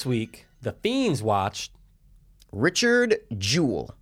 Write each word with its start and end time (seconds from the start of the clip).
This 0.00 0.06
week, 0.06 0.46
the 0.62 0.72
Fiends 0.72 1.22
watched 1.22 1.72
Richard 2.52 3.18
Jewell, 3.36 3.94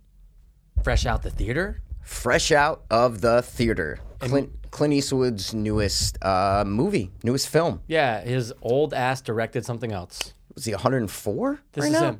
fresh 0.81 1.05
out 1.05 1.23
the 1.23 1.29
theater. 1.29 1.81
fresh 2.01 2.53
out 2.53 2.83
of 2.89 3.19
the 3.19 3.41
theater. 3.41 3.99
Clint, 4.19 4.49
Clint 4.71 4.93
Eastwood's 4.93 5.53
newest 5.53 6.17
uh, 6.23 6.63
movie, 6.65 7.11
newest 7.21 7.49
film. 7.49 7.81
Yeah, 7.85 8.21
his 8.21 8.53
old 8.61 8.93
ass 8.93 9.19
directed 9.19 9.65
something 9.65 9.91
else. 9.91 10.33
Was 10.55 10.63
he 10.63 10.71
104 10.71 11.59
This 11.73 11.83
right 11.83 11.91
is 11.93 11.99
now? 11.99 12.11
him. 12.11 12.19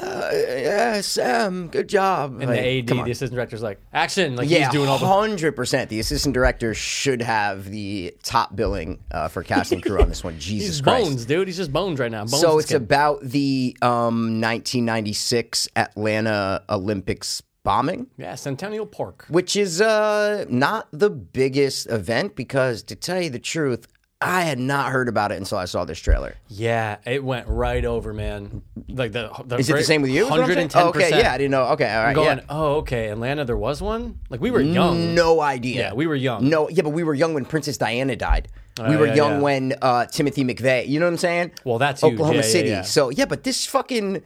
Yeah, 0.00 1.00
Sam, 1.00 1.68
good 1.68 1.88
job. 1.88 2.40
And 2.40 2.50
Like, 2.50 2.60
the 2.60 2.78
AD, 2.78 2.90
on. 2.92 3.04
the 3.04 3.10
assistant 3.10 3.34
director's 3.36 3.62
like, 3.62 3.80
action. 3.92 4.36
Like 4.36 4.48
Yeah, 4.48 4.58
he's 4.64 4.68
doing 4.70 4.88
all 4.88 4.98
the. 4.98 5.06
hundred 5.06 5.56
percent. 5.56 5.90
The 5.90 6.00
assistant 6.00 6.34
director 6.34 6.74
should 6.74 7.22
have 7.22 7.64
the 7.70 8.14
top 8.22 8.54
billing 8.56 9.02
uh, 9.10 9.28
for 9.28 9.42
cast 9.42 9.72
and 9.72 9.82
crew 9.82 10.00
on 10.00 10.08
this 10.08 10.22
one. 10.24 10.38
Jesus 10.38 10.68
He's 10.76 10.80
Christ! 10.80 11.04
bones, 11.08 11.24
dude. 11.26 11.48
He's 11.48 11.56
just 11.56 11.72
bones 11.72 11.98
right 11.98 12.10
now. 12.10 12.20
Bones 12.24 12.40
So 12.40 12.50
and 12.52 12.58
it's 12.60 12.68
skin. 12.68 12.82
about 12.82 13.20
the 13.22 13.76
um, 13.82 14.40
1996 14.40 15.68
Atlanta 15.76 16.62
Olympics 16.70 17.42
bombing, 17.62 18.06
yeah, 18.16 18.34
Centennial 18.36 18.86
Park. 18.86 19.24
which 19.28 19.56
is 19.56 19.80
uh, 19.80 20.44
not 20.48 20.86
the 20.92 21.10
biggest 21.10 21.88
event 21.90 22.36
because, 22.36 22.82
to 22.84 22.94
tell 22.94 23.20
you 23.20 23.28
the 23.30 23.40
truth, 23.40 23.88
I 24.20 24.42
had 24.42 24.58
not 24.58 24.92
heard 24.92 25.08
about 25.08 25.30
it 25.30 25.36
until 25.36 25.58
I 25.58 25.66
saw 25.66 25.84
this 25.84 25.98
trailer. 25.98 26.36
Yeah, 26.48 26.96
it 27.04 27.22
went 27.22 27.48
right 27.48 27.84
over, 27.84 28.14
man. 28.14 28.62
Like 28.88 29.12
the, 29.12 29.30
the 29.44 29.56
Is 29.58 29.68
it 29.68 29.74
the 29.76 29.84
same 29.84 30.00
with 30.00 30.10
you? 30.10 30.26
Hundred 30.26 30.56
and 30.56 30.70
ten. 30.70 30.86
what 30.86 30.94
I'm 30.96 31.00
Hundred 31.00 31.02
and 31.02 31.04
ten 31.04 31.12
Oh, 31.12 31.16
Okay, 31.16 31.22
yeah, 31.22 31.32
I 31.34 31.38
didn't 31.38 31.50
know. 31.50 31.64
Okay, 31.72 31.94
all 31.94 32.02
right, 32.04 32.14
Going, 32.14 32.38
yeah. 32.38 32.44
oh, 32.48 32.74
okay. 32.76 33.08
Atlanta, 33.10 33.44
there 33.44 33.58
was 33.58 33.82
one. 33.82 34.18
Like 34.30 34.40
we 34.40 34.50
were 34.50 34.60
young. 34.62 35.14
No 35.14 35.40
idea. 35.40 35.88
Yeah, 35.88 35.92
we 35.92 36.06
were 36.06 36.14
young. 36.14 36.48
No, 36.48 36.68
yeah, 36.70 36.82
but 36.82 36.90
we 36.90 37.02
were 37.04 37.14
young 37.14 37.34
when 37.34 37.44
Princess 37.44 37.76
Diana 37.76 38.16
died. 38.16 38.48
we 38.78 38.84
Oh, 38.96 38.98
were 38.98 39.06
yeah, 39.08 39.14
young 39.14 39.32
yeah. 39.32 39.40
when 39.40 39.74
uh, 39.82 40.06
Timothy 40.06 40.44
McVeigh. 40.44 40.88
You 40.88 40.98
know 40.98 41.06
what 41.06 41.12
I'm 41.12 41.18
saying? 41.18 41.52
Well, 41.64 41.78
that's 41.78 42.00
huge. 42.00 42.14
Oklahoma 42.14 42.42
City. 42.42 42.82
So 42.84 43.10
yeah, 43.10 43.26
but 43.26 43.44
this 43.44 43.66
fucking 43.66 44.22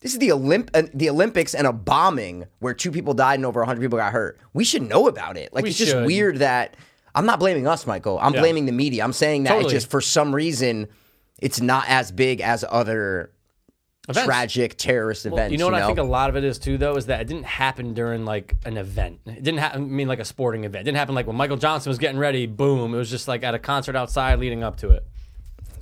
this 0.00 0.12
is 0.14 0.18
the 0.18 0.28
Olymp 0.30 0.70
uh, 0.72 0.84
the 0.94 1.10
Olympics 1.10 1.54
and 1.54 1.66
a 1.66 1.72
bombing 1.74 2.46
where 2.60 2.72
two 2.72 2.90
people 2.90 3.12
died 3.12 3.34
and 3.34 3.44
over 3.44 3.60
100 3.60 3.82
people 3.82 3.98
got 3.98 4.12
hurt. 4.12 4.38
We 4.54 4.64
should 4.64 4.82
know 4.82 5.08
about 5.08 5.36
it. 5.36 5.52
Like 5.52 5.64
We 5.64 5.70
it's 5.70 5.78
just 5.78 5.92
should. 5.92 6.06
weird 6.06 6.36
that 6.38 6.74
I'm 7.16 7.26
not 7.26 7.40
blaming 7.40 7.66
us, 7.66 7.86
Michael. 7.86 8.18
I'm 8.20 8.34
Yeah. 8.34 8.40
blaming 8.40 8.66
the 8.66 8.72
media. 8.72 9.02
I'm 9.02 9.12
saying 9.12 9.44
that 9.44 9.50
Totally. 9.54 9.72
just 9.72 9.90
for 9.90 10.00
some 10.00 10.34
reason 10.34 10.86
it's 11.40 11.60
not 11.60 11.84
as 11.88 12.12
big 12.12 12.40
as 12.40 12.64
other 12.68 13.32
Events. 14.08 14.24
tragic 14.26 14.76
terrorist 14.78 15.26
events. 15.26 15.50
You 15.50 15.58
know 15.58 15.64
what 15.66 15.74
I 15.74 15.84
think 15.86 15.98
a 15.98 16.02
lot 16.04 16.30
of 16.30 16.36
it 16.36 16.44
is 16.44 16.58
too, 16.58 16.78
though, 16.78 16.94
is 16.96 17.06
that 17.06 17.20
it 17.22 17.26
didn't 17.26 17.44
happen 17.46 17.92
during 17.92 18.24
like 18.24 18.54
an 18.64 18.76
event. 18.78 19.18
It 19.26 19.42
didn't 19.42 19.58
happen. 19.58 19.82
I 19.82 19.84
mean, 19.84 20.06
like 20.06 20.20
a 20.20 20.24
sporting 20.24 20.62
event. 20.64 20.82
It 20.82 20.84
didn't 20.84 20.98
happen 20.98 21.14
like 21.16 21.26
when 21.26 21.34
Michael 21.36 21.56
Johnson 21.56 21.90
was 21.90 21.98
getting 21.98 22.18
ready. 22.18 22.46
Boom! 22.46 22.94
It 22.94 22.98
was 22.98 23.10
just 23.10 23.26
like 23.26 23.42
at 23.42 23.54
a 23.54 23.58
concert 23.58 23.96
outside 23.96 24.38
leading 24.38 24.62
up 24.62 24.76
to 24.78 24.90
it. 24.90 25.04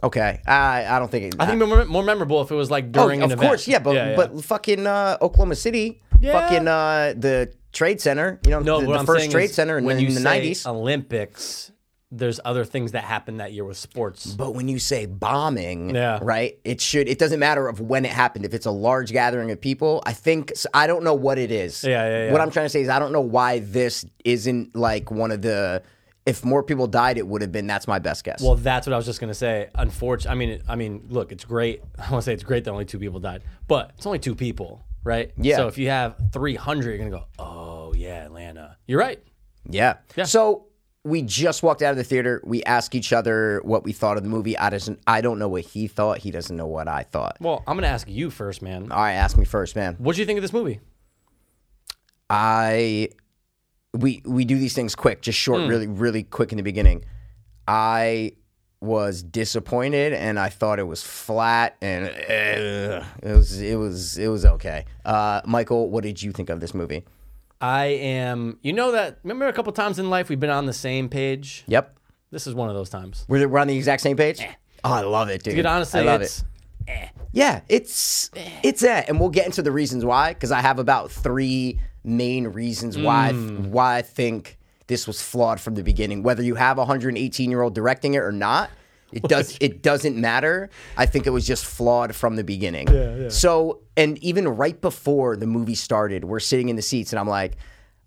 okay, 0.02 0.40
I 0.46 0.86
I 0.86 0.98
don't 0.98 1.10
think 1.10 1.34
it, 1.34 1.36
I 1.38 1.46
think 1.46 1.58
more, 1.66 1.84
more 1.84 2.02
memorable 2.02 2.40
if 2.42 2.50
it 2.50 2.54
was 2.54 2.70
like 2.70 2.92
during 2.92 3.20
oh, 3.22 3.26
of 3.26 3.32
event. 3.32 3.48
course, 3.48 3.68
yeah, 3.68 3.78
but 3.78 3.94
yeah. 3.94 4.16
but 4.16 4.42
fucking 4.44 4.86
uh, 4.86 5.18
Oklahoma 5.20 5.54
City, 5.54 6.00
Yeah. 6.20 6.32
fucking 6.32 6.66
uh, 6.68 7.14
the 7.16 7.52
Trade 7.74 8.00
Center, 8.00 8.40
you 8.44 8.50
know, 8.50 8.60
no, 8.60 8.80
the, 8.80 8.98
the 8.98 9.04
first 9.04 9.30
Trade 9.30 9.50
Center 9.50 9.76
in, 9.78 9.84
when 9.84 9.98
you 9.98 10.08
in 10.08 10.14
the 10.14 10.20
say 10.20 10.50
'90s. 10.50 10.66
Olympics, 10.66 11.70
there's 12.10 12.38
other 12.44 12.64
things 12.64 12.92
that 12.92 13.02
happened 13.04 13.40
that 13.40 13.52
year 13.52 13.64
with 13.64 13.76
sports. 13.76 14.26
But 14.26 14.54
when 14.54 14.68
you 14.68 14.78
say 14.78 15.06
bombing, 15.06 15.94
Yeah. 15.94 16.20
right? 16.22 16.58
It 16.64 16.80
should. 16.80 17.08
It 17.08 17.18
doesn't 17.18 17.40
matter 17.40 17.66
of 17.68 17.80
when 17.80 18.04
it 18.04 18.12
happened. 18.12 18.44
If 18.44 18.54
it's 18.54 18.66
a 18.66 18.70
large 18.70 19.10
gathering 19.10 19.50
of 19.50 19.60
people, 19.60 20.02
I 20.06 20.12
think 20.12 20.52
I 20.72 20.86
don't 20.86 21.02
know 21.02 21.14
what 21.14 21.38
it 21.38 21.50
is. 21.50 21.82
Yeah, 21.82 22.06
yeah, 22.08 22.24
yeah. 22.26 22.32
What 22.32 22.40
I'm 22.40 22.50
trying 22.50 22.66
to 22.66 22.70
say 22.70 22.82
is 22.82 22.88
I 22.88 22.98
don't 23.00 23.12
know 23.12 23.20
why 23.20 23.58
this 23.58 24.04
isn't 24.24 24.74
like 24.76 25.10
one 25.10 25.30
of 25.32 25.42
the. 25.42 25.82
If 26.26 26.42
more 26.42 26.62
people 26.62 26.86
died, 26.86 27.18
it 27.18 27.26
would 27.26 27.42
have 27.42 27.52
been. 27.52 27.66
That's 27.66 27.86
my 27.86 27.98
best 27.98 28.24
guess. 28.24 28.40
Well, 28.40 28.54
that's 28.54 28.86
what 28.86 28.94
I 28.94 28.96
was 28.96 29.04
just 29.04 29.20
gonna 29.20 29.34
say. 29.34 29.68
Unfortunately, 29.74 30.30
I 30.30 30.34
mean, 30.46 30.62
I 30.68 30.76
mean, 30.76 31.04
look, 31.10 31.32
it's 31.32 31.44
great. 31.44 31.82
I 31.98 32.10
want 32.12 32.22
to 32.22 32.26
say 32.26 32.32
it's 32.32 32.44
great 32.44 32.64
that 32.64 32.70
only 32.70 32.86
two 32.86 32.98
people 32.98 33.20
died, 33.20 33.42
but 33.68 33.92
it's 33.98 34.06
only 34.06 34.18
two 34.20 34.34
people, 34.34 34.82
right? 35.02 35.32
Yeah. 35.36 35.56
So 35.56 35.66
if 35.68 35.76
you 35.76 35.90
have 35.90 36.14
300, 36.32 36.88
you're 36.88 36.98
gonna 36.98 37.10
go, 37.10 37.24
oh 37.38 37.63
yeah, 38.04 38.24
Atlanta. 38.24 38.76
You're 38.86 39.00
right. 39.00 39.22
yeah. 39.68 39.94
Yeah. 40.16 40.24
So 40.24 40.66
we 41.04 41.22
just 41.22 41.62
walked 41.62 41.82
out 41.82 41.90
of 41.90 41.96
the 41.96 42.04
theater. 42.04 42.40
We 42.44 42.62
asked 42.64 42.94
each 42.94 43.12
other 43.12 43.60
what 43.64 43.84
we 43.84 43.92
thought 43.92 44.16
of 44.16 44.22
the 44.22 44.28
movie. 44.28 44.56
I 44.56 44.70
doesn't. 44.70 45.00
I 45.06 45.20
don't 45.20 45.38
know 45.38 45.48
what 45.48 45.62
he 45.62 45.86
thought. 45.86 46.18
He 46.18 46.30
doesn't 46.30 46.56
know 46.56 46.66
what 46.66 46.88
I 46.88 47.02
thought. 47.02 47.36
Well, 47.40 47.62
I'm 47.66 47.76
gonna 47.76 47.88
ask 47.88 48.08
you 48.08 48.30
first, 48.30 48.62
man. 48.62 48.90
All 48.90 48.98
right, 48.98 49.12
ask 49.12 49.36
me 49.36 49.44
first, 49.44 49.76
man. 49.76 49.96
What 49.98 50.14
do 50.16 50.22
you 50.22 50.26
think 50.26 50.38
of 50.38 50.42
this 50.42 50.52
movie? 50.52 50.80
I 52.30 53.10
we 53.92 54.22
we 54.24 54.44
do 54.44 54.58
these 54.58 54.74
things 54.74 54.94
quick, 54.94 55.22
just 55.22 55.38
short, 55.38 55.68
really 55.68 55.86
really 55.86 56.22
quick 56.22 56.52
in 56.52 56.56
the 56.56 56.62
beginning. 56.62 57.04
I 57.68 58.32
was 58.80 59.22
disappointed 59.22 60.12
and 60.12 60.38
I 60.38 60.50
thought 60.50 60.78
it 60.78 60.86
was 60.86 61.02
flat 61.02 61.76
and 61.80 62.04
uh, 62.06 63.04
it 63.22 63.34
was 63.34 63.60
it 63.60 63.76
was 63.76 64.18
it 64.18 64.28
was 64.28 64.44
okay. 64.44 64.84
Uh, 65.04 65.40
Michael, 65.46 65.90
what 65.90 66.02
did 66.02 66.22
you 66.22 66.32
think 66.32 66.50
of 66.50 66.60
this 66.60 66.74
movie? 66.74 67.04
I 67.60 67.84
am. 67.86 68.58
You 68.62 68.72
know 68.72 68.92
that. 68.92 69.18
Remember 69.22 69.46
a 69.46 69.52
couple 69.52 69.72
times 69.72 69.98
in 69.98 70.10
life 70.10 70.28
we've 70.28 70.40
been 70.40 70.50
on 70.50 70.66
the 70.66 70.72
same 70.72 71.08
page. 71.08 71.64
Yep, 71.66 71.96
This 72.30 72.46
is 72.46 72.54
one 72.54 72.68
of 72.68 72.74
those 72.74 72.90
times. 72.90 73.24
we're, 73.28 73.48
we're 73.48 73.58
on 73.60 73.68
the 73.68 73.76
exact 73.76 74.02
same 74.02 74.16
page. 74.16 74.40
Eh. 74.40 74.52
Oh, 74.84 74.92
I 74.92 75.00
love 75.00 75.28
it, 75.30 75.42
dude. 75.42 75.54
Dude, 75.56 75.66
honestly, 75.66 76.00
I 76.00 76.04
love 76.04 76.20
it's 76.22 76.40
it. 76.40 76.90
Eh. 76.90 77.08
Yeah, 77.32 77.62
it's 77.68 78.30
eh. 78.36 78.50
it's 78.62 78.82
that, 78.82 79.08
and 79.08 79.18
we'll 79.18 79.30
get 79.30 79.46
into 79.46 79.62
the 79.62 79.72
reasons 79.72 80.04
why 80.04 80.34
because 80.34 80.52
I 80.52 80.60
have 80.60 80.78
about 80.78 81.10
three 81.10 81.80
main 82.04 82.48
reasons 82.48 82.98
why 82.98 83.30
Mm. 83.32 83.68
why 83.68 83.96
I 83.96 84.02
think 84.02 84.58
this 84.86 85.06
was 85.06 85.22
flawed 85.22 85.58
from 85.60 85.74
the 85.74 85.82
beginning. 85.82 86.22
Whether 86.22 86.42
you 86.42 86.56
have 86.56 86.76
a 86.76 86.82
118 86.82 87.50
year 87.50 87.62
old 87.62 87.74
directing 87.74 88.12
it 88.14 88.18
or 88.18 88.32
not, 88.32 88.68
it 89.14 89.22
does 89.24 89.56
it 89.60 89.82
doesn't 89.82 90.16
matter. 90.16 90.70
I 90.96 91.06
think 91.06 91.26
it 91.26 91.30
was 91.30 91.46
just 91.46 91.64
flawed 91.64 92.14
from 92.14 92.36
the 92.36 92.44
beginning. 92.44 92.88
Yeah. 92.88 93.28
So, 93.28 93.80
and 93.96 94.18
even 94.18 94.48
right 94.48 94.80
before 94.80 95.36
the 95.36 95.46
movie 95.46 95.74
started, 95.74 96.24
we're 96.24 96.40
sitting 96.40 96.68
in 96.68 96.76
the 96.76 96.82
seats, 96.82 97.12
and 97.12 97.20
I'm 97.20 97.28
like, 97.28 97.56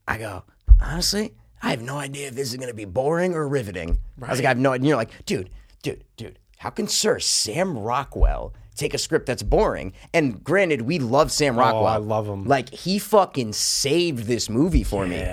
I 0.08 0.18
go, 0.18 0.44
honestly, 0.82 1.34
I 1.62 1.72
have 1.72 1.82
no 1.82 1.98
idea 1.98 2.28
if 2.28 2.36
this 2.36 2.52
is 2.52 2.58
going 2.58 2.70
to 2.70 2.76
be 2.76 2.86
boring 2.86 3.34
or 3.34 3.48
riveting. 3.48 3.98
I 4.22 4.30
was 4.30 4.40
like, 4.40 4.46
I 4.46 4.50
have 4.50 4.60
no 4.60 4.74
idea. 4.74 4.90
You're 4.90 4.98
like, 4.98 5.26
dude, 5.26 5.50
dude, 5.82 6.04
dude, 6.16 6.40
how 6.58 6.70
can 6.70 6.88
Sir 6.88 7.20
Sam 7.20 7.78
Rockwell 7.78 8.54
take 8.76 8.94
a 8.94 8.98
script 8.98 9.26
that's 9.26 9.44
boring? 9.44 9.94
And 10.14 10.44
granted, 10.44 10.82
we 10.82 11.00
love 11.00 11.32
Sam 11.32 11.56
oh, 11.56 11.60
Rockwell. 11.60 11.84
Oh, 11.84 11.88
I 11.88 11.98
love 11.98 12.28
him. 12.28 12.46
Like 12.46 12.70
he 12.70 13.00
fucking 13.00 13.54
saved 13.54 14.26
this 14.26 14.50
movie 14.50 14.84
for 14.84 15.08
me. 15.08 15.26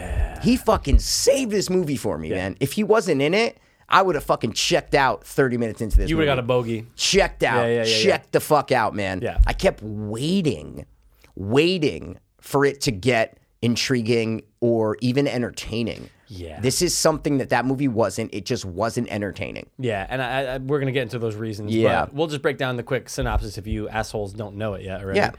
He 0.42 0.56
fucking 0.56 0.98
saved 0.98 1.50
this 1.50 1.70
movie 1.70 1.96
for 1.96 2.18
me, 2.18 2.30
man. 2.30 2.56
If 2.60 2.72
he 2.72 2.84
wasn't 2.84 3.22
in 3.22 3.34
it, 3.34 3.58
I 3.88 4.02
would 4.02 4.14
have 4.14 4.24
fucking 4.24 4.52
checked 4.52 4.94
out 4.94 5.24
30 5.24 5.58
minutes 5.58 5.80
into 5.80 5.98
this. 5.98 6.10
You 6.10 6.16
would 6.16 6.26
have 6.26 6.36
got 6.36 6.42
a 6.42 6.46
bogey. 6.46 6.86
checked 6.96 7.42
out. 7.42 7.64
Yeah, 7.64 7.82
yeah, 7.82 7.84
yeah, 7.84 8.02
checked 8.02 8.32
the 8.32 8.40
fuck 8.40 8.72
out, 8.72 8.94
man. 8.94 9.20
Yeah. 9.22 9.38
I 9.46 9.52
kept 9.52 9.82
waiting, 9.82 10.86
waiting 11.34 12.18
for 12.40 12.64
it 12.64 12.80
to 12.82 12.92
get 12.92 13.38
intriguing 13.62 14.42
or 14.60 14.96
even 15.00 15.26
entertaining. 15.26 16.10
Yeah. 16.26 16.60
This 16.60 16.82
is 16.82 16.96
something 16.96 17.38
that 17.38 17.50
that 17.50 17.64
movie 17.66 17.88
wasn't. 17.88 18.34
It 18.34 18.44
just 18.46 18.64
wasn't 18.64 19.08
entertaining. 19.08 19.68
Yeah, 19.78 20.06
and 20.08 20.22
I, 20.22 20.54
I, 20.54 20.58
we're 20.58 20.78
gonna 20.80 20.92
get 20.92 21.02
into 21.02 21.18
those 21.18 21.36
reasons. 21.36 21.74
Yeah. 21.74 22.06
but 22.06 22.14
we'll 22.14 22.26
just 22.26 22.42
break 22.42 22.58
down 22.58 22.76
the 22.76 22.82
quick 22.82 23.08
synopsis 23.08 23.58
if 23.58 23.66
you 23.66 23.88
assholes 23.88 24.32
don't 24.32 24.56
know 24.56 24.74
it 24.74 24.82
yet 24.82 25.02
already. 25.02 25.18
Yeah. 25.18 25.32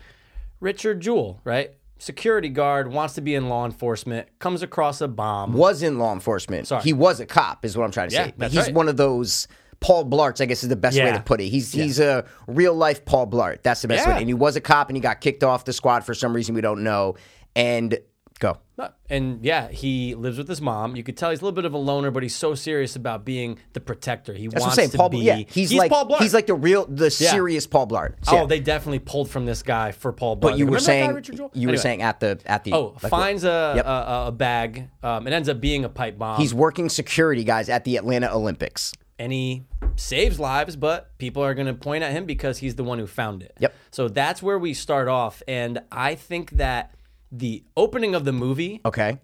Richard 0.60 1.02
Jewell, 1.02 1.42
right? 1.44 1.72
Security 1.98 2.50
guard 2.50 2.92
wants 2.92 3.14
to 3.16 3.22
be 3.22 3.36
in 3.36 3.48
law 3.48 3.66
enforcement, 3.66 4.28
comes 4.40 4.62
across 4.62 5.00
a 5.02 5.08
bomb. 5.08 5.54
Was 5.54 5.82
in 5.82 5.98
law 5.98 6.14
enforcement. 6.14 6.68
Sorry. 6.68 6.84
He 6.84 6.94
was 6.94 7.20
a 7.20 7.26
cop, 7.26 7.64
is 7.64 7.78
what 7.78 7.86
I'm 7.86 7.92
trying 7.92 8.10
to 8.10 8.16
Yeah, 8.16 8.26
say. 8.26 8.30
But 8.32 8.40
that's 8.40 8.54
he's 8.54 8.66
right. 8.66 8.74
one 8.74 8.90
of 8.90 8.98
those 8.98 9.48
Paul 9.80 10.06
Blarts, 10.06 10.42
I 10.42 10.46
guess 10.46 10.64
is 10.64 10.70
the 10.70 10.76
best 10.76 10.98
way 10.98 11.12
to 11.12 11.20
put 11.22 11.40
it. 11.42 11.46
He's 11.48 11.72
he's 11.72 12.00
a 12.00 12.26
real 12.48 12.74
life 12.74 13.06
Paul 13.06 13.28
Blart. 13.28 13.62
That's 13.64 13.82
the 13.82 13.88
best 13.88 14.06
Yeah. 14.06 14.14
way. 14.16 14.20
And 14.20 14.28
he 14.28 14.34
was 14.34 14.56
a 14.56 14.62
cop 14.62 14.90
and 14.90 14.98
he 14.98 15.02
got 15.02 15.22
kicked 15.22 15.44
off 15.44 15.64
the 15.66 15.74
squad 15.74 16.04
for 16.06 16.14
some 16.14 16.34
reason 16.36 16.54
we 16.56 16.62
don't 16.62 16.84
know. 16.84 17.16
And 17.56 17.98
go. 18.54 18.90
And 19.10 19.44
yeah, 19.46 19.70
he 19.70 20.16
lives 20.16 20.38
with 20.38 20.48
his 20.48 20.60
mom. 20.62 20.96
You 20.96 21.04
could 21.04 21.16
tell 21.16 21.30
he's 21.30 21.40
a 21.40 21.44
little 21.44 21.56
bit 21.56 21.66
of 21.66 21.74
a 21.74 21.78
loner, 21.78 22.12
but 22.12 22.24
he's 22.24 22.36
so 22.36 22.56
serious 22.56 22.96
about 22.96 23.24
being 23.24 23.58
the 23.74 23.80
protector. 23.80 24.34
He 24.34 24.48
That's 24.48 24.62
wants 24.62 24.78
what 24.78 24.84
I'm 24.84 24.90
saying. 24.92 25.04
to 25.04 25.10
be. 25.10 25.24
yeah, 25.24 25.36
he's, 25.48 25.74
like 25.74 25.90
Paul 25.92 26.08
Blart. 26.10 26.20
he's 26.20 26.34
like 26.34 26.48
the 26.48 26.56
real, 26.56 26.86
the 26.86 27.10
serious 27.10 27.68
Paul 27.68 27.88
Blart. 27.88 28.16
So, 28.24 28.40
Oh, 28.40 28.48
they 28.48 28.60
definitely 28.60 29.00
pulled 29.00 29.30
from 29.30 29.46
this 29.46 29.64
guy 29.64 29.92
for 29.94 30.12
Paul 30.12 30.36
Blart. 30.38 30.42
but 30.42 30.58
you 30.58 30.66
Remember 30.66 30.72
were 30.72 30.80
that 30.82 30.86
guy, 30.86 30.86
saying 31.06 31.14
Richard 31.14 31.36
Jewell? 31.38 31.52
you 31.54 31.68
were 31.68 31.72
Anyway. 31.74 31.82
saying 31.84 32.02
at 32.02 32.20
the 32.20 32.40
at 32.46 32.64
the 32.66 32.74
Oh, 32.74 32.98
like, 33.02 33.10
finds 33.10 33.44
a, 33.46 33.74
Yep. 33.78 33.86
a 33.86 33.90
a- 33.90 34.28
a 34.28 34.32
bag. 34.32 34.90
Um, 35.04 35.28
it 35.28 35.32
ends 35.34 35.48
up 35.48 35.62
being 35.62 35.86
a 35.86 35.90
pipe 35.90 36.18
bomb. 36.18 36.40
he's 36.42 36.54
working 36.54 36.90
security 36.90 37.44
guys 37.44 37.70
at 37.70 37.84
the 37.86 37.96
Atlanta 37.98 38.30
Olympics. 38.34 38.92
and 39.18 39.32
he 39.32 39.64
saves 39.96 40.38
lives, 40.42 40.76
but 40.76 41.18
people 41.20 41.42
are 41.42 41.54
going 41.54 41.68
to 41.68 41.74
point 41.74 42.04
at 42.04 42.12
him 42.12 42.26
because 42.26 42.58
he's 42.58 42.76
the 42.76 42.84
one 42.84 43.00
who 43.00 43.08
found 43.08 43.42
it. 43.42 43.54
Yep. 43.60 43.74
So 43.92 44.10
that's 44.10 44.44
where 44.44 44.60
we 44.60 44.74
start 44.74 45.08
off, 45.08 45.42
and 45.48 45.82
I 45.92 46.16
think 46.16 46.52
that 46.52 46.92
the 47.32 47.64
opening 47.76 48.16
of 48.16 48.26
the 48.26 48.32
movie, 48.32 48.82
Okay. 48.86 49.20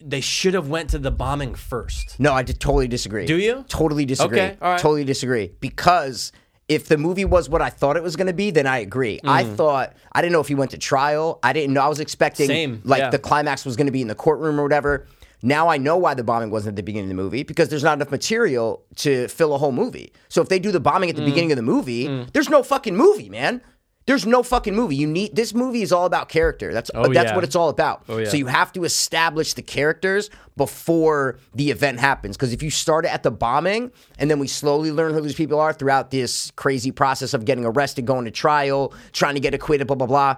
they 0.00 0.20
should 0.20 0.54
have 0.54 0.68
went 0.68 0.90
to 0.90 0.98
the 0.98 1.10
bombing 1.10 1.54
first. 1.54 2.18
No, 2.20 2.34
I 2.34 2.42
totally 2.42 2.88
disagree. 2.88 3.26
Do 3.26 3.36
you? 3.36 3.64
Totally 3.68 4.04
disagree. 4.04 4.40
Okay, 4.40 4.56
all 4.60 4.72
right. 4.72 4.80
Totally 4.80 5.04
disagree. 5.04 5.52
Because 5.60 6.32
if 6.68 6.88
the 6.88 6.98
movie 6.98 7.24
was 7.24 7.48
what 7.48 7.62
I 7.62 7.70
thought 7.70 7.96
it 7.96 8.02
was 8.02 8.16
going 8.16 8.26
to 8.26 8.32
be, 8.32 8.50
then 8.50 8.66
I 8.66 8.78
agree. 8.78 9.20
I 9.24 9.44
thought 9.44 9.94
I 10.12 10.20
didn't 10.20 10.32
know 10.32 10.40
if 10.40 10.48
he 10.48 10.54
went 10.54 10.72
to 10.72 10.78
trial. 10.78 11.38
I 11.42 11.52
didn't 11.52 11.72
know. 11.74 11.80
I 11.82 11.88
was 11.88 12.00
expecting 12.00 12.46
Mm. 12.46 12.52
Same, 12.52 12.80
like 12.84 12.98
yeah. 13.00 13.10
the 13.10 13.18
climax 13.18 13.64
was 13.64 13.76
going 13.76 13.86
to 13.86 13.92
be 13.92 14.02
in 14.02 14.08
the 14.08 14.14
courtroom 14.14 14.58
or 14.58 14.62
whatever. 14.62 15.06
Now 15.42 15.68
I 15.68 15.76
know 15.76 15.98
why 15.98 16.14
the 16.14 16.24
bombing 16.24 16.50
wasn't 16.50 16.72
at 16.72 16.76
the 16.76 16.82
beginning 16.82 17.10
of 17.10 17.16
the 17.16 17.22
movie 17.22 17.42
because 17.42 17.68
there's 17.68 17.84
not 17.84 17.98
enough 17.98 18.10
material 18.10 18.82
to 18.96 19.28
fill 19.28 19.54
a 19.54 19.58
whole 19.58 19.72
movie. 19.72 20.10
So 20.30 20.40
if 20.40 20.48
they 20.48 20.58
do 20.58 20.72
the 20.72 20.80
bombing 20.80 21.10
at 21.10 21.16
the 21.16 21.22
Mm. 21.22 21.26
beginning 21.26 21.52
of 21.52 21.56
the 21.56 21.62
movie, 21.62 22.26
there's 22.32 22.48
no 22.48 22.62
fucking 22.62 22.96
movie, 22.96 23.28
man. 23.28 23.60
There's 24.06 24.26
no 24.26 24.42
fucking 24.42 24.74
movie. 24.74 24.96
You 24.96 25.06
need 25.06 25.34
this 25.34 25.54
movie 25.54 25.80
is 25.80 25.90
all 25.90 26.04
about 26.04 26.28
character. 26.28 26.72
That's 26.74 26.90
Oh, 26.94 27.12
that's 27.12 27.30
yeah. 27.30 27.34
what 27.34 27.42
it's 27.42 27.56
all 27.56 27.70
about. 27.70 28.04
Oh, 28.08 28.18
yeah. 28.18 28.28
So 28.28 28.36
you 28.36 28.46
have 28.46 28.70
to 28.74 28.84
establish 28.84 29.54
the 29.54 29.62
characters 29.62 30.28
before 30.56 31.38
the 31.54 31.70
event 31.70 32.00
happens. 32.00 32.36
Because 32.36 32.52
if 32.52 32.62
you 32.62 32.70
start 32.70 33.06
it 33.06 33.08
at 33.08 33.22
the 33.22 33.30
bombing 33.30 33.92
and 34.18 34.30
then 34.30 34.38
we 34.38 34.46
slowly 34.46 34.92
learn 34.92 35.14
who 35.14 35.22
these 35.22 35.34
people 35.34 35.58
are 35.58 35.72
throughout 35.72 36.10
this 36.10 36.50
crazy 36.52 36.90
process 36.90 37.32
of 37.32 37.46
getting 37.46 37.64
arrested, 37.64 38.04
going 38.04 38.26
to 38.26 38.30
trial, 38.30 38.92
trying 39.12 39.34
to 39.34 39.40
get 39.40 39.54
acquitted, 39.54 39.86
blah 39.86 39.96
blah 39.96 40.06
blah 40.06 40.36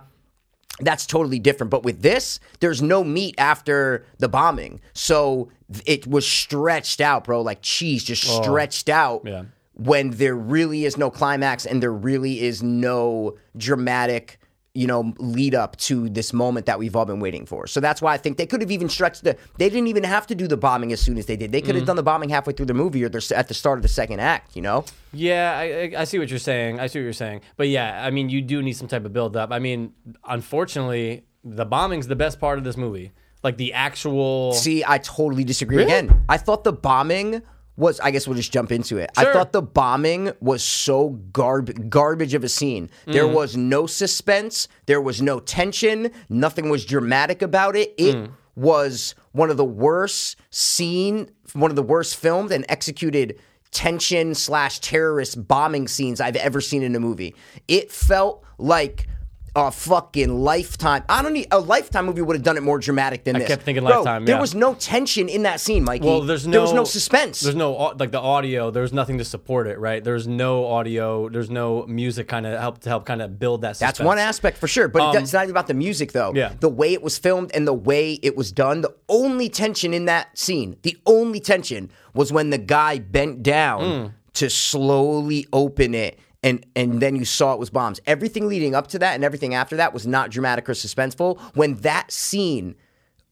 that's 0.81 1.07
totally 1.07 1.39
different. 1.39 1.71
But 1.71 1.85
with 1.85 2.03
this, 2.03 2.39
there's 2.61 2.83
no 2.83 3.03
meat 3.03 3.35
after 3.39 4.05
the 4.19 4.29
bombing. 4.29 4.81
So 4.93 5.51
it 5.85 6.07
was 6.07 6.27
stretched 6.27 7.01
out, 7.01 7.25
bro, 7.25 7.41
like 7.43 7.63
cheese, 7.63 8.05
just 8.05 8.27
oh. 8.29 8.43
stretched 8.43 8.89
out 8.89 9.23
Yeah. 9.25 9.45
When 9.77 10.11
there 10.11 10.35
really 10.35 10.85
is 10.85 10.97
no 10.97 11.11
climax 11.11 11.67
and 11.67 11.83
there 11.83 11.93
really 11.93 12.41
is 12.41 12.63
no 12.63 13.37
dramatic, 13.59 14.39
you 14.75 14.87
know, 14.87 15.13
lead 15.19 15.55
up 15.55 15.77
to 15.77 16.09
this 16.09 16.33
moment 16.33 16.65
that 16.65 16.79
we've 16.79 16.97
all 16.97 17.05
been 17.05 17.21
waiting 17.21 17.45
for. 17.45 17.67
So 17.67 17.79
that's 17.79 18.01
why 18.01 18.15
I 18.15 18.17
think 18.17 18.39
they 18.39 18.47
could 18.47 18.63
have 18.63 18.71
even 18.71 18.89
stretched 18.89 19.25
the 19.25 19.37
they 19.59 19.69
didn't 19.69 19.89
even 19.89 20.05
have 20.05 20.27
to 20.29 20.35
do 20.35 20.49
the 20.49 20.57
bombing 20.57 20.93
as 20.93 21.01
soon 21.01 21.19
as 21.19 21.27
they 21.27 21.37
did. 21.37 21.53
They 21.53 21.61
could 21.61 21.75
have 21.75 21.85
mm. 21.85 21.89
done 21.89 21.97
the 21.97 22.03
bombing 22.03 22.31
halfway 22.31 22.55
through 22.55 22.67
the 22.67 22.75
movie 22.75 23.05
or 23.05 23.11
at 23.35 23.49
the 23.49 23.55
start 23.55 23.79
of 23.79 23.83
the 23.83 23.89
second 23.89 24.21
act, 24.21 24.57
you 24.57 24.63
know? 24.63 24.87
Yeah, 25.13 25.59
I, 25.59 25.63
I- 25.63 26.01
I 26.01 26.05
see 26.05 26.19
what 26.19 26.31
you're 26.31 26.39
saying. 26.39 26.81
I 26.81 26.87
see 26.87 26.99
what 26.99 27.05
you're 27.05 27.13
saying. 27.13 27.43
But 27.59 27.69
yeah, 27.69 28.03
I 28.05 28.11
mean, 28.11 28.31
you 28.31 28.41
do 28.41 28.63
need 28.63 28.75
some 28.75 28.89
type 28.89 29.05
of 29.05 29.13
build 29.13 29.37
up. 29.37 29.53
I 29.53 29.59
mean, 29.59 29.93
unfortunately, 30.27 31.25
the 31.45 31.67
bombing's 31.67 32.07
the 32.07 32.17
best 32.17 32.41
part 32.41 32.57
of 32.57 32.65
this 32.65 32.79
movie. 32.79 33.13
Like 33.43 33.59
the 33.59 33.75
actual. 33.75 34.55
See, 34.55 34.83
I 34.87 34.99
totally 34.99 35.45
disagree 35.45 35.77
Really? 35.77 35.93
again. 35.93 36.25
I 36.29 36.39
thought 36.39 36.65
the 36.65 36.73
bombing 36.73 37.43
was 37.77 38.01
I 38.01 38.11
guess 38.11 38.27
we'll 38.27 38.37
just 38.37 38.53
jump 38.53 38.73
into 38.73 38.97
it. 38.99 39.11
I 39.17 39.25
thought 39.33 39.53
the 39.53 39.63
bombing 39.63 40.33
was 40.41 40.63
so 40.65 41.11
garb- 41.33 41.91
garbage 41.91 42.35
of 42.35 42.43
a 42.45 42.49
scene. 42.49 42.91
There 43.07 43.25
Mm. 43.25 43.35
was 43.35 43.57
no 43.57 43.87
suspense, 43.87 44.69
there 44.87 45.01
was 45.01 45.21
no 45.21 45.41
tension, 45.41 46.11
nothing 46.29 46.69
was 46.71 46.85
dramatic 46.85 47.43
about 47.43 47.77
it. 47.77 47.95
It 47.99 48.17
Mm. 48.17 48.31
was 48.55 49.15
one 49.33 49.51
of 49.51 49.57
the 49.59 49.65
worst 49.65 50.37
scene, 50.51 51.29
one 51.53 51.71
of 51.71 51.77
the 51.77 51.83
worst 51.83 52.17
filmed 52.17 52.51
and 52.53 52.65
executed 52.69 53.39
tension 53.73 54.35
slash 54.35 54.79
terrorist 54.79 55.47
bombing 55.47 55.87
scenes 55.89 56.21
I've 56.21 56.37
ever 56.37 56.63
seen 56.63 56.83
in 56.83 56.97
a 56.97 57.01
movie. 57.01 57.35
It 57.69 57.93
felt 57.93 58.43
like 58.59 59.07
a 59.57 59.71
fucking 59.71 60.39
lifetime. 60.43 61.03
I 61.09 61.23
don't 61.23 61.33
need 61.33 61.49
a 61.51 61.59
lifetime 61.59 62.05
movie 62.07 62.21
would 62.21 62.37
have 62.37 62.43
done 62.43 62.59
it 62.59 62.63
more 62.63 62.79
dramatic 62.79 63.25
than 63.25 63.37
this. 63.39 63.45
I 63.47 63.49
kept 63.49 63.63
thinking 63.63 63.85
Bro, 63.85 63.97
Lifetime, 64.03 64.27
There 64.27 64.39
was 64.39 64.55
no 64.55 64.75
tension 64.75 65.31
in 65.31 65.45
that 65.45 65.61
scene, 65.61 65.83
Mikey. 65.83 66.05
Well, 66.07 66.21
there's 66.21 66.47
no 66.47 66.53
there 66.53 66.61
was 66.61 66.75
no 66.75 66.85
suspense. 66.85 67.41
There's 67.41 67.57
no 67.57 67.73
like 67.99 68.11
the 68.13 68.21
audio. 68.21 68.71
There's 68.71 68.93
nothing 68.93 69.17
to 69.19 69.25
support 69.25 69.67
it, 69.67 69.79
right? 69.79 70.05
There's 70.05 70.29
no 70.29 70.67
audio. 70.67 71.31
There's 71.31 71.49
no 71.49 71.87
music 71.87 72.29
kind 72.29 72.47
of 72.47 72.61
help 72.61 72.81
to 72.81 72.91
help 72.91 73.07
kind 73.07 73.23
of 73.23 73.39
build 73.39 73.63
that. 73.63 73.79
That's 73.79 73.99
one 73.99 74.19
aspect 74.19 74.59
for 74.59 74.69
sure, 74.69 74.89
but 74.89 75.15
it- 75.15 75.23
it's 75.23 75.33
not 75.33 75.45
even 75.45 75.53
about 75.53 75.69
the 75.69 75.75
music 75.75 76.13
though. 76.13 76.29
Um, 76.31 76.37
Yeah. 76.37 76.53
The 76.61 76.69
way 76.69 76.93
it 76.93 77.03
was 77.03 77.17
filmed 77.17 77.51
and 77.55 77.67
the 77.67 77.73
way 77.73 78.19
it 78.23 78.37
was 78.37 78.53
done, 78.53 78.83
the 78.83 78.95
only 79.09 79.49
tension 79.49 79.95
in 79.95 80.05
that 80.05 80.37
scene, 80.39 80.77
the 80.83 80.99
only 81.07 81.41
tension 81.41 81.91
was 82.13 82.31
when 82.31 82.51
the 82.51 82.59
guy 82.59 82.99
bent 82.99 83.43
down 83.43 83.83
Hmm. 83.83 84.07
to 84.35 84.51
slowly 84.51 85.47
open 85.53 85.95
it 85.95 86.19
and 86.43 86.65
and 86.75 86.95
mm. 86.95 87.01
then 87.01 87.17
you 87.17 87.25
saw 87.25 87.53
it 87.53 87.59
was 87.59 87.71
bombs. 87.71 88.01
Everything 88.07 88.49
leading 88.49 88.75
up 88.75 88.87
to 88.89 88.99
that 88.99 89.15
and 89.15 89.25
everything 89.25 89.55
after 89.55 89.77
that 89.77 89.93
was 89.93 90.07
not 90.07 90.31
dramatic 90.31 90.69
or 90.69 90.73
suspenseful. 90.73 91.39
When 91.55 91.77
that 91.77 92.11
scene 92.13 92.77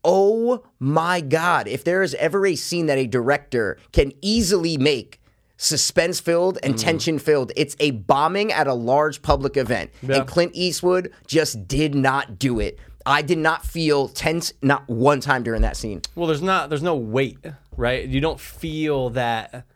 Oh 0.04 0.62
my 0.78 1.20
God. 1.22 1.66
If 1.66 1.84
there 1.84 2.02
is 2.02 2.14
ever 2.16 2.46
a 2.46 2.54
scene 2.54 2.86
that 2.86 2.98
a 2.98 3.06
director 3.06 3.78
can 3.92 4.12
easily 4.20 4.76
make 4.76 5.20
suspense 5.56 6.20
filled 6.20 6.58
and 6.62 6.74
mm. 6.74 6.78
tension 6.78 7.18
filled, 7.18 7.52
it's 7.56 7.74
a 7.80 7.92
bombing 7.92 8.52
at 8.52 8.66
a 8.66 8.74
large 8.74 9.22
public 9.22 9.56
event. 9.56 9.90
Yeah. 10.02 10.16
And 10.16 10.26
Clint 10.28 10.52
Eastwood 10.54 11.12
just 11.26 11.66
did 11.66 11.94
not 11.94 12.38
do 12.38 12.60
it. 12.60 12.78
I 13.06 13.22
did 13.22 13.38
not 13.38 13.64
feel 13.64 14.08
tense 14.08 14.52
not 14.62 14.86
one 14.88 15.20
time 15.20 15.42
during 15.42 15.62
that 15.62 15.76
scene. 15.76 16.02
Well, 16.14 16.26
there's 16.26 16.42
not. 16.42 16.70
There's 16.70 16.82
no 16.82 16.96
weight, 16.96 17.38
right? 17.76 18.06
You 18.06 18.20
don't 18.20 18.40
feel 18.40 19.10
that. 19.10 19.66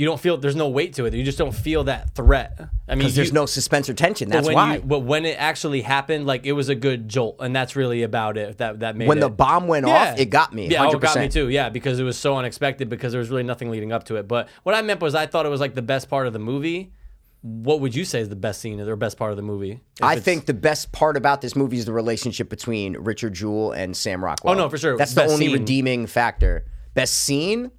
You 0.00 0.06
don't 0.06 0.18
feel. 0.18 0.38
There's 0.38 0.56
no 0.56 0.70
weight 0.70 0.94
to 0.94 1.04
it. 1.04 1.12
You 1.12 1.22
just 1.22 1.36
don't 1.36 1.54
feel 1.54 1.84
that 1.84 2.14
threat. 2.14 2.58
I 2.88 2.94
mean, 2.94 3.12
there's 3.12 3.28
you- 3.28 3.34
no 3.34 3.44
suspense 3.44 3.86
or 3.90 3.92
tension. 3.92 4.30
That's 4.30 4.46
when 4.46 4.54
why. 4.54 4.74
You, 4.76 4.80
but 4.80 5.00
when 5.00 5.26
it 5.26 5.36
actually 5.38 5.82
happened, 5.82 6.26
like 6.26 6.46
it 6.46 6.52
was 6.52 6.70
a 6.70 6.74
good 6.74 7.06
jolt, 7.06 7.36
and 7.40 7.54
that's 7.54 7.76
really 7.76 8.02
about 8.02 8.38
it. 8.38 8.56
That 8.56 8.80
that 8.80 8.96
made 8.96 9.08
when 9.08 9.18
it. 9.18 9.20
the 9.20 9.28
bomb 9.28 9.68
went 9.68 9.84
off, 9.84 10.18
it 10.18 10.30
got 10.30 10.54
me. 10.54 10.68
Yeah, 10.68 10.86
100%. 10.86 10.86
oh, 10.86 10.96
it 10.96 11.00
got 11.02 11.18
me 11.18 11.28
too. 11.28 11.50
Yeah, 11.50 11.68
because 11.68 12.00
it 12.00 12.04
was 12.04 12.16
so 12.16 12.34
unexpected. 12.34 12.88
Because 12.88 13.12
there 13.12 13.18
was 13.18 13.28
really 13.28 13.42
nothing 13.42 13.70
leading 13.70 13.92
up 13.92 14.04
to 14.04 14.16
it. 14.16 14.26
But 14.26 14.48
what 14.62 14.74
I 14.74 14.80
meant 14.80 15.02
was, 15.02 15.14
I 15.14 15.26
thought 15.26 15.44
it 15.44 15.50
was 15.50 15.60
like 15.60 15.74
the 15.74 15.82
best 15.82 16.08
part 16.08 16.26
of 16.26 16.32
the 16.32 16.38
movie. 16.38 16.94
What 17.42 17.80
would 17.80 17.94
you 17.94 18.06
say 18.06 18.20
is 18.20 18.30
the 18.30 18.36
best 18.36 18.62
scene 18.62 18.80
or 18.80 18.96
best 18.96 19.18
part 19.18 19.32
of 19.32 19.36
the 19.36 19.42
movie? 19.42 19.80
I 20.00 20.18
think 20.18 20.46
the 20.46 20.54
best 20.54 20.92
part 20.92 21.18
about 21.18 21.42
this 21.42 21.54
movie 21.54 21.76
is 21.76 21.84
the 21.84 21.92
relationship 21.92 22.48
between 22.48 22.96
Richard 22.96 23.34
Jewell 23.34 23.72
and 23.72 23.94
Sam 23.94 24.24
Rockwell. 24.24 24.54
Oh, 24.54 24.56
no, 24.56 24.70
for 24.70 24.78
sure. 24.78 24.96
That's 24.96 25.12
the 25.12 25.24
only 25.24 25.48
scene. 25.48 25.52
redeeming 25.52 26.06
factor. 26.06 26.64
Best 26.94 27.18
scene? 27.18 27.70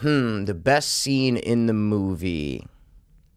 Hmm, 0.00 0.44
the 0.44 0.54
best 0.54 0.90
scene 0.94 1.36
in 1.36 1.66
the 1.66 1.72
movie. 1.74 2.66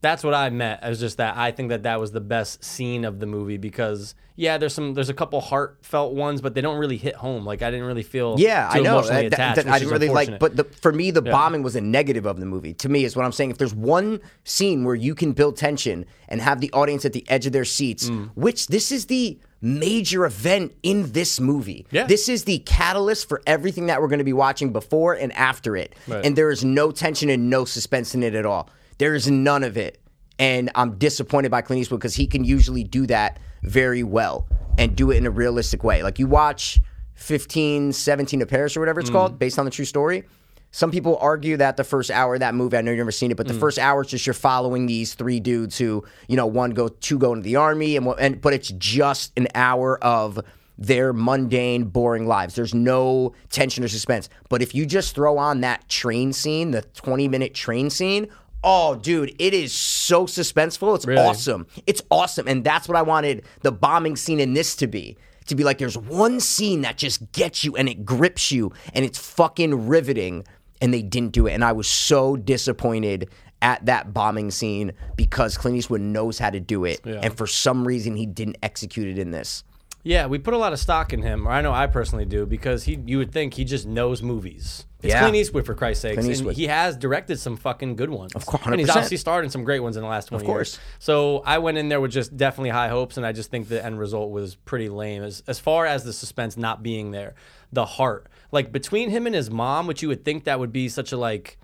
That's 0.02 0.24
what 0.24 0.34
I 0.34 0.50
meant. 0.50 0.82
It 0.84 0.90
was 0.90 1.00
just 1.00 1.18
that 1.18 1.38
I 1.38 1.52
think 1.52 1.70
that 1.70 1.84
that 1.84 2.00
was 2.00 2.12
the 2.12 2.22
best 2.22 2.64
scene 2.64 3.06
of 3.06 3.20
the 3.20 3.28
movie 3.28 3.58
because 3.58 4.16
yeah, 4.36 4.58
there's 4.58 4.74
some 4.74 4.96
there's 4.96 5.10
a 5.10 5.14
couple 5.14 5.40
heartfelt 5.42 6.16
ones, 6.16 6.42
but 6.42 6.56
they 6.56 6.62
don't 6.62 6.80
really 6.80 6.98
hit 6.98 7.16
home. 7.16 7.46
Like 7.46 7.62
I 7.62 7.70
didn't 7.70 7.86
really 7.86 8.02
feel 8.02 8.36
Yeah, 8.40 8.68
I 8.72 8.80
know. 8.80 9.02
That- 9.04 9.10
that- 9.10 9.26
attached. 9.34 9.56
that 9.58 9.68
I 9.68 9.78
didn't 9.78 9.92
really 9.92 10.10
like, 10.10 10.40
but 10.40 10.56
the, 10.56 10.64
for 10.64 10.92
me, 10.92 11.12
the 11.12 11.22
bombing 11.22 11.62
was 11.62 11.76
a 11.76 11.82
negative 11.82 12.26
of 12.26 12.40
the 12.40 12.48
movie. 12.48 12.74
To 12.76 12.90
me, 12.90 13.04
is 13.06 13.16
what 13.16 13.26
I'm 13.26 13.32
saying. 13.32 13.52
If 13.52 13.60
there's 13.60 13.76
one 13.76 14.22
scene 14.44 14.84
where 14.86 14.96
you 14.96 15.14
can 15.14 15.34
build 15.34 15.56
tension 15.56 16.08
and 16.28 16.42
have 16.42 16.62
the 16.62 16.72
audience 16.74 17.06
at 17.06 17.14
the 17.14 17.24
edge 17.30 17.46
of 17.46 17.54
their 17.54 17.66
seats, 17.66 18.10
Mm. 18.10 18.32
which 18.34 18.68
this 18.68 18.92
is 18.92 19.06
the 19.06 19.38
major 19.62 20.26
event 20.26 20.74
in 20.84 21.12
this 21.12 21.40
movie. 21.40 21.86
Yeah. 21.92 22.08
This 22.08 22.28
is 22.28 22.46
the 22.46 22.60
catalyst 22.60 23.30
for 23.30 23.42
everything 23.46 23.86
that 23.88 24.02
we're 24.02 24.08
going 24.08 24.20
to 24.20 24.26
be 24.26 24.34
watching 24.34 24.74
before 24.74 25.14
and 25.14 25.32
after 25.34 25.78
it. 25.78 25.96
Right. 26.08 26.26
And 26.26 26.36
there 26.36 26.50
is 26.50 26.64
no 26.64 26.92
tension 26.92 27.30
and 27.30 27.50
no 27.50 27.66
suspense 27.66 28.16
in 28.16 28.24
it 28.24 28.34
at 28.34 28.46
all. 28.46 28.70
There 28.98 29.14
is 29.14 29.30
none 29.30 29.64
of 29.64 29.78
it. 29.78 30.00
And 30.40 30.72
I'm 30.74 30.98
disappointed 30.98 31.52
by 31.52 31.62
Clint 31.62 31.82
Eastwood 31.82 32.00
because 32.00 32.16
he 32.16 32.26
can 32.26 32.44
usually 32.44 32.84
do 32.84 33.06
that 33.08 33.40
very 33.62 34.02
well 34.02 34.48
and 34.78 34.96
do 34.96 35.12
it 35.12 35.18
in 35.18 35.28
a 35.28 35.32
realistic 35.32 35.84
way. 35.84 36.02
Like 36.02 36.18
you 36.18 36.26
watch 36.26 36.80
15, 37.14 37.94
17 37.94 38.40
to 38.40 38.46
Paris 38.48 38.76
or 38.76 38.80
whatever 38.80 39.00
it's 39.00 39.10
mm. 39.10 39.14
called, 39.14 39.38
based 39.38 39.60
on 39.60 39.66
the 39.66 39.72
true 39.72 39.86
story. 39.86 40.24
Some 40.72 40.90
people 40.90 41.18
argue 41.20 41.58
that 41.58 41.76
the 41.76 41.84
first 41.84 42.10
hour 42.10 42.36
of 42.36 42.40
that 42.40 42.56
movie, 42.56 42.78
I 42.78 42.82
know 42.82 42.92
you've 42.92 43.00
never 43.00 43.12
seen 43.12 43.30
it, 43.30 43.38
but 43.38 43.48
the 43.48 43.54
mm. 43.54 43.60
first 43.60 43.78
hour 43.78 44.02
is 44.02 44.08
just 44.08 44.26
you're 44.26 44.34
following 44.34 44.86
these 44.86 45.14
three 45.14 45.40
dudes 45.40 45.78
who, 45.78 46.04
you 46.28 46.38
know, 46.38 46.48
one 46.48 46.72
go, 46.72 46.88
two 46.88 47.20
go 47.20 47.34
into 47.34 47.44
the 47.44 47.58
army, 47.58 47.98
and, 47.98 48.08
and 48.18 48.42
but 48.42 48.54
it's 48.54 48.70
just 48.78 49.34
an 49.38 49.50
hour 49.54 50.02
of 50.04 50.40
their 50.78 51.14
mundane, 51.14 51.84
boring 51.86 52.26
lives. 52.26 52.56
There's 52.56 52.74
no 52.74 53.34
tension 53.50 53.84
or 53.84 53.88
suspense. 53.88 54.30
But 54.50 54.62
if 54.62 54.74
you 54.74 54.86
just 54.86 55.14
throw 55.14 55.38
on 55.38 55.62
that 55.62 55.88
train 55.90 56.34
scene, 56.34 56.72
the 56.72 56.82
20 56.82 57.28
minute 57.28 57.54
train 57.54 57.90
scene, 57.90 58.28
oh, 58.64 58.96
dude, 58.96 59.36
it 59.40 59.54
is 59.54 59.74
so 59.74 60.26
suspenseful. 60.26 60.96
It's 60.96 61.06
Really? 61.06 61.22
awesome. 61.22 61.68
It's 61.86 62.02
awesome. 62.10 62.48
And 62.48 62.64
that's 62.64 62.88
what 62.88 62.98
I 62.98 63.02
wanted 63.02 63.44
the 63.62 63.72
bombing 63.72 64.16
scene 64.16 64.40
in 64.40 64.54
this 64.54 64.76
to 64.78 64.88
be. 64.88 65.18
To 65.48 65.56
be 65.56 65.64
like, 65.64 65.80
there's 65.80 65.98
one 65.98 66.40
scene 66.40 66.82
that 66.82 66.98
just 66.98 67.32
gets 67.32 67.64
you 67.64 67.76
and 67.76 67.90
it 67.90 68.06
grips 68.06 68.52
you 68.52 68.72
and 68.94 69.04
it's 69.04 69.18
fucking 69.18 69.88
riveting. 69.88 70.46
And 70.82 70.94
they 70.94 71.02
didn't 71.04 71.32
do 71.34 71.48
it. 71.48 71.54
And 71.54 71.64
I 71.64 71.72
was 71.74 71.88
so 71.88 72.36
disappointed 72.36 73.30
at 73.62 73.86
that 73.86 74.14
bombing 74.14 74.50
scene 74.50 74.92
because 75.16 75.58
Clint 75.58 75.78
Eastwood 75.78 76.02
knows 76.02 76.40
how 76.40 76.50
to 76.50 76.60
do 76.60 76.86
it. 76.86 77.00
And 77.06 77.36
for 77.38 77.46
some 77.48 77.88
reason, 77.88 78.16
he 78.16 78.26
didn't 78.26 78.58
execute 78.64 79.08
it 79.08 79.20
in 79.20 79.32
this. 79.32 79.64
Yeah, 80.04 80.26
we 80.26 80.40
put 80.40 80.56
a 80.56 80.58
lot 80.58 80.74
of 80.74 80.80
stock 80.80 81.14
in 81.14 81.22
him, 81.22 81.48
or 81.48 81.52
I 81.52 81.62
know 81.62 81.72
I 81.72 81.86
personally 81.86 82.26
do, 82.26 82.48
because 82.48 82.86
he 82.86 82.98
you 83.06 83.20
would 83.20 83.32
think 83.32 83.54
he 83.54 83.64
just 83.64 83.86
knows 83.86 84.24
movies. 84.24 84.88
It's 85.04 85.14
Yeah. 85.14 85.20
Clint 85.22 85.36
Eastwood 85.36 85.64
for 85.64 85.76
Christ's 85.76 86.02
sake. 86.02 86.18
And 86.18 86.28
he 86.56 86.66
has 86.66 86.98
directed 86.98 87.40
some 87.40 87.56
fucking 87.56 87.98
good 87.98 88.10
ones. 88.10 88.34
Of 88.34 88.48
course, 88.48 88.64
And 88.66 88.80
he's 88.80 88.88
100%. 88.90 88.96
obviously 88.96 89.18
starred 89.18 89.44
in 89.46 89.52
some 89.52 89.64
great 89.64 89.80
ones 89.82 89.98
in 89.98 90.02
the 90.02 90.10
last 90.10 90.30
20 90.30 90.44
Of 90.44 90.48
course. 90.48 90.74
years. 90.74 90.80
So 90.98 91.44
I 91.46 91.60
went 91.60 91.78
in 91.78 91.90
there 91.90 92.02
with 92.02 92.10
just 92.12 92.36
definitely 92.36 92.72
high 92.72 92.88
hopes, 92.90 93.18
and 93.18 93.26
I 93.28 93.32
just 93.32 93.52
think 93.52 93.68
the 93.70 93.84
end 93.86 94.00
result 94.00 94.32
was 94.32 94.56
pretty 94.56 94.90
lame. 94.90 95.22
As 95.22 95.44
as 95.48 95.60
far 95.60 95.86
as 95.86 96.04
the 96.04 96.14
suspense 96.14 96.58
not 96.58 96.82
being 96.82 97.12
there, 97.12 97.36
the 97.72 97.86
heart. 97.86 98.26
Like 98.52 98.72
between 98.72 99.10
him 99.10 99.26
and 99.26 99.36
his 99.36 99.50
mom, 99.50 99.88
which 99.88 100.02
you 100.02 100.08
would 100.10 100.26
think 100.26 100.44
that 100.46 100.60
would 100.60 100.72
be 100.74 100.90
such 100.90 101.12
a 101.12 101.18
like 101.18 101.58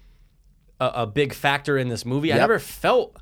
a, 0.80 0.86
a 0.96 1.08
big 1.08 1.34
factor 1.34 1.78
in 1.78 1.90
this 1.90 2.06
movie. 2.06 2.32
I 2.32 2.38
never 2.38 2.60
felt 2.60 3.18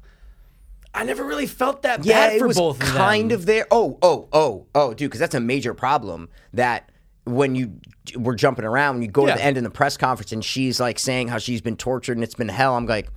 I 0.93 1.03
never 1.03 1.23
really 1.25 1.47
felt 1.47 1.81
that 1.81 2.05
Yeah, 2.05 2.29
bad 2.29 2.39
for 2.39 2.45
it 2.45 2.47
was 2.47 2.57
both 2.57 2.79
of 2.81 2.87
them. 2.87 2.95
kind 2.97 3.31
of 3.31 3.45
there. 3.45 3.67
Oh, 3.71 3.97
oh, 4.01 4.29
oh, 4.31 4.65
oh, 4.75 4.93
dude, 4.93 5.09
because 5.09 5.19
that's 5.19 5.35
a 5.35 5.39
major 5.41 5.73
problem. 5.73 6.29
That 6.53 6.89
when 7.25 7.53
you 7.55 7.79
were 8.15 8.35
jumping 8.35 8.63
around, 8.65 8.95
when 8.95 9.01
you 9.01 9.09
go 9.09 9.25
Yeah. 9.27 9.33
to 9.33 9.39
the 9.39 9.43
end 9.45 9.57
in 9.57 9.63
the 9.65 9.69
press 9.71 9.97
conference, 9.97 10.31
and 10.31 10.45
she's 10.45 10.79
like 10.79 10.97
saying 10.99 11.27
how 11.27 11.37
she's 11.37 11.59
been 11.59 11.75
tortured 11.75 12.15
and 12.15 12.23
it's 12.23 12.35
been 12.35 12.47
hell. 12.49 12.75
I'm 12.77 12.85
like, 12.85 13.09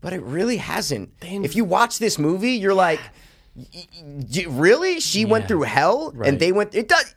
but 0.00 0.12
it 0.14 0.22
really 0.22 0.56
hasn't. 0.56 1.12
If 1.20 1.54
you 1.56 1.64
watch 1.64 1.98
this 1.98 2.18
movie, 2.18 2.52
you're 2.52 2.72
like, 2.72 3.00
really? 4.48 5.00
She 5.00 5.24
went 5.24 5.48
through 5.48 5.62
hell, 5.62 6.12
Right. 6.14 6.28
and 6.28 6.38
they 6.40 6.52
went. 6.52 6.74
It 6.74 6.88
does. 6.88 7.12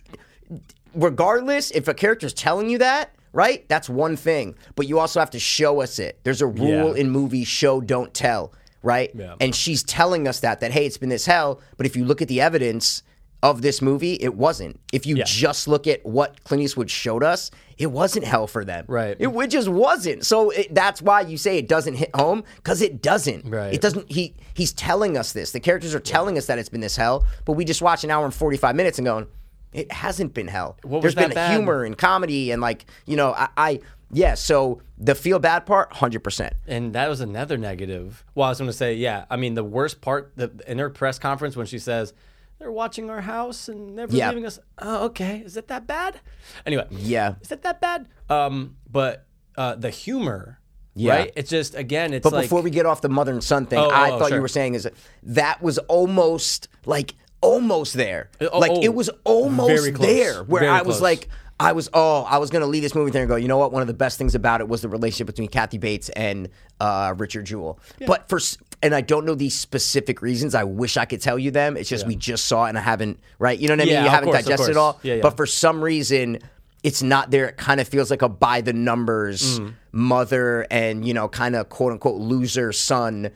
Regardless, 0.96 1.72
if 1.72 1.88
a 1.88 1.94
character's 1.94 2.34
telling 2.34 2.70
you 2.70 2.78
that. 2.80 3.12
right? 3.36 3.68
That's 3.68 3.90
one 3.90 4.16
thing. 4.16 4.54
But 4.76 4.88
you 4.88 5.00
also 5.00 5.20
have 5.20 5.32
to 5.32 5.40
show 5.40 5.82
us 5.82 5.98
it. 5.98 6.20
There's 6.24 6.44
a 6.44 6.46
rule 6.46 6.94
Yeah. 6.96 7.02
in 7.02 7.10
movies 7.10 7.48
show, 7.48 7.82
don't 7.82 8.14
tell, 8.14 8.54
right? 8.84 9.10
Yeah. 9.16 9.34
And 9.42 9.56
she's 9.56 9.82
telling 9.82 10.28
us 10.28 10.42
that, 10.42 10.60
that, 10.60 10.72
hey, 10.72 10.86
it's 10.86 11.00
been 11.00 11.10
this 11.10 11.26
hell. 11.26 11.60
But 11.78 11.88
if 11.88 11.96
you 11.96 12.06
look 12.06 12.22
at 12.22 12.28
the 12.28 12.42
evidence 12.42 13.02
of 13.42 13.64
this 13.64 13.82
movie, 13.82 14.14
it 14.22 14.36
wasn't. 14.36 14.80
If 14.94 15.08
you 15.08 15.16
Yeah. 15.16 15.24
just 15.26 15.68
look 15.68 15.88
at 15.88 16.06
what 16.06 16.44
Clint 16.44 16.62
Eastwood 16.62 16.92
showed 16.92 17.24
us, 17.24 17.50
it 17.80 17.88
wasn't 17.88 18.24
hell 18.26 18.46
for 18.46 18.64
them. 18.64 18.86
Right. 18.88 19.18
It, 19.20 19.30
it 19.30 19.48
just 19.48 19.68
wasn't. 19.68 20.28
So 20.28 20.52
it, 20.52 20.72
that's 20.76 21.02
why 21.02 21.22
you 21.22 21.38
say 21.38 21.58
it 21.58 21.68
doesn't 21.68 21.96
hit 21.96 22.16
home 22.16 22.44
because 22.58 22.84
it 22.84 23.02
doesn't. 23.02 23.50
Right. 23.50 23.74
It 23.74 23.82
doesn't. 23.82 24.12
He 24.12 24.36
he's 24.54 24.74
telling 24.74 25.18
us 25.18 25.34
this. 25.34 25.54
The 25.54 25.60
characters 25.60 25.96
are 25.96 26.00
telling 26.00 26.38
us 26.38 26.46
that 26.46 26.60
it's 26.60 26.70
been 26.70 26.82
this 26.82 26.96
hell, 26.98 27.26
but 27.46 27.54
we 27.54 27.66
just 27.66 27.82
watch 27.82 28.04
an 28.04 28.12
hour 28.12 28.26
and 28.26 28.34
forty 28.34 28.58
five 28.58 28.76
minutes 28.76 29.00
and 29.00 29.06
going, 29.08 29.26
it 29.74 29.92
hasn't 29.92 30.34
been 30.34 30.48
hell. 30.48 30.78
There's 30.84 31.16
been 31.16 31.32
bad? 31.32 31.52
humor 31.52 31.84
and 31.84 31.98
comedy 31.98 32.52
and 32.52 32.62
like 32.62 32.86
you 33.06 33.16
know 33.16 33.34
I, 33.34 33.50
I 33.58 33.80
yeah. 34.12 34.36
So 34.36 34.82
the 34.98 35.16
feel 35.16 35.40
bad 35.40 35.66
part, 35.66 35.94
hundred 35.94 36.24
percent. 36.24 36.54
And 36.68 36.94
that 36.94 37.10
was 37.10 37.20
another 37.22 37.58
negative. 37.58 38.24
Well, 38.36 38.48
I 38.48 38.50
was 38.50 38.60
going 38.60 38.70
to 38.70 38.78
say, 38.78 38.94
yeah. 38.94 39.26
I 39.30 39.38
mean, 39.38 39.56
the 39.56 39.64
worst 39.64 40.02
part 40.02 40.34
the, 40.36 40.52
in 40.68 40.78
her 40.80 40.90
press 40.90 41.18
conference 41.20 41.56
when 41.56 41.66
she 41.66 41.80
says 41.80 42.14
they're 42.60 42.72
watching 42.72 43.10
our 43.10 43.22
house 43.22 43.68
and 43.68 43.96
never 43.96 44.16
Yeah. 44.16 44.30
leaving 44.30 44.46
us. 44.46 44.60
Oh, 44.78 45.06
okay. 45.06 45.40
Is 45.44 45.58
it 45.58 45.68
that 45.68 45.88
bad? 45.88 46.20
Anyway, 46.66 46.86
Yeah. 46.92 47.36
Is 47.42 47.52
it 47.52 47.64
that 47.64 47.82
bad? 47.82 48.08
Um, 48.30 48.78
but 48.90 49.26
uh, 49.58 49.76
the 49.76 49.90
humor, 49.90 50.60
Yeah. 50.96 51.14
right? 51.16 51.34
It's 51.36 51.50
just 51.50 51.74
again, 51.76 52.14
it's 52.14 52.24
But 52.24 52.34
like 52.34 52.44
before 52.46 52.62
we 52.62 52.70
get 52.70 52.86
off 52.86 53.02
the 53.02 53.10
mother 53.10 53.32
and 53.34 53.44
son 53.44 53.66
thing, 53.66 53.80
Oh, 53.80 53.90
I 53.90 54.12
oh, 54.12 54.20
thought 54.20 54.30
sure. 54.30 54.38
you 54.38 54.42
were 54.42 54.48
saying 54.48 54.76
is 54.76 54.84
that, 54.84 54.94
that 55.24 55.62
was 55.62 55.80
almost 55.80 56.68
like 56.86 57.16
almost 57.44 57.94
there. 57.94 58.30
oh, 58.42 58.60
like 58.60 58.72
oh, 58.72 58.82
it 58.82 58.94
was 58.94 59.10
almost 59.24 59.94
there 60.00 60.44
where 60.44 60.62
Very 60.62 60.72
I 60.72 60.82
was 60.82 60.96
close. 60.98 61.02
like 61.02 61.30
I 61.60 61.74
was 61.74 61.90
oh 61.94 62.24
I 62.24 62.38
was 62.40 62.50
gonna 62.50 62.66
leave 62.66 62.82
this 62.82 62.96
movie 62.96 63.12
there 63.12 63.22
and 63.22 63.30
go 63.30 63.36
you 63.36 63.48
know 63.48 63.58
what 63.58 63.72
one 63.72 63.82
of 63.82 63.88
the 63.88 63.94
best 63.94 64.18
things 64.18 64.34
about 64.36 64.60
it 64.62 64.68
was 64.68 64.82
the 64.82 64.90
relationship 64.90 65.28
between 65.28 65.48
Kathy 65.50 65.78
Bates 65.78 66.10
and 66.10 66.50
uh, 66.80 67.14
Richard 67.18 67.46
Jewell. 67.46 67.80
But 68.06 68.28
for 68.28 68.40
and 68.82 68.94
I 68.94 69.02
don't 69.02 69.26
know 69.26 69.36
these 69.36 69.56
specific 69.56 70.22
reasons. 70.22 70.56
I 70.56 70.64
wish 70.66 70.98
I 70.98 71.06
could 71.06 71.22
tell 71.22 71.40
you 71.40 71.52
them. 71.52 71.78
It's 71.78 71.90
just 71.90 72.06
we 72.08 72.16
just 72.16 72.46
saw 72.48 72.66
it 72.66 72.70
and 72.70 72.78
I 72.78 72.82
haven't 72.82 73.20
right. 73.40 73.58
You 73.58 73.68
know 73.68 73.74
what 73.76 73.82
I 73.82 73.86
mean? 73.86 73.94
Yeah, 73.94 74.02
you 74.02 74.08
of 74.08 74.14
haven't 74.14 74.30
course, 74.30 74.40
of 74.40 74.46
digested 74.46 74.70
it 74.72 74.74
course. 74.74 74.96
all. 74.96 75.00
Yeah, 75.04 75.14
yeah. 75.16 75.22
But 75.22 75.38
for 75.38 75.46
some 75.46 75.82
reason 75.84 76.40
it's 76.82 77.02
not 77.02 77.32
there. 77.32 77.48
It 77.48 77.56
kind 77.56 77.80
of 77.80 77.88
feels 77.88 78.10
like 78.12 78.22
a 78.24 78.28
by 78.28 78.60
the 78.60 78.74
numbers 78.74 79.60
Mm. 79.62 79.74
mother 79.94 80.68
and, 80.70 81.06
you 81.08 81.14
know, 81.14 81.30
kind 81.30 81.56
of 81.56 81.70
quote 81.70 81.94
unquote 81.94 82.20
loser 82.20 82.74
son 82.74 83.30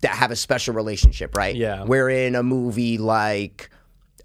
that 0.00 0.12
have 0.12 0.30
a 0.30 0.36
special 0.36 0.74
relationship, 0.74 1.36
right? 1.36 1.54
Yeah. 1.54 1.84
Where 1.84 2.08
in 2.08 2.34
a 2.34 2.42
movie 2.42 2.98
like 2.98 3.70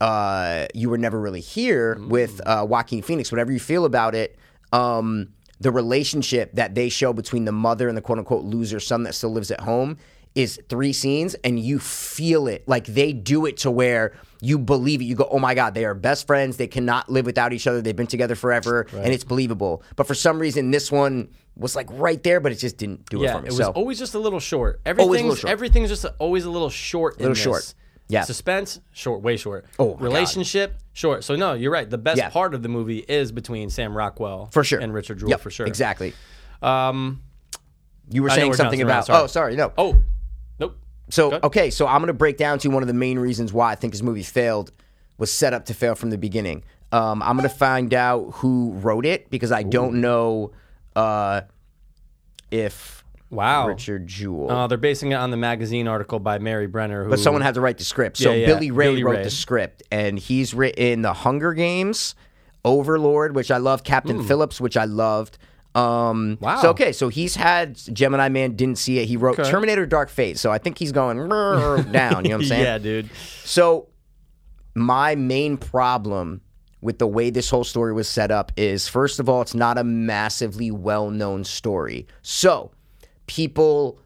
uh, 0.01 0.67
You 0.73 0.89
Were 0.89 0.97
Never 0.97 1.19
Really 1.19 1.41
Here 1.41 1.95
Mm. 1.95 2.09
with 2.09 2.41
uh, 2.45 2.65
Joaquin 2.67 3.01
Phoenix, 3.01 3.31
whatever 3.31 3.51
you 3.51 3.59
feel 3.59 3.85
about 3.85 4.15
it, 4.15 4.37
um, 4.71 5.29
the 5.59 5.71
relationship 5.71 6.53
that 6.53 6.75
they 6.75 6.87
show 6.89 7.11
between 7.11 7.45
the 7.45 7.51
mother 7.51 7.87
and 7.89 7.97
the 7.97 8.01
quote 8.01 8.17
unquote 8.17 8.45
loser 8.45 8.79
son 8.79 9.03
that 9.03 9.13
still 9.13 9.31
lives 9.31 9.51
at 9.51 9.59
home 9.61 9.97
is 10.35 10.59
three 10.69 10.93
scenes 10.93 11.33
and 11.43 11.59
you 11.59 11.79
feel 11.79 12.47
it. 12.47 12.65
Like 12.67 12.85
they 12.85 13.11
do 13.11 13.45
it 13.45 13.57
to 13.57 13.71
where 13.71 14.13
you 14.41 14.57
believe 14.57 15.01
it. 15.01 15.05
You 15.05 15.15
go, 15.15 15.27
oh 15.29 15.39
my 15.39 15.53
God, 15.53 15.73
they 15.73 15.83
are 15.85 15.93
best 15.93 16.25
friends. 16.27 16.57
They 16.57 16.67
cannot 16.67 17.09
live 17.09 17.25
without 17.25 17.51
each 17.53 17.67
other. 17.67 17.81
They've 17.81 17.95
been 17.95 18.07
together 18.07 18.35
forever 18.35 18.87
and 18.93 19.07
it's 19.13 19.23
believable. 19.23 19.83
But 19.95 20.07
for 20.07 20.13
some 20.15 20.39
reason, 20.39 20.71
this 20.71 20.91
one 20.91 21.29
was 21.55 21.75
like 21.75 21.87
right 21.91 22.21
there, 22.23 22.39
but 22.39 22.51
it 22.51 22.55
just 22.55 22.77
didn't 22.77 23.09
do 23.09 23.23
it 23.23 23.31
for 23.31 23.41
me. 23.41 23.47
it 23.47 23.51
was 23.51 23.57
so 23.57 23.71
always 23.71 23.99
just 23.99 24.13
a 24.13 24.19
little 24.19 24.39
short. 24.39 24.79
Everything's 24.85 25.21
little 25.21 25.35
short. 25.35 25.51
everything's 25.51 25.89
just 25.89 26.05
always 26.19 26.45
a 26.45 26.49
little 26.49 26.69
short. 26.69 27.17
A 27.17 27.23
Little 27.23 27.35
short. 27.35 27.73
Yeah. 28.07 28.23
Suspense, 28.23 28.79
short, 28.91 29.21
way 29.21 29.37
short. 29.37 29.65
Oh, 29.77 29.89
my 29.89 29.91
God. 29.93 30.01
relationship, 30.01 30.79
short. 30.93 31.23
So 31.23 31.35
no, 31.35 31.53
you're 31.53 31.71
right. 31.71 31.87
The 31.87 31.97
best 31.97 32.17
Yeah. 32.17 32.29
part 32.29 32.53
of 32.55 32.63
the 32.63 32.69
movie 32.69 32.99
is 32.99 33.31
between 33.31 33.69
Sam 33.69 33.95
Rockwell 33.95 34.47
for 34.51 34.63
sure. 34.63 34.79
and 34.79 34.93
Richard 34.93 35.19
Jewell 35.19 35.29
Yep, 35.31 35.41
for 35.41 35.51
sure. 35.51 35.67
Exactly. 35.67 36.13
Um. 36.61 37.21
You 38.11 38.23
were 38.23 38.29
saying 38.31 38.53
something 38.55 38.79
bouncing 38.79 38.87
around, 38.87 38.97
about, 39.03 39.05
sorry. 39.05 39.23
oh, 39.23 39.27
sorry, 39.27 39.55
no. 39.55 39.71
Oh. 39.77 40.01
So 41.09 41.31
Good. 41.31 41.43
okay, 41.43 41.69
so 41.69 41.87
I'm 41.87 42.01
gonna 42.01 42.13
break 42.13 42.37
down 42.37 42.59
to 42.59 42.69
one 42.69 42.83
of 42.83 42.87
the 42.87 42.93
main 42.93 43.19
reasons 43.19 43.51
why 43.51 43.71
I 43.71 43.75
think 43.75 43.93
this 43.93 44.01
movie 44.01 44.23
failed 44.23 44.71
was 45.17 45.31
set 45.31 45.53
up 45.53 45.65
to 45.65 45.73
fail 45.73 45.95
from 45.95 46.09
the 46.09 46.17
beginning. 46.17 46.63
Um, 46.91 47.21
I'm 47.21 47.35
gonna 47.35 47.49
find 47.49 47.93
out 47.93 48.31
who 48.35 48.71
wrote 48.73 49.05
it 49.05 49.29
because 49.29 49.51
I 49.51 49.63
don't 49.63 50.01
know 50.01 50.51
uh, 50.95 51.41
if 52.51 52.99
Wow. 53.31 53.67
Richard 53.67 54.07
Jewell. 54.07 54.49
Uh, 54.51 54.67
they're 54.67 54.77
basing 54.77 55.11
it 55.11 55.15
on 55.15 55.29
the 55.29 55.37
magazine 55.37 55.87
article 55.87 56.19
by 56.19 56.39
Mary 56.39 56.65
Brenner. 56.65 57.03
Who, 57.03 57.11
but 57.11 57.19
someone 57.19 57.43
had 57.43 57.53
to 57.55 57.61
write 57.61 57.77
the 57.77 57.83
script. 57.83 58.17
So 58.17 58.31
Yeah, 58.31 58.37
yeah, 58.37 58.45
Billy 58.47 58.71
Ray 58.71 58.87
Billy 58.87 59.03
wrote 59.03 59.17
Ray. 59.17 59.23
the 59.23 59.29
script, 59.29 59.83
and 59.91 60.17
he's 60.17 60.53
written 60.53 61.03
The 61.03 61.13
Hunger 61.13 61.53
Games, 61.53 62.15
Overlord, 62.65 63.35
which 63.35 63.51
I 63.51 63.57
love, 63.57 63.83
Captain 63.83 64.23
Phillips, 64.23 64.59
which 64.59 64.75
I 64.75 64.85
loved. 64.85 65.37
Um. 65.75 66.37
Wow. 66.41 66.61
So 66.61 66.69
okay, 66.69 66.91
so 66.91 67.09
he's 67.09 67.35
had 67.35 67.75
Gemini 67.93 68.29
Man 68.29 68.55
didn't 68.55 68.77
see 68.79 68.99
it. 68.99 69.07
He 69.07 69.17
wrote 69.17 69.39
Okay. 69.39 69.49
Terminator: 69.49 69.85
Dark 69.85 70.09
Fate. 70.09 70.37
So 70.39 70.51
I 70.51 70.57
think 70.57 70.77
he's 70.77 70.91
going 70.91 71.17
down. 71.91 72.25
You 72.25 72.31
know 72.31 72.37
what 72.37 72.43
I'm 72.43 72.43
saying? 72.45 72.63
yeah, 72.63 72.77
dude. 72.79 73.09
So, 73.45 73.87
my 74.75 75.15
main 75.15 75.57
problem 75.57 76.41
with 76.81 76.97
the 76.97 77.07
way 77.07 77.29
this 77.29 77.49
whole 77.49 77.63
story 77.63 77.93
was 77.93 78.07
set 78.07 78.31
up 78.31 78.51
is 78.57 78.87
first 78.87 79.19
of 79.19 79.29
all, 79.29 79.41
it's 79.41 79.53
not 79.53 79.77
a 79.77 79.83
massively 79.83 80.71
well 80.71 81.11
known 81.11 81.43
story. 81.43 82.07
So, 82.23 82.71
people 83.27 83.99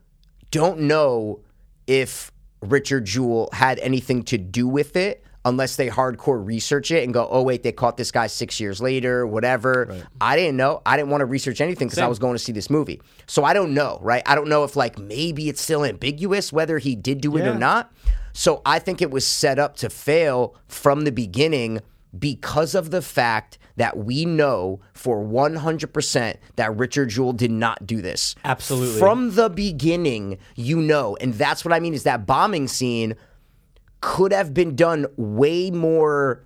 don't 0.52 0.82
know 0.82 1.40
if 1.88 2.32
Richard 2.62 3.06
Jewell 3.06 3.50
had 3.54 3.80
anything 3.80 4.24
to 4.24 4.38
do 4.38 4.68
with 4.68 4.96
it 4.96 5.24
unless 5.46 5.76
they 5.76 5.90
hardcore 5.90 6.46
research 6.46 6.92
it 6.92 7.04
and 7.04 7.14
go, 7.14 7.28
oh, 7.30 7.42
wait, 7.42 7.64
they 7.64 7.72
caught 7.72 7.98
this 7.98 8.12
guy 8.12 8.28
six 8.28 8.60
years 8.60 8.82
later, 8.82 9.28
whatever. 9.28 9.94
I 10.22 10.36
didn't 10.36 10.58
know. 10.58 10.82
I 10.86 10.96
didn't 10.96 11.10
want 11.10 11.22
to 11.22 11.26
research 11.26 11.60
anything 11.60 11.88
because 11.88 12.00
I 12.00 12.08
was 12.08 12.20
going 12.20 12.36
to 12.36 12.40
see 12.40 12.52
this 12.52 12.70
movie. 12.70 13.02
So, 13.28 13.44
I 13.44 13.54
don't 13.54 13.74
know, 13.74 14.00
right? 14.02 14.24
I 14.26 14.36
don't 14.36 14.48
know 14.48 14.64
if, 14.64 14.76
like, 14.76 14.98
maybe 14.98 15.50
it's 15.50 15.62
still 15.62 15.84
ambiguous 15.84 16.54
whether 16.54 16.78
he 16.78 16.96
did 16.96 17.22
do 17.22 17.36
it 17.38 17.46
or 17.48 17.56
not. 17.56 17.92
So 18.34 18.62
I 18.66 18.80
think 18.80 19.02
it 19.02 19.12
was 19.12 19.28
set 19.28 19.60
up 19.60 19.76
to 19.78 19.90
fail 19.90 20.56
from 20.68 21.02
the 21.02 21.12
beginning 21.12 21.82
because 22.18 22.74
of 22.74 22.92
the 22.92 23.02
fact 23.02 23.58
that 23.76 23.98
we 23.98 24.26
know 24.26 24.80
for 24.94 25.24
100% 25.24 26.36
that 26.56 26.78
Richard 26.78 27.10
Jewell 27.10 27.34
did 27.34 27.52
not 27.52 27.86
do 27.86 28.02
this. 28.02 28.36
Absolutely. 28.46 29.00
From 29.00 29.36
the 29.36 29.50
beginning, 29.50 30.38
you 30.56 30.78
know. 30.78 31.16
And 31.20 31.34
that's 31.34 31.66
what 31.66 31.74
I 31.74 31.80
mean 31.80 31.94
is 31.94 32.04
that 32.04 32.26
bombing 32.26 32.68
scene 32.68 33.16
could 34.04 34.34
have 34.34 34.54
been 34.54 34.76
done 34.76 35.08
way 35.16 35.72
more 35.72 36.46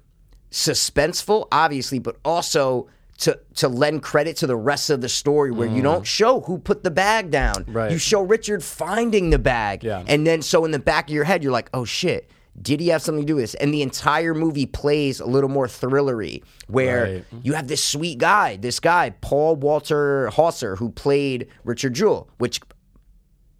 suspenseful, 0.51 1.47
obviously, 1.51 1.97
but 1.97 2.17
also 2.23 2.87
to 3.17 3.37
to 3.55 3.67
lend 3.67 4.03
credit 4.03 4.37
to 4.37 4.47
the 4.47 4.55
rest 4.55 4.91
of 4.91 5.01
the 5.01 5.09
story 5.09 5.49
where 5.51 5.67
you 5.67 5.81
don't 5.81 6.05
show 6.05 6.41
who 6.41 6.59
put 6.59 6.83
the 6.83 6.91
bag 6.91 7.31
down. 7.31 7.65
Mm. 7.65 7.75
Right. 7.75 7.91
You 7.91 7.97
show 7.97 8.21
Richard 8.21 8.63
finding 8.63 9.31
the 9.31 9.39
bag. 9.39 9.83
Yeah. 9.83 10.03
And 10.07 10.25
then 10.25 10.43
so 10.43 10.65
in 10.65 10.71
the 10.71 10.77
back 10.79 11.09
of 11.09 11.13
your 11.15 11.23
head, 11.23 11.41
you're 11.43 11.51
like, 11.51 11.69
oh 11.73 11.83
shit. 11.83 12.29
Did 12.59 12.79
he 12.79 12.87
have 12.87 13.03
something 13.03 13.21
to 13.23 13.27
do 13.27 13.35
with 13.35 13.43
this? 13.43 13.53
And 13.55 13.71
the 13.71 13.83
entire 13.83 14.33
movie 14.33 14.65
plays 14.65 15.19
a 15.19 15.27
little 15.27 15.49
more 15.49 15.67
thrillery, 15.67 16.43
where 16.67 17.03
Right. 17.03 17.25
you 17.43 17.53
have 17.53 17.67
this 17.67 17.83
sweet 17.83 18.17
guy, 18.17 18.55
this 18.57 18.79
guy, 18.79 19.11
Paul 19.21 19.57
Walter 19.57 20.29
Hauser, 20.29 20.75
who 20.75 20.89
played 20.89 21.47
Richard 21.63 21.93
Jewell, 21.93 22.27
which, 22.39 22.59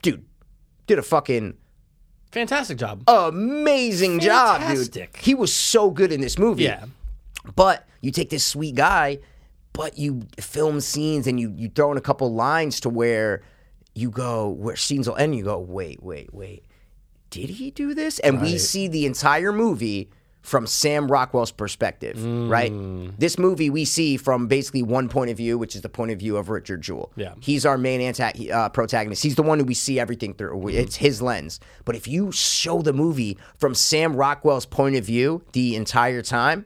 dude, 0.01 0.25
did 0.87 0.97
a 0.97 1.03
fucking 1.03 1.53
Fantastic 2.31 2.77
job. 2.77 3.03
amazing 3.07 4.19
job, 4.19 4.61
dude. 4.67 5.09
He 5.17 5.33
was 5.33 5.53
so 5.53 5.89
good 5.89 6.11
in 6.11 6.21
this 6.21 6.37
movie. 6.37 6.63
Yeah. 6.63 6.85
But 7.55 7.87
you 8.01 8.11
take 8.11 8.29
this 8.29 8.45
sweet 8.45 8.75
guy, 8.75 9.19
but 9.73 9.97
you 9.97 10.23
film 10.39 10.81
scenes 10.81 11.27
and 11.27 11.39
you 11.39 11.53
you 11.55 11.69
throw 11.69 11.91
in 11.91 11.97
a 11.97 12.01
couple 12.01 12.33
lines 12.33 12.79
to 12.81 12.89
where 12.89 13.41
you 13.95 14.09
go 14.09 14.49
where 14.49 14.75
scenes 14.75 15.07
will 15.07 15.15
end. 15.15 15.35
You 15.35 15.43
go, 15.43 15.59
wait, 15.59 16.03
wait, 16.03 16.33
wait. 16.33 16.65
Did 17.29 17.49
he 17.49 17.71
do 17.71 17.93
this? 17.93 18.19
And 18.19 18.41
we 18.41 18.57
see 18.57 18.87
the 18.87 19.05
entire 19.05 19.51
movie 19.51 20.09
from 20.41 20.65
Sam 20.65 21.11
Rockwell's 21.11 21.51
perspective, 21.51 22.23
right? 22.23 22.71
This 23.19 23.37
movie 23.37 23.69
we 23.69 23.83
see 23.83 24.15
from 24.15 24.47
basically 24.47 24.81
one 24.81 25.09
point 25.09 25.29
of 25.29 25.35
view, 25.37 25.57
which 25.57 25.75
is 25.75 25.81
the 25.81 25.89
point 25.89 26.11
of 26.11 26.19
view 26.19 26.37
of 26.37 26.49
Richard 26.49 26.81
Jewell. 26.81 27.11
Yeah. 27.17 27.33
He's 27.41 27.65
our 27.65 27.77
main 27.77 27.99
anti- 27.99 28.49
uh, 28.51 28.69
protagonist. 28.69 29.23
He's 29.23 29.35
the 29.35 29.43
one 29.43 29.59
who 29.59 29.65
we 29.65 29.73
see 29.73 29.99
everything 29.99 30.33
through. 30.33 30.69
It's 30.69 30.95
his 30.95 31.21
lens. 31.21 31.59
But 31.83 31.95
if 31.95 32.07
you 32.07 32.31
show 32.31 32.81
the 32.81 32.93
movie 32.93 33.37
from 33.57 33.75
Sam 33.75 34.15
Rockwell's 34.15 34.65
point 34.65 34.95
of 34.95 35.03
view 35.03 35.43
the 35.51 35.75
entire 35.75 36.21
time, 36.21 36.65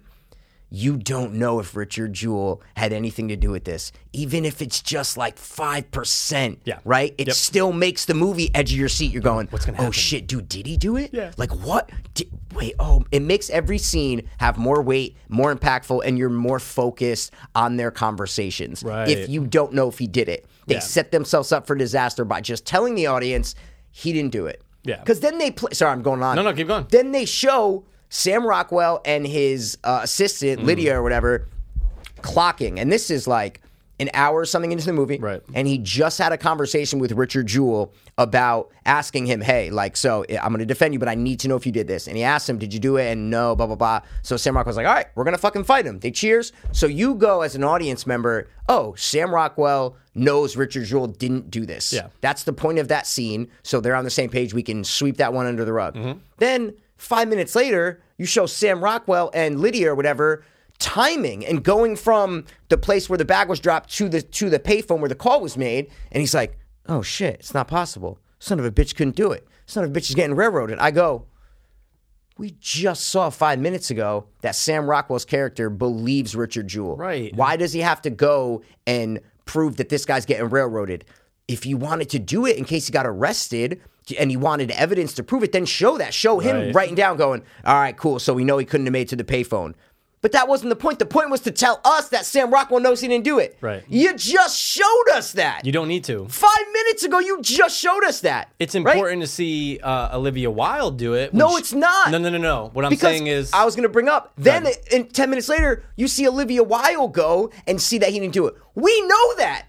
you 0.73 0.95
don't 0.95 1.33
know 1.33 1.59
if 1.59 1.75
Richard 1.75 2.13
Jewell 2.13 2.61
had 2.77 2.93
anything 2.93 3.27
to 3.27 3.35
do 3.35 3.51
with 3.51 3.65
this, 3.65 3.91
even 4.13 4.45
if 4.45 4.61
it's 4.61 4.81
just 4.81 5.17
like 5.17 5.37
five 5.37 5.91
percent. 5.91 6.59
Yeah. 6.63 6.79
right. 6.85 7.13
It 7.17 7.27
Yep. 7.27 7.35
still 7.35 7.73
makes 7.73 8.05
the 8.05 8.13
movie 8.13 8.49
edge 8.55 8.71
of 8.71 8.79
your 8.79 8.87
seat. 8.87 9.11
You're 9.11 9.21
going, 9.21 9.47
What's 9.49 9.65
gonna 9.65 9.75
oh, 9.79 9.81
Happen? 9.83 9.89
Oh 9.89 9.91
shit, 9.91 10.27
dude, 10.27 10.47
did 10.47 10.65
he 10.65 10.77
do 10.77 10.95
it? 10.95 11.09
Yeah. 11.13 11.31
Like 11.35 11.51
what? 11.53 11.89
Di- 12.13 12.29
wait, 12.55 12.75
oh, 12.79 13.03
it 13.11 13.21
makes 13.21 13.49
every 13.49 13.77
scene 13.77 14.29
have 14.37 14.57
more 14.57 14.81
weight, 14.81 15.17
more 15.27 15.53
impactful, 15.53 16.03
and 16.05 16.17
you're 16.17 16.29
more 16.29 16.59
focused 16.59 17.31
on 17.53 17.75
their 17.75 17.91
conversations. 17.91 18.81
Right. 18.81 19.09
If 19.09 19.27
you 19.29 19.45
don't 19.47 19.73
know 19.73 19.89
if 19.89 19.99
he 19.99 20.07
did 20.07 20.29
it, 20.29 20.45
they 20.67 20.75
Yeah. 20.75 20.79
set 20.79 21.11
themselves 21.11 21.51
up 21.51 21.67
for 21.67 21.75
disaster 21.75 22.23
by 22.23 22.39
just 22.39 22.65
telling 22.65 22.95
the 22.95 23.07
audience 23.07 23.55
he 23.91 24.13
didn't 24.13 24.31
do 24.31 24.45
it. 24.45 24.61
Yeah. 24.83 24.99
Because 24.99 25.19
then 25.19 25.37
they 25.37 25.51
play. 25.51 25.71
Sorry, 25.73 25.91
I'm 25.91 26.01
going 26.01 26.23
on. 26.23 26.37
No, 26.37 26.43
no, 26.43 26.53
keep 26.53 26.67
going. 26.67 26.87
Then 26.89 27.11
they 27.11 27.25
show 27.25 27.83
Sam 28.13 28.45
Rockwell 28.45 29.01
and 29.05 29.25
his 29.25 29.77
uh, 29.83 29.99
Mm. 29.99 30.03
assistant 30.03 30.63
Lydia 30.65 30.97
or 30.99 31.01
whatever 31.01 31.47
clocking, 32.21 32.77
and 32.79 32.91
this 32.91 33.09
is 33.09 33.25
like 33.27 33.61
an 33.99 34.09
hour 34.15 34.39
or 34.39 34.45
something 34.45 34.71
into 34.71 34.85
the 34.85 34.93
movie, 34.93 35.17
Right. 35.19 35.41
and 35.53 35.67
he 35.67 35.77
just 35.77 36.17
had 36.17 36.31
a 36.31 36.37
conversation 36.37 36.97
with 36.97 37.11
Richard 37.11 37.45
Jewell 37.45 37.93
about 38.17 38.69
asking 38.85 39.27
him, 39.27 39.41
"Hey, 39.41 39.69
like, 39.69 39.95
so 39.95 40.25
I'm 40.41 40.49
going 40.51 40.59
to 40.59 40.65
defend 40.65 40.93
you, 40.93 40.99
but 40.99 41.07
I 41.07 41.13
need 41.15 41.39
to 41.41 41.47
know 41.47 41.55
if 41.55 41.65
you 41.67 41.71
did 41.71 41.87
this." 41.87 42.07
And 42.07 42.17
he 42.17 42.23
asked 42.23 42.49
him, 42.49 42.57
"Did 42.57 42.73
you 42.73 42.79
do 42.79 42.97
it?" 42.97 43.11
And 43.11 43.29
no, 43.29 43.55
blah 43.55 43.67
blah 43.67 43.75
blah. 43.75 44.01
So 44.23 44.37
Sam 44.37 44.55
Rockwell's 44.57 44.75
like, 44.77 44.87
"All 44.87 44.93
right, 44.93 45.05
we're 45.15 45.23
going 45.23 45.35
to 45.35 45.41
fucking 45.41 45.63
fight 45.65 45.85
him." 45.85 45.99
They 45.99 46.11
cheers. 46.11 46.51
So 46.71 46.87
you 46.87 47.13
go 47.15 47.41
as 47.41 47.55
an 47.55 47.63
audience 47.63 48.05
member. 48.07 48.49
Oh, 48.67 48.93
Sam 48.97 49.33
Rockwell 49.33 49.95
knows 50.15 50.57
Richard 50.57 50.85
Jewell 50.85 51.07
didn't 51.07 51.49
do 51.51 51.65
this. 51.65 51.93
Yeah. 51.93 52.07
That's 52.21 52.43
the 52.43 52.53
point 52.53 52.79
of 52.79 52.87
that 52.89 53.05
scene. 53.07 53.47
So 53.63 53.79
they're 53.81 53.95
on 53.95 54.03
the 54.03 54.09
same 54.09 54.29
page. 54.29 54.53
We 54.53 54.63
can 54.63 54.83
sweep 54.83 55.17
that 55.17 55.31
one 55.33 55.45
under 55.45 55.63
the 55.63 55.73
rug. 55.73 55.95
Mm-hmm. 55.95 56.19
Then 56.37 56.73
five 57.01 57.27
minutes 57.27 57.55
later, 57.55 58.01
you 58.17 58.25
show 58.25 58.45
Sam 58.45 58.83
Rockwell 58.83 59.31
and 59.33 59.59
Lydia 59.59 59.91
or 59.91 59.95
whatever 59.95 60.43
timing 60.77 61.45
and 61.45 61.63
going 61.63 61.95
from 61.95 62.45
the 62.69 62.77
place 62.77 63.07
where 63.09 63.17
the 63.17 63.25
bag 63.25 63.47
was 63.49 63.59
dropped 63.59 63.91
to 63.93 64.09
the 64.09 64.21
to 64.21 64.49
the 64.49 64.59
payphone 64.59 64.99
where 64.99 65.09
the 65.09 65.15
call 65.15 65.41
was 65.41 65.57
made. 65.57 65.89
And 66.11 66.21
he's 66.21 66.33
like, 66.33 66.57
"Oh 66.87 67.01
shit, 67.01 67.35
it's 67.35 67.53
not 67.53 67.67
possible. 67.67 68.19
Son 68.39 68.59
of 68.59 68.65
a 68.65 68.71
bitch 68.71 68.95
couldn't 68.95 69.15
do 69.15 69.31
it. 69.31 69.47
Son 69.65 69.83
of 69.83 69.89
a 69.89 69.93
bitch 69.93 70.09
is 70.09 70.15
getting 70.15 70.35
railroaded." 70.35 70.79
I 70.79 70.91
go. 70.91 71.25
We 72.37 72.55
just 72.59 73.05
saw 73.07 73.29
five 73.29 73.59
minutes 73.59 73.91
ago 73.91 74.25
that 74.41 74.55
Sam 74.55 74.89
Rockwell's 74.89 75.25
character 75.25 75.69
believes 75.69 76.35
Richard 76.35 76.67
Jewell. 76.67 76.97
Right. 76.97 77.35
Why 77.35 77.55
does 77.55 77.73
he 77.73 77.81
have 77.81 78.01
to 78.03 78.09
go 78.09 78.63
and 78.87 79.19
prove 79.45 79.77
that 79.77 79.89
this 79.89 80.05
guy's 80.05 80.25
getting 80.25 80.49
railroaded? 80.49 81.05
If 81.47 81.63
he 81.63 81.75
wanted 81.75 82.09
to 82.11 82.19
do 82.19 82.45
it 82.45 82.57
in 82.57 82.65
case 82.65 82.87
he 82.87 82.93
got 82.93 83.05
arrested 83.05 83.81
and 84.19 84.29
he 84.31 84.37
wanted 84.37 84.71
evidence 84.71 85.13
to 85.13 85.23
prove 85.23 85.43
it, 85.43 85.51
then 85.51 85.65
show 85.65 85.97
that. 85.97 86.13
Show 86.13 86.39
him 86.39 86.55
Right. 86.57 86.75
writing 86.75 86.95
down, 86.95 87.17
going, 87.17 87.43
all 87.65 87.75
right, 87.79 87.95
cool. 87.95 88.19
So 88.19 88.33
we 88.33 88.43
know 88.43 88.57
he 88.57 88.65
couldn't 88.65 88.85
have 88.87 88.93
made 88.93 89.03
it 89.03 89.09
to 89.09 89.15
the 89.15 89.23
payphone. 89.23 89.73
But 90.21 90.33
that 90.33 90.47
wasn't 90.47 90.69
the 90.69 90.75
point. 90.75 90.99
The 90.99 91.07
point 91.07 91.31
was 91.31 91.41
to 91.41 91.51
tell 91.51 91.81
us 91.83 92.09
that 92.09 92.27
Sam 92.27 92.51
Rockwell 92.53 92.79
knows 92.79 93.01
he 93.01 93.07
didn't 93.07 93.23
do 93.23 93.39
it. 93.39 93.57
Right. 93.59 93.83
You 93.89 94.13
just 94.15 94.59
showed 94.59 95.05
us 95.15 95.31
that. 95.31 95.65
You 95.65 95.71
don't 95.71 95.87
need 95.87 96.03
to. 96.03 96.27
Five 96.27 96.65
minutes 96.71 97.03
ago, 97.03 97.17
you 97.17 97.41
just 97.41 97.75
showed 97.79 98.03
us 98.03 98.21
that. 98.21 98.49
It's 98.59 98.75
right? 98.75 98.85
important 98.85 99.21
to 99.21 99.27
see 99.27 99.79
uh, 99.79 100.15
Olivia 100.15 100.51
Wilde 100.51 100.97
do 100.99 101.15
it. 101.15 101.33
No, 101.33 101.57
it's 101.57 101.73
not. 101.73 102.11
No, 102.11 102.19
no, 102.19 102.29
no, 102.29 102.37
no. 102.37 102.69
What 102.73 102.85
I'm 102.85 102.91
Because 102.91 103.01
saying 103.01 103.25
is, 103.27 103.51
I 103.51 103.65
was 103.65 103.75
going 103.75 103.81
to 103.81 103.89
bring 103.89 104.07
up. 104.09 104.31
Then, 104.37 104.65
Right. 104.65 104.77
in 104.91 105.07
ten 105.07 105.31
minutes 105.31 105.49
later, 105.49 105.85
you 105.95 106.07
see 106.07 106.27
Olivia 106.27 106.61
Wilde 106.61 107.13
go 107.13 107.49
and 107.65 107.81
see 107.81 107.97
that 107.97 108.09
he 108.09 108.19
didn't 108.19 108.33
do 108.33 108.45
it. 108.45 108.53
We 108.75 109.01
know 109.07 109.35
that. 109.37 109.63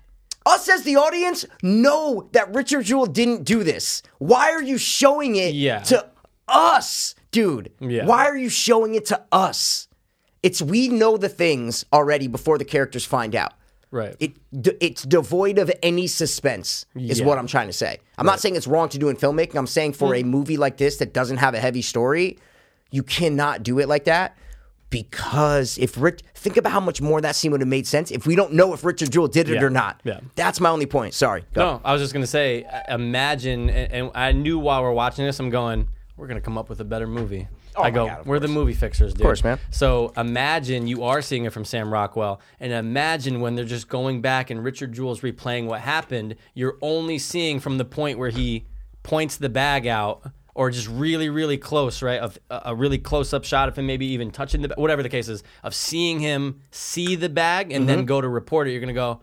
Us 0.45 0.69
as 0.69 0.83
the 0.83 0.97
audience 0.97 1.45
know 1.63 2.29
that 2.33 2.53
Richard 2.55 2.85
Jewell 2.85 3.07
didn't 3.07 3.45
do 3.45 3.63
this. 3.63 4.03
Why 4.19 4.51
are 4.51 4.63
you 4.63 4.79
showing 4.79 5.37
it 5.37 5.55
Yeah. 5.55 5.81
to 5.85 6.07
us, 6.49 7.15
dude? 7.31 7.71
Yeah. 7.81 8.07
Why 8.07 8.27
are 8.27 8.37
you 8.37 8.49
showing 8.49 8.95
it 8.95 9.07
to 9.07 9.23
us? 9.31 9.89
It's 10.43 10.61
we 10.61 10.89
know 10.89 11.17
the 11.17 11.29
things 11.29 11.85
already 11.93 12.27
before 12.27 12.59
the 12.59 12.65
characters 12.65 13.05
find 13.05 13.35
out. 13.37 13.55
right. 13.93 14.17
It 14.19 14.33
it's 14.81 15.03
devoid 15.03 15.59
of 15.59 15.71
any 15.83 16.07
suspense, 16.07 16.87
is 16.97 17.21
Yeah. 17.21 17.27
what 17.27 17.37
I'm 17.39 17.47
trying 17.47 17.67
to 17.67 17.75
say. 17.75 17.99
I'm 18.17 18.25
not 18.25 18.41
saying 18.41 18.57
it's 18.57 18.67
wrong 18.67 18.89
to 18.89 18.99
do 18.99 19.11
in 19.11 19.17
filmmaking. 19.17 19.55
I'm 19.55 19.67
saying 19.67 19.93
for 19.93 20.13
mm. 20.13 20.21
a 20.21 20.25
movie 20.25 20.57
like 20.57 20.79
this 20.79 20.97
that 20.97 21.13
doesn't 21.13 21.37
have 21.37 21.53
a 21.55 21.61
heavy 21.61 21.83
story, 21.83 22.39
you 22.91 23.03
cannot 23.03 23.63
do 23.63 23.79
it 23.81 23.89
like 23.89 24.05
that 24.05 24.35
because 24.93 25.77
if 25.79 26.01
Rich, 26.01 26.21
think 26.35 26.57
about 26.57 26.71
how 26.73 26.81
much 26.81 27.01
more 27.01 27.21
that 27.21 27.35
scene 27.35 27.51
would 27.51 27.61
have 27.61 27.69
made 27.69 27.87
sense 27.87 28.11
if 28.13 28.27
we 28.27 28.37
don't 28.37 28.53
know 28.53 28.73
if 28.73 28.85
Richard 28.85 29.11
Jewell 29.11 29.27
did 29.29 29.49
it 29.49 29.55
Yeah. 29.55 29.63
or 29.65 29.71
not. 29.71 30.01
Yeah. 30.05 30.21
That's 30.37 30.61
my 30.61 30.69
only 30.71 30.87
point. 30.87 31.15
Sorry. 31.15 31.45
Go. 31.55 31.61
No, 31.63 31.81
I 31.85 31.93
was 31.93 32.01
just 32.01 32.13
gonna 32.13 32.27
say, 32.27 32.63
uh, 32.65 32.95
imagine, 32.95 33.69
and, 33.71 33.93
and 33.93 34.11
I 34.15 34.31
knew 34.33 34.59
while 34.59 34.83
we're 34.83 34.93
watching 34.93 35.25
this, 35.25 35.41
I'm 35.41 35.51
going, 35.51 35.89
we're 36.17 36.29
gonna 36.29 36.41
come 36.41 36.57
up 36.57 36.69
with 36.69 36.81
a 36.81 36.85
better 36.85 37.07
movie. 37.09 37.49
I 37.75 37.79
Oh 37.79 37.83
my 37.85 37.91
go, 37.91 38.07
God, 38.07 38.27
we're 38.27 38.39
the 38.39 38.49
movie 38.49 38.75
fixers, 38.75 39.13
dude. 39.15 39.23
Of 39.23 39.25
course, 39.25 39.43
man. 39.43 39.59
So 39.71 40.13
imagine 40.17 40.87
you 40.87 41.05
are 41.05 41.23
seeing 41.23 41.47
it 41.47 41.53
from 41.55 41.65
Sam 41.65 41.91
Rockwell, 41.91 42.39
and 42.61 42.71
imagine 42.71 43.41
when 43.41 43.55
they're 43.55 43.65
just 43.65 43.89
going 43.89 44.21
back 44.21 44.51
and 44.51 44.63
Richard 44.63 44.93
Jewell's 44.93 45.21
replaying 45.23 45.65
what 45.67 45.81
happened. 45.81 46.37
You're 46.53 46.77
only 46.83 47.19
seeing 47.19 47.61
from 47.61 47.79
the 47.79 47.87
point 47.87 48.19
where 48.19 48.29
he 48.29 48.67
points 49.03 49.39
the 49.39 49.49
bag 49.49 49.87
out. 49.87 50.31
Or 50.55 50.71
just 50.71 50.87
really, 50.89 51.31
really 51.31 51.57
close, 51.57 52.03
right? 52.03 52.21
Of 52.21 52.39
a 52.51 52.61
a 52.67 52.75
really 52.75 52.99
close-up 52.99 53.45
shot 53.45 53.69
of 53.71 53.77
him, 53.79 53.87
maybe 53.87 54.05
even 54.07 54.31
touching 54.31 54.61
the, 54.63 54.75
whatever 54.77 55.03
the 55.03 55.09
case 55.09 55.29
is, 55.29 55.43
of 55.63 55.75
seeing 55.75 56.21
him 56.21 56.61
see 56.71 57.17
the 57.17 57.31
bag 57.31 57.73
and 57.73 57.83
Mm-hmm. 57.83 57.97
then 57.97 58.05
go 58.05 58.21
to 58.21 58.29
report 58.29 58.69
it. 58.69 58.73
You're 58.73 58.81
gonna 58.81 58.93
go, 58.93 59.23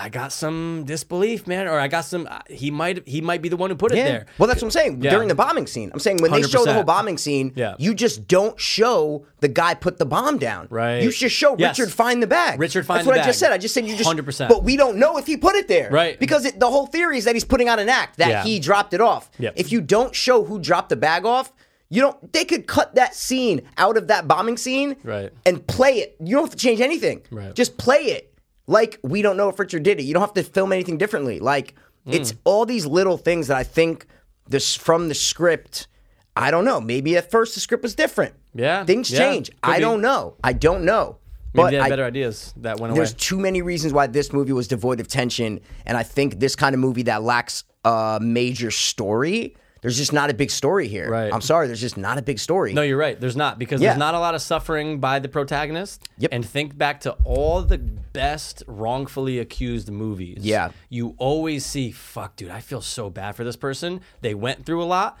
I 0.00 0.08
got 0.08 0.32
some 0.32 0.84
disbelief, 0.86 1.46
man, 1.46 1.66
or 1.66 1.78
I 1.78 1.88
got 1.88 2.02
some. 2.04 2.26
uh, 2.30 2.38
He 2.48 2.70
might 2.70 3.06
he 3.08 3.20
might 3.20 3.42
be 3.42 3.48
the 3.48 3.56
one 3.56 3.68
who 3.70 3.76
put 3.76 3.92
it 3.92 3.98
Yeah. 3.98 4.04
there. 4.04 4.26
Well, 4.38 4.46
that's 4.46 4.62
what 4.62 4.68
I'm 4.68 4.70
saying. 4.70 5.02
Yeah. 5.02 5.10
During 5.10 5.28
the 5.28 5.34
bombing 5.34 5.66
scene, 5.66 5.90
I'm 5.92 5.98
saying 5.98 6.18
when 6.22 6.30
they 6.32 6.42
show 6.42 6.64
the 6.64 6.72
whole 6.72 6.84
bombing 6.84 7.18
scene, 7.18 7.52
Yeah. 7.56 7.74
you 7.78 7.94
just 7.94 8.28
don't 8.28 8.58
show 8.60 9.26
the 9.40 9.48
guy 9.48 9.74
put 9.74 9.98
the 9.98 10.06
bomb 10.06 10.38
down. 10.38 10.68
Right. 10.70 11.02
You 11.02 11.10
just 11.10 11.34
show 11.34 11.56
Yes. 11.58 11.78
Richard 11.78 11.92
find 11.92 12.22
the 12.22 12.26
bag. 12.26 12.58
Richard 12.60 12.86
find 12.86 12.98
That's 13.00 13.06
what 13.08 13.18
I 13.18 13.24
just 13.24 13.38
said. 13.38 13.52
I 13.52 13.58
just 13.58 13.74
said 13.74 13.86
you 13.86 13.96
just 13.96 14.08
100%. 14.08 14.48
But 14.48 14.62
we 14.64 14.76
don't 14.76 14.96
know 14.96 15.18
if 15.18 15.26
he 15.26 15.36
put 15.36 15.56
it 15.56 15.68
there. 15.68 15.90
Right. 15.90 16.18
Because 16.18 16.44
it, 16.44 16.60
the 16.60 16.70
whole 16.70 16.86
theory 16.86 17.18
is 17.18 17.24
that 17.24 17.34
he's 17.34 17.44
putting 17.44 17.68
on 17.68 17.78
an 17.78 17.88
act 17.88 18.18
that 18.18 18.28
Yeah. 18.28 18.42
he 18.44 18.60
dropped 18.60 18.94
it 18.94 19.00
off. 19.00 19.30
Yep. 19.38 19.54
If 19.56 19.72
you 19.72 19.80
don't 19.80 20.14
show 20.14 20.44
who 20.44 20.58
dropped 20.58 20.88
the 20.90 20.96
bag 20.96 21.24
off. 21.26 21.52
You 21.90 22.02
don't. 22.02 22.32
They 22.34 22.44
could 22.44 22.66
cut 22.66 22.96
that 22.96 23.14
scene 23.14 23.62
out 23.78 23.96
of 23.96 24.08
that 24.08 24.28
bombing 24.28 24.58
scene, 24.58 24.96
Right. 25.02 25.32
And 25.46 25.66
play 25.66 25.94
it. 26.00 26.16
You 26.22 26.34
don't 26.36 26.44
have 26.44 26.50
to 26.50 26.56
change 26.58 26.82
anything. 26.82 27.22
Right. 27.30 27.54
Just 27.54 27.78
play 27.78 28.00
it. 28.00 28.27
Like 28.68 29.00
we 29.02 29.22
don't 29.22 29.36
know 29.36 29.48
if 29.48 29.58
Richard 29.58 29.82
did 29.82 29.98
it. 29.98 30.04
You 30.04 30.14
don't 30.14 30.20
have 30.22 30.34
to 30.34 30.44
film 30.44 30.72
anything 30.72 30.96
differently. 30.98 31.40
Like 31.40 31.74
Hmm. 32.04 32.12
it's 32.12 32.32
all 32.44 32.64
these 32.64 32.86
little 32.86 33.16
things 33.18 33.48
that 33.48 33.56
I 33.56 33.64
think 33.64 34.06
this 34.48 34.76
from 34.76 35.08
the 35.08 35.14
script. 35.14 35.88
I 36.36 36.52
don't 36.52 36.64
know. 36.64 36.80
Maybe 36.80 37.16
at 37.16 37.28
first 37.30 37.54
the 37.54 37.60
script 37.60 37.82
was 37.82 37.96
different. 37.96 38.34
Yeah, 38.54 38.84
things 38.84 39.10
yeah, 39.10 39.18
change. 39.18 39.50
I 39.64 39.76
be. 39.78 39.80
don't 39.80 40.00
know. 40.00 40.36
I 40.44 40.52
don't 40.52 40.84
know. 40.84 41.16
Maybe 41.54 41.64
but 41.64 41.70
they 41.70 41.76
had 41.78 41.86
I- 41.86 41.88
better 41.88 42.04
ideas 42.04 42.54
that 42.58 42.78
went 42.78 42.92
away. 42.92 42.98
there's 42.98 43.14
too 43.14 43.38
many 43.38 43.62
reasons 43.62 43.92
why 43.92 44.06
this 44.06 44.32
movie 44.32 44.52
was 44.52 44.68
devoid 44.68 45.00
of 45.00 45.08
tension, 45.08 45.60
and 45.86 45.96
I 45.96 46.02
think 46.04 46.38
this 46.38 46.54
kind 46.54 46.74
of 46.74 46.80
movie 46.80 47.02
that 47.04 47.22
lacks 47.24 47.64
a 47.84 48.18
major 48.22 48.70
story. 48.70 49.56
There's 49.80 49.96
just 49.96 50.12
not 50.12 50.28
a 50.30 50.34
big 50.34 50.50
story 50.50 50.88
here. 50.88 51.10
Right. 51.10 51.32
I'm 51.32 51.40
sorry. 51.40 51.66
There's 51.68 51.80
just 51.80 51.96
not 51.96 52.18
a 52.18 52.22
big 52.22 52.38
story. 52.38 52.72
No, 52.72 52.82
you're 52.82 52.98
right. 52.98 53.18
There's 53.20 53.36
not 53.36 53.58
because 53.58 53.80
Yeah. 53.80 53.90
there's 53.90 53.98
not 53.98 54.14
a 54.14 54.18
lot 54.18 54.34
of 54.34 54.42
suffering 54.42 54.98
by 55.00 55.18
the 55.20 55.28
protagonist. 55.28 56.08
Yep. 56.18 56.30
And 56.32 56.44
think 56.44 56.76
back 56.76 57.00
to 57.02 57.12
all 57.24 57.62
the 57.62 57.78
best 57.78 58.62
wrongfully 58.66 59.38
accused 59.38 59.90
movies. 59.90 60.38
Yeah. 60.44 60.70
You 60.88 61.14
always 61.18 61.64
see, 61.64 61.90
fuck, 61.92 62.36
dude, 62.36 62.50
I 62.50 62.60
feel 62.60 62.80
so 62.80 63.08
bad 63.10 63.36
for 63.36 63.44
this 63.44 63.56
person. 63.56 64.00
They 64.20 64.34
went 64.34 64.66
through 64.66 64.82
a 64.82 64.86
lot. 64.86 65.18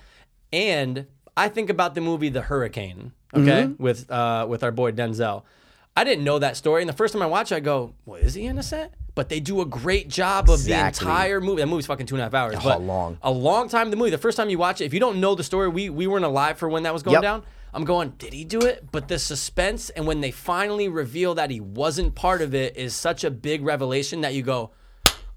And 0.52 1.06
I 1.36 1.48
think 1.48 1.70
about 1.70 1.94
the 1.94 2.00
movie 2.00 2.28
The 2.30 2.42
Hurricane, 2.42 3.12
okay, 3.34 3.64
Mm-hmm. 3.64 3.82
with 3.82 4.10
uh, 4.10 4.46
with 4.48 4.64
our 4.64 4.72
boy 4.72 4.92
Denzel. 4.92 5.42
I 5.96 6.04
didn't 6.04 6.24
know 6.24 6.38
that 6.38 6.56
story, 6.56 6.80
and 6.82 6.88
the 6.88 6.92
first 6.94 7.12
time 7.12 7.22
I 7.22 7.26
watched 7.26 7.52
it, 7.52 7.56
I 7.56 7.60
go, 7.60 7.92
"Well, 8.06 8.20
is 8.20 8.34
he 8.34 8.46
innocent?" 8.46 8.92
But 9.18 9.28
they 9.28 9.40
do 9.40 9.60
a 9.62 9.66
great 9.66 10.06
job 10.08 10.48
of 10.48 10.60
Exactly. 10.60 11.04
the 11.04 11.10
entire 11.10 11.40
movie. 11.40 11.60
That 11.60 11.66
movie's 11.66 11.86
fucking 11.86 12.06
two 12.06 12.14
and 12.14 12.20
a 12.20 12.24
half 12.26 12.34
hours. 12.34 12.54
Oh, 12.56 12.60
but 12.62 12.82
long. 12.82 13.18
A 13.22 13.32
long 13.32 13.68
time. 13.68 13.90
The 13.90 13.96
movie. 13.96 14.10
The 14.10 14.16
first 14.18 14.36
time 14.36 14.48
you 14.48 14.58
watch 14.58 14.80
it, 14.80 14.84
if 14.84 14.94
you 14.94 15.00
don't 15.00 15.18
know 15.20 15.34
the 15.34 15.42
story, 15.42 15.68
we 15.68 15.90
we 15.90 16.06
weren't 16.06 16.24
alive 16.24 16.56
for 16.56 16.68
when 16.68 16.84
that 16.84 16.92
was 16.94 17.02
going 17.02 17.14
Yep. 17.14 17.22
down. 17.22 17.42
I'm 17.74 17.84
going, 17.84 18.10
did 18.16 18.32
he 18.32 18.44
do 18.44 18.60
it? 18.60 18.84
But 18.92 19.08
the 19.08 19.18
suspense 19.18 19.90
and 19.90 20.06
when 20.06 20.20
they 20.20 20.30
finally 20.30 20.88
reveal 20.88 21.34
that 21.34 21.50
he 21.50 21.58
wasn't 21.60 22.14
part 22.14 22.42
of 22.42 22.54
it 22.54 22.76
is 22.76 22.94
such 22.94 23.24
a 23.24 23.30
big 23.32 23.64
revelation 23.64 24.20
that 24.20 24.34
you 24.34 24.42
go, 24.42 24.70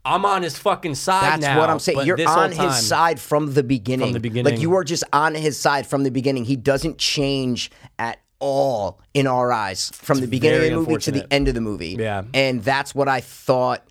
I'm 0.06 0.26
on 0.26 0.44
his 0.44 0.58
fucking 0.60 0.94
side 0.96 1.24
That's 1.24 1.42
now. 1.42 1.58
what 1.60 1.70
I'm 1.72 1.80
saying. 1.80 2.06
You're 2.06 2.20
on 2.30 2.52
time- 2.52 2.70
his 2.70 2.88
side 2.88 3.20
from 3.20 3.56
the 3.56 3.64
beginning. 3.64 4.08
From 4.10 4.14
the 4.14 4.20
beginning. 4.20 4.54
Like 4.54 4.62
you 4.62 4.76
are 4.76 4.84
just 4.84 5.04
on 5.12 5.34
his 5.34 5.58
side 5.60 5.88
from 5.88 6.04
the 6.04 6.12
beginning. 6.12 6.46
He 6.46 6.56
doesn't 6.56 7.00
change 7.00 7.72
at 7.98 8.20
all 8.42 9.00
in 9.14 9.28
our 9.28 9.54
eyes 9.54 9.90
from 9.94 10.20
the 10.20 10.28
beginning 10.28 10.74
of 10.74 10.84
the 10.86 10.92
movie 10.92 11.02
to 11.04 11.12
the 11.12 11.32
end 11.34 11.48
of 11.48 11.54
the 11.54 11.62
movie. 11.62 11.96
Yeah. 11.98 12.24
And 12.34 12.62
that's 12.64 12.94
what 12.94 13.08
I 13.08 13.22
thought 13.22 13.84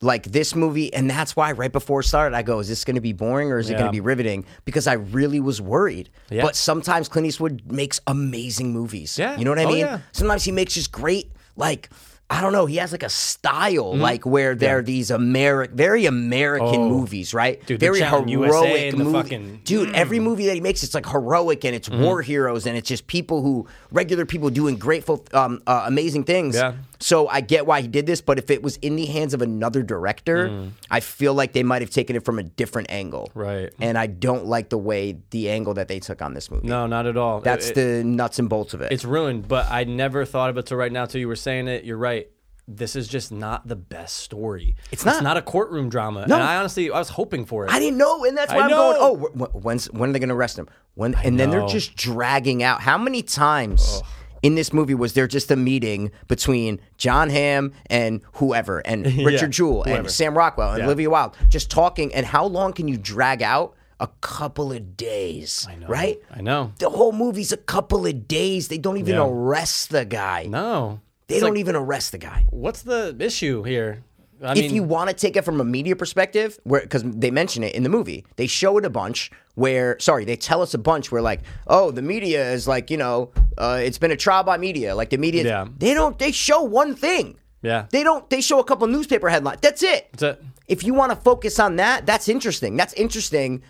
like 0.00 0.24
this 0.24 0.54
movie 0.54 0.92
and 0.92 1.08
that's 1.08 1.34
why 1.34 1.52
right 1.52 1.72
before 1.72 2.00
it 2.00 2.04
started 2.04 2.36
I 2.36 2.42
go 2.42 2.58
is 2.58 2.68
this 2.68 2.84
going 2.84 2.96
to 2.96 3.00
be 3.00 3.14
boring 3.14 3.50
or 3.50 3.58
is 3.58 3.70
it 3.70 3.74
going 3.74 3.86
to 3.86 3.92
be 3.92 4.00
riveting 4.00 4.44
because 4.66 4.86
I 4.86 4.94
really 4.94 5.40
was 5.40 5.62
worried. 5.62 6.10
Yeah. 6.28 6.42
But 6.42 6.56
sometimes 6.56 7.08
Clint 7.08 7.26
Eastwood 7.26 7.62
makes 7.72 8.00
amazing 8.06 8.72
movies. 8.72 9.18
Yeah. 9.18 9.38
You 9.38 9.44
know 9.46 9.50
what 9.52 9.60
I 9.60 9.64
Oh, 9.64 9.68
mean? 9.68 9.78
yeah. 9.78 10.00
Sometimes 10.12 10.44
he 10.44 10.52
makes 10.52 10.74
just 10.74 10.92
great 10.92 11.32
like 11.56 11.88
I 12.30 12.40
don't 12.40 12.52
know. 12.52 12.64
He 12.66 12.76
has 12.76 12.90
like 12.90 13.02
a 13.02 13.08
style, 13.10 13.92
Mm-hmm. 13.92 14.00
like 14.00 14.24
where 14.26 14.54
they're 14.54 14.80
these 14.82 15.10
American, 15.10 15.76
very 15.76 16.06
American 16.06 16.80
Oh. 16.80 16.88
movies, 16.88 17.34
right? 17.34 17.64
Dude, 17.66 17.78
very 17.78 18.00
heroic 18.00 18.96
movie. 18.96 19.12
fucking- 19.12 19.42
Mm. 19.60 19.64
Dude, 19.64 19.94
every 19.94 20.20
movie 20.20 20.46
that 20.46 20.54
he 20.54 20.60
makes, 20.60 20.82
it's 20.82 20.94
like 20.94 21.06
heroic 21.06 21.64
and 21.64 21.74
it's 21.74 21.88
war 21.88 22.22
heroes 22.22 22.66
and 22.66 22.76
it's 22.78 22.88
just 22.88 23.06
people 23.06 23.42
who 23.42 23.66
regular 23.92 24.24
people 24.24 24.48
doing 24.50 24.76
grateful, 24.76 25.24
um, 25.34 25.60
uh, 25.66 25.84
amazing 25.86 26.24
things. 26.24 26.56
Yeah. 26.56 26.72
So 27.04 27.28
I 27.28 27.42
get 27.42 27.66
why 27.66 27.82
he 27.82 27.86
did 27.88 28.06
this, 28.06 28.22
but 28.22 28.38
if 28.38 28.50
it 28.50 28.62
was 28.62 28.78
in 28.78 28.96
the 28.96 29.04
hands 29.04 29.34
of 29.34 29.42
another 29.42 29.82
director, 29.82 30.70
I 30.90 31.00
feel 31.00 31.34
like 31.34 31.52
they 31.52 31.62
might 31.62 31.82
have 31.82 31.90
taken 31.90 32.16
it 32.16 32.24
from 32.24 32.38
a 32.38 32.42
different 32.42 32.90
angle. 32.90 33.30
Mm. 33.36 33.42
Right. 33.42 33.72
And 33.78 33.98
I 33.98 34.06
don't 34.06 34.46
like 34.46 34.70
the 34.70 34.78
way 34.78 35.18
the 35.28 35.50
angle 35.50 35.74
that 35.74 35.88
they 35.88 36.00
took 36.00 36.22
on 36.22 36.32
this 36.32 36.50
movie. 36.50 36.66
No, 36.66 36.86
not 36.86 37.04
at 37.04 37.18
all. 37.18 37.42
That's 37.42 37.68
It- 37.68 37.74
the 37.74 38.02
nuts 38.04 38.38
and 38.38 38.48
bolts 38.48 38.72
of 38.72 38.80
it. 38.80 38.90
It's 38.90 39.04
ruined, 39.04 39.48
but 39.48 39.70
I 39.70 39.84
never 39.84 40.24
thought 40.24 40.48
of 40.48 40.56
it 40.56 40.64
till 40.64 40.78
right 40.78 40.90
now 40.90 41.04
till 41.04 41.20
you 41.20 41.28
were 41.28 41.36
saying 41.36 41.68
it. 41.68 41.84
You're 41.84 41.98
right. 41.98 42.26
This 42.66 42.96
is 42.96 43.06
just 43.06 43.30
not 43.30 43.68
the 43.68 43.76
best 43.76 44.16
story. 44.16 44.74
It's 44.90 45.04
not. 45.04 45.16
It's 45.16 45.22
not 45.22 45.36
a 45.36 45.42
courtroom 45.42 45.90
drama. 45.90 46.24
No. 46.26 46.36
And 46.36 46.42
I 46.42 46.56
honestly, 46.56 46.90
I 46.90 46.98
was 46.98 47.10
hoping 47.10 47.44
for 47.44 47.66
it. 47.66 47.70
I 47.70 47.78
didn't 47.78 47.98
know, 47.98 48.24
and 48.24 48.34
that's 48.34 48.50
why 48.50 48.60
I 48.60 48.62
I'm 48.62 48.70
going. 48.70 48.96
Oh, 48.98 49.16
wh- 49.16 49.38
wh- 49.38 49.62
when's 49.62 49.92
when 49.92 50.08
are 50.08 50.12
they 50.14 50.18
going 50.20 50.30
to 50.30 50.34
arrest 50.34 50.58
him? 50.58 50.68
When 50.94 51.14
and 51.22 51.38
then 51.38 51.50
they're 51.50 51.66
just 51.66 51.94
dragging 51.96 52.62
out. 52.62 52.80
How 52.80 52.96
many 52.96 53.20
times 53.20 54.00
in 54.44 54.54
this 54.56 54.72
movie 54.74 54.94
was 54.94 55.14
there 55.14 55.26
just 55.26 55.50
a 55.50 55.56
meeting 55.56 56.10
between 56.28 56.78
Jon 56.98 57.30
Hamm 57.30 57.72
and 57.86 58.20
whoever, 58.34 58.78
and 58.80 59.06
Richard 59.24 59.52
Jewell 59.52 59.84
and. 59.84 60.10
Sam 60.10 60.36
Rockwell 60.36 60.70
and 60.72 60.78
Yeah. 60.80 60.84
Olivia 60.84 61.08
Wilde, 61.10 61.34
just 61.48 61.70
talking. 61.70 62.14
And 62.14 62.26
how 62.26 62.44
long 62.44 62.72
can 62.74 62.86
you 62.86 62.98
drag 62.98 63.42
out? 63.42 63.74
A 64.00 64.08
couple 64.20 64.70
of 64.72 64.96
days, 64.98 65.66
I 65.70 65.76
know. 65.76 65.86
right? 65.86 66.18
I 66.30 66.42
know. 66.42 66.72
The 66.78 66.90
whole 66.90 67.12
movie's 67.12 67.52
a 67.52 67.56
couple 67.56 68.04
of 68.06 68.28
days. 68.28 68.68
They 68.68 68.76
don't 68.76 68.98
even 68.98 69.14
Yeah. 69.14 69.26
arrest 69.26 69.90
the 69.90 70.04
guy. 70.04 70.44
No. 70.48 71.00
They 71.28 71.36
It's 71.36 71.42
don't 71.42 71.52
like, 71.54 71.60
even 71.60 71.74
arrest 71.76 72.12
the 72.12 72.18
guy. 72.18 72.44
What's 72.50 72.82
the 72.82 73.16
issue 73.18 73.62
here? 73.62 74.02
I 74.42 74.52
if 74.52 74.58
mean, 74.58 74.74
you 74.74 74.82
want 74.82 75.10
to 75.10 75.16
take 75.16 75.36
it 75.36 75.42
from 75.44 75.60
a 75.60 75.64
media 75.64 75.96
perspective, 75.96 76.58
where 76.64 76.80
because 76.80 77.02
they 77.04 77.30
mention 77.30 77.62
it 77.62 77.74
in 77.74 77.82
the 77.82 77.88
movie, 77.88 78.24
they 78.36 78.46
show 78.46 78.76
it 78.78 78.84
a 78.84 78.90
bunch. 78.90 79.30
Where 79.54 79.96
sorry, 80.00 80.24
they 80.24 80.36
tell 80.36 80.60
us 80.62 80.74
a 80.74 80.78
bunch. 80.78 81.12
Where 81.12 81.22
like, 81.22 81.40
oh, 81.66 81.90
the 81.90 82.02
media 82.02 82.50
is 82.52 82.66
like, 82.66 82.90
you 82.90 82.96
know, 82.96 83.30
uh, 83.56 83.80
it's 83.82 83.98
been 83.98 84.10
a 84.10 84.16
trial 84.16 84.42
by 84.44 84.56
media. 84.58 84.94
Like 84.94 85.10
the 85.10 85.18
media, 85.18 85.44
Yeah. 85.44 85.66
they 85.78 85.94
don't. 85.94 86.18
They 86.18 86.32
show 86.32 86.62
one 86.62 86.94
thing. 86.94 87.38
Yeah. 87.62 87.86
They 87.90 88.02
don't. 88.02 88.28
They 88.28 88.40
show 88.40 88.58
a 88.58 88.64
couple 88.64 88.86
newspaper 88.88 89.28
headlines. 89.28 89.60
That's 89.62 89.82
it. 89.82 90.08
That's 90.12 90.22
it. 90.38 90.44
If 90.68 90.82
you 90.84 90.94
want 90.94 91.10
to 91.12 91.16
focus 91.16 91.58
on 91.58 91.76
that, 91.76 92.04
that's 92.06 92.28
interesting. 92.28 92.76
That's 92.76 92.92
interesting. 92.94 93.62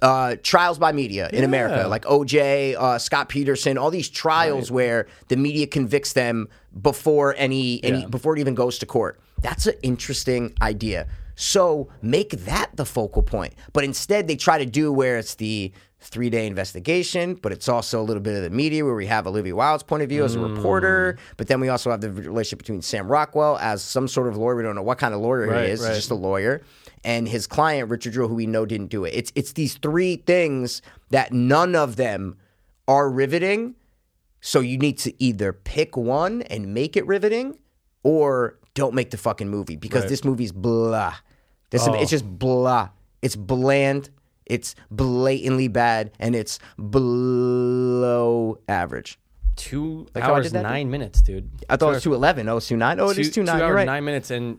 Uh, 0.00 0.34
trials 0.42 0.78
by 0.80 0.90
media 0.90 1.28
in 1.32 1.44
America, 1.44 1.86
like 1.86 2.02
OJ, 2.06 2.74
uh, 2.76 2.98
Scott 2.98 3.28
Peterson, 3.28 3.78
all 3.78 3.88
these 3.90 4.08
trials 4.08 4.68
where 4.68 5.06
the 5.28 5.36
media 5.36 5.64
convicts 5.68 6.14
them 6.14 6.48
before 6.80 7.36
any, 7.38 7.82
any 7.84 8.00
Yeah. 8.00 8.06
before 8.08 8.36
it 8.36 8.40
even 8.40 8.56
goes 8.56 8.78
to 8.78 8.86
court. 8.86 9.20
That's 9.42 9.66
an 9.66 9.74
interesting 9.82 10.54
idea. 10.62 11.06
So 11.34 11.88
make 12.02 12.30
that 12.30 12.70
the 12.76 12.84
focal 12.84 13.22
point. 13.22 13.54
But 13.72 13.84
instead, 13.84 14.28
they 14.28 14.36
try 14.36 14.58
to 14.58 14.66
do 14.66 14.92
where 14.92 15.18
it's 15.18 15.34
the 15.34 15.72
three 16.02 16.30
day 16.30 16.46
investigation, 16.46 17.34
but 17.34 17.52
it's 17.52 17.68
also 17.68 18.00
a 18.00 18.04
little 18.04 18.22
bit 18.22 18.36
of 18.36 18.42
the 18.42 18.50
media 18.50 18.84
where 18.84 18.94
we 18.94 19.06
have 19.06 19.26
Olivia 19.26 19.54
Wilde's 19.54 19.82
point 19.82 20.02
of 20.02 20.08
view 20.08 20.24
as 20.24 20.34
a 20.34 20.40
reporter, 20.40 21.16
mm. 21.16 21.34
but 21.36 21.46
then 21.46 21.60
we 21.60 21.68
also 21.68 21.90
have 21.90 22.00
the 22.00 22.10
relationship 22.10 22.58
between 22.58 22.82
Sam 22.82 23.06
Rockwell 23.06 23.56
as 23.58 23.82
some 23.82 24.08
sort 24.08 24.26
of 24.28 24.36
lawyer. 24.36 24.56
We 24.56 24.62
don't 24.64 24.74
know 24.74 24.82
what 24.82 24.98
kind 24.98 25.14
of 25.14 25.20
lawyer 25.20 25.46
Right, 25.46 25.66
he 25.66 25.70
is. 25.70 25.80
right. 25.80 25.90
He's 25.90 25.98
just 25.98 26.10
a 26.10 26.16
lawyer. 26.16 26.62
And 27.04 27.28
his 27.28 27.46
client, 27.46 27.88
Richard 27.88 28.12
Jewell, 28.12 28.28
who 28.28 28.34
we 28.34 28.46
know 28.46 28.66
didn't 28.66 28.88
do 28.88 29.04
it. 29.04 29.14
It's 29.14 29.32
it's 29.34 29.52
these 29.52 29.74
three 29.74 30.16
things 30.16 30.82
that 31.10 31.32
none 31.32 31.74
of 31.74 31.96
them 31.96 32.36
are 32.86 33.10
riveting. 33.10 33.74
So 34.40 34.60
you 34.60 34.78
need 34.78 34.98
to 34.98 35.22
either 35.22 35.52
pick 35.52 35.96
one 35.96 36.42
and 36.42 36.74
make 36.74 36.96
it 36.96 37.06
riveting, 37.06 37.58
or 38.02 38.58
don't 38.74 38.94
make 38.94 39.10
the 39.10 39.16
fucking 39.18 39.48
movie 39.48 39.76
because 39.76 40.02
Right. 40.02 40.08
this 40.10 40.24
movie's 40.24 40.52
blah. 40.52 41.14
This 41.70 41.86
Oh. 41.88 41.94
it's 41.94 42.10
just 42.10 42.24
blah. 42.38 42.90
It's 43.22 43.36
bland. 43.36 44.10
It's 44.46 44.74
blatantly 44.90 45.68
bad, 45.68 46.10
and 46.18 46.34
it's 46.34 46.58
below 46.76 48.58
average. 48.68 49.18
two 49.54 50.06
I 50.14 50.20
hours 50.22 50.52
nine 50.52 50.90
minutes, 50.90 51.20
dude. 51.22 51.48
I 51.68 51.76
thought 51.76 51.90
it 51.90 51.94
was 51.94 52.02
two 52.02 52.14
eleven. 52.14 52.48
Oh, 52.48 52.56
it's 52.56 52.68
two 52.68 52.76
nine. 52.76 52.98
Oh, 52.98 53.10
it 53.10 53.18
is 53.18 53.30
two 53.30 53.42
nine. 53.42 53.56
Two 53.56 53.58
You're 53.60 53.68
hours 53.68 53.76
right. 53.76 53.86
nine 53.86 54.04
minutes, 54.04 54.30
and 54.30 54.58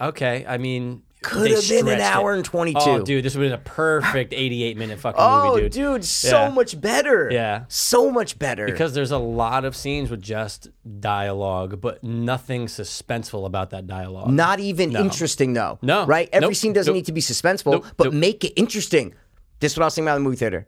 okay. 0.00 0.44
I 0.48 0.58
mean, 0.58 1.02
Could 1.22 1.50
have 1.50 1.68
been 1.68 1.88
an 1.88 2.00
hour 2.00 2.32
it. 2.32 2.36
and 2.36 2.44
22. 2.44 2.78
Oh, 2.80 3.02
dude, 3.02 3.24
this 3.24 3.34
would 3.36 3.50
have 3.50 3.52
been 3.52 3.60
a 3.60 3.74
perfect 3.74 4.32
eighty-eight 4.36 4.76
minute 4.76 4.98
fucking 4.98 5.20
Oh, 5.20 5.50
movie, 5.50 5.62
dude, 5.68 5.72
dude. 5.72 6.04
so 6.04 6.42
Yeah. 6.44 6.48
much 6.50 6.80
better. 6.80 7.28
Yeah. 7.32 7.64
so 7.68 8.10
much 8.10 8.38
better. 8.38 8.66
Because 8.66 8.92
there's 8.94 9.10
a 9.10 9.18
lot 9.18 9.64
of 9.64 9.74
scenes 9.76 10.10
with 10.10 10.20
just 10.22 10.68
dialogue, 11.00 11.80
but 11.80 12.02
nothing 12.02 12.66
suspenseful 12.66 13.46
about 13.46 13.70
that 13.70 13.86
dialogue. 13.86 14.30
Not 14.30 14.60
even 14.60 14.96
interesting, 14.96 15.52
though. 15.52 15.78
No. 15.82 16.06
Right? 16.06 16.28
Every 16.32 16.48
Nope. 16.48 16.56
scene 16.56 16.72
doesn't 16.72 16.90
Nope. 16.92 16.96
need 16.96 17.06
to 17.06 17.12
be 17.12 17.20
suspenseful, 17.20 17.72
Nope. 17.72 17.86
but 17.96 18.12
make 18.12 18.44
it 18.44 18.52
interesting. 18.56 19.14
This 19.60 19.72
is 19.72 19.78
what 19.78 19.84
I 19.84 19.86
was 19.86 19.94
thinking 19.94 20.08
about 20.08 20.16
in 20.16 20.22
the 20.22 20.28
movie 20.28 20.36
theater. 20.38 20.66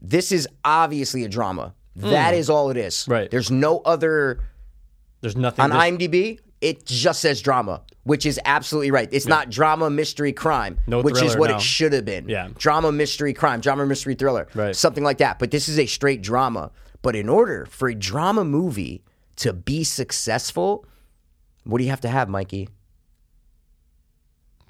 This 0.00 0.32
is 0.32 0.48
obviously 0.64 1.24
a 1.24 1.28
drama. 1.28 1.74
Hmm. 1.98 2.10
That 2.10 2.34
is 2.34 2.48
all 2.48 2.70
it 2.70 2.76
is. 2.76 3.04
Right. 3.08 3.30
There's 3.30 3.50
no 3.50 3.80
other 3.80 4.40
There's 5.20 5.36
nothing. 5.36 5.64
on 5.64 5.70
there's- 5.70 5.84
IMDb. 5.92 6.38
It 6.60 6.84
just 6.86 7.20
says 7.20 7.40
drama, 7.40 7.82
which 8.02 8.26
is 8.26 8.40
absolutely 8.44 8.90
right. 8.90 9.08
It's 9.12 9.26
not 9.26 9.48
drama, 9.50 9.90
mystery, 9.90 10.32
crime, 10.32 10.78
No 10.88 11.02
which 11.02 11.22
is 11.22 11.36
what 11.36 11.50
no. 11.50 11.56
it 11.56 11.62
should 11.62 11.92
have 11.92 12.04
been. 12.04 12.28
Yeah. 12.28 12.48
Drama, 12.58 12.90
mystery, 12.90 13.32
crime, 13.32 13.60
drama, 13.60 13.86
mystery, 13.86 14.14
thriller, 14.16 14.48
Right. 14.54 14.74
something 14.74 15.04
like 15.04 15.18
that. 15.18 15.38
But 15.38 15.50
this 15.52 15.68
is 15.68 15.78
a 15.78 15.86
straight 15.86 16.20
drama. 16.22 16.70
But 17.00 17.14
in 17.14 17.28
order 17.28 17.64
for 17.70 17.88
a 17.88 17.94
drama 17.94 18.44
movie 18.44 19.04
to 19.36 19.52
be 19.52 19.84
successful, 19.84 20.84
what 21.64 21.78
do 21.78 21.84
you 21.84 21.90
have 21.90 22.00
to 22.00 22.08
have, 22.08 22.28
Mikey? 22.28 22.68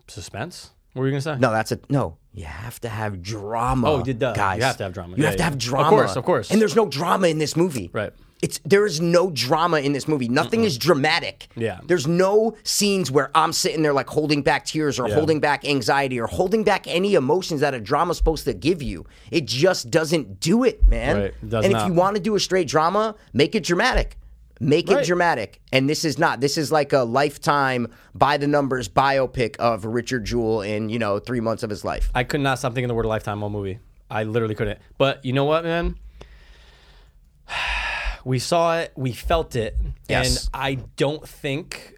suspense. 0.09 0.71
What 0.95 1.01
were 1.03 1.07
you 1.09 1.13
gonna 1.13 1.21
say? 1.21 1.37
No, 1.39 1.51
that's 1.53 1.71
a 1.73 1.79
no. 1.91 2.17
You 2.33 2.45
have 2.45 2.81
to 2.81 2.89
have 2.89 3.21
drama. 3.23 3.89
Oh, 3.91 4.01
it 4.07 4.19
does. 4.19 4.37
guys. 4.37 4.59
You 4.59 4.65
have 4.65 4.77
to 4.79 4.85
have 4.85 4.93
drama. 4.95 5.17
You 5.17 5.23
Yeah, 5.23 5.29
have 5.31 5.37
to 5.39 5.43
have 5.43 5.59
drama. 5.59 5.85
Of 5.87 5.91
course, 5.91 6.17
of 6.17 6.25
course. 6.25 6.51
And 6.51 6.61
there's 6.61 6.77
no 6.77 6.87
drama 6.87 7.29
in 7.29 7.39
this 7.39 7.57
movie. 7.57 7.91
Right. 7.93 8.13
It's 8.41 8.59
there 8.65 8.87
is 8.87 9.01
no 9.01 9.31
drama 9.31 9.81
in 9.81 9.93
this 9.93 10.07
movie. 10.07 10.29
Nothing 10.29 10.63
is 10.65 10.79
dramatic. 10.79 11.49
Yeah. 11.57 11.81
There's 11.85 12.07
no 12.07 12.57
scenes 12.63 13.11
where 13.11 13.31
I'm 13.35 13.53
sitting 13.53 13.83
there 13.83 13.93
like 13.93 14.09
holding 14.09 14.43
back 14.43 14.65
tears 14.65 14.99
or 15.01 15.09
Yeah. 15.09 15.15
holding 15.17 15.41
back 15.41 15.65
anxiety 15.65 16.21
or 16.21 16.29
holding 16.29 16.63
back 16.63 16.87
any 16.87 17.15
emotions 17.15 17.61
that 17.63 17.75
a 17.75 17.81
drama's 17.81 18.17
supposed 18.17 18.45
to 18.45 18.55
give 18.55 18.81
you. 18.81 19.07
It 19.33 19.47
just 19.47 19.91
doesn't 19.91 20.39
do 20.39 20.63
it, 20.63 20.87
man. 20.87 21.17
Right. 21.17 21.35
It 21.43 21.65
and 21.65 21.73
if 21.73 21.87
you 21.87 21.93
want 21.93 22.15
to 22.17 22.23
do 22.23 22.37
a 22.37 22.41
straight 22.41 22.69
drama, 22.69 23.17
make 23.33 23.55
it 23.57 23.65
dramatic. 23.65 24.17
Make 24.61 24.91
it 24.91 25.05
dramatic. 25.05 25.61
And 25.73 25.89
this 25.89 26.05
is 26.05 26.19
not. 26.19 26.41
This 26.41 26.59
is 26.59 26.73
like 26.73 26.93
a 26.93 27.01
lifetime 27.01 27.89
by 28.15 28.37
the 28.39 28.47
numbers 28.49 28.89
biopic 28.89 29.57
of 29.57 29.85
Richard 29.85 30.25
Jewell 30.25 30.63
in, 30.63 30.89
you 30.89 30.99
know, 30.99 31.19
three 31.21 31.41
months 31.41 31.63
of 31.63 31.71
his 31.71 31.85
life. 31.85 32.11
I 32.15 32.25
could 32.25 32.41
not 32.41 32.59
stop 32.59 32.75
thinking 32.75 32.89
the 32.89 32.95
word 32.95 33.07
lifetime 33.07 33.43
all 33.43 33.51
movie. 33.51 33.79
I 34.11 34.25
literally 34.25 34.55
couldn't. 34.57 34.81
But 34.97 35.25
you 35.25 35.33
know 35.33 35.45
what, 35.45 35.65
man? 35.65 35.97
We 38.29 38.39
saw 38.39 38.79
it, 38.81 38.93
we 38.95 39.13
felt 39.13 39.57
it, 39.57 39.75
Yes. 40.07 40.45
and 40.45 40.51
I 40.53 40.75
don't 40.97 41.27
think 41.27 41.95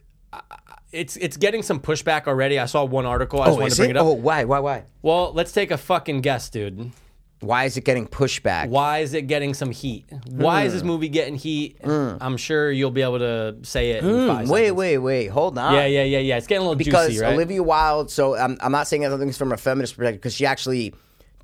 it's 0.92 1.16
it's 1.16 1.36
getting 1.36 1.62
some 1.62 1.80
pushback 1.80 2.28
already. 2.28 2.56
I 2.58 2.66
saw 2.66 2.84
one 2.84 3.04
article. 3.04 3.42
I 3.42 3.46
just 3.46 3.56
Oh, 3.56 3.60
wanted 3.62 3.70
to 3.70 3.76
bring 3.78 3.90
it? 3.90 3.96
it 3.96 3.98
up. 3.98 4.06
Oh, 4.06 4.12
why? 4.12 4.44
Why? 4.44 4.60
Why? 4.60 4.84
Well, 5.02 5.32
let's 5.34 5.50
take 5.50 5.72
a 5.72 5.76
fucking 5.76 6.20
guess, 6.20 6.48
dude. 6.48 6.92
Why 7.40 7.64
is 7.64 7.76
it 7.76 7.84
getting 7.84 8.06
pushback? 8.06 8.68
Why 8.68 8.98
is 8.98 9.12
it 9.12 9.22
getting 9.22 9.54
some 9.54 9.72
heat? 9.72 10.04
Why 10.28 10.60
Hmm. 10.60 10.66
is 10.68 10.72
this 10.74 10.82
movie 10.84 11.08
getting 11.08 11.34
heat? 11.34 11.78
I'm 11.84 12.36
sure 12.36 12.70
you'll 12.70 12.90
be 12.92 13.02
able 13.02 13.18
to 13.18 13.56
say 13.62 13.92
it 13.92 14.04
in 14.04 14.26
five 14.28 14.46
Hmm, 14.46 14.52
wait, 14.52 14.70
wait, 14.70 14.98
wait. 14.98 15.26
Hold 15.28 15.58
on. 15.58 15.74
Yeah, 15.74 15.86
yeah, 15.86 16.04
yeah, 16.04 16.18
yeah. 16.18 16.36
It's 16.36 16.46
getting 16.46 16.60
a 16.60 16.68
little 16.68 16.76
because 16.76 17.08
juicy, 17.08 17.22
right? 17.24 17.32
Olivia 17.34 17.62
Wilde. 17.62 18.08
So 18.10 18.36
I'm, 18.36 18.56
I'm 18.60 18.70
not 18.72 18.86
saying 18.86 19.04
anything 19.04 19.32
from 19.32 19.50
a 19.52 19.56
feminist 19.56 19.96
perspective 19.96 20.20
because 20.20 20.34
she 20.34 20.46
actually 20.46 20.94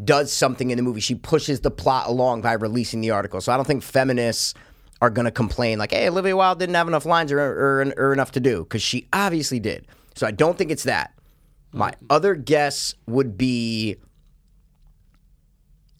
does 0.04 0.32
something 0.32 0.70
in 0.70 0.76
the 0.76 0.82
movie. 0.82 1.00
She 1.00 1.14
pushes 1.16 1.60
the 1.60 1.70
plot 1.72 2.06
along 2.08 2.42
by 2.42 2.52
releasing 2.52 3.00
the 3.00 3.10
article. 3.10 3.40
So 3.40 3.50
I 3.52 3.56
don't 3.56 3.66
think 3.66 3.82
feminists 3.82 4.52
are 5.02 5.10
going 5.10 5.24
to 5.26 5.30
complain 5.30 5.78
like, 5.78 5.92
"Hey, 5.92 6.08
Olivia 6.08 6.36
Wilde 6.36 6.58
didn't 6.58 6.74
have 6.74 6.88
enough 6.88 7.04
lines 7.04 7.30
or, 7.32 7.38
or, 7.40 7.92
or 7.96 8.12
enough 8.12 8.32
to 8.32 8.40
do," 8.40 8.64
because 8.64 8.82
she 8.82 9.08
obviously 9.12 9.60
did. 9.60 9.86
So 10.14 10.26
I 10.26 10.30
don't 10.30 10.56
think 10.56 10.70
it's 10.70 10.84
that. 10.84 11.12
My 11.72 11.92
other 12.08 12.34
guess 12.34 12.94
would 13.06 13.36
be, 13.36 13.96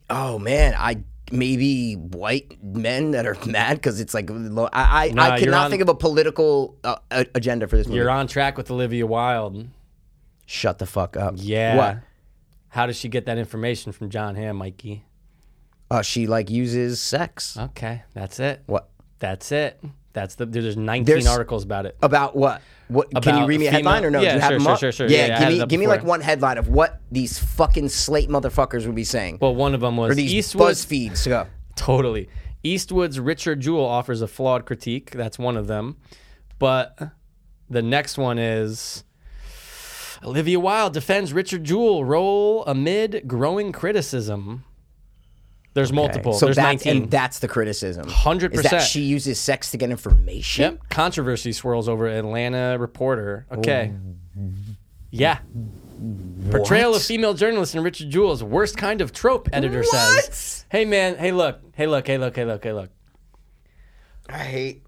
oh 0.09 0.39
man, 0.39 0.75
I 0.77 1.05
maybe 1.33 1.95
white 1.95 2.63
men 2.63 3.11
that 3.11 3.27
are 3.27 3.37
mad 3.47 3.75
because 3.75 4.01
it's 4.01 4.15
like 4.15 4.31
I 4.31 4.37
I, 4.73 5.11
Nah, 5.13 5.23
I 5.31 5.41
cannot 5.41 5.65
on- 5.67 5.71
think 5.71 5.83
of 5.83 5.89
a 5.89 5.95
political 5.95 6.77
uh, 6.85 6.97
agenda 7.35 7.67
for 7.69 7.77
this 7.77 7.87
movie. 7.87 7.99
You're 7.99 8.11
on 8.11 8.27
track 8.27 8.57
with 8.57 8.71
Olivia 8.71 9.07
Wilde. 9.07 9.69
Shut 10.47 10.79
the 10.79 10.87
fuck 10.87 11.17
up. 11.17 11.35
Yeah. 11.37 11.77
What? 11.77 11.99
How 12.69 12.87
does 12.87 12.97
she 12.97 13.09
get 13.09 13.27
that 13.27 13.39
information 13.39 13.93
from 13.93 14.11
Jon 14.11 14.37
Hamm, 14.37 14.57
Mikey? 14.57 15.05
Uh, 15.91 16.03
she 16.03 16.27
like 16.27 16.51
uses 16.51 17.01
sex. 17.01 17.57
Okay, 17.57 18.03
that's 18.15 18.41
it. 18.41 18.63
What 18.67 18.89
That's 19.19 19.53
it. 19.53 19.81
That's 20.13 20.35
the. 20.37 20.47
There's 20.47 20.77
19 20.77 21.05
There's- 21.05 21.27
articles 21.27 21.63
about 21.65 21.87
it. 21.87 21.97
about 22.03 22.35
what? 22.35 22.63
What 22.89 23.11
can 23.11 23.35
you 23.35 23.39
About 23.41 23.49
read 23.49 23.61
me 23.61 23.67
a 23.67 23.71
female- 23.71 23.93
headline 23.93 24.05
or 24.05 24.11
no? 24.11 24.21
Yeah, 24.21 24.31
Do 24.31 24.35
you 24.37 24.41
have 24.41 24.49
sure, 24.51 24.59
them 24.59 24.63
sure, 24.65 24.73
up? 24.75 24.79
sure, 24.81 24.93
sure. 24.93 25.09
Yeah, 25.09 25.27
Yeah, 25.27 25.37
I 25.37 25.39
give 25.41 25.49
me 25.49 25.61
up 25.61 25.69
give 25.69 25.81
me 25.81 25.87
like 25.89 26.05
one 26.05 26.21
headline 26.21 26.57
of 26.59 26.69
what 26.69 27.01
these 27.11 27.39
fucking 27.39 27.89
slate 27.89 28.29
motherfuckers 28.29 28.87
would 28.87 28.95
be 28.95 29.03
saying. 29.05 29.39
Well, 29.41 29.55
one 29.55 29.75
of 29.75 29.81
them 29.81 29.97
was 29.97 30.13
or 30.13 30.15
these 30.15 30.33
Eastwood. 30.33 30.73
BuzzFeeds. 30.75 31.27
Go. 31.29 31.47
Totally. 31.75 32.29
Eastwood's 32.63 33.19
Richard 33.21 33.61
Jewell 33.61 33.85
offers 33.85 34.23
a 34.23 34.29
flawed 34.29 34.67
critique. 34.67 35.11
That's 35.13 35.39
one 35.39 35.57
of 35.57 35.67
them. 35.67 35.97
But 36.59 36.97
the 37.69 37.83
next 37.83 38.19
one 38.19 38.39
is 38.39 39.03
Olivia 40.25 40.59
Wilde 40.61 40.93
defends 40.95 41.33
Richard 41.33 41.65
Jewell 41.65 42.05
role 42.05 42.65
amid 42.67 43.25
growing 43.27 43.73
criticism. 43.73 44.65
There's 45.77 45.93
multiple. 45.93 46.33
So 46.33 46.47
There's 46.47 46.57
that's 46.57 46.87
19. 46.87 47.03
and 47.03 47.11
that's 47.11 47.39
the 47.41 47.49
criticism. 47.49 48.07
100%. 48.07 48.55
Is 48.55 48.63
that 48.63 48.79
she 48.79 49.03
uses 49.03 49.39
sex 49.39 49.71
to 49.73 49.77
get 49.77 49.91
information? 49.91 50.63
Yep. 50.63 50.89
Controversy 50.89 51.53
swirls 51.53 51.87
over 51.87 52.07
Atlanta 52.07 52.79
reporter. 52.81 53.47
Okay. 53.53 53.93
Yeah. 55.11 55.41
Portrayal 56.51 56.95
of 56.95 57.03
female 57.03 57.35
journalist 57.35 57.75
in 57.75 57.83
Richard 57.83 58.09
Jewell's 58.09 58.43
worst 58.43 58.79
kind 58.79 59.03
of 59.03 59.13
trope, 59.13 59.51
editor 59.53 59.85
says. 59.85 60.65
Hey 60.71 60.87
man, 60.87 61.17
hey 61.17 61.31
look, 61.33 61.61
hey 61.75 61.87
look, 61.87 62.07
hey 62.07 62.17
look, 62.17 62.35
hey 62.35 62.45
look, 62.47 62.65
hey 62.65 62.73
look. 62.73 62.91
I 64.31 64.39
hate 64.39 64.83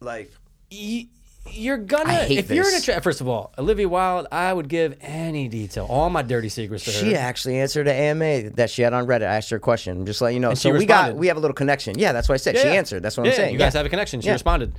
life. 0.00 0.40
E- 0.70 1.10
you're 1.50 1.76
gonna 1.78 2.26
if 2.28 2.50
you're 2.50 2.64
in 2.64 2.68
a 2.68 2.76
this. 2.76 2.84
tra- 2.84 3.00
first 3.00 3.20
of 3.20 3.28
all, 3.28 3.52
Olivia 3.58 3.88
Wilde, 3.88 4.26
I 4.32 4.52
would 4.52 4.68
give 4.68 4.96
any 5.00 5.48
detail, 5.48 5.86
all 5.88 6.10
my 6.10 6.22
dirty 6.22 6.48
secrets 6.48 6.84
to 6.84 6.92
her. 6.92 6.98
She 6.98 7.14
actually 7.14 7.58
answered 7.60 7.86
an 7.86 7.94
AMA 7.96 8.50
that 8.50 8.70
she 8.70 8.82
had 8.82 8.92
on 8.92 9.06
Reddit. 9.06 9.22
I 9.22 9.36
asked 9.36 9.50
her 9.50 9.56
a 9.56 9.60
question. 9.60 9.98
I'm 9.98 10.06
just 10.06 10.20
letting 10.20 10.36
you 10.36 10.40
know. 10.40 10.50
she 10.50 10.56
so 10.56 10.72
we 10.72 10.86
got 10.86 11.16
we 11.16 11.26
have 11.28 11.36
a 11.36 11.40
little 11.40 11.54
connection. 11.54 11.98
Yeah, 11.98 12.12
that's 12.12 12.28
what 12.28 12.34
I 12.34 12.38
said. 12.38 12.54
Yeah, 12.54 12.62
she 12.62 12.68
yeah. 12.68 12.74
answered. 12.74 13.02
That's 13.02 13.16
what 13.16 13.26
yeah, 13.26 13.32
I'm 13.32 13.36
saying. 13.36 13.52
You 13.52 13.58
guys 13.58 13.74
have 13.74 13.86
a 13.86 13.90
connection. 13.90 14.20
She 14.20 14.30
responded. 14.30 14.74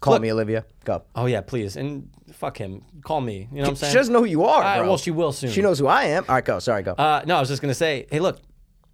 Call 0.00 0.14
Look- 0.14 0.22
me, 0.22 0.32
Olivia. 0.32 0.64
Go. 0.84 1.02
Oh 1.14 1.26
yeah, 1.26 1.40
please, 1.40 1.76
and 1.76 2.10
fuck 2.32 2.58
him. 2.58 2.82
Call 3.02 3.20
me. 3.20 3.48
You 3.50 3.56
know 3.58 3.62
what 3.62 3.68
I'm 3.70 3.76
saying? 3.76 3.92
She 3.92 3.98
doesn't 3.98 4.12
know 4.12 4.20
who 4.20 4.26
you 4.26 4.44
are, 4.44 4.62
well, 4.84 4.98
she 4.98 5.10
will 5.10 5.32
soon. 5.32 5.50
She 5.50 5.62
knows 5.62 5.78
who 5.78 5.86
I 5.86 6.04
am. 6.04 6.24
All 6.28 6.34
right, 6.34 6.44
go. 6.44 6.58
Sorry, 6.58 6.82
go. 6.82 6.92
Uh, 6.92 7.22
no, 7.26 7.36
I 7.36 7.40
was 7.40 7.48
just 7.48 7.62
gonna 7.62 7.74
say, 7.74 8.06
hey, 8.10 8.20
look, 8.20 8.40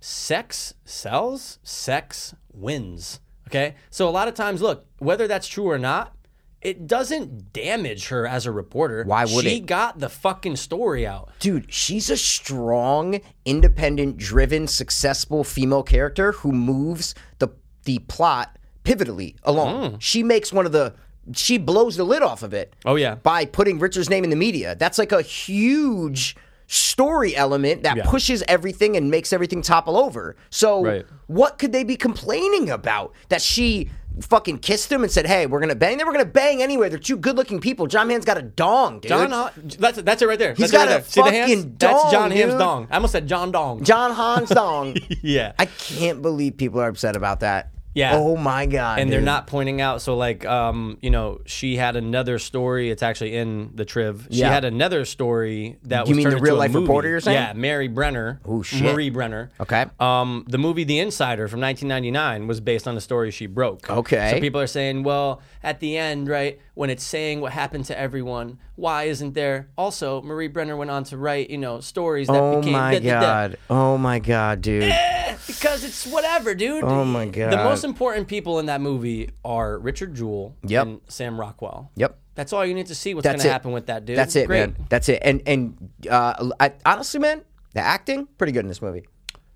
sex 0.01 0.75
sells, 0.85 1.59
sex 1.63 2.35
wins. 2.53 3.21
Okay, 3.49 3.75
so 3.91 4.09
a 4.09 4.11
lot 4.11 4.29
of 4.29 4.35
times, 4.35 4.63
look, 4.63 4.87
whether 4.99 5.27
that's 5.27 5.47
true 5.47 5.69
or 5.69 5.79
not, 5.79 6.15
it 6.63 6.87
doesn't 6.87 7.53
damage 7.53 8.09
her 8.09 8.27
as 8.27 8.47
a 8.47 8.53
reporter. 8.53 9.05
Why 9.05 9.25
would 9.25 9.45
she 9.45 9.57
it? 9.57 9.67
got 9.67 9.99
the 9.99 10.09
fucking 10.09 10.57
story 10.57 11.07
out? 11.07 11.31
Dude, 11.41 11.73
she's 11.73 12.09
a 12.09 12.17
strong, 12.17 13.21
independent, 13.45 14.17
driven, 14.17 14.69
successful 14.69 15.45
female 15.45 15.83
character 15.83 16.33
who 16.33 16.53
moves 16.53 17.15
the 17.39 17.49
the 17.85 17.99
plot 18.01 18.59
pivotally 18.85 19.35
along. 19.43 19.93
Mm. 19.93 19.97
She 20.01 20.23
makes 20.23 20.53
one 20.53 20.67
of 20.67 20.73
the 20.73 20.95
she 21.35 21.59
blows 21.59 21.97
the 21.97 22.05
lid 22.05 22.23
off 22.23 22.43
of 22.43 22.53
it. 22.55 22.75
Oh, 22.85 22.97
yeah. 22.97 23.17
By 23.17 23.45
putting 23.45 23.79
Richard's 23.79 24.11
name 24.11 24.25
in 24.25 24.31
the 24.31 24.37
media. 24.37 24.75
That's 24.75 24.99
like 24.99 25.13
a 25.13 25.23
huge 25.23 26.37
story 26.73 27.37
element 27.37 27.83
that 27.83 27.97
Yeah. 27.99 28.05
pushes 28.07 28.43
everything 28.49 28.97
and 28.97 29.11
makes 29.11 29.33
everything 29.33 29.61
topple 29.63 29.97
over. 29.97 30.37
So 30.49 30.83
Right. 30.85 31.07
what 31.27 31.59
could 31.59 31.73
they 31.73 31.85
be 31.85 31.97
complaining 31.97 32.71
about? 32.71 33.13
That 33.29 33.43
she 33.43 33.91
fucking 34.21 34.59
kissed 34.59 34.91
him 34.93 35.03
and 35.03 35.11
said, 35.13 35.27
"Hey, 35.27 35.47
we're 35.47 35.61
gonna 35.61 35.75
bang." 35.75 35.97
They 35.99 36.05
were 36.05 36.13
gonna 36.13 36.25
bang 36.25 36.63
anyway. 36.63 36.89
They're 36.89 36.99
two 36.99 37.17
good-looking 37.17 37.61
people. 37.61 37.87
Jon 37.87 38.09
Hamm's 38.11 38.25
got 38.25 38.37
a 38.39 38.43
dong, 38.43 39.01
dude. 39.01 39.09
John, 39.11 39.31
Hon- 39.33 39.51
that's 39.79 40.01
that's 40.03 40.23
it 40.23 40.27
right 40.29 40.39
there. 40.39 40.51
He's 40.55 40.71
that's 40.71 40.73
got 40.73 40.79
right 40.81 40.89
a 40.89 41.01
there. 41.01 41.05
See 41.05 41.23
the 41.23 41.31
hands? 41.31 41.51
fucking 41.51 41.77
That's 41.79 42.03
dong, 42.03 42.11
Jon 42.13 42.31
Hamm's 42.31 42.53
dude. 42.53 42.59
dong. 42.59 42.87
I 42.91 42.95
almost 42.97 43.13
said 43.13 43.27
John 43.27 43.53
Dong. 43.53 43.83
John 43.85 44.13
Hahn's 44.13 44.51
dong. 44.51 44.97
yeah. 45.23 45.53
I 45.59 45.65
can't 45.67 46.21
believe 46.23 46.57
people 46.57 46.81
are 46.81 46.89
upset 46.89 47.17
about 47.17 47.41
that. 47.41 47.71
Yeah. 47.95 48.13
Oh 48.17 48.37
my 48.37 48.67
god. 48.67 48.99
and 49.01 49.13
they're 49.13 49.21
not 49.21 49.47
pointing 49.47 49.81
out. 49.81 50.01
So, 50.01 50.17
like, 50.17 50.47
um, 50.47 50.97
you 51.03 51.11
know, 51.11 51.41
she 51.47 51.77
had 51.77 51.95
another 51.97 52.39
story. 52.39 52.91
It's 52.91 53.03
actually 53.03 53.37
in 53.37 53.71
the 53.75 53.85
triv. 53.85 54.29
She 54.31 54.39
Yeah. 54.41 54.49
had 54.53 54.65
another 54.65 55.05
story 55.05 55.79
that 55.85 56.07
You 56.07 56.11
was 56.13 56.17
mean 56.17 56.25
turned 56.25 56.33
the 56.35 56.37
into 56.39 56.45
real 56.45 56.57
a 56.57 56.59
life 56.59 56.73
movie. 56.73 56.85
reporter 56.85 57.09
you're 57.09 57.21
saying? 57.21 57.37
Yeah, 57.37 57.53
Mary 57.55 57.89
Brenner. 57.89 58.41
Oh, 58.47 58.63
shit. 58.63 58.83
Marie 58.83 59.11
Brenner. 59.11 59.51
Okay. 59.61 59.85
Um, 60.01 60.45
the 60.49 60.59
movie 60.59 60.85
The 60.85 60.99
Insider 61.01 61.49
from 61.49 61.61
1999 61.61 62.47
was 62.47 62.61
based 62.61 62.89
on 62.89 62.97
a 62.97 63.01
story 63.01 63.31
she 63.31 63.47
broke. 63.47 63.91
Okay. 63.91 64.31
So 64.33 64.41
people 64.41 64.61
are 64.61 64.67
saying, 64.67 65.03
well, 65.03 65.43
at 65.63 65.81
the 65.81 65.97
end, 65.97 66.29
right, 66.29 66.59
when 66.75 66.91
it's 66.91 67.05
saying 67.05 67.41
what 67.41 67.53
happened 67.53 67.85
to 67.87 67.99
everyone, 67.99 68.59
why 68.77 69.05
isn't 69.05 69.35
there? 69.35 69.69
Also, 69.79 70.21
Marie 70.23 70.49
Brenner 70.49 70.77
went 70.77 70.91
on 70.91 71.05
to 71.05 71.17
write, 71.17 71.51
you 71.51 71.59
know, 71.59 71.81
stories 71.81 72.27
that 72.29 72.37
Oh 72.41 72.61
became 72.61 72.73
my 72.73 72.93
da- 72.95 73.01
da- 73.01 73.15
da. 73.15 73.21
god. 73.21 73.57
Oh 73.71 73.97
my 73.99 74.19
god, 74.19 74.61
dude. 74.61 74.85
Eh, 74.85 75.37
because 75.47 75.85
it's 75.85 76.07
whatever, 76.07 76.55
dude. 76.55 76.85
Oh 76.85 77.05
my 77.05 77.27
god! 77.27 77.53
The 77.53 77.57
most 77.65 77.85
important 77.85 78.29
people 78.29 78.59
in 78.59 78.67
that 78.67 78.81
movie 78.81 79.31
are 79.45 79.79
Richard 79.79 80.15
Jewell 80.15 80.55
Yep. 80.67 80.87
and 80.87 81.01
Sam 81.09 81.39
Rockwell. 81.41 81.91
Yep. 81.97 82.19
That's 82.35 82.53
all 82.53 82.65
you 82.65 82.73
need 82.75 82.87
to 82.87 82.95
see 82.95 83.13
what's 83.15 83.27
going 83.27 83.39
to 83.39 83.51
happen 83.51 83.73
with 83.73 83.87
that 83.87 84.05
dude. 84.07 84.17
That's 84.17 84.35
it, 84.37 84.47
Great. 84.47 84.61
man. 84.61 84.87
That's 84.89 85.09
it. 85.09 85.21
And 85.23 85.43
and 85.47 85.91
uh, 86.11 86.51
I, 86.59 86.73
honestly, 86.87 87.21
man, 87.21 87.43
the 87.75 87.81
acting 87.81 88.27
pretty 88.39 88.53
good 88.53 88.61
in 88.65 88.69
this 88.69 88.81
movie. 88.83 89.07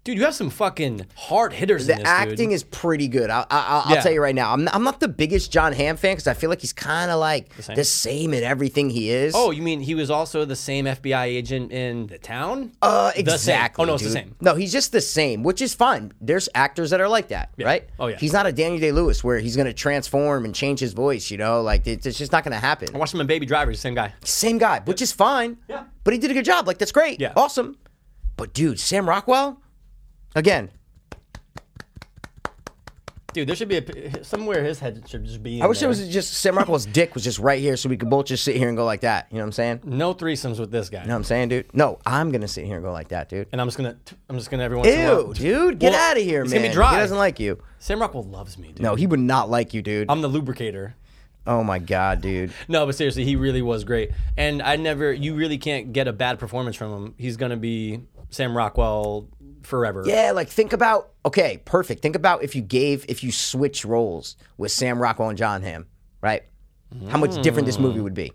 Dude, 0.06 0.18
you 0.18 0.24
have 0.24 0.36
some 0.36 0.50
fucking 0.50 1.04
hard 1.16 1.52
hitters 1.52 1.88
The 1.88 1.94
this, 1.94 2.04
acting 2.04 2.50
dude. 2.50 2.52
is 2.54 2.62
pretty 2.62 3.08
good. 3.08 3.28
I, 3.28 3.40
I, 3.40 3.44
I'll, 3.50 3.80
I'll 3.86 3.94
Yeah. 3.96 4.00
tell 4.02 4.12
you 4.12 4.22
right 4.22 4.34
now. 4.36 4.52
I'm 4.52 4.62
not, 4.62 4.72
I'm 4.74 4.84
not 4.84 5.00
the 5.00 5.08
biggest 5.08 5.50
Jon 5.50 5.72
Hamm 5.72 5.96
fan 5.96 6.12
because 6.12 6.28
I 6.28 6.34
feel 6.34 6.48
like 6.48 6.60
he's 6.60 6.72
kind 6.72 7.10
of 7.10 7.18
like 7.18 7.48
the 7.56 7.62
same? 7.84 8.30
same. 8.30 8.34
in 8.34 8.44
everything 8.44 8.88
he 8.90 9.10
is. 9.10 9.34
Oh, 9.36 9.50
you 9.50 9.62
mean 9.62 9.80
he 9.80 9.96
was 9.96 10.08
also 10.10 10.44
the 10.44 10.54
same 10.54 10.84
FBI 10.84 11.24
agent 11.24 11.72
in 11.72 12.06
the 12.06 12.18
town? 12.18 12.70
Uh, 12.80 13.10
exactly. 13.16 13.82
Oh 13.82 13.86
no, 13.86 13.94
it's 13.94 14.04
the 14.04 14.10
same. 14.10 14.36
No, 14.40 14.54
he's 14.54 14.70
just 14.70 14.92
the 14.92 15.00
same, 15.00 15.42
which 15.42 15.60
is 15.60 15.74
fine. 15.74 16.12
There's 16.20 16.48
actors 16.54 16.90
that 16.90 17.00
are 17.00 17.08
like 17.08 17.26
that, 17.28 17.50
right? 17.58 17.88
Oh, 17.98 18.06
yeah. 18.06 18.16
He's 18.16 18.32
not 18.32 18.46
a 18.46 18.52
Daniel 18.52 18.80
Day 18.80 18.92
Lewis 18.92 19.24
where 19.24 19.40
he's 19.40 19.56
going 19.56 19.66
to 19.66 19.74
transform 19.74 20.44
and 20.44 20.54
change 20.54 20.78
his 20.78 20.92
voice. 20.92 21.32
You 21.32 21.38
know, 21.38 21.62
like 21.62 21.84
it- 21.88 22.06
it's 22.06 22.16
just 22.16 22.30
not 22.30 22.44
going 22.44 22.52
to 22.54 22.60
happen. 22.60 22.94
I 22.94 22.98
watched 22.98 23.12
him 23.14 23.20
in 23.20 23.26
Baby 23.26 23.44
Driver, 23.46 23.72
the 23.72 23.76
same 23.76 23.94
guy. 23.96 24.14
Same 24.22 24.58
guy, 24.58 24.82
which 24.84 25.02
is 25.02 25.10
fine. 25.10 25.56
Yeah. 25.68 25.82
But 26.04 26.14
he 26.14 26.20
did 26.20 26.30
a 26.30 26.34
good 26.34 26.44
job. 26.44 26.68
Like 26.68 26.78
that's 26.78 26.92
great. 26.92 27.20
Yeah. 27.20 27.32
Awesome. 27.34 27.76
But 28.36 28.52
dude, 28.52 28.78
Sam 28.78 29.08
Rockwell, 29.08 29.60
again, 30.36 30.70
Dude, 33.32 33.46
there 33.46 33.54
should 33.54 33.68
be 33.68 33.76
a 33.76 34.24
somewhere 34.24 34.64
his 34.64 34.78
head 34.78 35.04
should 35.06 35.26
just 35.26 35.42
be. 35.42 35.58
In 35.58 35.62
I 35.62 35.66
wish 35.66 35.80
there. 35.80 35.88
it 35.88 35.90
was 35.90 36.08
just 36.08 36.32
Sam 36.32 36.56
Rockwell's 36.56 36.86
dick 36.98 37.12
was 37.12 37.22
just 37.22 37.38
right 37.38 37.60
here, 37.60 37.76
so 37.76 37.86
we 37.90 37.98
could 37.98 38.08
both 38.08 38.24
just 38.24 38.42
sit 38.42 38.56
here 38.56 38.68
and 38.68 38.78
go 38.78 38.86
like 38.86 39.02
that. 39.02 39.26
You 39.30 39.36
know 39.36 39.42
what 39.42 39.48
I'm 39.48 39.52
saying? 39.52 39.80
No 39.84 40.14
threesomes 40.14 40.58
with 40.58 40.70
this 40.70 40.88
guy. 40.88 41.02
You 41.02 41.08
know 41.08 41.12
what 41.12 41.18
I'm 41.18 41.24
saying, 41.24 41.48
dude? 41.50 41.74
No, 41.74 41.98
I'm 42.06 42.30
gonna 42.32 42.48
sit 42.48 42.64
here 42.64 42.76
and 42.76 42.82
go 42.84 42.92
like 42.92 43.08
that, 43.08 43.28
dude. 43.28 43.46
And 43.52 43.60
I'm 43.60 43.66
just 43.66 43.76
gonna, 43.76 43.98
I'm 44.30 44.38
just 44.38 44.50
gonna 44.50 44.62
every 44.62 44.78
once 44.78 44.88
Ew, 44.88 45.34
dude, 45.34 45.78
get 45.80 45.92
Well, 45.92 46.00
out 46.00 46.16
of 46.16 46.22
here, 46.22 46.44
it's 46.44 46.50
man. 46.50 46.60
gonna 46.60 46.70
be 46.70 46.74
dry. 46.74 46.92
He 46.94 46.96
doesn't 46.96 47.18
like 47.18 47.38
you. 47.38 47.62
Sam 47.78 48.00
Rockwell 48.00 48.24
loves 48.24 48.56
me, 48.56 48.68
dude. 48.68 48.80
No, 48.80 48.94
he 48.94 49.06
would 49.06 49.20
not 49.20 49.50
like 49.50 49.74
you, 49.74 49.82
dude. 49.82 50.10
I'm 50.10 50.22
the 50.22 50.28
lubricator. 50.28 50.94
oh 51.46 51.62
my 51.62 51.78
god, 51.78 52.22
dude. 52.22 52.52
No, 52.68 52.86
but 52.86 52.94
seriously, 52.94 53.24
he 53.24 53.36
really 53.36 53.60
was 53.60 53.84
great. 53.84 54.12
And 54.38 54.62
I 54.62 54.76
never, 54.76 55.12
you 55.12 55.34
really 55.34 55.58
can't 55.58 55.92
get 55.92 56.08
a 56.08 56.12
bad 56.14 56.38
performance 56.38 56.74
from 56.74 56.90
him. 56.90 57.14
He's 57.18 57.36
going 57.36 57.50
to 57.50 57.56
be 57.58 58.00
Sam 58.30 58.56
Rockwell 58.56 59.28
forever. 59.66 60.02
Yeah, 60.06 60.32
like 60.32 60.48
think 60.48 60.72
about 60.72 61.10
okay, 61.24 61.60
perfect. 61.64 62.00
Think 62.02 62.16
about 62.16 62.42
if 62.42 62.54
you 62.56 62.62
gave 62.62 63.04
if 63.08 63.22
you 63.22 63.30
switch 63.32 63.84
roles 63.84 64.36
with 64.56 64.72
Sam 64.72 64.98
Rockwell 65.00 65.28
and 65.28 65.36
Jon 65.38 65.62
Hamm, 65.62 65.86
right? 66.22 66.42
How 67.08 67.18
much 67.18 67.42
different 67.42 67.66
this 67.66 67.78
movie 67.78 68.00
would 68.00 68.14
be. 68.14 68.32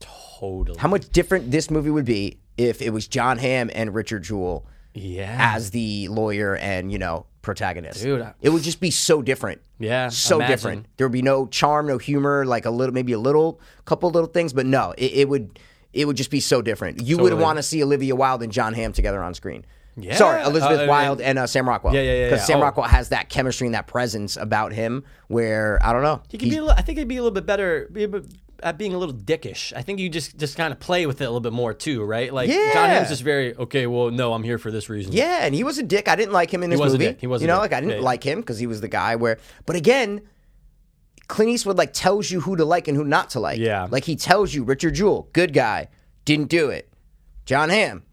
Totally. 0.00 0.78
How 0.78 0.88
much 0.88 1.08
different 1.08 1.50
this 1.50 1.70
movie 1.70 1.90
would 1.90 2.04
be 2.04 2.38
if 2.56 2.82
it 2.82 2.90
was 2.90 3.08
Jon 3.08 3.38
Hamm 3.38 3.70
and 3.74 3.94
Richard 3.94 4.22
Jewell 4.22 4.66
yeah. 4.94 5.36
as 5.54 5.70
the 5.70 6.08
lawyer 6.08 6.56
and, 6.56 6.92
you 6.92 6.98
know, 6.98 7.26
protagonist. 7.42 8.02
Dude, 8.02 8.20
I- 8.20 8.34
it 8.42 8.50
would 8.50 8.62
just 8.62 8.80
be 8.80 8.90
so 8.90 9.22
different. 9.22 9.62
Yeah, 9.78 10.08
So 10.08 10.36
imagine. 10.36 10.52
different. 10.56 10.86
There 10.96 11.06
would 11.06 11.12
be 11.12 11.22
no 11.22 11.46
charm, 11.46 11.86
no 11.86 11.98
humor, 11.98 12.44
like 12.44 12.66
a 12.66 12.70
little 12.70 12.92
maybe 12.94 13.12
a 13.12 13.18
little 13.18 13.60
couple 13.84 14.10
little 14.10 14.28
things, 14.28 14.52
but 14.52 14.66
no, 14.66 14.94
it, 14.98 15.12
it 15.12 15.28
would 15.28 15.58
it 15.92 16.06
would 16.06 16.16
just 16.16 16.30
be 16.30 16.40
so 16.40 16.60
different. 16.60 17.00
You 17.02 17.16
would 17.16 17.30
Totally. 17.30 17.42
want 17.42 17.56
to 17.56 17.62
see 17.62 17.82
Olivia 17.82 18.14
Wilde 18.14 18.42
and 18.42 18.52
Jon 18.52 18.74
Hamm 18.74 18.92
together 18.92 19.22
on 19.22 19.32
screen. 19.32 19.64
Yeah. 19.98 20.14
Sorry, 20.16 20.42
Elizabeth 20.42 20.80
Uh, 20.80 20.86
Wilde 20.90 21.20
and 21.22 21.38
uh, 21.38 21.46
Sam 21.46 21.66
Rockwell. 21.68 21.94
Yeah, 21.94 22.02
yeah, 22.02 22.12
yeah, 22.12 22.24
Because 22.26 22.40
yeah. 22.40 22.46
Sam 22.46 22.58
Oh. 22.58 22.62
Rockwell 22.62 22.86
has 22.86 23.08
that 23.10 23.28
chemistry 23.30 23.66
and 23.66 23.74
that 23.74 23.86
presence 23.86 24.36
about 24.36 24.72
him 24.72 25.04
where 25.28 25.78
I 25.82 25.92
don't 25.92 26.02
know. 26.02 26.22
He 26.28 26.36
could 26.38 26.50
be. 26.50 26.56
A 26.56 26.60
little, 26.60 26.76
I 26.76 26.82
think 26.82 26.98
he'd 26.98 27.08
be 27.08 27.16
a 27.16 27.22
little 27.22 27.34
bit 27.34 27.46
better 27.46 27.88
be 27.90 28.04
a 28.04 28.08
bit, 28.08 28.26
at 28.62 28.76
being 28.78 28.92
a 28.94 28.98
little 28.98 29.14
dickish. 29.14 29.72
I 29.74 29.82
think 29.82 29.98
you 29.98 30.08
just 30.08 30.36
just 30.38 30.56
kind 30.56 30.72
of 30.72 30.80
play 30.80 31.06
with 31.06 31.20
it 31.20 31.24
a 31.24 31.28
little 31.28 31.40
bit 31.40 31.52
more 31.52 31.72
too, 31.74 32.02
right? 32.04 32.32
Like 32.32 32.48
John 32.50 32.58
Yeah. 32.58 32.86
Hamm's 32.88 33.08
just 33.08 33.22
very 33.22 33.54
okay. 33.56 33.86
Well, 33.86 34.10
no, 34.10 34.32
I'm 34.34 34.42
here 34.42 34.58
for 34.58 34.70
this 34.70 34.88
reason. 34.90 35.12
Yeah, 35.12 35.38
and 35.42 35.54
he 35.54 35.64
was 35.64 35.78
a 35.78 35.82
dick. 35.82 36.08
I 36.08 36.16
didn't 36.16 36.32
like 36.32 36.52
him 36.52 36.62
in 36.62 36.70
this 36.70 36.78
was 36.80 36.92
a 36.92 36.98
movie. 36.98 37.06
dick. 37.12 37.20
He 37.20 37.26
was 37.26 37.40
a 37.40 37.44
You 37.44 37.48
know, 37.48 37.54
dick. 37.56 37.70
like 37.70 37.72
I 37.72 37.80
didn't 37.80 37.96
yeah. 37.98 38.04
like 38.04 38.22
him 38.22 38.40
because 38.40 38.58
he 38.58 38.66
was 38.66 38.80
the 38.82 38.88
guy 38.88 39.16
where. 39.16 39.38
But 39.66 39.76
again, 39.76 40.22
Clint 41.28 41.50
Eastwood 41.50 41.76
like 41.78 41.92
tells 41.92 42.30
you 42.30 42.40
who 42.42 42.56
to 42.56 42.64
like 42.64 42.86
and 42.88 42.96
who 42.96 43.04
not 43.04 43.30
to 43.30 43.40
like. 43.40 43.58
Yeah. 43.58 43.88
like 43.90 44.04
he 44.04 44.14
tells 44.16 44.54
you 44.54 44.62
Richard 44.62 44.94
Jewell, 44.94 45.28
good 45.32 45.52
guy, 45.52 45.88
didn't 46.24 46.48
do 46.48 46.70
it. 46.70 46.90
Jon 47.46 47.68
Hamm, 47.68 48.04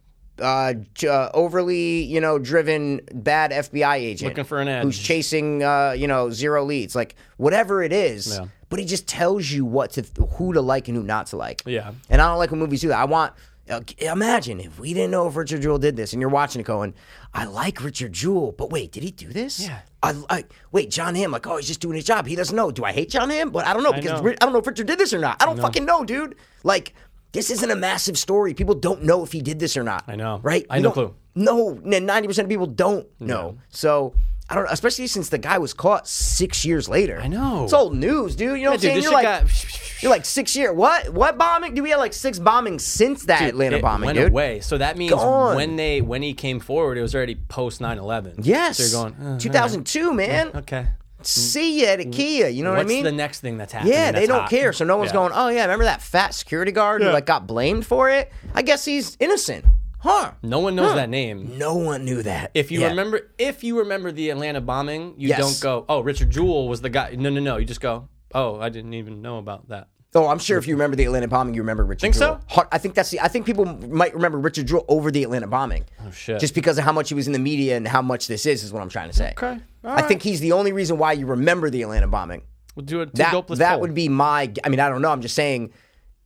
uh, 0.43 0.73
uh, 1.07 1.29
overly 1.33 2.03
you 2.03 2.21
know 2.21 2.37
driven 2.37 3.01
bad 3.13 3.51
FBI 3.51 3.95
agent 3.95 4.29
Looking 4.31 4.43
for 4.43 4.59
an 4.61 4.67
end 4.67 4.83
who's 4.83 4.99
chasing 4.99 5.63
uh, 5.63 5.91
you 5.97 6.07
know 6.07 6.29
zero 6.29 6.63
leads, 6.63 6.95
like 6.95 7.15
whatever 7.37 7.81
it 7.81 7.93
is. 7.93 8.37
Yeah. 8.37 8.47
But 8.69 8.79
he 8.79 8.85
just 8.85 9.07
tells 9.07 9.51
you 9.51 9.65
what 9.65 9.91
to 9.91 10.01
who 10.37 10.53
to 10.53 10.61
like 10.61 10.87
and 10.87 10.97
who 10.97 11.03
not 11.03 11.27
to 11.27 11.37
like. 11.37 11.61
Yeah. 11.65 11.91
And 12.09 12.21
I 12.21 12.27
don't 12.29 12.39
like 12.39 12.49
when 12.51 12.59
movies 12.59 12.81
do 12.81 12.87
that. 12.89 12.99
I 12.99 13.05
want. 13.05 13.33
uh, 13.69 13.81
Imagine 13.99 14.59
if 14.59 14.79
we 14.79 14.93
didn't 14.95 15.11
know 15.11 15.27
if 15.27 15.35
Richard 15.35 15.61
Jewell 15.61 15.77
did 15.77 15.95
this, 15.95 16.11
and 16.13 16.19
you're 16.19 16.29
watching 16.31 16.59
it 16.59 16.63
going, 16.65 16.95
"I 17.35 17.45
like 17.45 17.83
Richard 17.83 18.13
Jewell, 18.13 18.51
but 18.51 18.71
wait, 18.71 18.91
did 18.91 19.03
he 19.03 19.11
do 19.11 19.27
this? 19.29 19.59
Yeah. 19.59 19.79
I, 20.01 20.15
I 20.29 20.43
wait, 20.71 20.89
Jon 20.89 21.13
Hamm, 21.15 21.31
like, 21.31 21.45
oh, 21.47 21.57
he's 21.57 21.67
just 21.67 21.79
doing 21.79 21.95
his 21.95 22.03
job. 22.03 22.25
He 22.27 22.35
doesn't 22.35 22.55
know. 22.55 22.71
Do 22.71 22.83
I 22.83 22.91
hate 22.91 23.09
Jon 23.11 23.29
Hamm? 23.29 23.51
But 23.51 23.65
I 23.67 23.73
don't 23.73 23.83
know 23.83 23.93
because 23.93 24.21
know. 24.21 24.29
I 24.31 24.35
don't 24.35 24.51
know 24.53 24.59
if 24.59 24.67
Richard 24.67 24.87
did 24.87 24.97
this 24.99 25.13
or 25.13 25.19
not. 25.19 25.41
I 25.41 25.45
don't 25.45 25.59
fucking 25.59 25.85
know, 25.85 26.03
dude. 26.03 26.35
Like, 26.63 26.93
this 27.33 27.51
isn't 27.51 27.69
a 27.69 27.75
massive 27.75 28.17
story. 28.17 28.53
People 28.53 28.75
don't 28.75 29.03
know 29.03 29.23
if 29.23 29.31
he 29.31 29.41
did 29.41 29.59
this 29.59 29.75
or 29.75 29.83
not. 29.83 30.05
I 30.07 30.15
know. 30.15 30.39
right? 30.41 30.65
I 30.69 30.77
You 30.77 30.83
no 30.83 30.91
clue. 30.91 31.15
No, 31.35 31.73
ninety 31.73 32.27
percent 32.27 32.45
of 32.45 32.49
people 32.49 32.67
don't 32.67 33.07
know. 33.19 33.57
So. 33.69 34.13
I 34.49 34.55
don't 34.55 34.65
know, 34.65 34.71
especially 34.71 35.07
since 35.07 35.29
the 35.29 35.37
guy 35.37 35.57
was 35.57 35.73
caught 35.73 36.05
six 36.05 36.65
years 36.65 36.89
later. 36.89 37.17
I 37.19 37.29
know. 37.29 37.63
It's 37.63 37.71
old 37.71 37.95
news, 37.95 38.35
dude. 38.35 38.57
You 38.59 38.65
know 38.65 38.71
what 38.71 38.73
I'm 38.75 38.81
dude, 38.81 38.91
saying? 38.91 39.03
You're 39.03 39.13
like, 39.13 39.23
got- 39.23 40.03
you're 40.03 40.11
like 40.11 40.25
six 40.25 40.53
year. 40.53 40.73
What? 40.73 41.09
What 41.13 41.37
bombing? 41.37 41.73
Do 41.73 41.81
we 41.81 41.91
have 41.91 41.99
like 41.99 42.11
six 42.11 42.39
bombings 42.39 42.81
since 42.81 43.23
that 43.27 43.41
Atlanta 43.41 43.77
it 43.77 43.81
bombing, 43.81 44.07
went 44.07 44.17
dude? 44.17 44.27
away. 44.31 44.59
So 44.59 44.77
that 44.77 44.97
means 44.97 45.13
Gone. 45.13 45.55
when 45.55 45.77
they 45.77 46.01
when 46.01 46.21
he 46.21 46.33
came 46.33 46.59
forward, 46.59 46.97
it 46.97 47.01
was 47.01 47.15
already 47.15 47.35
post 47.35 47.79
9/11. 47.79 48.41
Yes. 48.45 48.77
So 48.79 48.83
you're 48.99 49.09
going. 49.11 49.25
uh, 49.27 49.39
2002, 49.39 50.13
man. 50.13 50.51
okay. 50.53 50.87
Mm. 51.23 51.27
See 51.27 51.79
you 51.81 51.85
at 51.87 51.99
mm. 51.99 52.11
IKEA. 52.13 52.53
You 52.53 52.63
know 52.63 52.69
what 52.71 52.75
I 52.79 52.83
What's 52.83 52.89
mean? 52.89 53.03
the 53.03 53.11
next 53.11 53.39
thing 53.41 53.57
that's 53.57 53.73
happening? 53.73 53.93
yeah, 53.93 54.11
they 54.11 54.19
that's 54.19 54.27
don't 54.27 54.41
hot? 54.41 54.49
care. 54.49 54.73
So 54.73 54.85
no 54.85 54.97
one's 54.97 55.09
Yeah. 55.09 55.13
going, 55.15 55.31
oh, 55.33 55.47
yeah, 55.49 55.61
remember 55.63 55.85
that 55.85 56.01
fat 56.01 56.33
security 56.33 56.71
guard 56.71 57.01
who 57.01 57.09
like 57.09 57.25
got 57.25 57.47
blamed 57.47 57.85
for 57.85 58.09
it? 58.09 58.31
I 58.53 58.61
guess 58.61 58.85
he's 58.85 59.15
innocent. 59.19 59.65
Huh. 59.99 60.31
No 60.41 60.59
one 60.59 60.75
knows 60.75 60.95
that 60.95 61.09
name. 61.09 61.57
No 61.57 61.75
one 61.75 62.03
knew 62.03 62.21
that. 62.23 62.51
If 62.53 62.71
you 62.71 62.81
Yeah. 62.81 62.87
remember, 62.89 63.31
if 63.37 63.63
you 63.63 63.79
remember 63.79 64.11
the 64.11 64.31
Atlanta 64.31 64.59
bombing, 64.59 65.13
you 65.17 65.29
Yes. 65.29 65.39
don't 65.39 65.59
go, 65.61 65.85
"Oh, 65.87 66.01
Richard 66.01 66.29
Jewell 66.29 66.67
was 66.67 66.81
the 66.81 66.89
guy." 66.89 67.15
No, 67.17 67.29
no, 67.29 67.39
no. 67.39 67.55
You 67.55 67.63
just 67.65 67.79
go, 67.79 68.09
"Oh, 68.35 68.59
I 68.59 68.67
didn't 68.67 68.93
even 68.95 69.21
know 69.21 69.37
about 69.37 69.69
that." 69.69 69.87
Oh, 70.15 70.27
I'm 70.27 70.37
sure 70.39 70.57
if 70.59 70.67
you 70.67 70.75
remember 70.75 70.95
the 70.95 71.05
Atlanta 71.05 71.27
bombing, 71.27 71.55
you 71.55 71.61
remember 71.61 71.83
Richard 71.85 72.01
Think 72.01 72.15
Jewell. 72.15 72.39
so? 72.53 72.67
I 72.71 72.77
think 72.77 72.93
that's 72.93 73.09
the. 73.09 73.19
I 73.19 73.27
think 73.27 73.45
people 73.45 73.65
might 73.65 74.13
remember 74.13 74.37
Richard 74.37 74.67
Jewell 74.67 74.85
over 74.87 75.09
the 75.09 75.23
Atlanta 75.23 75.47
bombing. 75.47 75.85
Oh 76.05 76.11
shit. 76.11 76.39
Just 76.39 76.53
because 76.53 76.77
of 76.77 76.83
how 76.83 76.91
much 76.91 77.09
he 77.09 77.15
was 77.15 77.25
in 77.27 77.33
the 77.33 77.39
media 77.39 77.75
and 77.77 77.87
how 77.87 78.01
much 78.01 78.27
this 78.27 78.45
is, 78.45 78.63
is 78.63 78.71
what 78.71 78.81
I'm 78.83 78.89
trying 78.89 79.09
to 79.09 79.15
say. 79.15 79.31
Okay. 79.37 79.59
All 79.83 79.91
I 79.97 80.01
think 80.03 80.21
he's 80.21 80.39
the 80.39 80.51
only 80.51 80.71
reason 80.71 80.97
why 80.97 81.13
you 81.13 81.25
remember 81.25 81.69
the 81.69 81.81
Atlanta 81.81 82.07
bombing. 82.07 82.43
we'll 82.75 82.85
do 82.85 83.01
it. 83.01 83.15
That, 83.15 83.47
that 83.47 83.71
poll. 83.71 83.79
would 83.81 83.93
be 83.95 84.07
my. 84.09 84.51
I 84.63 84.69
mean, 84.69 84.79
I 84.79 84.87
don't 84.89 85.01
know. 85.01 85.11
I'm 85.11 85.21
just 85.21 85.35
saying, 85.35 85.71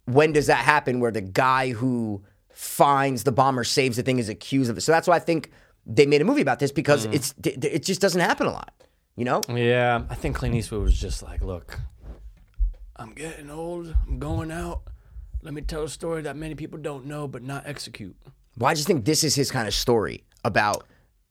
when 0.05 0.33
does 0.33 0.47
that 0.47 0.57
happen 0.65 0.99
where 0.99 1.11
the 1.11 1.21
guy 1.21 1.71
who 1.71 2.23
finds 2.49 3.23
the 3.23 3.31
bomber 3.31 3.63
saves 3.63 3.97
the 3.97 4.03
thing 4.03 4.19
is 4.19 4.29
accused 4.29 4.69
of 4.69 4.77
it? 4.77 4.81
So 4.81 4.91
that's 4.91 5.07
why 5.07 5.15
I 5.15 5.19
think 5.19 5.51
they 5.85 6.05
made 6.05 6.21
a 6.21 6.25
movie 6.25 6.41
about 6.41 6.59
this 6.59 6.71
because 6.73 7.07
Mm. 7.07 7.13
it's 7.13 7.33
it 7.43 7.83
just 7.83 8.01
doesn't 8.01 8.19
happen 8.19 8.47
a 8.47 8.51
lot. 8.51 8.73
You 9.15 9.25
know? 9.25 9.41
Yeah, 9.49 10.03
I 10.09 10.15
think 10.15 10.35
Clint 10.35 10.53
Eastwood 10.53 10.83
was 10.83 10.99
just 10.99 11.23
like, 11.23 11.41
look, 11.41 11.79
I'm 12.99 13.13
getting 13.13 13.49
old. 13.49 13.95
I'm 14.07 14.19
going 14.19 14.51
out. 14.51 14.81
Let 15.41 15.53
me 15.53 15.61
tell 15.61 15.83
a 15.83 15.89
story 15.89 16.23
that 16.23 16.35
many 16.35 16.55
people 16.55 16.79
don't 16.79 17.05
know, 17.05 17.27
but 17.27 17.43
not 17.43 17.67
execute. 17.67 18.15
Well, 18.57 18.69
I 18.69 18.73
just 18.73 18.87
think 18.87 19.05
this 19.05 19.23
is 19.23 19.35
his 19.35 19.51
kind 19.51 19.67
of 19.67 19.73
story 19.73 20.23
about 20.43 20.85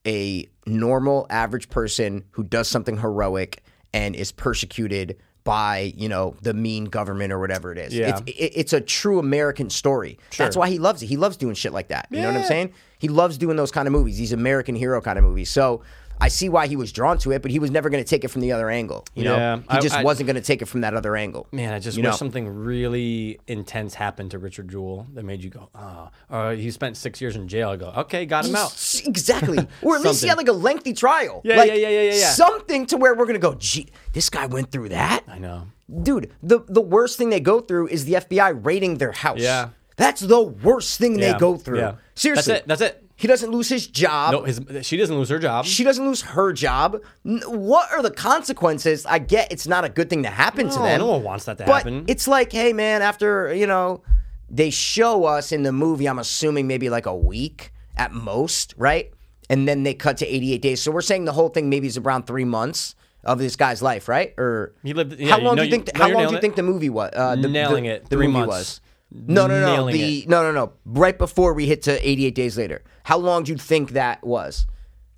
a 0.06 0.48
normal, 0.66 1.26
average 1.28 1.68
person 1.68 2.24
who 2.30 2.44
does 2.44 2.68
something 2.68 2.98
heroic 2.98 3.62
and 3.92 4.14
is 4.14 4.30
persecuted 4.30 5.16
by, 5.42 5.92
you 5.96 6.08
know, 6.08 6.36
the 6.42 6.54
mean 6.54 6.84
government 6.84 7.32
or 7.32 7.38
whatever 7.38 7.72
it 7.72 7.78
is. 7.78 7.94
Yeah. 7.94 8.10
It's, 8.10 8.20
it, 8.22 8.52
it's 8.54 8.72
a 8.72 8.80
true 8.80 9.18
American 9.18 9.70
story. 9.70 10.18
That's 10.36 10.56
why 10.56 10.68
he 10.68 10.78
loves 10.78 11.02
it. 11.02 11.06
He 11.06 11.16
loves 11.16 11.36
doing 11.36 11.54
shit 11.54 11.72
like 11.72 11.88
that. 11.88 12.08
You 12.10 12.20
know 12.20 12.28
what 12.28 12.36
I'm 12.36 12.44
saying? 12.44 12.72
He 12.98 13.08
loves 13.08 13.38
doing 13.38 13.56
those 13.56 13.70
kind 13.70 13.86
of 13.88 13.92
movies, 13.92 14.18
these 14.18 14.32
American 14.32 14.74
hero 14.74 15.00
kind 15.00 15.18
of 15.18 15.24
movies. 15.24 15.50
So 15.50 15.82
I 16.20 16.28
see 16.28 16.48
why 16.48 16.66
he 16.66 16.76
was 16.76 16.92
drawn 16.92 17.18
to 17.18 17.32
it, 17.32 17.42
but 17.42 17.50
he 17.50 17.58
was 17.58 17.70
never 17.70 17.90
going 17.90 18.02
to 18.02 18.08
take 18.08 18.24
it 18.24 18.28
from 18.28 18.40
the 18.40 18.52
other 18.52 18.70
angle. 18.70 19.04
You 19.14 19.24
know, 19.24 19.56
he 19.70 19.76
I- 19.76 19.80
just 19.80 19.96
I- 19.96 20.02
wasn't 20.02 20.26
going 20.26 20.36
to 20.36 20.40
take 20.42 20.62
it 20.62 20.66
from 20.66 20.80
that 20.80 20.94
other 20.94 21.14
angle. 21.16 21.46
Man, 21.52 21.72
I 21.72 21.78
just 21.78 21.96
You 21.96 22.02
wish 22.02 22.12
know. 22.12 22.16
something 22.16 22.48
really 22.48 23.38
intense 23.46 23.94
happened 23.94 24.30
to 24.32 24.38
Richard 24.38 24.68
Jewell 24.70 25.06
that 25.14 25.24
made 25.24 25.42
you 25.44 25.50
go, 25.50 25.68
oh. 25.74 26.10
Or 26.30 26.52
he 26.52 26.70
spent 26.70 26.96
six 26.96 27.20
years 27.20 27.36
in 27.36 27.48
jail. 27.48 27.70
I 27.70 27.76
go, 27.76 27.92
okay, 27.96 28.26
got 28.26 28.46
him 28.46 28.56
out. 28.56 28.72
Exactly. 29.04 29.58
Or 29.82 29.96
at 29.96 30.02
least 30.02 30.22
he 30.22 30.28
had 30.28 30.38
like 30.38 30.48
a 30.48 30.52
lengthy 30.52 30.92
trial. 30.92 31.40
Yeah, 31.44 31.56
like, 31.56 31.68
yeah, 31.68 31.74
yeah, 31.74 31.88
yeah, 31.88 32.00
yeah, 32.02 32.14
yeah. 32.14 32.30
Something 32.30 32.86
to 32.86 32.96
where 32.96 33.14
we're 33.14 33.26
gonna 33.26 33.38
go, 33.38 33.54
gee, 33.54 33.88
this 34.12 34.30
guy 34.30 34.46
went 34.46 34.70
through 34.70 34.88
that? 34.90 35.22
I 35.28 35.38
know. 35.38 35.68
Dude, 36.02 36.32
the, 36.42 36.60
the 36.66 36.80
worst 36.80 37.16
thing 37.18 37.30
they 37.30 37.38
go 37.40 37.60
through 37.60 37.88
is 37.88 38.04
the 38.06 38.14
FBI 38.14 38.64
raiding 38.64 38.98
their 38.98 39.12
house. 39.12 39.38
Yeah. 39.38 39.68
That's 39.96 40.20
the 40.20 40.42
worst 40.42 40.98
thing 40.98 41.18
Yeah, 41.18 41.32
they 41.34 41.38
go 41.38 41.56
through. 41.56 41.78
yeah. 41.78 41.94
Seriously. 42.14 42.52
That's 42.54 42.62
it. 42.62 42.68
That's 42.68 42.80
it. 42.82 43.05
He 43.18 43.26
doesn't 43.26 43.50
lose 43.50 43.68
his 43.70 43.86
job. 43.86 44.32
No, 44.32 44.42
his, 44.44 44.60
she 44.82 44.96
doesn't 44.98 45.16
lose 45.16 45.30
her 45.30 45.38
job. 45.38 45.64
She 45.64 45.84
doesn't 45.84 46.04
lose 46.04 46.20
her 46.22 46.52
job. 46.52 47.00
N- 47.24 47.40
What 47.46 47.90
are 47.90 48.02
the 48.02 48.10
consequences? 48.10 49.06
I 49.06 49.18
get 49.18 49.50
it's 49.50 49.66
not 49.66 49.84
a 49.84 49.88
good 49.88 50.10
thing 50.10 50.22
to 50.24 50.28
happen 50.28 50.68
to 50.68 50.76
No, 50.76 50.82
them. 50.82 50.98
no 51.00 51.06
one 51.06 51.22
wants 51.22 51.46
that 51.46 51.56
to 51.58 51.64
but 51.64 51.76
happen. 51.78 52.04
it's 52.08 52.28
like, 52.28 52.52
hey 52.52 52.72
man, 52.74 53.00
after 53.02 53.54
you 53.54 53.66
know, 53.66 54.02
they 54.50 54.70
show 54.70 55.24
us 55.24 55.50
in 55.50 55.62
the 55.62 55.72
movie. 55.72 56.06
I'm 56.06 56.18
assuming 56.18 56.66
maybe 56.66 56.90
like 56.90 57.06
a 57.06 57.16
week 57.16 57.72
at 57.96 58.12
most, 58.12 58.74
right? 58.76 59.10
And 59.48 59.66
then 59.66 59.82
they 59.82 59.94
cut 59.94 60.18
to 60.18 60.26
88 60.26 60.60
days. 60.60 60.82
So 60.82 60.90
we're 60.92 61.00
saying 61.00 61.24
the 61.24 61.32
whole 61.32 61.48
thing 61.48 61.70
maybe 61.70 61.86
is 61.86 61.96
around 61.96 62.26
three 62.26 62.44
months 62.44 62.94
of 63.24 63.38
this 63.38 63.56
guy's 63.56 63.80
life, 63.80 64.08
right? 64.08 64.34
Or 64.38 64.74
He 64.84 64.92
lived- 64.92 65.18
yeah, 65.18 65.30
how 65.30 65.38
you 65.38 65.44
long 65.44 65.56
know 65.56 65.62
do 65.62 65.68
you 65.68 65.76
you- 65.76 65.82
think? 65.84 65.94
no, 65.96 66.00
how 66.02 66.06
you're 66.08 66.14
long 66.16 66.22
do 66.24 66.26
nailing 66.26 66.32
you 66.34 66.38
it. 66.38 66.40
think 66.42 66.56
the 66.56 66.62
movie 66.62 66.90
was? 66.90 67.10
Uh, 67.14 67.34
the, 67.36 67.48
Nailing 67.48 67.84
the, 67.84 67.90
it. 67.90 68.02
The 68.04 68.16
Three 68.16 68.26
movie 68.26 68.38
months. 68.46 68.48
was. 68.48 68.80
No, 69.10 69.46
no, 69.46 69.60
no. 69.60 69.90
The 69.90 70.20
it. 70.20 70.28
no, 70.28 70.42
no, 70.42 70.52
no. 70.52 70.72
Right 70.84 71.16
before 71.16 71.54
we 71.54 71.66
hit 71.66 71.82
to 71.82 72.08
88 72.08 72.34
days 72.34 72.58
later. 72.58 72.82
How 73.04 73.18
long 73.18 73.44
do 73.44 73.52
you 73.52 73.58
think 73.58 73.90
that 73.92 74.24
was? 74.24 74.66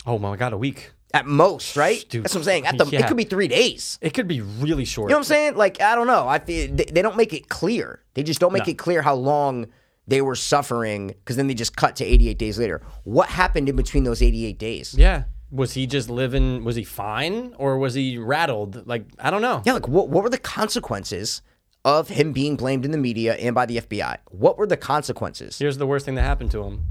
oh 0.06 0.18
my 0.18 0.36
god, 0.36 0.52
a 0.52 0.58
week. 0.58 0.92
At 1.14 1.26
most, 1.26 1.74
right? 1.76 2.04
Dude, 2.10 2.22
That's 2.24 2.34
what 2.34 2.40
I'm 2.40 2.44
saying. 2.44 2.66
At 2.66 2.76
the, 2.76 2.84
yeah. 2.86 3.00
it 3.00 3.08
could 3.08 3.16
be 3.16 3.24
three 3.24 3.48
days. 3.48 3.98
It 4.02 4.12
could 4.12 4.28
be 4.28 4.42
really 4.42 4.84
short. 4.84 5.08
You 5.08 5.14
know 5.14 5.16
what 5.16 5.20
I'm 5.20 5.24
saying? 5.24 5.56
Like 5.56 5.80
I 5.80 5.94
don't 5.94 6.06
know. 6.06 6.28
I 6.28 6.38
feel 6.38 6.74
they, 6.74 6.84
they 6.84 7.00
don't 7.02 7.16
make 7.16 7.32
it 7.32 7.48
clear. 7.48 8.02
They 8.12 8.22
just 8.22 8.40
don't 8.40 8.52
make 8.52 8.66
No. 8.66 8.72
it 8.72 8.78
clear 8.78 9.00
how 9.00 9.14
long 9.14 9.66
they 10.06 10.20
were 10.20 10.34
suffering 10.34 11.08
because 11.08 11.36
then 11.36 11.46
they 11.46 11.54
just 11.54 11.76
cut 11.76 11.96
to 11.96 12.04
88 12.04 12.38
days 12.38 12.58
later. 12.58 12.82
What 13.04 13.30
happened 13.30 13.68
in 13.70 13.76
between 13.76 14.04
those 14.04 14.20
88 14.22 14.58
days? 14.58 14.94
Yeah. 14.98 15.24
Was 15.50 15.72
he 15.72 15.86
just 15.86 16.10
living? 16.10 16.62
Was 16.62 16.76
he 16.76 16.84
fine, 16.84 17.54
or 17.56 17.78
was 17.78 17.94
he 17.94 18.18
rattled? 18.18 18.86
Like 18.86 19.06
I 19.18 19.30
don't 19.30 19.40
know. 19.42 19.62
Yeah, 19.64 19.72
like 19.72 19.88
what 19.88 20.10
what 20.10 20.22
were 20.22 20.30
the 20.30 20.36
consequences 20.38 21.40
of 21.84 22.08
him 22.08 22.32
being 22.32 22.56
blamed 22.56 22.84
in 22.84 22.90
the 22.90 22.98
media 22.98 23.34
and 23.34 23.54
by 23.54 23.66
the 23.66 23.78
FBI? 23.78 24.18
What 24.30 24.58
were 24.58 24.66
the 24.66 24.76
consequences? 24.76 25.58
Here's 25.58 25.78
the 25.78 25.86
worst 25.86 26.04
thing 26.04 26.14
that 26.16 26.22
happened 26.22 26.50
to 26.52 26.62
him. 26.64 26.84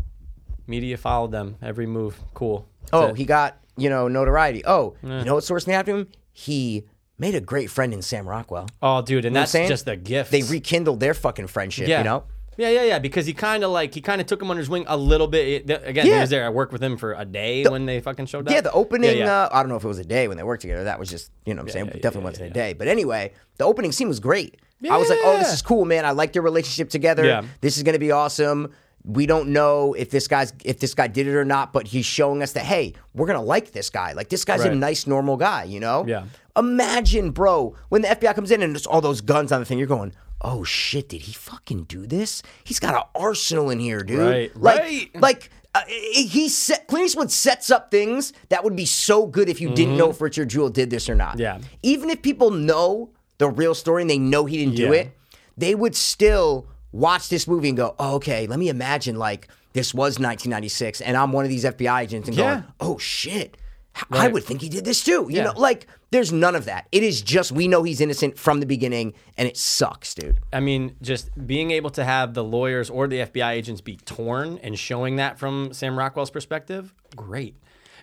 Media 0.65 0.97
followed 0.97 1.31
them 1.31 1.55
every 1.61 1.85
move. 1.85 2.19
Cool. 2.33 2.67
That's 2.81 2.93
Oh, 2.93 3.07
it. 3.07 3.17
he 3.17 3.25
got 3.25 3.57
you 3.77 3.89
know 3.89 4.07
notoriety. 4.07 4.63
Oh, 4.65 4.95
you 5.03 5.09
know 5.23 5.35
what's 5.35 5.47
the 5.47 5.53
that 5.53 5.71
happened 5.71 5.85
to 5.95 5.99
him? 6.01 6.07
He 6.33 6.85
made 7.17 7.35
a 7.35 7.41
great 7.41 7.69
friend 7.69 7.93
in 7.93 8.01
Sam 8.01 8.27
Rockwell. 8.27 8.67
oh, 8.81 9.01
dude, 9.01 9.25
and 9.25 9.33
what 9.33 9.39
I'm 9.39 9.41
that's 9.43 9.51
saying? 9.51 9.67
just 9.69 9.87
a 9.87 9.95
gift. 9.95 10.31
They 10.31 10.43
rekindled 10.43 10.99
their 10.99 11.13
fucking 11.13 11.47
friendship. 11.47 11.87
yeah. 11.87 11.99
You 11.99 12.03
know. 12.03 12.23
Yeah, 12.57 12.69
yeah, 12.69 12.83
yeah. 12.85 12.99
Because 12.99 13.27
he 13.27 13.33
kind 13.33 13.63
of 13.63 13.69
like 13.69 13.93
he 13.93 14.01
kind 14.01 14.19
of 14.19 14.25
took 14.25 14.41
him 14.41 14.49
under 14.49 14.59
his 14.59 14.67
wing 14.69 14.83
a 14.87 14.97
little 14.97 15.27
bit. 15.27 15.69
It- 15.69 15.87
again, 15.87 16.07
Yeah. 16.07 16.15
he 16.15 16.19
was 16.21 16.29
there. 16.31 16.43
I 16.43 16.49
worked 16.49 16.73
with 16.73 16.81
him 16.83 16.97
for 16.97 17.13
a 17.13 17.23
day 17.23 17.63
when 17.65 17.85
they 17.85 17.99
fucking 18.01 18.25
showed 18.25 18.47
up. 18.47 18.53
Yeah, 18.53 18.61
the 18.61 18.71
opening. 18.71 19.11
Yeah, 19.17 19.25
yeah. 19.25 19.41
Uh, 19.43 19.49
I 19.51 19.61
don't 19.61 19.69
know 19.69 19.75
if 19.75 19.83
it 19.83 19.87
was 19.87 19.99
a 19.99 20.03
day 20.05 20.27
when 20.27 20.37
they 20.37 20.43
worked 20.43 20.63
together. 20.63 20.83
That 20.85 20.97
was 20.99 21.07
just, 21.09 21.29
you 21.45 21.53
know 21.53 21.61
what 21.61 21.69
I'm 21.69 21.73
saying? 21.73 21.85
yeah, 21.85 21.91
yeah, 21.97 22.01
Definitely 22.01 22.21
yeah, 22.21 22.29
wasn't 22.31 22.45
yeah, 22.55 22.63
a 22.63 22.69
day. 22.69 22.73
But 22.73 22.87
anyway, 22.87 23.31
the 23.57 23.65
opening 23.65 23.91
scene 23.91 24.07
was 24.07 24.19
great. 24.19 24.57
I 24.89 24.97
was 24.97 25.09
like, 25.09 25.19
oh, 25.23 25.37
this 25.37 25.53
is 25.53 25.61
cool, 25.61 25.85
man. 25.85 26.05
I 26.05 26.11
like 26.11 26.33
their 26.33 26.41
relationship 26.41 26.89
together. 26.89 27.25
Yeah. 27.25 27.43
This 27.61 27.77
is 27.77 27.83
going 27.83 27.93
to 27.93 27.99
be 27.99 28.11
awesome. 28.11 28.73
We 29.03 29.25
don't 29.25 29.49
know 29.49 29.93
if 29.93 30.09
this 30.09 30.27
guy's 30.27 30.51
if 30.65 30.79
this 30.79 30.93
guy 30.93 31.07
did 31.07 31.27
it 31.27 31.35
or 31.35 31.45
not, 31.45 31.71
but 31.71 31.87
he's 31.87 32.05
showing 32.05 32.43
us 32.43 32.51
that 32.53 32.65
hey, 32.65 32.93
we're 33.13 33.27
gonna 33.27 33.41
like 33.41 33.71
this 33.71 33.89
guy. 33.89 34.11
Like 34.11 34.27
this 34.27 34.43
guy's 34.43 34.65
a 34.65 34.75
nice, 34.75 35.07
normal 35.07 35.37
guy. 35.37 35.63
You 35.63 35.79
know? 35.79 36.03
Yeah. 36.05 36.25
Imagine, 36.57 37.31
bro, 37.31 37.75
when 37.89 38.01
the 38.01 38.09
FBI 38.09 38.35
comes 38.35 38.51
in 38.51 38.61
and 38.61 38.73
there's 38.75 38.85
all 38.87 38.99
those 38.99 39.21
guns 39.21 39.51
on 39.53 39.61
the 39.61 39.65
thing. 39.65 39.77
You're 39.77 39.87
going, 39.87 40.13
oh 40.41 40.63
shit, 40.65 41.07
did 41.09 41.21
he 41.21 41.31
fucking 41.31 41.83
do 41.83 42.05
this? 42.05 42.43
He's 42.65 42.79
got 42.79 42.95
an 42.95 43.03
arsenal 43.15 43.69
in 43.69 43.79
here, 43.79 44.03
dude. 44.03 44.19
Right, 44.19 44.55
Like, 44.57 44.79
right. 44.79 45.09
like 45.15 45.49
uh, 45.73 45.81
he 45.87 46.49
set 46.49 46.87
Clint 46.87 47.05
Eastwood 47.05 47.31
sets 47.31 47.71
up 47.71 47.91
things 47.91 48.33
that 48.49 48.63
would 48.63 48.75
be 48.75 48.85
so 48.85 49.25
good 49.25 49.47
if 49.47 49.61
you 49.61 49.69
didn't 49.73 49.95
know 49.95 50.09
if 50.09 50.19
Richard 50.19 50.49
Jewell 50.49 50.69
did 50.69 50.89
this 50.89 51.07
or 51.07 51.15
not. 51.15 51.33
Mm-hmm. 51.37 51.39
Yeah. 51.41 51.59
Even 51.83 52.09
if 52.09 52.21
people 52.21 52.51
know 52.51 53.11
the 53.37 53.47
real 53.49 53.75
story 53.75 54.01
and 54.03 54.09
they 54.09 54.17
know 54.19 54.45
he 54.45 54.57
didn't 54.57 54.75
do 54.75 54.85
Yeah. 54.93 55.01
it, 55.01 55.11
they 55.57 55.75
would 55.75 55.95
still 55.95 56.67
watch 56.91 57.29
this 57.29 57.47
movie 57.47 57.67
and 57.69 57.77
go, 57.77 57.95
oh, 57.99 58.15
"Okay, 58.15 58.47
let 58.47 58.57
me 58.59 58.69
imagine 58.69 59.17
like 59.17 59.47
this 59.73 59.93
was 59.93 60.17
1996 60.19 61.01
and 61.01 61.15
I'm 61.17 61.31
one 61.31 61.45
of 61.45 61.49
these 61.49 61.65
FBI 61.65 62.01
agents 62.03 62.27
and 62.27 62.37
Yeah. 62.37 62.51
going, 62.51 62.63
"Oh 62.79 62.97
shit." 62.97 63.57
h- 63.95 64.03
I 64.11 64.17
Right. 64.25 64.33
would 64.33 64.43
think 64.43 64.61
he 64.61 64.69
did 64.69 64.85
this 64.85 65.03
too. 65.03 65.25
You 65.29 65.37
Yeah. 65.37 65.43
know, 65.45 65.53
like 65.57 65.87
there's 66.11 66.31
none 66.31 66.55
of 66.55 66.65
that. 66.65 66.87
It 66.91 67.01
is 67.03 67.21
just 67.21 67.51
we 67.51 67.67
know 67.67 67.81
he's 67.83 67.99
innocent 67.99 68.37
from 68.37 68.59
the 68.59 68.65
beginning 68.67 69.13
and 69.37 69.47
it 69.47 69.57
sucks, 69.57 70.13
dude. 70.13 70.37
I 70.53 70.59
mean, 70.59 70.95
just 71.01 71.29
being 71.47 71.71
able 71.71 71.89
to 71.91 72.03
have 72.05 72.33
the 72.35 72.43
lawyers 72.43 72.89
or 72.91 73.07
the 73.07 73.21
FBI 73.21 73.53
agents 73.53 73.81
be 73.81 73.95
torn 73.97 74.59
and 74.63 74.77
showing 74.77 75.15
that 75.17 75.37
from 75.39 75.73
Sam 75.73 75.97
Rockwell's 75.97 76.29
perspective, 76.29 76.93
great. 77.15 77.55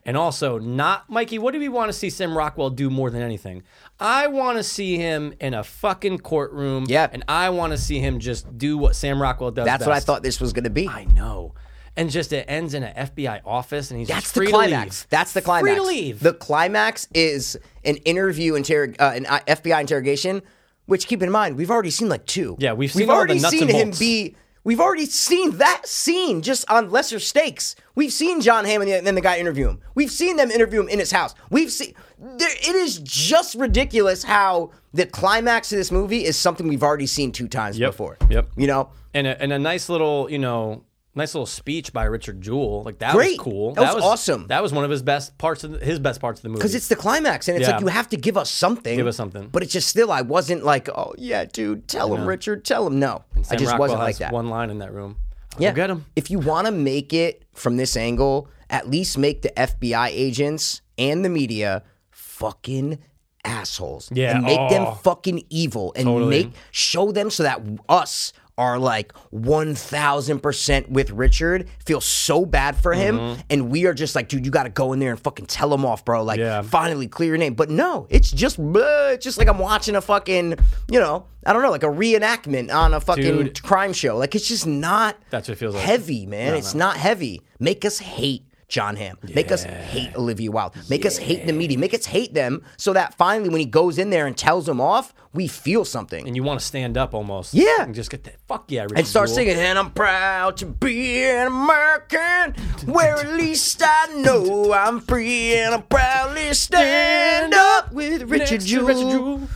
And 0.07 0.17
also, 0.17 0.59
not 0.59 1.09
Mikey. 1.09 1.39
What 1.39 1.53
do 1.53 1.59
we 1.59 1.69
want 1.69 1.89
to 1.89 1.93
see 1.95 2.11
Sam 2.11 2.37
Rockwell 2.37 2.71
do 2.71 2.91
more 2.91 3.09
than 3.11 3.23
anything? 3.23 3.63
I 3.99 4.27
want 4.27 4.59
to 4.59 4.63
see 4.63 4.99
him 4.99 5.35
in 5.41 5.55
a 5.55 5.65
fucking 5.65 6.19
courtroom. 6.19 6.85
Yeah. 6.89 7.09
and 7.11 7.25
I 7.27 7.49
want 7.51 7.73
to 7.73 7.79
see 7.79 8.01
him 8.01 8.19
just 8.19 8.59
do 8.59 8.77
what 8.77 8.97
Sam 8.97 9.21
Rockwell 9.21 9.51
does. 9.51 9.65
That's 9.65 9.87
what 9.87 9.95
I 9.95 10.01
thought 10.01 10.23
this 10.23 10.41
was 10.41 10.53
going 10.53 10.65
to 10.65 10.71
be. 10.71 10.89
I 10.89 11.05
know. 11.05 11.55
And 11.97 12.11
just 12.11 12.33
it 12.33 12.45
ends 12.49 12.75
in 12.75 12.83
an 12.83 13.07
FBI 13.07 13.43
office, 13.47 13.91
and 13.91 14.01
he's 14.01 14.09
That's 14.09 14.33
the 14.33 14.47
climax. 14.47 15.07
That's 15.11 15.33
the 15.33 15.41
climax. 15.41 15.69
Free 15.69 15.77
to 15.77 15.83
leave. 15.83 16.21
The 16.21 16.35
climax 16.35 17.07
is 17.15 17.57
an 17.85 17.97
interview, 17.99 18.55
interrog- 18.55 19.01
uh, 19.01 19.13
an 19.15 19.27
uh, 19.27 19.39
FBI 19.47 19.81
interrogation. 19.81 20.43
Which 20.87 21.07
keep 21.07 21.23
in 21.23 21.31
mind, 21.31 21.57
we've 21.57 21.71
already 21.71 21.91
seen 21.91 22.11
like 22.11 22.27
two. 22.27 22.57
Yeah, 22.59 22.75
we've 22.75 22.93
seen 22.93 23.01
we've 23.01 23.11
already 23.11 23.39
seen 23.39 23.69
him 23.69 23.93
be. 23.99 24.35
We've 24.65 24.81
already 24.81 25.07
seen 25.07 25.59
that 25.59 25.87
scene 25.87 26.43
just 26.43 26.69
on 26.71 26.91
lesser 26.91 27.19
stakes. 27.21 27.77
We've 27.97 28.13
seen 28.13 28.41
Jon 28.41 28.65
Hamm 28.65 28.83
and 28.83 28.91
the, 28.91 29.07
and 29.07 29.17
the 29.17 29.21
guy 29.21 29.39
interview 29.39 29.69
him. 29.69 29.81
We've 29.95 30.11
seen 30.11 30.37
them 30.37 30.51
interview 30.51 30.81
him 30.81 30.89
in 30.89 30.99
his 30.99 31.13
house. 31.13 31.35
We've 31.51 31.71
seen. 31.71 31.95
There, 32.19 32.49
it 32.51 32.75
is 32.75 32.99
just 32.99 33.55
ridiculous 33.55 34.25
how 34.25 34.71
the 34.93 35.07
climax 35.07 35.73
of 35.73 35.79
this 35.79 35.93
movie 35.93 36.25
is 36.25 36.37
something 36.37 36.67
we've 36.67 36.83
already 36.83 37.07
seen 37.07 37.31
two 37.33 37.47
times 37.49 37.79
Yep. 37.79 37.91
before. 37.91 38.17
Yep. 38.31 38.49
You 38.57 38.67
know, 38.67 38.91
and 39.13 39.27
a, 39.27 39.41
and 39.41 39.53
a 39.53 39.59
nice 39.59 39.89
little, 39.89 40.29
you 40.31 40.39
know, 40.39 40.83
nice 41.15 41.35
little 41.35 41.47
speech 41.47 41.93
by 41.93 42.05
Richard 42.05 42.41
Jewell. 42.41 42.83
Like 42.83 42.99
that 42.99 43.13
Great. 43.13 43.39
was 43.39 43.39
cool. 43.39 43.75
That 43.75 43.95
was 43.95 44.03
awesome. 44.03 44.47
That 44.49 44.63
was 44.63 44.73
one 44.73 44.85
of 44.85 44.91
his 44.91 45.03
best 45.03 45.37
parts 45.39 45.63
of 45.63 45.73
the, 45.73 45.79
his 45.85 45.99
best 46.01 46.21
parts 46.21 46.41
of 46.41 46.43
the 46.43 46.49
movie. 46.49 46.59
Because 46.59 46.75
it's 46.75 46.89
the 46.89 46.97
climax, 46.97 47.47
and 47.47 47.57
it's 47.57 47.69
Yeah. 47.69 47.75
like 47.75 47.81
you 47.83 47.87
have 47.89 48.09
to 48.09 48.17
give 48.17 48.37
us 48.37 48.51
something. 48.51 48.97
Give 48.97 49.07
us 49.07 49.17
something. 49.17 49.49
But 49.53 49.63
it's 49.63 49.73
just 49.73 49.87
still, 49.89 50.11
I 50.11 50.23
wasn't 50.23 50.65
like, 50.65 50.89
oh 50.89 51.15
yeah, 51.19 51.45
dude, 51.45 51.87
tell 51.87 52.13
him, 52.15 52.27
Richard, 52.27 52.65
tell 52.65 52.87
him. 52.89 52.99
No, 52.99 53.23
I 53.51 53.55
just 53.57 53.71
Rockwell 53.73 53.79
wasn't 53.79 54.01
like 54.01 54.17
that. 54.19 54.33
One 54.33 54.49
line 54.49 54.71
in 54.71 54.79
that 54.79 54.93
room. 54.93 55.17
Yeah, 55.59 55.71
go 55.71 55.77
get 55.77 55.87
them. 55.89 56.07
If 56.17 56.31
you 56.31 56.39
want 56.39 56.67
to 56.67 56.73
make 56.73 57.13
it 57.13 57.45
from 57.53 57.77
this 57.77 57.97
angle, 57.97 58.49
at 58.71 58.89
least 58.89 59.19
make 59.19 59.43
the 59.43 59.53
FBI 59.57 60.09
agents 60.09 60.83
and 60.99 61.25
the 61.25 61.29
media 61.29 61.83
fucking 62.11 62.99
assholes. 63.45 64.11
Yeah, 64.13 64.37
and 64.37 64.45
make 64.45 64.71
them 64.71 64.85
oh. 64.87 64.95
fucking 64.95 65.45
evil, 65.51 65.93
and 65.97 66.07
Totally. 66.07 66.45
make 66.45 66.53
show 66.71 67.13
them 67.13 67.31
so 67.31 67.43
that 67.43 67.61
us 67.89 68.33
are 68.57 68.79
like 68.79 69.13
1000% 69.33 70.89
with 70.89 71.11
Richard, 71.11 71.69
feel 71.85 72.01
so 72.01 72.45
bad 72.47 72.77
for 72.77 72.93
him. 72.93 73.19
Mm-hmm. 73.19 73.41
And 73.51 73.71
we 73.71 73.87
are 73.87 73.95
just 73.95 74.15
like, 74.15 74.29
dude, 74.29 74.45
you 74.45 74.51
got 74.53 74.65
to 74.65 74.69
go 74.71 74.93
in 74.93 74.99
there 74.99 75.11
and 75.11 75.21
fucking 75.21 75.47
tell 75.47 75.73
him 75.73 75.85
off, 75.85 76.05
bro. 76.05 76.23
Like, 76.23 76.39
Yeah. 76.39 76.63
finally 76.63 77.09
clear 77.09 77.31
your 77.31 77.39
name. 77.39 77.55
But 77.55 77.71
no, 77.71 78.07
it's 78.11 78.31
just, 78.31 78.57
blah, 78.59 79.09
it's 79.09 79.25
just 79.25 79.39
like 79.39 79.49
I'm 79.49 79.59
watching 79.59 79.97
a 79.97 80.01
fucking, 80.01 80.57
you 80.91 81.01
know, 81.01 81.27
I 81.47 81.53
don't 81.53 81.63
know, 81.63 81.71
like 81.71 81.83
a 81.83 81.87
reenactment 81.89 82.73
on 82.75 82.95
a 82.95 83.01
fucking 83.01 83.25
Dude. 83.25 83.63
crime 83.63 83.93
show. 83.93 84.17
Like, 84.17 84.35
it's 84.35 84.49
just 84.49 84.67
not 84.67 85.17
That's 85.31 85.49
what 85.49 85.55
it 85.57 85.59
feels 85.59 85.75
like. 85.75 85.85
heavy, 85.85 86.27
man. 86.27 86.55
it's 86.55 86.75
not 86.75 86.97
heavy. 86.97 87.43
Make 87.59 87.85
us 87.85 87.99
hate 87.99 88.45
Jon 88.75 88.97
Hamm. 88.97 89.17
Make 89.37 89.53
us 89.53 89.63
hate 89.63 90.17
Olivia 90.17 90.51
Wilde. 90.51 90.75
Make 90.91 91.07
us 91.07 91.17
hate 91.17 91.47
the 91.47 91.53
media. 91.53 91.79
Make 91.79 91.95
us 91.95 92.07
hate 92.07 92.35
them 92.35 92.65
so 92.77 92.93
that 92.93 93.15
finally, 93.15 93.49
when 93.49 93.61
he 93.61 93.67
goes 93.67 93.99
in 93.99 94.11
there 94.11 94.27
and 94.27 94.37
tells 94.37 94.67
them 94.67 94.81
off, 94.81 95.15
we 95.33 95.47
feel 95.47 95.85
something. 95.85 96.27
and 96.27 96.35
you 96.35 96.43
want 96.43 96.59
to 96.59 96.67
stand 96.67 96.97
up 96.99 97.15
almost. 97.15 97.55
Yeah. 97.55 97.83
And 97.83 97.95
just 97.95 98.11
get 98.11 98.25
that. 98.25 98.35
Fuck 98.49 98.73
yeah, 98.73 98.83
Richard 98.83 98.99
and 98.99 99.07
start 99.07 99.29
Jewell. 99.29 99.37
singing, 99.37 99.57
and 99.59 99.79
I'm 99.79 99.93
proud 99.93 100.57
to 100.57 100.67
be 100.67 101.25
an 101.25 101.47
American, 101.47 102.55
where 102.93 103.15
at 103.15 103.35
least 103.35 103.81
I 103.85 104.13
know 104.17 104.73
I'm 104.73 104.99
free, 105.01 105.55
and 105.55 105.73
I'm 105.73 105.83
proudly 105.85 106.53
stand 106.55 107.55
up 107.55 107.93
with 107.93 108.23
Richard 108.29 108.61
Jewell. 108.63 108.87
Richard 108.89 109.11
Jewell. 109.11 109.49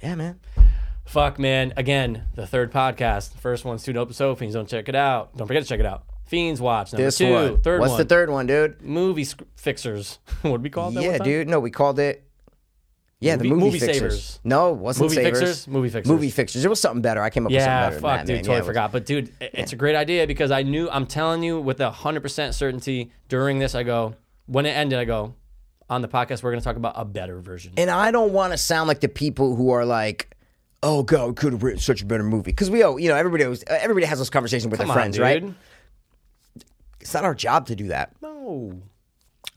Yeah, 0.00 0.14
man. 0.14 0.38
Fuck, 1.06 1.40
man. 1.40 1.72
Again, 1.76 2.22
the 2.36 2.46
third 2.46 2.70
podcast. 2.72 3.34
First 3.34 3.64
one's 3.64 3.88
Open 3.88 4.14
So 4.14 4.36
Fiends. 4.36 4.54
Don't 4.54 4.68
check 4.68 4.88
it 4.88 4.94
out. 4.94 5.36
Don't 5.36 5.48
forget 5.48 5.64
to 5.64 5.68
check 5.68 5.80
it 5.80 5.86
out. 5.86 6.04
Fiends 6.28 6.60
Watch. 6.60 6.92
Number 6.92 7.04
This 7.04 7.18
two. 7.18 7.32
one. 7.32 7.60
Third 7.62 7.80
What's 7.80 7.90
one. 7.92 7.98
the 7.98 8.04
third 8.04 8.30
one, 8.30 8.46
dude? 8.46 8.80
Movie 8.82 9.24
sc- 9.24 9.42
Fixers. 9.56 10.18
what 10.42 10.52
did 10.52 10.62
we 10.62 10.70
call 10.70 10.90
that 10.92 11.02
Yeah, 11.02 11.18
dude. 11.18 11.48
No, 11.48 11.58
we 11.60 11.70
called 11.70 11.98
it. 11.98 12.24
Yeah, 13.20 13.34
Movie- 13.36 13.48
the 13.48 13.54
movie, 13.56 13.64
Movie 13.66 13.78
fixers. 13.80 13.96
Savers. 13.98 14.40
No, 14.44 14.70
it 14.72 14.76
wasn't 14.76 15.04
Movie 15.10 15.14
savers. 15.16 15.38
Fixers? 15.40 15.68
Movie 15.68 15.88
Fixers. 15.88 16.12
Movie 16.12 16.30
fixers. 16.30 16.64
It 16.64 16.68
was 16.68 16.80
something 16.80 17.02
better. 17.02 17.20
I 17.20 17.30
came 17.30 17.46
up 17.46 17.50
with 17.50 17.60
something 17.60 17.72
Yeah, 17.74 17.88
better. 17.90 18.00
fuck, 18.00 18.02
than 18.02 18.18
that, 18.18 18.26
dude, 18.26 18.34
man. 18.36 18.42
totally 18.44 18.54
Yeah, 18.54 18.60
was- 18.60 18.66
forgot. 18.68 18.92
But 18.92 19.06
dude, 19.06 19.32
it's 19.40 19.72
a 19.72 19.76
great 19.76 19.96
idea 19.96 20.26
because 20.28 20.52
I 20.52 20.62
knew 20.62 20.88
I'm 20.88 21.04
telling 21.06 21.42
you 21.42 21.60
with 21.60 21.80
a 21.80 21.90
hundred 21.90 22.20
percent 22.20 22.54
certainty 22.54 23.10
during 23.28 23.58
this. 23.58 23.74
I 23.74 23.82
go 23.82 24.14
when 24.46 24.66
it 24.66 24.70
ended. 24.70 25.00
I 25.00 25.04
go 25.04 25.34
on 25.90 26.00
the 26.02 26.08
podcast. 26.08 26.44
We're 26.44 26.52
gonna 26.52 26.60
talk 26.62 26.76
about 26.76 26.92
a 26.96 27.04
better 27.04 27.40
version. 27.40 27.72
And 27.76 27.90
I 27.90 28.12
don't 28.12 28.32
want 28.32 28.52
to 28.52 28.56
sound 28.58 28.86
like 28.86 29.00
the 29.00 29.08
people 29.08 29.56
who 29.56 29.70
are 29.70 29.84
like, 29.84 30.36
"Oh 30.84 31.02
God, 31.02 31.26
we 31.30 31.34
could 31.34 31.52
have 31.54 31.64
written 31.64 31.80
such 31.80 32.02
a 32.02 32.06
better 32.06 32.22
movie." 32.22 32.52
Because 32.52 32.70
we, 32.70 32.84
all, 32.84 33.00
you 33.00 33.08
know, 33.08 33.16
everybody, 33.16 33.42
always, 33.42 33.64
everybody 33.66 34.06
has 34.06 34.18
those 34.18 34.30
conversations 34.30 34.70
with 34.70 34.78
Come 34.78 34.86
their 34.86 34.92
on, 34.92 35.00
friends, 35.12 35.16
dude. 35.16 35.22
right? 35.24 35.44
It's 37.00 37.14
not 37.14 37.24
our 37.24 37.34
job 37.34 37.66
to 37.66 37.76
do 37.76 37.88
that. 37.88 38.12
No. 38.22 38.82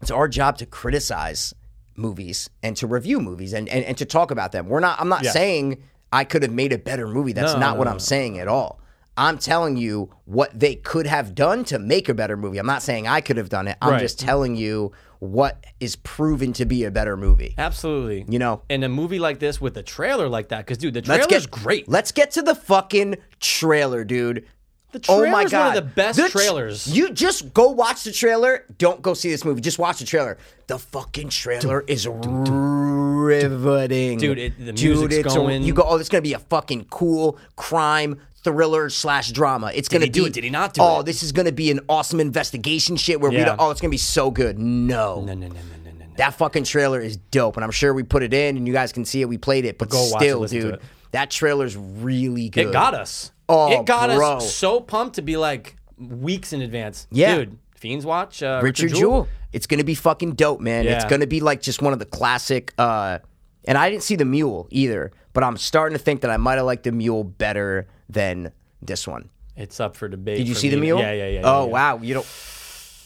It's 0.02 0.12
our 0.12 0.28
job 0.28 0.58
to 0.60 0.66
criticize 0.66 1.54
movies 1.96 2.50
and 2.64 2.76
to 2.78 2.88
review 2.88 3.20
movies 3.20 3.54
and, 3.54 3.68
and, 3.70 3.84
and 3.86 3.98
to 3.98 4.06
talk 4.06 4.32
about 4.32 4.52
them. 4.52 4.68
We're 4.68 4.80
not. 4.80 5.00
I'm 5.00 5.10
not 5.10 5.24
Yeah. 5.24 5.32
saying 5.32 5.84
I 6.12 6.24
could 6.24 6.44
have 6.44 6.52
made 6.52 6.74
a 6.74 6.78
better 6.78 7.08
movie. 7.08 7.34
That's 7.34 7.54
No, 7.54 7.60
not 7.60 7.74
no, 7.74 7.80
what 7.80 7.86
no, 7.86 7.92
I'm 7.92 8.00
saying 8.00 8.40
at 8.40 8.48
all. 8.48 8.80
I'm 9.18 9.38
telling 9.38 9.76
you 9.78 10.10
what 10.26 10.58
they 10.58 10.76
could 10.76 11.06
have 11.06 11.36
done 11.36 11.66
to 11.66 11.78
make 11.80 12.08
a 12.10 12.14
better 12.14 12.38
movie. 12.38 12.58
I'm 12.58 12.66
not 12.66 12.82
saying 12.82 13.08
I 13.08 13.22
could 13.22 13.38
have 13.38 13.50
done 13.50 13.68
it. 13.68 13.78
I'm 13.82 13.92
Right. 13.92 14.00
just 14.00 14.20
telling 14.20 14.56
you 14.56 14.94
what 15.20 15.64
is 15.80 15.98
proven 15.98 16.54
to 16.54 16.66
be 16.66 16.86
a 16.86 16.92
better 16.92 17.16
movie. 17.18 17.54
Absolutely. 17.58 18.26
You 18.28 18.40
know, 18.40 18.64
in 18.70 18.84
a 18.84 18.90
movie 18.90 19.20
like 19.20 19.40
this 19.40 19.60
with 19.62 19.76
a 19.78 19.84
trailer 19.84 20.28
like 20.30 20.48
that, 20.50 20.60
because 20.66 20.78
dude, 20.78 20.94
the 20.94 21.04
Let's 21.06 21.28
trailer's 21.28 21.46
get 21.46 21.52
great. 21.52 21.90
Let's 21.90 22.12
get 22.12 22.32
to 22.32 22.42
the 22.42 22.56
fucking 22.56 23.18
trailer, 23.40 24.04
dude. 24.04 24.46
The 24.92 25.06
oh 25.08 25.22
my 25.32 25.46
trailer's 25.46 25.52
one 25.52 25.52
of 25.52 25.52
god, 25.52 25.76
the 25.76 25.82
best 25.82 26.20
tr- 26.20 26.28
trailers. 26.28 26.88
You 26.88 27.12
just 27.14 27.54
go 27.54 27.70
watch 27.72 28.04
the 28.04 28.12
trailer. 28.12 28.66
Don't 28.78 29.02
go 29.02 29.14
see 29.14 29.30
this 29.30 29.46
movie. 29.46 29.62
Just 29.62 29.80
watch 29.80 30.00
the 30.00 30.06
trailer. 30.06 30.38
The 30.68 30.78
fucking 30.80 31.30
trailer 31.30 31.82
is 31.88 32.08
riveting, 32.08 34.18
Dude, 34.20 34.38
it- 34.38 34.58
the 34.66 34.74
Dude, 34.74 34.98
music's 34.98 35.16
it's 35.16 35.34
a- 35.34 35.38
going- 35.38 35.64
you 35.64 35.74
go. 35.74 35.84
Oh, 35.86 35.96
it's 35.98 36.10
gonna 36.10 36.22
be 36.22 36.34
a 36.34 36.40
fucking 36.40 36.86
cool 36.90 37.38
crime 37.56 38.20
thriller 38.44 38.90
slash 38.90 39.32
drama. 39.32 39.72
It's 39.74 39.88
gonna 39.88 40.06
he 40.06 40.10
do 40.12 40.24
be. 40.24 40.28
it? 40.28 40.34
Did 40.34 40.44
he 40.44 40.50
not 40.50 40.74
do 40.74 40.82
oh, 40.82 41.00
it? 41.02 41.06
this 41.06 41.22
is 41.24 41.32
gonna 41.32 41.52
be 41.52 41.72
an 41.72 41.80
awesome 41.88 42.20
investigation 42.20 42.98
shit 42.98 43.22
where 43.22 43.32
we 43.32 43.38
Yeah. 43.38 43.46
don't. 43.46 43.60
Oh, 43.62 43.70
it's 43.72 43.80
gonna 43.82 43.92
be 43.92 43.98
so 43.98 44.32
good. 44.32 44.58
No. 44.60 45.22
no, 45.22 45.34
no, 45.34 45.36
no, 45.36 45.48
no, 45.48 45.48
no, 45.48 45.54
no, 45.86 45.92
no. 46.00 46.06
That 46.18 46.34
fucking 46.36 46.64
trailer 46.64 47.00
is 47.00 47.18
dope, 47.18 47.56
and 47.58 47.64
I'm 47.64 47.72
sure 47.72 47.94
we 47.94 48.04
put 48.04 48.24
it 48.24 48.34
in, 48.34 48.58
and 48.58 48.68
you 48.68 48.74
guys 48.74 48.92
can 48.92 49.06
see 49.06 49.22
it. 49.22 49.30
We 49.30 49.38
played 49.38 49.66
it, 49.66 49.78
but 49.78 49.90
Go 49.90 50.10
watch 50.12 50.24
it, 50.24 50.26
still, 50.26 50.46
dude, 50.46 50.74
it. 50.76 50.82
that 51.12 51.30
trailer's 51.32 51.78
really 51.78 52.50
good. 52.50 52.68
It 52.68 52.74
got 52.74 52.94
us. 52.96 53.32
Oh, 53.52 53.80
it 53.80 53.86
got 53.86 54.10
bro. 54.10 54.38
us 54.38 54.54
so 54.54 54.80
pumped 54.80 55.16
to 55.16 55.22
be 55.22 55.38
like 55.38 55.76
weeks 55.98 56.54
in 56.54 56.62
advance. 56.62 57.08
Yeah. 57.12 57.36
dude. 57.36 57.58
Fiends 57.76 58.06
watch 58.06 58.44
uh, 58.44 58.60
Richard 58.64 58.94
Jewell. 58.94 59.28
It's 59.54 59.66
gonna 59.66 59.84
be 59.84 59.96
fucking 59.96 60.34
dope, 60.34 60.62
man. 60.62 60.86
It's 60.86 61.06
gonna 61.06 61.28
be 61.28 61.40
like 61.40 61.62
just 61.62 61.82
one 61.82 61.94
of 61.94 62.00
the 62.00 62.06
classic. 62.06 62.74
uh 62.78 63.20
And 63.66 63.78
I 63.78 63.90
didn't 63.90 64.04
see 64.04 64.16
the 64.16 64.26
Mule 64.26 64.68
either, 64.70 65.12
but 65.34 65.44
I'm 65.44 65.58
starting 65.58 65.98
to 65.98 66.04
think 66.04 66.22
that 66.22 66.32
I 66.32 66.38
might 66.38 66.56
have 66.56 66.66
liked 66.66 66.84
the 66.84 66.92
Mule 66.92 67.24
better 67.24 67.88
than 68.08 68.52
this 68.82 69.08
one. 69.08 69.30
It's 69.56 69.80
up 69.80 69.96
for 69.96 70.08
debate. 70.08 70.38
Did 70.38 70.48
you 70.48 70.56
see 70.56 70.70
the. 70.70 70.78
Mule? 70.78 71.00
Yeah, 71.00 71.14
yeah, 71.14 71.28
yeah. 71.28 71.42
Oh 71.44 71.62
yeah, 71.62 71.66
yeah. 71.66 71.72
wow, 71.72 72.00
you 72.02 72.14
don't. 72.14 72.28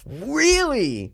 Really? 0.06 1.14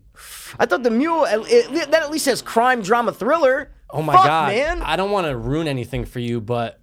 I 0.58 0.66
thought 0.66 0.82
the 0.82 0.90
Mule 0.90 1.24
it, 1.28 1.90
that 1.90 2.02
at 2.02 2.10
least 2.10 2.26
says 2.26 2.42
crime 2.42 2.82
drama 2.82 3.12
thriller. 3.12 3.72
Oh 3.90 4.02
my 4.02 4.12
Fuck, 4.12 4.24
god, 4.24 4.52
man! 4.52 4.82
I 4.82 4.96
don't 4.96 5.10
want 5.10 5.26
to 5.26 5.36
ruin 5.36 5.68
anything 5.68 6.04
for 6.04 6.18
you, 6.18 6.40
but 6.40 6.80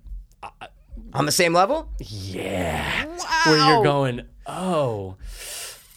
On 1.14 1.26
the 1.26 1.32
same 1.32 1.54
level? 1.54 1.90
yeah, 2.00 3.06
Wow. 3.06 3.42
where 3.46 3.58
you're 3.58 3.84
going. 3.84 4.22
Oh, 4.46 5.16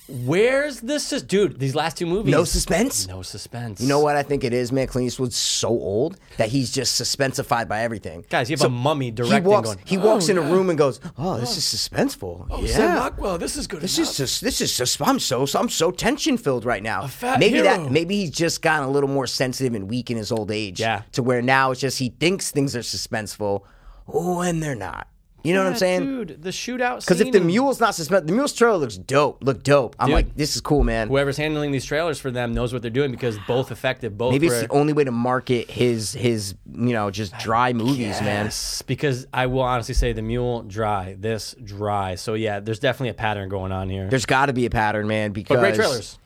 where's 0.09 0.81
this? 0.81 1.07
Sus- 1.07 1.23
Dude, 1.23 1.59
these 1.59 1.75
last 1.75 1.97
two 1.97 2.07
movies. 2.07 2.33
No 2.33 2.45
suspense. 2.45 3.07
No 3.09 3.23
suspense. 3.23 3.81
You 3.81 3.89
know 3.89 4.01
what 4.01 4.17
I 4.17 4.23
think 4.23 4.45
it 4.45 4.53
is, 4.53 4.73
man? 4.73 4.87
Clint 4.87 5.07
Eastwood's 5.07 5.37
so 5.37 5.69
old 5.69 6.17
that 6.37 6.49
he's 6.51 6.71
just 6.73 6.97
suspensified 6.97 7.69
by 7.69 7.81
everything. 7.83 8.25
Guys, 8.29 8.51
you 8.51 8.55
have 8.55 8.61
So 8.61 8.67
a 8.67 8.71
mummy 8.71 9.07
He 9.07 9.11
directing. 9.13 9.45
walks. 9.45 9.67
going, 9.69 9.79
he 9.85 9.97
walks 9.99 10.29
"Oh, 10.29 10.33
in 10.33 10.39
a 10.39 10.43
room 10.43 10.69
and 10.71 10.79
goes, 10.79 11.01
"Oh, 11.17 11.39
this 11.39 11.51
oh. 11.51 11.59
is 11.59 11.65
suspenseful." 11.89 12.47
Oh, 12.51 12.61
yeah. 12.63 12.69
Sam 12.77 12.97
Rockwell, 12.97 13.39
this 13.39 13.57
is 13.57 13.67
good. 13.67 13.81
This 13.81 13.97
enough. 13.99 14.11
is 14.11 14.17
just 14.17 14.41
this 14.43 14.61
is 14.61 14.77
just 14.77 15.01
I'm 15.01 15.19
so 15.19 15.47
I'm 15.55 15.69
so 15.69 15.91
tension 15.91 16.37
filled 16.37 16.65
right 16.65 16.83
now. 16.83 17.07
fat 17.07 17.39
maybe 17.39 17.57
hero. 17.57 17.65
that 17.85 17.91
maybe 17.91 18.17
he's 18.17 18.31
just 18.31 18.61
gotten 18.63 18.89
a 18.89 18.91
little 18.91 19.09
more 19.11 19.27
sensitive 19.27 19.75
and 19.75 19.89
weak 19.89 20.11
in 20.11 20.17
his 20.17 20.31
old 20.33 20.51
age. 20.51 20.81
Yeah. 20.81 21.03
To 21.13 21.23
where 21.23 21.43
now 21.43 21.71
it's 21.71 21.81
just 21.81 21.99
he 21.99 22.11
thinks 22.11 22.51
things 22.51 22.77
are 22.77 22.81
suspenseful, 22.81 23.63
oh, 24.09 24.41
and 24.41 24.63
they're 24.63 24.75
not. 24.75 25.09
You 25.45 25.55
know 25.55 25.65
what 25.65 25.71
I'm 25.71 25.79
saying? 25.79 26.05
dude. 26.05 26.43
The 26.43 26.51
shootout. 26.51 27.01
Because 27.01 27.21
if 27.21 27.33
the 27.33 27.41
mule's 27.41 27.81
not 27.81 27.95
suspenseful, 27.95 28.27
the 28.27 28.33
mule's 28.33 28.53
trailer 28.53 28.77
looks 28.77 28.97
dope. 28.97 29.43
Look 29.43 29.63
dope. 29.63 29.97
I'm 29.99 30.09
Dude. 30.09 30.15
like, 30.15 30.37
this 30.37 30.55
is 30.55 30.61
cool, 30.61 30.85
man. 30.85 31.09
whoever's 31.09 31.37
handling 31.37 31.73
these 31.73 31.85
trailers 31.85 32.21
for 32.21 32.31
them 32.31 32.55
knows 32.55 32.73
what 32.73 32.83
they're 32.83 32.91
doing 32.91 33.11
because 33.11 33.39
both 33.49 33.73
effective, 33.73 34.17
both 34.17 34.33
Maybe 34.33 34.49
were, 34.49 34.55
it's 34.55 34.69
the 34.69 34.73
only 34.73 34.93
way 34.93 35.05
to 35.05 35.11
market 35.11 35.71
his 35.71 36.13
his 36.13 36.55
you 36.73 36.93
know 36.93 37.11
just 37.11 37.37
dry 37.39 37.73
movies, 37.73 38.21
man. 38.21 38.51
Because 38.87 39.27
I 39.33 39.47
will 39.47 39.63
honestly 39.63 39.95
say 39.95 40.13
the 40.13 40.23
mule 40.23 40.63
dry, 40.63 41.17
this 41.19 41.57
dry. 41.63 42.15
So 42.15 42.35
yeah, 42.35 42.61
there's 42.61 42.79
definitely 42.79 43.11
a 43.11 43.15
pattern 43.15 43.49
going 43.49 43.73
on 43.73 43.89
here. 43.89 44.09
There's 44.09 44.27
got 44.27 44.47
to 44.47 44.53
be 44.53 44.67
a 44.67 44.71
pattern, 44.71 45.09
man. 45.09 45.33
Because 45.33 45.57
but 45.57 45.61
great 45.61 45.75
trailers. 45.75 46.19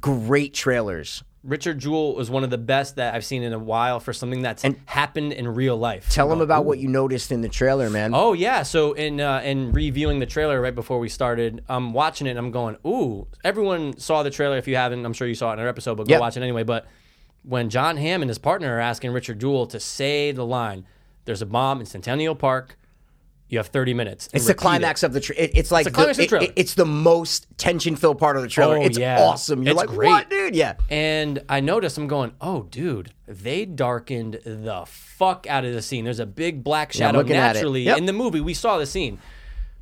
great 0.00 0.54
trailers. 0.54 1.22
Richard 1.44 1.78
Jewell 1.78 2.14
was 2.14 2.30
one 2.30 2.42
of 2.42 2.48
the 2.50 2.56
best 2.58 2.96
that 2.96 3.14
I've 3.14 3.24
seen 3.24 3.42
in 3.42 3.52
a 3.52 3.58
while 3.58 4.00
for 4.00 4.12
something 4.14 4.40
that's 4.40 4.64
happened 4.86 5.34
in 5.34 5.46
real 5.46 5.76
life. 5.76 6.08
Tell 6.08 6.28
them 6.28 6.38
I'm 6.38 6.42
about 6.42 6.56
going, 6.60 6.66
what 6.68 6.78
you 6.78 6.88
noticed 6.88 7.30
in 7.30 7.42
the 7.42 7.50
trailer, 7.50 7.90
man. 7.90 8.12
Oh 8.14 8.32
yeah, 8.32 8.62
so 8.62 8.94
in 8.94 9.20
uh, 9.20 9.40
in 9.44 9.72
reviewing 9.72 10.20
the 10.20 10.26
trailer 10.26 10.58
right 10.60 10.74
before 10.74 10.98
we 10.98 11.10
started, 11.10 11.62
I'm 11.68 11.92
watching 11.92 12.26
it 12.26 12.30
and 12.30 12.38
I'm 12.38 12.50
going, 12.50 12.76
ooh. 12.86 13.26
Everyone 13.44 13.96
saw 13.98 14.22
the 14.22 14.30
trailer. 14.30 14.56
If 14.56 14.66
you 14.66 14.76
haven't, 14.76 15.04
I'm 15.04 15.12
sure 15.12 15.28
you 15.28 15.34
saw 15.34 15.50
it 15.50 15.54
in 15.54 15.58
our 15.60 15.68
episode, 15.68 15.96
but 15.96 16.08
go 16.08 16.12
Yep. 16.12 16.20
watch 16.20 16.36
it 16.38 16.42
anyway. 16.42 16.62
But 16.62 16.86
when 17.42 17.68
Jon 17.68 17.98
Hamm 17.98 18.22
and 18.22 18.30
his 18.30 18.38
partner 18.38 18.76
are 18.76 18.80
asking 18.80 19.10
Richard 19.12 19.38
Jewell 19.38 19.66
to 19.66 19.78
say 19.78 20.32
the 20.32 20.46
line, 20.46 20.86
"There's 21.26 21.42
a 21.42 21.46
bomb 21.46 21.78
in 21.80 21.84
Centennial 21.86 22.34
Park. 22.34 22.78
You 23.54 23.58
have 23.60 23.68
30 23.68 23.94
minutes." 23.94 24.28
It's 24.34 24.44
the 24.44 24.50
repeat 24.50 24.50
it." 24.50 24.62
climax 24.62 25.02
of 25.02 25.12
the. 25.14 25.20
Tra- 25.20 25.36
it, 25.36 25.52
it's 25.54 25.70
like 25.70 25.84
the 25.84 25.90
climax 25.90 26.18
of 26.18 26.22
the 26.24 26.26
trailer. 26.28 26.44
it- 26.44 26.52
it's 26.56 26.74
the 26.74 26.84
most 26.84 27.46
tension-filled 27.56 28.18
part 28.18 28.36
of 28.36 28.42
the 28.42 28.48
trailer. 28.48 28.76
Oh, 28.78 28.82
it's 28.82 28.98
yeah. 28.98 29.22
awesome. 29.22 29.62
You're 29.62 29.72
It's 29.72 29.78
like, 29.78 29.88
great. 29.88 30.08
what, 30.08 30.28
dude? 30.30 30.54
Yeah. 30.54 30.74
And 30.90 31.42
I 31.48 31.60
noticed, 31.60 31.96
I'm 31.96 32.06
going, 32.08 32.32
oh, 32.40 32.64
dude, 32.64 33.12
they 33.26 33.64
darkened 33.64 34.40
the 34.44 34.84
fuck 34.86 35.46
out 35.48 35.64
of 35.64 35.72
the 35.72 35.80
scene. 35.82 36.04
There's 36.04 36.20
a 36.20 36.26
big 36.26 36.62
black 36.62 36.92
shadow 36.92 37.20
it. 37.20 37.28
naturally 37.28 37.82
Yep. 37.82 37.98
in 37.98 38.06
the 38.06 38.12
movie. 38.12 38.40
We 38.40 38.52
saw 38.54 38.76
the 38.78 38.86
scene. 38.86 39.18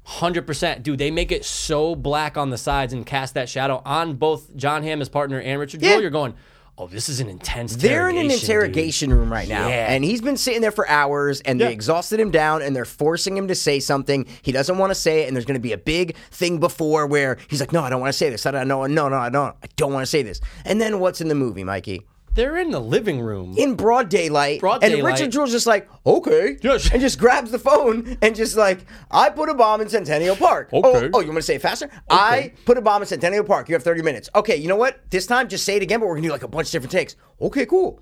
100%. 0.06 0.82
Dude, 0.82 0.98
they 0.98 1.10
make 1.10 1.30
it 1.32 1.44
so 1.44 1.94
black 1.94 2.36
on 2.36 2.50
the 2.50 2.58
sides 2.58 2.92
and 2.92 3.06
cast 3.06 3.34
that 3.34 3.48
shadow 3.48 3.82
on 3.84 4.14
both 4.14 4.54
Jon 4.56 4.82
Hamm, 4.82 4.98
his 4.98 5.08
partner, 5.08 5.40
and 5.40 5.60
Richard 5.60 5.80
Yeah. 5.82 5.90
Jewell. 5.90 6.02
You're 6.02 6.10
going, 6.10 6.34
oh, 6.78 6.86
this 6.86 7.08
is 7.08 7.20
an 7.20 7.28
intense 7.28 7.76
They're 7.76 8.08
in 8.08 8.16
an 8.16 8.30
interrogation, 8.30 9.10
dude." 9.10 9.18
room 9.18 9.32
right 9.32 9.48
now, 9.48 9.68
Yeah. 9.68 9.92
and 9.92 10.02
he's 10.04 10.20
been 10.20 10.36
sitting 10.36 10.60
there 10.62 10.70
for 10.72 10.88
hours, 10.88 11.40
and 11.42 11.60
they 11.60 11.72
exhausted 11.72 12.18
him 12.18 12.30
down, 12.30 12.62
and 12.62 12.74
they're 12.74 12.84
forcing 12.84 13.36
him 13.36 13.48
to 13.48 13.54
say 13.54 13.78
something. 13.80 14.26
He 14.42 14.52
doesn't 14.52 14.78
want 14.78 14.90
to 14.90 14.94
say 14.94 15.20
it, 15.22 15.28
and 15.28 15.36
there's 15.36 15.44
going 15.44 15.54
to 15.54 15.60
be 15.60 15.72
a 15.72 15.78
big 15.78 16.16
thing 16.30 16.58
before 16.58 17.06
where 17.06 17.38
he's 17.48 17.60
like, 17.60 17.72
"No, 17.72 17.82
I 17.82 17.90
don't 17.90 18.00
want 18.00 18.12
to 18.12 18.18
say 18.18 18.30
this. 18.30 18.46
I 18.46 18.50
don't. 18.50 18.66
No, 18.68 18.86
no, 18.86 19.08
no, 19.08 19.16
I 19.16 19.28
don't. 19.28 19.54
I 19.62 19.68
don't 19.76 19.92
want 19.92 20.02
to 20.02 20.10
say 20.10 20.22
this." 20.22 20.40
And 20.64 20.80
then 20.80 20.98
what's 20.98 21.20
in 21.20 21.28
the 21.28 21.34
movie, 21.34 21.64
Mikey? 21.64 22.02
They're 22.35 22.57
in 22.57 22.70
the 22.70 22.80
living 22.80 23.20
room. 23.20 23.55
in 23.59 23.74
broad 23.74 24.09
daylight. 24.09 24.61
Broad 24.61 24.83
and 24.83 24.93
daylight. 24.95 25.12
Richard 25.12 25.33
Jewell's 25.33 25.51
just 25.51 25.66
like, 25.66 25.89
okay. 26.07 26.57
Yes. 26.62 26.91
And 26.91 27.01
just 27.01 27.18
grabs 27.18 27.51
the 27.51 27.59
phone 27.59 28.16
and 28.22 28.35
just 28.35 28.57
like, 28.57 28.87
I 29.11 29.28
put 29.30 29.49
a 29.49 29.55
bomb 29.55 29.80
in 29.80 29.89
Centennial 29.89 30.37
Park. 30.37 30.70
Okay. 30.72 31.07
Oh, 31.07 31.11
oh, 31.14 31.20
you 31.20 31.26
want 31.28 31.37
to 31.39 31.43
say 31.43 31.57
it 31.57 31.62
faster? 31.62 31.91
I 32.09 32.53
put 32.64 32.78
a 32.78 32.80
bomb 32.80 33.03
in 33.03 33.09
Centennial 33.09 33.45
Park. 33.45 33.68
You 33.68 33.74
have 33.74 33.83
30 33.83 34.03
minutes. 34.03 34.30
Okay, 34.35 34.57
you 34.57 34.68
know 34.68 34.76
what? 34.76 35.01
This 35.11 35.26
time, 35.26 35.49
just 35.49 35.64
say 35.64 35.76
it 35.76 35.83
again, 35.83 36.01
but 36.01 36.07
we're 36.07 36.14
going 36.14 36.22
to 36.22 36.28
do 36.28 36.33
like 36.33 36.43
a 36.43 36.49
bunch 36.49 36.68
of 36.68 36.72
different 36.72 36.93
takes. 36.93 37.16
Okay, 37.41 37.66
cool. 37.66 38.01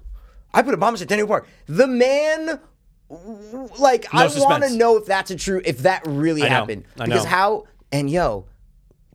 I 0.55 0.63
put 0.63 0.75
a 0.75 0.77
bomb 0.77 0.95
in 0.95 0.99
Centennial 0.99 1.27
Park. 1.27 1.49
The 1.67 1.87
man 1.87 2.61
like 3.79 4.07
I 4.15 4.27
want 4.27 4.33
to 4.33 4.41
suspense. 4.41 4.73
know 4.75 4.97
if 4.97 5.07
that's 5.07 5.33
a 5.33 5.37
true 5.37 5.61
if 5.65 5.79
that 5.79 6.03
really 6.07 6.43
I 6.43 6.45
know. 6.45 6.51
happened 6.55 6.85
I 6.99 7.07
because 7.07 7.25
know. 7.25 7.31
how 7.31 7.65
and 7.91 8.09
yo, 8.09 8.47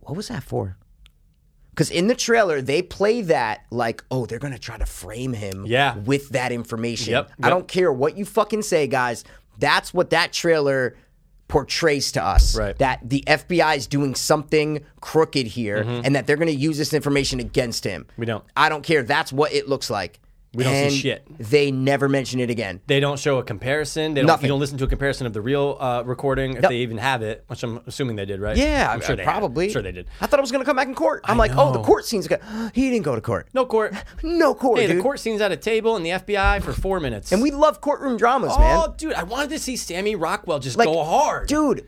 what 0.00 0.14
was 0.16 0.28
that 0.28 0.42
for? 0.42 0.76
Because 1.76 1.90
in 1.90 2.06
the 2.06 2.14
trailer 2.14 2.62
they 2.62 2.80
play 2.80 3.20
that 3.20 3.66
like, 3.70 4.02
oh, 4.10 4.24
they're 4.24 4.38
gonna 4.38 4.58
try 4.58 4.78
to 4.78 4.86
frame 4.86 5.34
him, 5.34 5.66
Yeah. 5.66 5.96
with 5.98 6.30
that 6.30 6.50
information. 6.50 7.12
Yep, 7.12 7.32
I 7.42 7.50
don't 7.50 7.68
care 7.68 7.92
what 7.92 8.16
you 8.16 8.24
fucking 8.24 8.62
say, 8.62 8.86
guys. 8.86 9.24
That's 9.58 9.92
what 9.92 10.08
that 10.10 10.32
trailer 10.32 10.96
portrays 11.48 12.12
to 12.12 12.24
us. 12.24 12.56
Right. 12.56 12.76
That 12.78 13.00
the 13.08 13.22
FBI 13.26 13.76
is 13.76 13.86
doing 13.86 14.14
something 14.14 14.80
crooked 15.00 15.46
here, 15.46 15.76
and 15.76 16.16
that 16.16 16.26
they're 16.26 16.36
gonna 16.38 16.50
use 16.50 16.78
this 16.78 16.94
information 16.94 17.40
against 17.40 17.84
him. 17.84 18.04
Mm-hmm. 18.04 18.20
We 18.20 18.26
don't. 18.26 18.44
I 18.56 18.68
don't 18.70 18.82
care. 18.82 19.02
That's 19.02 19.30
what 19.32 19.52
it 19.52 19.68
looks 19.68 19.90
like. 19.90 20.18
We 20.56 20.64
don't 20.64 20.90
see 20.90 20.98
shit. 20.98 21.26
They 21.38 21.70
never 21.70 22.08
mention 22.08 22.40
it 22.40 22.50
again. 22.50 22.80
They 22.86 22.98
don't 23.00 23.18
show 23.18 23.38
a 23.38 23.42
comparison. 23.44 24.14
They 24.14 24.20
don't, 24.22 24.26
Nothing. 24.26 24.46
You 24.46 24.48
don't 24.48 24.60
listen 24.60 24.78
to 24.78 24.84
a 24.84 24.88
comparison 24.88 25.26
of 25.26 25.32
the 25.32 25.40
real 25.40 25.76
uh, 25.78 26.02
recording 26.04 26.54
if 26.56 26.62
they 26.62 26.76
even 26.78 26.98
have 26.98 27.22
it, 27.22 27.44
which 27.48 27.62
I'm 27.62 27.80
assuming 27.86 28.16
they 28.16 28.24
did, 28.24 28.40
right? 28.40 28.56
Yeah, 28.56 28.90
I'm 28.90 29.00
sure 29.00 29.16
they 29.16 29.24
have. 29.24 29.30
probably. 29.32 29.68
Sure 29.70 29.82
they 29.82 29.92
did. 29.92 30.06
I 30.20 30.26
thought 30.26 30.38
I 30.38 30.42
was 30.42 30.50
going 30.50 30.62
to 30.62 30.66
come 30.66 30.76
back 30.76 30.88
in 30.88 30.94
court. 30.94 31.20
I'm 31.24 31.36
like, 31.38 31.52
oh, 31.56 31.72
the 31.72 31.78
know. 31.78 31.84
court 31.84 32.04
scene's 32.04 32.26
good. 32.28 32.40
He 32.74 32.90
didn't 32.90 33.04
go 33.04 33.14
to 33.14 33.20
court. 33.20 33.48
No 33.54 33.64
court. 33.66 33.94
No 34.22 34.54
court, 34.54 34.80
Hey, 34.80 34.86
dude. 34.86 34.98
the 34.98 35.02
court 35.02 35.20
scene's 35.20 35.40
at 35.40 35.52
a 35.52 35.56
table 35.56 35.96
in 35.96 36.02
the 36.02 36.10
FBI 36.10 36.62
for 36.62 36.72
four 36.72 37.00
minutes. 37.00 37.32
and 37.32 37.40
we 37.42 37.50
love 37.50 37.80
courtroom 37.80 38.16
dramas, 38.16 38.52
oh, 38.54 38.58
man. 38.58 38.94
dude, 38.96 39.12
I 39.14 39.22
wanted 39.22 39.50
to 39.50 39.58
see 39.58 39.76
Sammy 39.76 40.14
Rockwell 40.16 40.58
just 40.58 40.76
Like, 40.76 40.86
go 40.86 41.04
hard. 41.04 41.48
dude. 41.48 41.86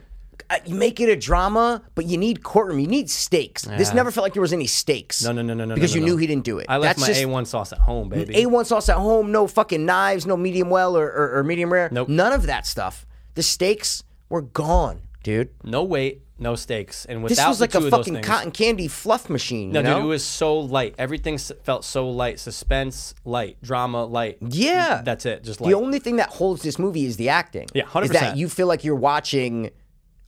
You 0.64 0.74
make 0.74 0.98
it 1.00 1.08
a 1.10 1.16
drama, 1.16 1.82
but 1.94 2.06
you 2.06 2.16
need 2.16 2.42
courtroom. 2.42 2.78
You 2.78 2.86
need 2.86 3.10
stakes. 3.10 3.62
This 3.62 3.92
never 3.92 4.10
felt 4.10 4.22
like 4.24 4.32
there 4.32 4.40
was 4.42 4.52
any 4.52 4.66
stakes. 4.66 5.22
No, 5.22 5.32
no, 5.32 5.42
no, 5.42 5.52
no, 5.54 5.64
no, 5.66 5.74
Because 5.74 5.94
no, 5.94 6.00
you 6.00 6.06
no. 6.06 6.12
knew 6.12 6.16
he 6.16 6.26
didn't 6.26 6.44
do 6.44 6.58
it. 6.58 6.66
I 6.68 6.78
left 6.78 6.98
That's 6.98 7.08
my 7.08 7.14
just 7.14 7.26
A1 7.26 7.46
sauce 7.46 7.72
at 7.72 7.80
home, 7.80 8.08
baby. 8.08 8.34
A1 8.34 8.64
sauce 8.66 8.88
at 8.88 8.96
home. 8.96 9.30
No 9.30 9.46
fucking 9.46 9.84
knives. 9.84 10.26
No 10.26 10.36
medium 10.36 10.70
well 10.70 10.96
or, 10.96 11.06
or, 11.06 11.38
or 11.38 11.44
medium 11.44 11.70
rare. 11.72 11.88
Nope. 11.92 12.08
None 12.08 12.32
of 12.32 12.46
that 12.46 12.66
stuff. 12.66 13.06
The 13.34 13.42
stakes 13.42 14.04
were 14.30 14.42
gone, 14.42 15.02
dude. 15.22 15.50
no 15.64 15.84
weight, 15.84 16.22
no 16.38 16.54
stakes, 16.54 17.04
and 17.04 17.22
This 17.24 17.30
without 17.30 17.48
was 17.50 17.58
the 17.58 17.64
like 17.64 17.74
a 17.74 17.90
fucking 17.90 18.14
things, 18.14 18.26
cotton 18.26 18.50
candy 18.50 18.88
fluff 18.88 19.28
machine. 19.30 19.70
No, 19.72 19.80
know? 19.80 19.94
dude, 19.96 20.04
it 20.04 20.08
was 20.08 20.24
so 20.24 20.58
light. 20.58 20.94
Everything 20.98 21.38
felt 21.38 21.84
so 21.84 22.08
light. 22.10 22.40
Suspense, 22.40 23.14
light. 23.24 23.56
Drama, 23.62 24.04
light. 24.04 24.38
Yeah. 24.40 25.02
That's 25.04 25.24
it. 25.26 25.44
Just 25.44 25.60
light. 25.60 25.68
The 25.70 25.76
only 25.76 25.98
thing 25.98 26.16
that 26.16 26.30
holds 26.30 26.62
this 26.62 26.78
movie 26.78 27.04
is 27.06 27.16
the 27.16 27.28
acting. 27.28 27.68
Yeah, 27.74 27.84
Is 28.02 28.10
that 28.10 28.34
100%. 28.34 28.36
you 28.36 28.48
feel 28.48 28.66
like 28.66 28.82
you're 28.84 28.94
watching 28.96 29.70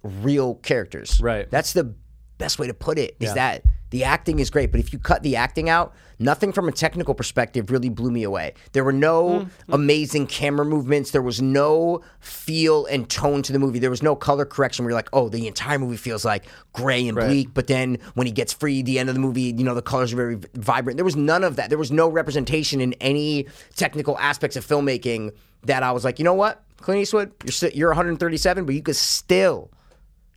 real 0.03 0.55
characters. 0.57 1.21
Right. 1.21 1.51
That's 1.51 1.73
the 1.73 1.95
best 2.39 2.59
way 2.59 2.67
to 2.67 2.75
put 2.75 2.99
it. 2.99 3.17
Is 3.21 3.29
Yeah. 3.29 3.35
that 3.35 3.65
the 3.91 4.05
acting 4.05 4.39
is 4.39 4.51
great, 4.51 4.71
but 4.71 4.79
if 4.81 4.93
you 4.93 4.99
cut 4.99 5.23
the 5.23 5.37
acting 5.37 5.69
out, 5.69 5.93
nothing 6.19 6.53
from 6.53 6.69
a 6.69 6.73
technical 6.73 7.13
perspective 7.13 7.71
really 7.71 7.89
blew 7.91 8.11
me 8.11 8.23
away. 8.23 8.55
There 8.73 8.85
were 8.85 8.93
no 8.93 9.41
Mm-hmm. 9.41 9.73
amazing 9.75 10.27
camera 10.29 10.65
movements. 10.65 11.11
There 11.11 11.21
was 11.21 11.43
no 11.43 12.01
feel 12.21 12.87
and 12.87 13.09
tone 13.11 13.43
to 13.43 13.53
the 13.53 13.59
movie. 13.59 13.79
There 13.79 13.91
was 13.91 14.03
no 14.03 14.15
color 14.17 14.47
correction 14.47 14.85
where 14.85 14.91
you're 14.93 14.99
like, 14.99 15.09
oh, 15.13 15.29
the 15.29 15.47
entire 15.49 15.79
movie 15.79 15.97
feels 15.99 16.25
like 16.25 16.45
gray 16.73 17.07
and 17.09 17.17
Right. 17.17 17.27
bleak. 17.27 17.49
But 17.53 17.67
then 17.67 17.99
when 18.15 18.27
he 18.27 18.33
gets 18.33 18.53
free, 18.55 18.81
the 18.83 18.99
end 18.99 19.09
of 19.11 19.17
the 19.17 19.21
movie, 19.21 19.53
you 19.57 19.65
know, 19.65 19.75
the 19.75 19.83
colors 19.83 20.13
are 20.13 20.17
very 20.17 20.39
vibrant. 20.55 20.97
There 20.97 21.05
was 21.05 21.17
none 21.17 21.43
of 21.45 21.57
that. 21.57 21.69
There 21.69 21.79
was 21.79 21.91
no 21.91 22.09
representation 22.09 22.81
in 22.81 22.95
any 23.01 23.47
technical 23.77 24.17
aspects 24.19 24.57
of 24.57 24.65
filmmaking 24.67 25.33
that 25.65 25.83
I 25.83 25.93
was 25.93 26.05
like, 26.05 26.19
you 26.19 26.25
know 26.25 26.33
what, 26.35 26.63
Clint 26.79 27.03
Eastwood, 27.03 27.33
you're 27.45 27.71
you're 27.73 27.89
137, 27.91 28.65
but 28.65 28.75
you 28.75 28.83
could 28.83 28.97
still 28.97 29.71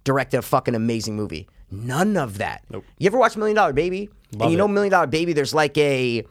direct 0.04 0.34
a 0.34 0.42
fucking 0.42 0.76
amazing 0.76 1.16
movie. 1.16 1.48
None 1.72 2.18
of 2.18 2.38
that. 2.38 2.64
Nope. 2.70 2.86
You 3.00 3.08
ever 3.08 3.18
watch 3.18 3.36
Million 3.36 3.56
Dollar 3.56 3.74
Baby? 3.74 4.10
and 4.32 4.42
Love 4.42 4.52
you 4.52 4.58
know. 4.58 4.68
Million 4.68 4.92
Dollar 4.92 5.08
Baby, 5.08 5.34
there's 5.34 5.54
like 5.54 5.78
a 5.78 6.24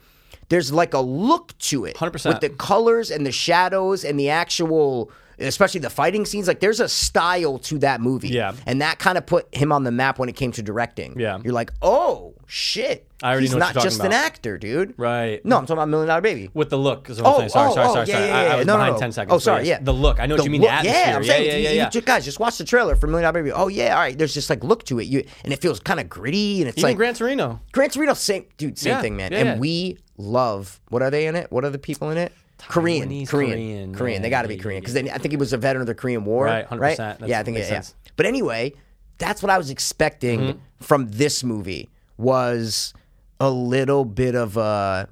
there's 0.48 0.72
like 0.72 0.94
a 0.94 1.00
look 1.00 1.56
to 1.58 1.84
it. 1.84 1.96
100%. 1.96 2.28
With 2.28 2.40
the 2.40 2.50
colors 2.50 3.10
and 3.10 3.24
the 3.26 3.32
shadows 3.32 4.04
and 4.04 4.18
the 4.20 4.28
actual 4.28 5.10
especially 5.38 5.80
the 5.80 5.90
fighting 5.90 6.24
scenes, 6.24 6.46
like 6.48 6.60
there's 6.60 6.80
a 6.80 6.88
style 6.88 7.58
to 7.60 7.78
that 7.78 8.00
movie. 8.00 8.28
Yeah. 8.28 8.52
And 8.66 8.80
that 8.82 8.98
kind 8.98 9.16
of 9.18 9.26
put 9.26 9.54
him 9.54 9.72
on 9.72 9.84
the 9.84 9.90
map 9.92 10.18
when 10.18 10.28
it 10.28 10.36
came 10.36 10.52
to 10.52 10.62
directing. 10.62 11.18
Yeah. 11.18 11.38
You're 11.44 11.52
like, 11.54 11.72
oh 11.82 12.34
shit. 12.46 13.08
I 13.22 13.30
already 13.30 13.44
He's 13.46 13.52
know 13.52 13.58
not 13.58 13.74
just 13.74 14.00
an 14.02 14.12
actor, 14.12 14.58
dude. 14.58 14.94
Right. 14.96 15.44
No, 15.44 15.56
I'm 15.56 15.62
talking 15.64 15.74
about 15.74 15.88
Million 15.88 16.08
Dollar 16.08 16.20
Baby. 16.20 16.50
With 16.54 16.70
the 16.70 16.76
look, 16.78 17.08
is 17.08 17.22
what 17.22 17.28
I'm 17.28 17.34
Oh, 17.34 17.38
saying. 17.38 17.48
Sorry, 17.50 17.70
oh, 17.70 17.74
sorry, 17.74 17.86
oh, 17.88 17.92
sorry, 17.94 18.06
yeah, 18.08 18.14
sorry. 18.16 18.26
yeah, 18.28 18.36
I, 18.36 18.44
I 18.46 18.56
was 18.56 18.66
No, 18.66 18.72
no, 18.72 18.78
behind 18.78 18.94
no. 18.94 18.98
10 19.00 19.12
seconds. 19.12 19.32
Oh, 19.34 19.38
sorry, 19.38 19.68
yeah. 19.68 19.78
The 19.80 19.94
look. 19.94 20.18
I 20.18 20.26
know 20.26 20.34
what 20.34 20.44
you 20.44 20.50
mean. 20.50 20.60
look- 20.62 20.70
the 20.70 20.74
atmosphere. 20.74 21.00
Yeah, 21.06 21.16
I'm 21.16 21.22
yeah, 21.22 21.28
saying, 21.28 21.46
yeah, 21.46 21.56
you- 21.56 21.62
yeah, 21.62 21.70
you 21.70 21.76
yeah. 21.76 21.88
ju- 21.90 22.00
guys, 22.00 22.24
just 22.24 22.40
watch 22.40 22.58
the 22.58 22.64
trailer 22.64 22.96
for 22.96 23.06
Million 23.06 23.22
Dollar 23.22 23.32
Baby. 23.44 23.52
Oh 23.52 23.68
yeah, 23.68 23.94
all 23.94 24.00
right. 24.00 24.18
There's 24.18 24.34
just 24.34 24.50
like 24.50 24.64
look 24.64 24.82
to 24.86 24.98
it. 24.98 25.04
You 25.04 25.24
and 25.44 25.52
it 25.52 25.60
feels 25.60 25.78
kind 25.78 26.00
of 26.00 26.08
gritty, 26.08 26.62
and 26.62 26.68
it's 26.68 26.78
Even 26.78 26.90
like 26.90 26.96
Gran 26.96 27.14
Torino. 27.14 27.60
Gran 27.70 27.90
Torino, 27.90 28.14
same 28.14 28.46
dude, 28.56 28.76
same 28.76 28.90
Yeah, 28.94 29.00
thing, 29.02 29.16
man. 29.16 29.30
yeah, 29.30 29.38
and 29.38 29.48
yeah. 29.50 29.58
we 29.58 29.98
love. 30.18 30.80
What 30.88 31.02
are 31.02 31.10
they 31.10 31.26
in 31.28 31.36
it? 31.36 31.52
What 31.52 31.64
are 31.64 31.70
the 31.70 31.78
people 31.78 32.10
in 32.10 32.18
it? 32.18 32.32
Korean, 32.68 33.08
Korean, 33.08 33.26
Korean, 33.26 33.94
Korean. 33.94 34.22
They 34.22 34.30
got 34.30 34.42
to 34.42 34.48
be 34.48 34.56
Korean 34.56 34.80
because 34.80 34.96
I 34.96 35.02
think 35.18 35.30
he 35.32 35.36
was 35.36 35.52
a 35.52 35.58
veteran 35.58 35.80
of 35.82 35.86
the 35.86 35.94
Korean 35.94 36.24
War, 36.24 36.44
Right, 36.46 36.66
100%. 36.68 36.80
right? 36.80 36.96
That's- 36.96 37.28
yeah, 37.28 37.40
I 37.40 37.42
think 37.42 37.56
makes 37.56 37.68
yeah, 37.68 37.76
yeah. 37.76 38.12
But 38.16 38.26
anyway, 38.26 38.72
that's 39.18 39.42
what 39.42 39.50
I 39.50 39.58
was 39.58 39.70
expecting 39.70 40.40
Mm-hmm. 40.40 40.58
from 40.80 41.08
this 41.08 41.42
movie 41.44 41.90
was 42.16 42.94
a 43.40 43.50
little 43.50 44.04
bit 44.04 44.34
of 44.34 44.56
a 44.56 45.08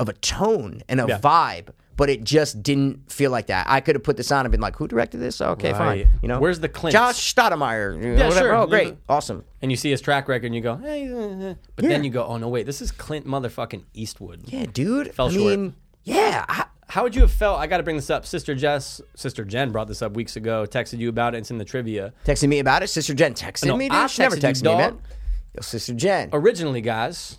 of 0.00 0.08
a 0.08 0.12
tone 0.14 0.82
and 0.88 1.00
a 1.00 1.06
Yeah. 1.08 1.18
vibe. 1.18 1.68
But 1.96 2.08
it 2.10 2.22
just 2.22 2.62
didn't 2.62 3.10
feel 3.10 3.32
like 3.32 3.48
that. 3.48 3.66
I 3.68 3.80
could 3.80 3.96
have 3.96 4.04
put 4.04 4.16
this 4.16 4.30
on 4.30 4.44
and 4.46 4.52
been 4.52 4.60
like, 4.60 4.76
"Who 4.76 4.86
directed 4.86 5.18
this? 5.18 5.40
Okay, 5.40 5.72
Right. 5.72 6.06
fine." 6.06 6.08
You 6.22 6.28
know, 6.28 6.38
Where's 6.38 6.60
the 6.60 6.68
Clint? 6.68 6.92
Josh 6.92 7.34
Stoudemire. 7.34 7.96
You 7.96 8.00
know, 8.00 8.08
Yeah, 8.18 8.28
whatever. 8.28 8.46
sure. 8.50 8.54
Oh, 8.54 8.66
great, 8.68 8.94
awesome. 9.08 9.44
And 9.60 9.72
you 9.72 9.76
see 9.76 9.90
his 9.90 10.00
track 10.00 10.28
record 10.28 10.46
and 10.46 10.54
you 10.54 10.60
go, 10.60 10.76
hey, 10.76 11.08
uh, 11.12 11.16
uh," 11.50 11.54
but 11.74 11.84
Yeah. 11.84 11.88
then 11.88 12.04
you 12.04 12.10
go, 12.10 12.24
oh, 12.24 12.36
no, 12.36 12.48
wait, 12.48 12.66
this 12.66 12.80
is 12.80 12.92
Clint 12.92 13.26
motherfucking 13.26 13.82
Eastwood. 13.94 14.42
Yeah, 14.46 14.66
dude. 14.72 15.12
Fell 15.12 15.26
I 15.26 15.32
short. 15.32 15.44
mean, 15.58 15.74
yeah. 16.08 16.44
I, 16.48 16.64
How 16.88 17.02
would 17.02 17.14
you 17.14 17.22
have 17.22 17.32
felt? 17.32 17.58
I 17.60 17.66
got 17.66 17.76
to 17.78 17.82
bring 17.82 17.96
this 17.96 18.08
up. 18.10 18.24
Sister 18.26 18.54
Jess, 18.54 19.00
Sister 19.14 19.44
Jen 19.44 19.70
brought 19.72 19.88
this 19.88 20.00
up 20.02 20.14
weeks 20.14 20.36
ago, 20.36 20.64
texted 20.66 20.98
you 20.98 21.08
about 21.08 21.34
it. 21.34 21.38
It's 21.38 21.50
in 21.50 21.58
the 21.58 21.64
trivia. 21.64 22.12
texted 22.24 22.48
me 22.48 22.58
about 22.60 22.82
it. 22.82 22.88
Sister 22.88 23.14
Jen 23.14 23.34
texted 23.34 23.66
No, 23.66 23.76
me. 23.76 23.88
Dude. 23.88 23.96
I 23.98 24.06
She 24.06 24.22
never 24.22 24.36
texted 24.36 24.64
me, 24.64 24.76
man. 24.76 24.98
Yo, 25.54 25.60
Sister 25.62 25.94
Jen. 25.94 26.30
Originally, 26.32 26.80
guys, 26.80 27.38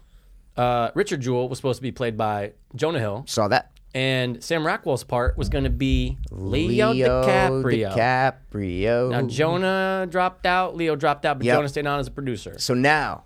uh, 0.57 0.91
Richard 0.95 1.21
Jewell 1.21 1.49
was 1.49 1.57
supposed 1.57 1.77
to 1.77 1.81
be 1.83 1.91
played 1.91 2.15
by 2.17 2.53
Jonah 2.75 2.99
Hill, 2.99 3.23
Saw 3.27 3.47
that. 3.47 3.71
and 3.95 4.43
Sam 4.43 4.65
Rockwell's 4.65 5.03
part 5.03 5.37
was 5.37 5.49
going 5.49 5.63
to 5.63 5.69
be 5.69 6.17
Leo, 6.31 6.93
DiCaprio. 6.93 7.95
DiCaprio. 7.95 9.11
Now, 9.11 9.21
Jonah 9.23 10.07
dropped 10.09 10.45
out, 10.45 10.75
Leo 10.75 10.95
dropped 10.95 11.25
out, 11.25 11.37
but 11.39 11.45
Yep. 11.45 11.55
Jonah 11.57 11.69
stayed 11.69 11.87
on 11.87 11.99
as 11.99 12.07
a 12.07 12.11
producer. 12.11 12.55
so 12.59 12.73
now, 12.73 13.23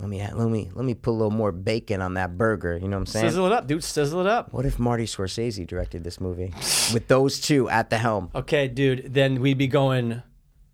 let 0.00 0.08
me 0.08 0.20
let 0.20 0.48
me 0.48 0.70
let 0.74 0.84
me 0.84 0.94
put 0.94 1.10
a 1.10 1.12
little 1.12 1.30
more 1.30 1.52
bacon 1.52 2.00
on 2.00 2.14
that 2.14 2.38
burger. 2.38 2.76
You 2.76 2.88
know 2.88 2.96
what 2.96 3.02
I'm 3.02 3.06
saying? 3.06 3.26
Sizzle 3.26 3.46
it 3.46 3.52
up, 3.52 3.66
dude. 3.66 3.82
Sizzle 3.82 4.20
it 4.20 4.26
up. 4.26 4.52
What 4.52 4.64
if 4.64 4.78
Marty 4.78 5.04
Scorsese 5.04 5.66
directed 5.66 6.04
this 6.04 6.20
movie 6.20 6.52
with 6.92 7.08
those 7.08 7.40
two 7.40 7.68
at 7.68 7.90
the 7.90 7.98
helm? 7.98 8.30
Okay, 8.34 8.68
dude. 8.68 9.12
Then 9.12 9.40
we'd 9.40 9.58
be 9.58 9.66
going 9.66 10.22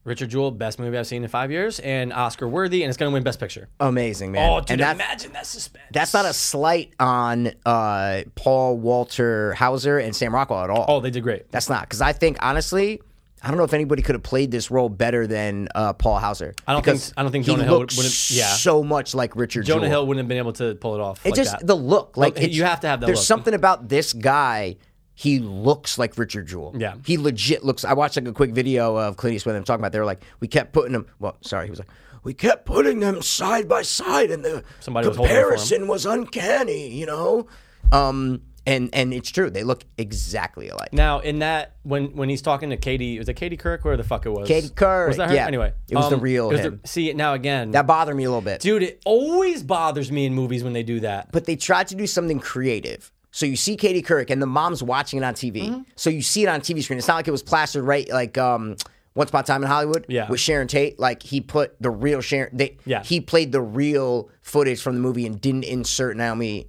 Richard 0.05 0.29
Jewell, 0.29 0.51
best 0.51 0.79
movie 0.79 0.99
I've 0.99 1.07
seen 1.07 1.23
in 1.23 1.29
five 1.31 1.51
years, 1.51 1.81
and 1.81 2.13
Oscar 2.13 2.47
worthy, 2.47 2.83
and 2.83 2.91
it's 2.91 2.99
going 2.99 3.11
to 3.11 3.15
win 3.15 3.23
Best 3.23 3.41
Picture. 3.41 3.69
Amazing, 3.81 4.33
man. 4.33 4.51
Oh, 4.51 4.61
dude, 4.61 4.73
and 4.73 4.81
that's, 4.81 4.95
imagine 4.95 5.33
that 5.33 5.47
suspense. 5.47 5.85
that's 5.93 6.13
not 6.13 6.27
a 6.27 6.35
slight 6.35 6.93
on 7.01 7.53
uh, 7.65 8.23
Paul 8.35 8.77
Walter 8.77 9.55
Hauser 9.55 9.99
and 9.99 10.15
Sam 10.15 10.35
Rockwell 10.35 10.63
at 10.63 10.71
all. 10.71 10.85
Oh, 10.89 11.01
they 11.01 11.11
did 11.11 11.23
great. 11.23 11.51
That's 11.51 11.71
not 11.71 11.83
because 11.83 12.03
I 12.03 12.13
think 12.13 12.37
honestly, 12.43 13.01
I 13.45 13.49
don't 13.49 13.59
know 13.59 13.65
if 13.65 13.75
anybody 13.75 14.01
could 14.03 14.15
have 14.15 14.23
played 14.23 14.51
this 14.51 14.71
role 14.71 14.89
better 14.89 15.27
than 15.27 15.69
uh, 15.75 15.93
Paul 15.93 16.19
Hauser. 16.19 16.55
I 16.67 16.73
don't 16.73 16.85
think- 16.85 17.03
I 17.17 17.23
don't 17.23 17.31
think 17.31 17.45
Jonah 17.45 17.65
Hill 17.65 17.79
looks 17.81 17.97
wouldn't- 17.97 18.31
yeah. 18.31 18.47
so 18.55 18.83
much 18.83 19.15
like 19.15 19.37
Richard. 19.37 19.67
Jonah 19.67 19.81
Jewell. 19.83 19.91
Hill 19.91 20.07
wouldn't 20.07 20.25
have 20.25 20.29
been 20.29 20.39
able 20.39 20.55
to 20.55 20.75
pull 20.77 20.95
it 20.95 21.01
off. 21.01 21.25
It 21.27 21.31
like 21.31 21.37
just 21.37 21.51
that. 21.53 21.67
the 21.67 21.77
look, 21.77 22.17
like 22.17 22.35
Look, 22.37 22.43
it's- 22.45 22.57
you 22.57 22.65
have 22.65 22.81
to 22.81 22.89
have 22.89 23.01
that 23.01 23.07
There's 23.07 23.19
look. 23.19 23.27
something 23.27 23.53
about 23.55 23.89
this 23.89 24.13
guy. 24.15 24.77
He 25.17 25.39
looks 25.39 25.97
like 25.99 26.19
Richard 26.19 26.49
Jewell. 26.49 26.75
Yeah. 26.77 26.95
he 27.07 27.19
legit 27.19 27.65
looks. 27.65 27.85
I 27.85 27.93
watched 27.93 28.17
like 28.17 28.27
a 28.27 28.33
quick 28.33 28.51
video 28.53 28.97
of 28.97 29.17
Clint 29.17 29.37
Eastwood 29.37 29.55
and 29.55 29.61
them 29.61 29.65
talking 29.67 29.81
about. 29.81 29.93
They 29.93 30.01
were 30.01 30.05
like, 30.07 30.23
we 30.41 30.49
kept 30.49 30.73
putting 30.73 30.93
them. 30.93 31.07
Well, 31.21 31.37
sorry, 31.43 31.67
he 31.67 31.71
was 31.71 31.79
like, 31.79 31.89
we 32.25 32.35
kept 32.35 32.65
putting 32.65 32.99
them 33.01 33.21
side 33.23 33.69
by 33.69 33.83
side, 33.83 34.31
and 34.33 34.45
the 34.45 34.65
Somebody 34.81 35.07
was 35.07 35.17
holding 35.17 35.31
it 35.31 35.35
for 35.37 35.43
him. 35.43 35.51
comparison 35.51 35.87
was 35.87 36.07
uncanny. 36.07 36.89
You 36.89 37.07
know, 37.07 37.47
um, 37.93 38.41
and 38.67 38.91
and 38.95 39.13
it's 39.13 39.31
true. 39.31 39.51
They 39.51 39.63
look 39.65 39.85
exactly 39.99 40.69
alike. 40.69 40.93
Now, 40.93 41.21
in 41.21 41.41
that, 41.41 41.77
when 41.83 42.15
when 42.17 42.29
he's 42.29 42.43
talking 42.43 42.71
to 42.71 42.77
Katie, 42.77 43.19
was 43.19 43.29
it 43.29 43.35
Katie 43.35 43.57
Kirk? 43.57 43.85
Where 43.85 43.97
the 43.97 44.05
fuck 44.05 44.27
it 44.27 44.31
was? 44.31 44.49
Katie 44.49 44.69
Couric, 44.69 45.09
Was 45.09 45.17
that 45.19 45.29
her? 45.31 45.35
yeah. 45.35 45.47
Anyway, 45.47 45.73
It 45.89 45.97
was 45.97 46.09
the 46.09 46.17
um, 46.17 46.21
real 46.23 46.51
it 46.51 46.53
was 46.55 46.61
him. 46.63 46.81
see, 46.85 47.13
now 47.13 47.35
again, 47.35 47.73
That 47.73 47.87
bothered 47.87 48.17
me 48.17 48.25
a 48.25 48.29
little 48.31 48.41
bit. 48.43 48.61
dude, 48.61 48.83
it 48.83 49.03
always 49.05 49.63
bothers 49.63 50.11
me 50.11 50.25
in 50.27 50.35
movies 50.35 50.65
when 50.65 50.73
they 50.73 50.83
do 50.83 51.01
that. 51.01 51.31
but 51.33 51.45
they 51.45 51.57
tried 51.57 51.89
to 51.89 51.95
do 51.95 52.07
something 52.07 52.39
creative. 52.41 53.11
So 53.31 53.47
you 53.47 53.57
see 53.57 53.77
Katie 53.77 54.01
Couric 54.03 54.31
and 54.31 54.41
the 54.41 54.47
mom's 54.47 54.83
watching 54.83 55.19
it 55.21 55.25
on 55.25 55.35
TV. 55.35 55.69
Mm-hmm. 55.69 55.81
So 55.97 56.09
you 56.09 56.23
see 56.23 56.45
it 56.45 56.49
on 56.49 56.61
TV 56.61 56.83
screen. 56.85 56.99
It's 56.99 57.09
not 57.09 57.17
like 57.17 57.27
it 57.29 57.33
was 57.33 57.43
plastered 57.43 57.83
right 57.85 58.09
like 58.09 58.39
um 58.39 58.77
Once 59.17 59.31
Upon 59.31 59.41
a 59.41 59.45
Time 59.45 59.63
in 59.63 59.69
Hollywood 59.69 60.07
Yeah. 60.09 60.31
with 60.31 60.39
Sharon 60.41 60.69
Tate. 60.69 60.99
Like 61.01 61.23
he 61.23 61.41
put 61.41 61.75
the 61.83 61.91
real 61.91 62.21
Sharon 62.21 62.57
they 62.57 62.79
Yeah. 62.87 63.03
he 63.03 63.21
played 63.21 63.51
the 63.51 63.61
real 63.61 64.31
footage 64.41 64.81
from 64.81 64.95
the 64.95 65.01
movie 65.01 65.27
and 65.27 65.41
didn't 65.41 65.65
insert 65.65 66.17
Naomi 66.17 66.69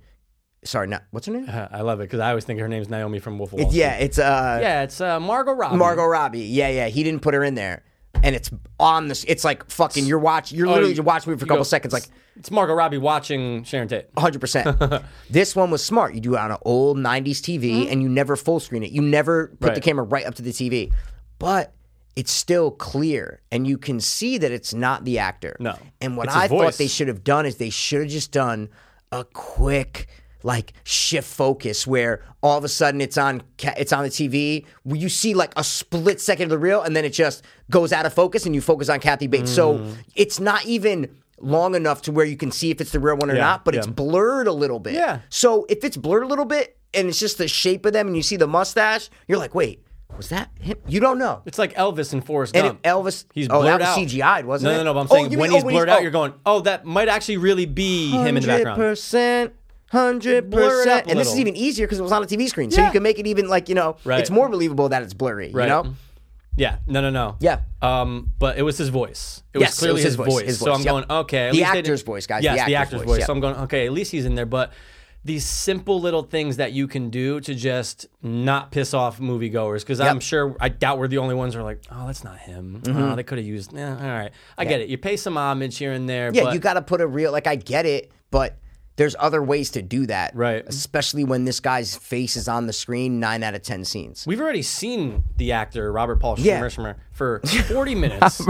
sorry, 0.66 0.88
not 0.88 1.04
what's 1.12 1.26
her 1.28 1.34
name? 1.34 1.50
I 1.50 1.82
love 1.82 2.00
it 2.02 2.04
because 2.04 2.20
I 2.20 2.30
always 2.30 2.44
think 2.44 2.60
her 2.60 2.68
name's 2.68 2.90
Naomi 2.90 3.20
from 3.20 3.38
Wolf 3.38 3.54
of 3.54 3.60
Wall 3.60 3.70
Street. 3.70 3.80
Yeah, 3.80 3.94
it's 3.96 4.20
uh 4.20 4.60
yeah, 4.62 4.84
it's 4.84 5.00
uh, 5.00 5.20
Margot 5.20 5.54
Robbie. 5.54 5.78
Margot 5.78 6.06
Robbie. 6.06 6.40
Yeah, 6.42 6.70
yeah. 6.70 6.88
He 6.88 7.04
didn't 7.04 7.22
put 7.22 7.34
her 7.34 7.44
in 7.44 7.56
there. 7.56 7.84
and 8.24 8.36
it's 8.36 8.50
on 8.80 9.08
this. 9.08 9.24
It's 9.28 9.44
like 9.44 9.70
fucking. 9.70 10.06
You're 10.06 10.20
watching. 10.20 10.58
You're 10.58 10.68
literally 10.68 10.88
Oh, 10.88 10.90
you- 10.90 10.96
just 10.96 11.06
watching 11.06 11.34
it 11.34 11.38
for 11.38 11.44
a 11.44 11.46
you 11.46 11.50
couple 11.50 11.58
go, 11.60 11.64
seconds, 11.64 11.94
like. 11.94 12.04
It's 12.38 12.52
Margot 12.52 12.74
Robbie 12.74 12.98
watching 12.98 13.64
Sharon 13.64 13.88
Tate. 13.88 14.14
100%. 14.16 15.04
this 15.30 15.56
one 15.56 15.72
was 15.72 15.82
smart. 15.86 16.16
You 16.16 16.20
do 16.20 16.36
it 16.36 16.40
on 16.40 16.52
an 16.52 16.58
old 16.64 16.98
90s 16.98 17.40
TV 17.40 17.90
and 17.90 18.02
you 18.02 18.10
never 18.10 18.36
full 18.36 18.60
screen 18.60 18.84
it. 18.84 18.92
You 18.92 19.02
never 19.02 19.48
put 19.48 19.60
the 19.60 19.66
Mm-hmm. 19.68 19.74
Right. 19.76 19.84
camera 19.84 20.04
right 20.06 20.26
up 20.26 20.36
to 20.36 20.42
the 20.42 20.52
TV. 20.52 20.92
But 21.40 21.74
it's 22.18 22.32
still 22.32 22.72
clear 22.72 23.40
and 23.54 23.66
you 23.66 23.78
can 23.78 24.02
see 24.02 24.38
that 24.38 24.52
it's 24.52 24.74
not 24.74 25.06
the 25.06 25.18
actor. 25.20 25.56
No. 25.62 25.78
And 26.02 26.18
what 26.18 26.26
It's 26.26 26.34
his 26.36 26.44
I 26.44 26.48
thought 26.50 26.58
voice. 26.64 26.78
they 26.78 26.88
should 26.88 27.08
have 27.08 27.24
done 27.24 27.46
is 27.46 27.56
they 27.56 27.70
should 27.70 28.02
have 28.02 28.10
just 28.10 28.34
done 28.34 28.68
a 29.14 29.24
quick 29.24 30.08
like 30.46 30.74
shift 30.84 31.28
focus 31.28 31.88
where 31.88 32.22
all 32.44 32.56
of 32.58 32.64
a 32.64 32.70
sudden 32.70 33.02
it's 33.02 33.18
on 33.18 33.42
it's 33.78 33.92
on 33.92 34.04
the 34.04 34.10
TV 34.10 34.64
where 34.84 34.96
you 35.00 35.10
see 35.10 35.34
like 35.34 35.52
a 35.58 35.64
split 35.64 36.22
second 36.22 36.44
of 36.46 36.50
the 36.52 36.60
reel 36.60 36.82
and 36.84 36.96
then 36.96 37.04
it 37.04 37.10
just 37.14 37.44
goes 37.72 37.92
out 37.92 38.06
of 38.06 38.14
focus 38.14 38.46
and 38.46 38.54
you 38.54 38.62
focus 38.62 38.88
on 38.88 39.00
Kathy 39.00 39.26
Bates. 39.28 39.52
So 39.52 39.80
Mm. 39.80 39.96
it's 40.16 40.40
not 40.40 40.64
even 40.66 41.10
long 41.42 41.74
enough 41.74 42.04
to 42.04 42.12
where 42.12 42.26
you 42.26 42.38
can 42.38 42.52
see 42.52 42.70
if 42.70 42.80
it's 42.80 42.92
the 42.92 43.00
real 43.00 43.18
one 43.18 43.32
or 43.32 43.36
Yeah, 43.36 43.42
not, 43.42 43.66
but 43.66 43.74
it's 43.76 43.88
blurred 43.88 44.48
a 44.48 44.54
little 44.54 44.80
bit. 44.80 44.94
Yeah. 44.94 45.20
So 45.30 45.66
if 45.68 45.84
it's 45.84 45.98
blurred 45.98 46.24
a 46.24 46.28
little 46.28 46.46
bit 46.46 46.78
and 46.94 47.08
it's 47.10 47.20
just 47.20 47.38
the 47.40 47.48
shape 47.48 47.86
of 47.86 47.94
them 47.94 48.06
and 48.08 48.16
you 48.16 48.22
see 48.24 48.38
the 48.38 48.48
mustache, 48.48 49.10
you're 49.28 49.40
like, 49.40 49.56
wait, 49.56 49.82
was 50.16 50.30
that 50.30 50.50
him? 50.62 50.78
You 50.88 51.00
don't 51.02 51.18
know. 51.18 51.42
It's 51.46 51.58
like 51.58 51.74
Elvis 51.74 52.14
and 52.14 52.24
Forrest 52.26 52.56
And 52.56 52.68
Gump. 52.68 52.80
if 52.84 52.90
Elvis, 52.94 53.26
He's 53.34 53.48
oh, 53.50 53.62
blurred 53.62 53.82
that 53.82 53.88
out. 53.90 53.98
CGI'd, 53.98 54.46
wasn't 54.46 54.72
no, 54.72 54.76
it? 54.76 54.78
No, 54.78 54.84
no, 54.84 54.94
but 54.94 55.00
I'm 55.02 55.08
Oh, 55.10 55.16
saying 55.16 55.32
you 55.32 55.40
when 55.40 55.50
mean- 55.50 55.58
he's 55.58 55.64
oh, 55.66 55.70
blurred 55.70 55.90
oh, 55.90 55.94
out, 55.94 56.02
you're 56.04 56.12
going, 56.12 56.34
oh, 56.46 56.62
that 56.62 56.86
might 56.86 57.10
actually 57.10 57.38
really 57.38 57.66
be 57.66 58.12
him 58.12 58.38
in 58.38 58.44
the 58.44 58.48
background. 58.48 58.78
percent. 58.78 59.54
Hundred 59.92 60.46
it 60.46 60.52
percent, 60.52 61.08
and 61.10 61.20
this 61.20 61.32
is 61.32 61.40
even 61.40 61.56
easier 61.56 61.86
because 61.86 62.00
it 62.00 62.04
was 62.04 62.12
on 62.12 62.24
a 62.24 62.26
TV 62.26 62.48
screen, 62.50 62.72
so 62.72 62.82
Yeah. 62.82 62.88
you 62.88 62.94
can 62.94 63.04
make 63.04 63.20
it 63.20 63.28
even 63.28 63.48
like 63.48 63.70
you 63.70 63.76
know, 63.76 63.98
Right. 64.04 64.20
it's 64.20 64.30
more 64.32 64.50
believable 64.50 64.90
that 64.90 65.04
it's 65.04 65.14
blurry. 65.14 65.52
Right. 65.52 65.64
You 65.66 65.70
know, 65.70 65.94
Yeah, 66.58 66.78
no, 66.88 67.02
no, 67.02 67.10
no. 67.10 67.36
Yeah. 67.40 67.60
Um, 67.82 68.32
but 68.40 68.58
it 68.58 68.62
was 68.64 68.78
his 68.78 68.90
voice. 68.90 69.44
It 69.54 69.60
Yes, 69.60 69.72
was 69.72 69.78
it 69.78 69.80
clearly 69.80 69.94
was 69.96 70.04
his, 70.04 70.12
his 70.12 70.16
voice, 70.16 70.28
voice. 70.34 70.46
his 70.46 70.60
So 70.60 70.72
I'm 70.74 70.80
yep. 70.82 70.88
going, 70.90 71.06
okay. 71.10 71.48
At 71.50 71.54
The 71.54 71.64
actor's 71.64 72.02
voice, 72.02 72.26
guys, 72.26 72.44
Yes, 72.44 72.60
the 72.60 72.72
the, 72.72 72.76
actor's 72.76 72.94
actor's 72.94 73.00
voice, 73.02 73.08
voice. 73.08 73.20
yep. 73.20 73.28
So 73.28 73.34
I'm 73.34 73.40
going, 73.42 73.56
okay. 73.58 73.86
At 73.86 73.92
least 73.92 74.12
he's 74.12 74.24
in 74.26 74.36
there. 74.36 74.46
But 74.46 74.72
these 75.26 75.44
simple 75.46 76.00
little 76.00 76.24
things 76.24 76.56
that 76.58 76.72
you 76.72 76.88
can 76.88 77.10
do 77.10 77.42
to 77.42 77.54
just 77.56 78.06
not 78.24 78.72
piss 78.72 78.94
off 78.94 79.20
moviegoers, 79.20 79.80
because 79.82 80.00
I'm 80.00 80.20
sure 80.22 80.56
I 80.62 80.70
doubt 80.70 80.98
we're 80.98 81.08
the 81.10 81.18
only 81.18 81.36
ones 81.36 81.56
who 81.56 81.60
are 81.60 81.64
like, 81.64 81.82
oh, 81.92 82.06
that's 82.08 82.24
not 82.24 82.38
him. 82.40 82.82
Oh, 82.88 83.16
they 83.16 83.24
could 83.24 83.38
have 83.38 83.46
used. 83.48 83.74
Yeah, 83.74 83.98
all 83.98 84.08
right, 84.08 84.32
I 84.58 84.66
get 84.66 84.80
it. 84.82 84.88
You 84.90 84.98
pay 84.98 85.18
some 85.18 85.36
homage 85.36 85.78
here 85.78 85.92
and 85.94 86.08
there. 86.08 86.32
yeah, 86.34 86.54
you 86.54 86.60
got 86.60 86.76
to 86.76 86.82
put 86.82 87.02
a 87.02 87.08
real 87.08 87.32
like 87.32 87.48
I 87.48 87.56
get 87.56 87.86
it, 87.86 88.12
but 88.32 88.58
there's 88.98 89.16
other 89.20 89.42
ways 89.44 89.72
to 89.72 89.82
do 89.82 90.06
that, 90.08 90.36
Right. 90.36 90.64
Especially 90.68 91.24
when 91.24 91.46
this 91.46 91.60
guy's 91.60 91.96
face 91.96 92.36
is 92.36 92.48
on 92.48 92.68
the 92.68 92.74
screen, 92.74 93.20
nine 93.20 93.44
out 93.44 93.54
of 93.56 93.62
ten 93.62 93.84
scenes. 93.86 94.26
We've 94.26 94.40
already 94.42 94.62
seen 94.62 95.24
the 95.38 95.52
actor 95.52 95.92
Robert 95.92 96.18
Paul 96.20 96.36
Yeah. 96.38 96.68
For 97.12 97.42
40 97.68 97.96
minutes. 97.96 98.42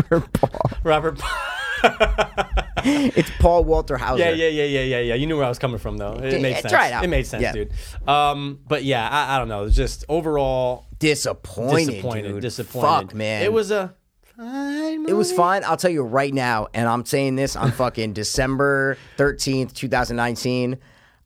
Robert 0.83 1.17
Paul. 1.17 1.41
it's 2.83 3.29
Paul 3.39 3.63
Walter 3.63 3.97
Hauser. 3.97 4.19
Yeah, 4.23 4.29
yeah, 4.31 4.47
yeah, 4.47 4.63
yeah, 4.63 4.79
yeah, 4.81 4.99
yeah. 4.99 5.13
You 5.15 5.27
knew 5.27 5.37
where 5.37 5.45
I 5.45 5.49
was 5.49 5.59
coming 5.59 5.77
from, 5.77 5.97
though. 5.97 6.13
It 6.13 6.41
made 6.41 6.57
sense. 6.57 6.71
try 6.71 6.87
it 6.87 6.93
out. 6.93 7.03
It 7.03 7.07
made 7.07 7.27
sense, 7.27 7.43
Yeah. 7.43 7.51
dude. 7.51 7.71
Um, 8.07 8.59
but 8.67 8.83
yeah, 8.83 9.07
I, 9.07 9.35
I 9.35 9.39
don't 9.39 9.47
know. 9.47 9.65
It's 9.65 9.75
Just 9.75 10.05
overall 10.09 10.85
Disappointed, 10.99 11.87
disappointed. 11.93 12.27
dude. 12.29 12.41
Disappointed. 12.41 12.87
Fuck, 13.07 13.13
man. 13.15 13.43
It 13.43 13.51
was 13.53 13.71
a 13.71 13.93
fine 14.37 15.09
It 15.09 15.13
was 15.13 15.31
fine. 15.31 15.63
I'll 15.63 15.77
tell 15.77 15.91
you 15.91 16.03
right 16.03 16.33
now, 16.33 16.67
and 16.73 16.87
I'm 16.87 17.05
saying 17.05 17.35
this 17.35 17.55
on 17.55 17.71
fucking 17.73 18.13
December 18.13 18.97
13th, 19.17 19.73
2019. 19.73 20.77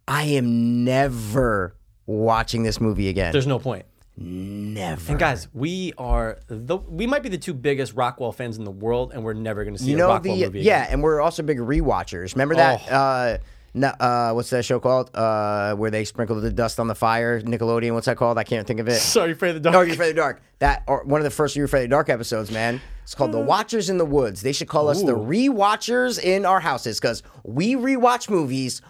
I 0.07 0.23
am 0.23 0.83
never 0.83 1.75
watching 2.05 2.63
this 2.63 2.81
movie 2.81 3.09
again. 3.09 3.31
There's 3.31 3.47
no 3.47 3.59
point. 3.59 3.85
never. 4.17 5.11
And 5.11 5.19
guys, 5.19 5.47
we 5.53 5.93
are 5.97 6.39
the 6.47 6.77
we 6.77 7.07
might 7.07 7.23
be 7.23 7.29
the 7.29 7.37
two 7.37 7.53
biggest 7.53 7.93
Rockwell 7.93 8.31
fans 8.31 8.57
in 8.57 8.63
the 8.63 8.71
world, 8.71 9.11
and 9.13 9.23
we're 9.23 9.33
never 9.33 9.63
going 9.63 9.75
to 9.75 9.81
see 9.81 9.91
you 9.91 9.95
a 9.95 9.99
know 9.99 10.07
Rockwell 10.09 10.35
the 10.35 10.45
movie. 10.45 10.61
yeah, 10.61 10.87
and 10.89 11.03
we're 11.03 11.21
also 11.21 11.43
big 11.43 11.59
rewatchers. 11.59 12.33
Remember 12.33 12.55
that? 12.55 12.81
Oh. 12.89 12.95
Uh, 12.95 13.37
no, 13.73 13.87
uh, 13.87 14.31
what's 14.33 14.49
that 14.49 14.65
show 14.65 14.79
called? 14.79 15.15
Uh, 15.15 15.75
where 15.75 15.91
they 15.91 16.03
sprinkle 16.05 16.39
the 16.39 16.51
dust 16.51 16.79
on 16.79 16.87
the 16.87 16.95
fire. 16.95 17.41
Nickelodeon. 17.41 17.93
What's 17.93 18.07
that 18.07 18.17
called? 18.17 18.37
I 18.37 18.43
can't 18.43 18.65
think 18.65 18.79
of 18.79 18.87
it. 18.87 18.99
Sorry 18.99 19.33
for 19.33 19.53
the 19.53 19.59
dark. 19.59 19.75
Oh, 19.75 19.81
You're 19.81 19.93
Afraid 19.93 20.09
of 20.09 20.15
the 20.15 20.21
Dark. 20.21 20.41
That 20.59 20.83
or 20.87 21.03
one 21.03 21.19
of 21.21 21.25
the 21.25 21.31
first 21.31 21.55
You're 21.55 21.65
Afraid 21.65 21.83
of 21.83 21.89
the 21.89 21.93
Dark 21.95 22.09
episodes, 22.09 22.51
man. 22.51 22.81
It's 23.03 23.15
called 23.15 23.31
The 23.31 23.39
Watchers 23.39 23.89
in 23.89 23.97
the 23.97 24.05
Woods. 24.05 24.41
They 24.41 24.51
should 24.51 24.67
call 24.67 24.87
us 24.87 25.01
the 25.01 25.15
rewatchers 25.15 26.21
in 26.21 26.45
our 26.45 26.59
houses 26.59 26.99
because 26.99 27.23
we 27.43 27.75
rewatch 27.75 28.29
movies 28.29 28.81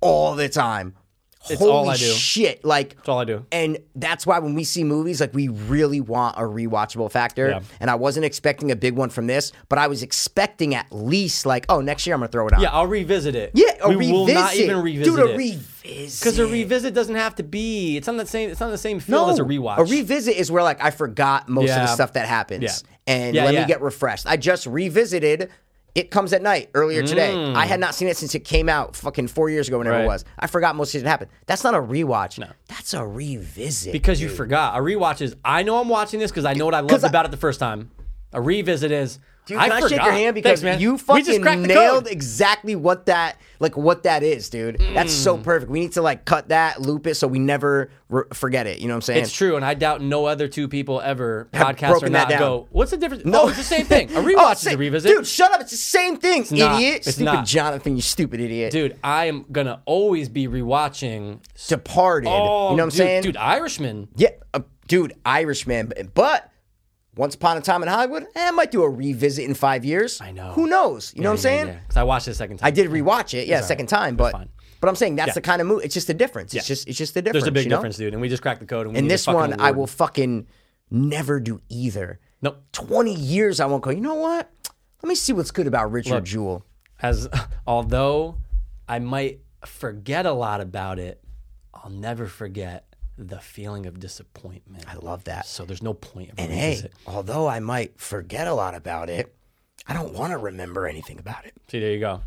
all 0.00 0.34
the 0.34 0.48
time. 0.48 0.94
It's 1.50 1.60
Holy 1.60 1.70
all 1.72 1.88
I 1.88 1.96
do. 1.96 2.04
shit! 2.04 2.64
Like 2.64 2.96
That's 2.96 3.08
all 3.08 3.20
I 3.20 3.24
do. 3.24 3.46
and 3.52 3.78
that's 3.94 4.26
why 4.26 4.38
when 4.40 4.54
we 4.54 4.64
see 4.64 4.84
movies, 4.84 5.20
like 5.20 5.32
we 5.32 5.48
really 5.48 6.00
want 6.00 6.36
a 6.36 6.42
rewatchable 6.42 7.10
factor. 7.10 7.48
Yeah. 7.48 7.60
And 7.80 7.88
I 7.90 7.94
wasn't 7.94 8.26
expecting 8.26 8.70
a 8.70 8.76
big 8.76 8.94
one 8.96 9.08
from 9.08 9.28
this, 9.28 9.52
but 9.68 9.78
I 9.78 9.86
was 9.86 10.02
expecting 10.02 10.74
at 10.74 10.86
least 10.90 11.46
like, 11.46 11.64
oh, 11.68 11.80
next 11.80 12.06
year 12.06 12.14
I'm 12.14 12.20
gonna 12.20 12.28
throw 12.32 12.48
it 12.48 12.54
on. 12.54 12.60
Yeah, 12.60 12.70
I'll 12.72 12.86
revisit 12.88 13.34
it. 13.34 13.52
yeah. 13.54 13.66
A 13.82 13.88
we 13.88 13.94
revisit. 13.96 14.12
will 14.14 14.26
not 14.34 14.54
even 14.56 14.82
revisit 14.82 15.14
it. 15.14 15.16
Dude, 15.16 15.30
a 15.30 15.36
revisit. 15.36 16.20
because 16.20 16.38
a 16.40 16.46
revisit 16.46 16.92
doesn't 16.92 17.14
have 17.14 17.36
to 17.36 17.42
be. 17.44 17.96
It's 17.96 18.08
not 18.08 18.16
the 18.16 18.26
same. 18.26 18.50
It's 18.50 18.60
not 18.60 18.70
the 18.70 18.76
same 18.78 18.98
feel 19.00 19.26
No, 19.26 19.30
as 19.32 19.38
a 19.38 19.42
rewatch. 19.44 19.78
A 19.78 19.84
revisit 19.84 20.36
is 20.36 20.50
where 20.50 20.62
like 20.64 20.82
I 20.82 20.90
forgot 20.90 21.48
most 21.48 21.70
of 21.70 21.76
the 21.76 21.86
stuff 21.86 22.12
that 22.14 22.26
happens, 22.26 22.62
Yeah. 22.64 23.14
and 23.14 23.34
Yeah, 23.36 23.44
let 23.44 23.54
yeah. 23.54 23.60
me 23.62 23.66
get 23.68 23.80
refreshed. 23.80 24.26
I 24.26 24.36
just 24.36 24.66
revisited. 24.66 25.50
It 25.98 26.12
comes 26.12 26.32
at 26.32 26.42
night 26.42 26.70
earlier 26.74 27.02
today. 27.02 27.34
I 27.54 27.66
had 27.66 27.80
not 27.80 27.92
seen 27.92 28.06
it 28.06 28.16
since 28.16 28.32
it 28.36 28.44
came 28.44 28.68
out 28.68 28.94
fucking 28.94 29.26
four 29.26 29.50
years 29.50 29.66
ago, 29.66 29.78
whenever 29.78 29.98
it 29.98 30.04
Mm. 30.04 30.06
Was. 30.06 30.24
I 30.38 30.46
forgot 30.46 30.76
most 30.76 30.94
of 30.94 31.02
it 31.02 31.08
happened. 31.08 31.30
That's 31.46 31.64
not 31.64 31.74
a 31.74 31.78
rewatch. 31.78 32.38
No, 32.38 32.46
that's 32.68 32.94
a 32.94 33.04
revisit. 33.04 33.92
because 33.92 34.20
you 34.20 34.28
forgot. 34.28 34.78
A 34.78 34.80
rewatch 34.80 35.20
is 35.20 35.34
I 35.44 35.64
know 35.64 35.80
I'm 35.80 35.88
watching 35.88 36.20
this 36.20 36.30
because 36.30 36.44
I 36.44 36.52
know 36.54 36.64
what 36.66 36.74
I 36.74 36.80
loved 36.80 37.04
I- 37.04 37.08
about 37.08 37.24
it 37.24 37.32
the 37.32 37.36
first 37.36 37.58
time. 37.58 37.90
A 38.32 38.40
revisit 38.40 38.92
is 38.92 39.18
Dude, 39.48 39.58
can 39.58 39.72
I, 39.72 39.80
shake 39.80 40.02
your 40.02 40.12
hand 40.12 40.34
because 40.34 40.60
Thanks, 40.60 40.62
man. 40.62 40.80
you 40.80 40.98
fucking 40.98 41.24
just 41.24 41.40
nailed 41.40 42.04
code. 42.04 42.12
exactly 42.12 42.76
what 42.76 43.06
that 43.06 43.38
like 43.60 43.76
what 43.76 44.04
that 44.04 44.22
is, 44.22 44.50
dude. 44.50 44.78
That's 44.94 45.12
so 45.12 45.36
perfect. 45.36 45.70
We 45.70 45.80
need 45.80 45.92
to 45.94 46.02
like 46.02 46.24
cut 46.24 46.48
that, 46.50 46.80
loop 46.80 47.06
it, 47.06 47.14
so 47.16 47.26
we 47.26 47.38
never 47.38 47.90
re- 48.08 48.24
forget 48.32 48.66
it. 48.66 48.78
You 48.78 48.86
know 48.88 48.94
what 48.94 48.98
I'm 48.98 49.02
saying? 49.02 49.22
It's 49.24 49.32
true, 49.32 49.56
and 49.56 49.64
I 49.64 49.74
doubt 49.74 50.00
no 50.02 50.26
other 50.26 50.46
two 50.48 50.68
people 50.68 51.00
ever 51.00 51.48
podcast 51.52 52.02
or 52.02 52.08
not 52.10 52.28
go. 52.28 52.68
What's 52.70 52.90
the 52.92 52.96
difference? 52.98 53.24
No. 53.24 53.44
No, 53.44 53.48
it's 53.48 53.56
the 53.56 53.64
same 53.64 53.86
thing. 53.86 54.10
A 54.10 54.20
rewatch 54.20 54.34
Oh, 54.38 54.52
is 54.52 54.66
a 54.66 54.76
revisit, 54.76 55.10
Dude, 55.10 55.26
shut 55.26 55.50
up. 55.52 55.60
It's 55.62 55.70
the 55.70 55.76
same 55.76 56.18
thing, 56.18 56.44
not. 56.52 56.76
idiot. 56.76 57.06
It's 57.06 57.14
stupid 57.16 57.24
not. 57.24 57.46
Jonathan, 57.46 57.96
you 57.96 58.02
stupid 58.02 58.40
idiot. 58.40 58.70
dude. 58.70 58.96
I 59.02 59.24
am 59.26 59.44
gonna 59.50 59.82
always 59.86 60.28
be 60.28 60.46
rewatching. 60.46 61.40
Departed. 61.68 62.28
Oh, 62.28 62.70
you 62.70 62.76
know 62.76 62.82
what 62.82 62.82
I'm 62.84 62.88
dude, 62.90 62.92
saying? 62.96 63.22
dude? 63.22 63.36
Irishman. 63.36 64.08
Yeah, 64.16 64.28
uh, 64.54 64.60
dude, 64.86 65.14
Irishman. 65.24 65.86
But, 65.88 66.14
but 66.14 66.52
once 67.18 67.34
upon 67.34 67.56
a 67.56 67.60
time 67.60 67.82
in 67.82 67.88
Hollywood, 67.88 68.26
eh, 68.36 68.48
I 68.48 68.50
might 68.52 68.70
do 68.70 68.82
a 68.84 68.88
revisit 68.88 69.44
in 69.44 69.54
five 69.54 69.84
years. 69.84 70.20
I 70.20 70.30
know. 70.30 70.52
Who 70.52 70.68
knows? 70.68 71.12
You 71.16 71.22
know 71.22 71.30
what 71.30 71.34
I'm 71.34 71.38
saying? 71.38 71.66
Because 71.66 71.96
I 71.96 72.04
watched 72.04 72.28
it 72.28 72.30
a 72.30 72.34
second 72.34 72.58
time. 72.58 72.66
I 72.68 72.70
did 72.70 72.88
rewatch 72.90 73.34
it, 73.34 73.48
yeah, 73.48 73.60
second 73.60 73.90
right. 73.92 73.98
time, 74.00 74.16
but 74.16 74.32
fine. 74.32 74.48
but 74.80 74.88
I'm 74.88 74.94
saying 74.94 75.16
that's 75.16 75.30
Yeah. 75.30 75.34
the 75.34 75.40
kind 75.40 75.60
of 75.60 75.66
movie. 75.66 75.84
It's 75.84 75.94
just 75.94 76.08
a 76.08 76.14
difference. 76.14 76.54
It's 76.54 76.64
Yeah. 76.64 76.68
just 76.74 76.88
it's 76.88 76.96
just 76.96 77.16
a 77.16 77.20
difference. 77.20 77.42
There's 77.42 77.48
a 77.48 77.52
big 77.52 77.64
you 77.64 77.70
know? 77.70 77.76
difference, 77.78 77.96
dude, 77.96 78.14
and 78.14 78.22
we 78.22 78.28
just 78.28 78.40
cracked 78.40 78.60
the 78.60 78.66
code. 78.66 78.86
And 78.86 78.94
we 78.94 79.00
And 79.00 79.10
this 79.10 79.26
one, 79.26 79.60
I 79.60 79.72
will 79.72 79.88
fucking 79.88 80.46
never 80.90 81.40
do 81.40 81.60
either. 81.68 82.20
Nope. 82.40 82.62
20 82.72 83.12
years, 83.12 83.58
I 83.58 83.66
won't 83.66 83.82
go, 83.82 83.90
you 83.90 84.00
know 84.00 84.14
what? 84.14 84.48
Let 85.02 85.08
me 85.08 85.16
see 85.16 85.32
what's 85.32 85.50
good 85.50 85.66
about 85.66 85.90
Richard 85.90 86.14
Look. 86.14 86.24
Jewell. 86.24 86.64
As 87.02 87.28
although 87.66 88.38
I 88.88 89.00
might 89.00 89.40
forget 89.66 90.24
a 90.24 90.32
lot 90.32 90.60
about 90.60 91.00
it, 91.00 91.20
I'll 91.74 91.90
never 91.90 92.26
forget 92.26 92.87
the 93.18 93.40
feeling 93.40 93.86
of 93.86 93.98
disappointment. 94.00 94.84
I 94.88 94.94
love 94.94 95.24
that. 95.24 95.46
So 95.46 95.64
there's 95.64 95.82
no 95.82 95.92
point 95.94 96.30
And 96.38 96.52
hey, 96.52 96.68
revisit. 96.70 96.92
although 97.06 97.46
I 97.48 97.60
might 97.60 97.98
forget 98.00 98.46
a 98.46 98.54
lot 98.54 98.74
about 98.74 99.10
it, 99.10 99.34
I 99.86 99.94
don't 99.94 100.14
want 100.14 100.30
to 100.32 100.38
remember 100.38 100.86
anything 100.86 101.18
about 101.18 101.44
it. 101.46 101.54
See, 101.68 101.80
there 101.80 101.92
you 101.92 102.00
go, 102.00 102.20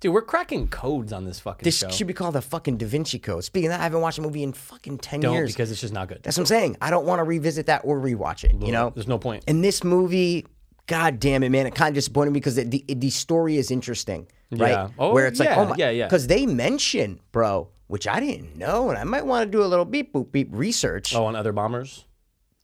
dude. 0.00 0.12
We're 0.12 0.22
cracking 0.22 0.68
codes 0.68 1.12
on 1.12 1.24
this 1.24 1.40
fucking 1.40 1.64
This 1.64 1.78
show. 1.78 1.88
should 1.90 2.06
be 2.06 2.12
called 2.14 2.34
the 2.34 2.42
fucking 2.42 2.76
Da 2.76 2.86
Vinci 2.86 3.18
Code. 3.18 3.42
Speaking 3.44 3.68
of 3.68 3.72
that, 3.72 3.80
I 3.80 3.84
haven't 3.84 4.00
watched 4.02 4.18
a 4.18 4.22
movie 4.22 4.42
in 4.42 4.52
fucking 4.52 4.98
10 4.98 5.20
Don't 5.20 5.34
years. 5.34 5.52
because 5.52 5.70
it's 5.70 5.80
just 5.80 5.92
not 5.94 6.08
good. 6.08 6.20
That's 6.22 6.36
what 6.36 6.42
I'm 6.42 6.46
saying. 6.46 6.76
I 6.80 6.90
don't 6.90 7.06
want 7.06 7.18
to 7.20 7.24
revisit 7.24 7.66
that 7.66 7.82
or 7.84 7.98
rewatch 7.98 8.44
it, 8.44 8.54
you 8.62 8.72
know? 8.72 8.90
there's 8.94 9.08
no 9.08 9.18
point. 9.18 9.44
And 9.48 9.64
this 9.64 9.82
movie, 9.82 10.46
god 10.86 11.18
damn 11.18 11.42
it, 11.42 11.48
man, 11.50 11.66
it 11.66 11.74
kind 11.74 11.88
of 11.88 11.94
disappointed 11.94 12.30
me 12.30 12.40
because 12.40 12.56
the, 12.56 12.64
the 12.64 12.84
the 12.94 13.10
story 13.10 13.56
is 13.56 13.70
interesting, 13.70 14.26
right? 14.52 14.70
Yeah. 14.70 14.88
Oh, 14.98 15.12
Where 15.14 15.26
it's 15.26 15.40
like, 15.40 15.50
oh 15.56 15.66
my, 15.66 15.74
yeah, 15.78 15.90
yeah. 15.90 16.04
Because 16.06 16.26
they 16.28 16.44
mention, 16.46 17.18
bro, 17.32 17.68
which 17.88 18.06
I 18.08 18.20
didn't 18.20 18.56
know, 18.56 18.90
and 18.90 18.98
I 18.98 19.04
might 19.04 19.24
want 19.26 19.44
to 19.46 19.50
do 19.50 19.62
a 19.62 19.66
little 19.66 19.84
beep 19.84 20.12
boop 20.12 20.32
beep 20.32 20.48
research. 20.50 21.14
Oh, 21.14 21.26
on 21.26 21.36
other 21.36 21.52
bombers. 21.52 22.04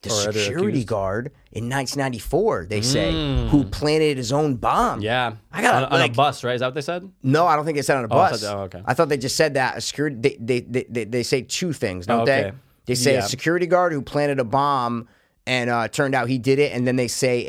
the 0.03 0.11
or 0.11 0.33
security 0.33 0.85
guard 0.85 1.27
in 1.53 1.69
1994, 1.69 2.67
they 2.69 2.81
say, 2.83 3.13
who 3.49 3.65
planted 3.65 4.17
his 4.17 4.33
own 4.33 4.57
bomb. 4.57 4.99
Hmm. 4.99 5.05
Yeah, 5.05 5.33
I 5.53 5.63
got 5.63 5.85
on, 5.85 6.01
on 6.01 6.11
a 6.11 6.13
bus, 6.13 6.43
right? 6.43 6.55
Is 6.55 6.61
that 6.61 6.67
what 6.67 6.75
they 6.75 6.81
said? 6.81 7.09
No, 7.23 7.47
I 7.47 7.55
don't 7.57 7.65
think 7.65 7.77
they 7.77 7.83
said 7.83 7.99
on 7.99 8.05
a 8.05 8.07
I 8.07 8.09
bus. 8.31 8.43
thought- 8.43 8.57
oh, 8.57 8.61
okay. 8.63 8.83
I 8.85 8.95
thought 8.95 9.09
they 9.09 9.17
just 9.17 9.37
said 9.37 9.55
that 9.55 9.77
a 9.77 9.81
security. 9.81 10.17
They 10.19 10.37
they, 10.41 10.61
they, 10.61 10.87
they, 10.89 11.05
they 11.05 11.23
say 11.23 11.43
two 11.43 11.73
things, 11.73 12.07
don't 12.07 12.23
Oh, 12.23 12.25
they? 12.27 12.47
okay. 12.47 12.57
They 12.87 12.97
say 12.97 13.15
a 13.17 13.23
security 13.23 13.67
guard 13.67 13.93
who 13.93 14.03
planted 14.03 14.41
a 14.41 14.45
bomb, 14.45 15.07
and 15.47 15.71
uh, 15.71 15.87
turned 15.87 16.17
out 16.17 16.29
he 16.29 16.39
did 16.39 16.59
it. 16.59 16.73
And 16.73 16.85
then 16.85 16.97
they 16.97 17.07
say 17.09 17.47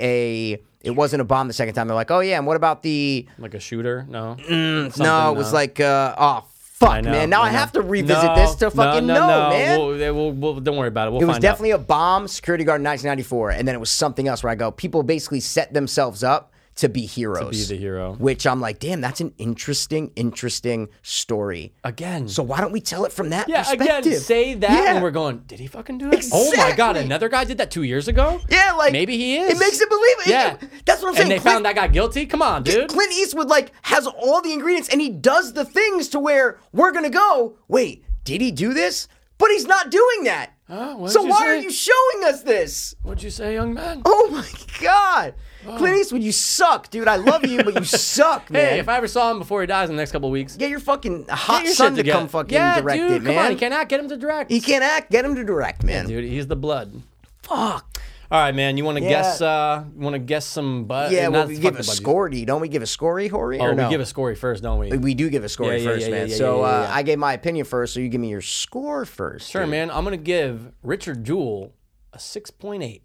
a 0.53 0.61
it 0.82 0.91
wasn't 0.91 1.21
a 1.21 1.26
bomb 1.26 1.47
the 1.47 1.53
second 1.53 1.74
time. 1.74 1.88
They're 1.88 1.95
like, 1.95 2.11
oh 2.11 2.19
yeah, 2.19 2.38
and 2.38 2.45
what 2.45 2.55
about 2.55 2.84
the? 2.84 3.28
Like 3.39 3.55
a 3.55 3.59
shooter? 3.59 4.05
No. 4.07 4.36
no, 4.47 5.32
it 5.32 5.36
was 5.38 5.51
uh, 5.51 5.55
like 5.55 5.80
uh, 5.80 6.13
oh 6.19 6.45
fuck, 6.86 7.04
know, 7.04 7.12
man. 7.12 7.30
Now 7.30 7.42
I, 7.42 7.52
know. 7.52 7.58
have 7.58 7.72
to 7.74 7.82
revisit 7.82 8.24
No, 8.24 8.36
this 8.36 8.56
to 8.56 8.72
fucking 8.72 9.06
no, 9.08 9.14
know, 9.14 9.28
no, 9.28 9.44
no. 9.44 9.50
man. 9.50 9.80
We'll, 9.80 10.16
we'll- 10.16 10.32
we'll- 10.32 10.60
don't 10.62 10.78
worry 10.78 10.88
about 10.88 11.08
it. 11.08 11.12
We'll 11.12 11.22
it 11.22 11.26
was 11.26 11.40
definitely 11.40 11.74
out. 11.74 11.82
a 11.82 11.84
bomb, 11.84 12.28
security 12.28 12.64
guard 12.64 12.82
in 12.82 12.86
1994, 12.86 13.52
and 13.52 13.68
then 13.68 13.76
it 13.76 13.80
was 13.80 13.92
something 13.92 14.28
else 14.28 14.44
where 14.44 14.52
I 14.52 14.56
go, 14.56 14.72
people 14.72 15.04
basically 15.04 15.40
set 15.42 15.74
themselves 15.74 16.24
up 16.24 16.53
to 16.76 16.89
be 16.89 17.05
heroes. 17.05 17.67
To 17.67 17.69
be 17.74 17.78
the 17.78 17.82
hero. 17.82 18.13
Which 18.13 18.47
I'm 18.47 18.59
like, 18.59 18.80
damn, 18.80 18.99
that's 19.01 19.21
an 19.21 19.34
interesting, 19.38 20.11
interesting 20.15 20.89
story. 21.01 21.74
again. 21.84 22.28
So 22.28 22.41
why 22.43 22.59
don't 22.61 22.71
we 22.71 22.82
tell 22.82 23.05
it 23.05 23.11
from 23.11 23.30
that 23.30 23.47
yeah, 23.47 23.59
perspective? 23.63 24.05
again, 24.13 24.19
say 24.19 24.53
that, 24.55 24.71
Yeah. 24.71 24.93
and 24.95 25.03
we're 25.03 25.11
going. 25.11 25.39
Did 25.47 25.59
he 25.59 25.67
fucking 25.67 25.97
do 25.99 26.11
it? 26.11 26.26
Oh 26.32 26.51
my 26.57 26.71
god, 26.76 26.97
another 26.97 27.30
guy 27.30 27.43
did 27.45 27.57
that 27.59 27.69
two 27.71 27.84
years 27.84 28.07
ago. 28.07 28.41
Yeah, 28.49 28.74
like 28.74 28.91
maybe 28.91 29.17
he 29.17 29.38
is. 29.38 29.51
It 29.53 29.59
makes 29.59 29.80
it 29.80 29.89
believable. 29.89 30.24
Yeah, 30.26 30.57
that's 30.86 31.01
what 31.01 31.09
I'm 31.09 31.15
saying. 31.15 31.24
And 31.24 31.32
they 31.32 31.39
Clint- 31.39 31.53
found 31.55 31.65
that 31.65 31.76
guy 31.76 31.88
guilty. 31.88 32.26
Come 32.26 32.41
on, 32.41 32.63
dude. 32.63 32.89
Clint 32.89 33.11
Eastwood 33.13 33.47
like 33.49 33.71
has 33.84 34.07
all 34.07 34.41
the 34.41 34.51
ingredients 34.53 34.89
and 34.89 34.99
he 34.99 35.09
does 35.09 35.53
the 35.53 35.65
things 35.65 36.07
to 36.09 36.19
where 36.19 36.57
we're 36.71 36.91
gonna 36.91 37.09
go. 37.09 37.57
Wait, 37.67 38.03
did 38.24 38.41
he 38.41 38.51
do 38.51 38.74
this? 38.74 39.07
But 39.38 39.49
he's 39.51 39.65
not 39.65 39.89
doing 39.91 40.24
that. 40.26 40.53
Huh? 40.67 40.95
What 40.95 41.11
so 41.11 41.24
why 41.24 41.39
say? 41.39 41.47
are 41.49 41.55
you 41.61 41.71
showing 41.71 42.24
us 42.26 42.43
this? 42.43 42.95
What'd 43.03 43.21
you 43.24 43.30
say, 43.30 43.53
young 43.53 43.74
man? 43.74 44.01
Oh 44.05 44.30
my 44.32 44.47
god, 44.82 45.34
Clint 45.66 45.97
Eastwood, 45.97 46.22
you 46.24 46.32
suck, 46.32 46.89
dude. 46.89 47.07
I 47.07 47.16
love 47.18 47.45
you, 47.45 47.64
but 47.64 47.76
you 47.76 47.84
suck, 47.86 48.49
man. 48.49 48.70
Hey, 48.74 48.80
if 48.80 48.89
I 48.89 48.97
ever 48.97 49.07
saw 49.07 49.32
him 49.32 49.39
before 49.39 49.61
he 49.61 49.68
dies 49.68 49.89
in 49.89 49.95
the 49.95 50.01
next 50.01 50.11
couple 50.11 50.30
weeks, 50.32 50.55
Get 50.55 50.70
your 50.70 50.80
fucking 50.80 51.28
hot 51.30 51.64
your 51.64 51.74
son 51.74 51.91
to 51.91 51.97
together. 51.97 52.20
come 52.20 52.28
fucking 52.28 52.53
yeah, 52.53 52.82
direct 52.82 52.99
dude, 52.99 53.11
it, 53.11 53.16
come 53.26 53.36
man. 53.36 53.45
on, 53.45 53.51
you 53.51 53.57
cannot 53.57 53.89
get 53.89 53.99
him 53.99 54.09
to 54.09 54.18
direct. 54.18 54.51
He 54.51 54.59
can't 54.61 54.84
act. 54.84 55.11
Get 55.11 55.26
him 55.26 55.36
to 55.36 55.43
direct, 55.43 55.84
man. 55.84 56.07
dude, 56.07 56.24
he's 56.24 56.47
the 56.47 56.55
blood. 56.55 57.01
Fuck. 57.43 57.97
All 58.32 58.39
right, 58.39 58.55
man. 58.55 58.78
You 58.78 58.84
want 58.86 58.97
to 58.97 59.03
Yeah. 59.03 59.09
guess? 59.09 59.41
Uh, 59.41 59.84
you 59.95 60.01
want 60.01 60.16
to 60.16 60.20
guess 60.20 60.45
some? 60.45 60.86
But 60.86 61.11
Yeah, 61.11 61.28
well, 61.28 61.45
we 61.45 61.57
give 61.57 61.76
a 61.76 61.84
scorey, 61.84 62.45
don't 62.47 62.61
we? 62.61 62.68
Give 62.68 62.82
a 62.82 62.86
scorey, 62.86 63.30
Hori, 63.30 63.59
Oh, 63.59 63.66
or 63.66 63.76
no? 63.76 63.84
we 63.84 63.89
give 63.91 64.01
a 64.01 64.05
scorey 64.05 64.36
first, 64.36 64.64
don't 64.64 64.80
we? 64.80 64.89
We 64.97 65.14
do 65.14 65.30
give 65.30 65.43
a 65.43 65.47
scorey 65.47 65.74
Yeah, 65.74 65.74
yeah, 65.78 65.84
first, 65.86 66.05
yeah, 66.07 66.11
man. 66.11 66.28
yeah, 66.30 66.36
so 66.36 66.61
yeah, 66.61 66.82
yeah, 66.82 66.89
uh. 66.89 66.91
I 66.93 67.03
gave 67.03 67.20
my 67.20 67.34
opinion 67.34 67.66
first, 67.66 67.93
so 67.93 67.99
you 67.99 68.09
give 68.09 68.22
me 68.22 68.30
your 68.30 68.41
score 68.41 69.05
first. 69.05 69.51
Sure, 69.51 69.61
dude. 69.64 69.70
man. 69.72 69.91
I'm 69.91 70.03
gonna 70.03 70.18
give 70.18 70.72
Richard 70.82 71.24
Jewell 71.24 71.74
a 72.11 72.18
six 72.18 72.49
point 72.49 72.82
eight. 72.82 73.03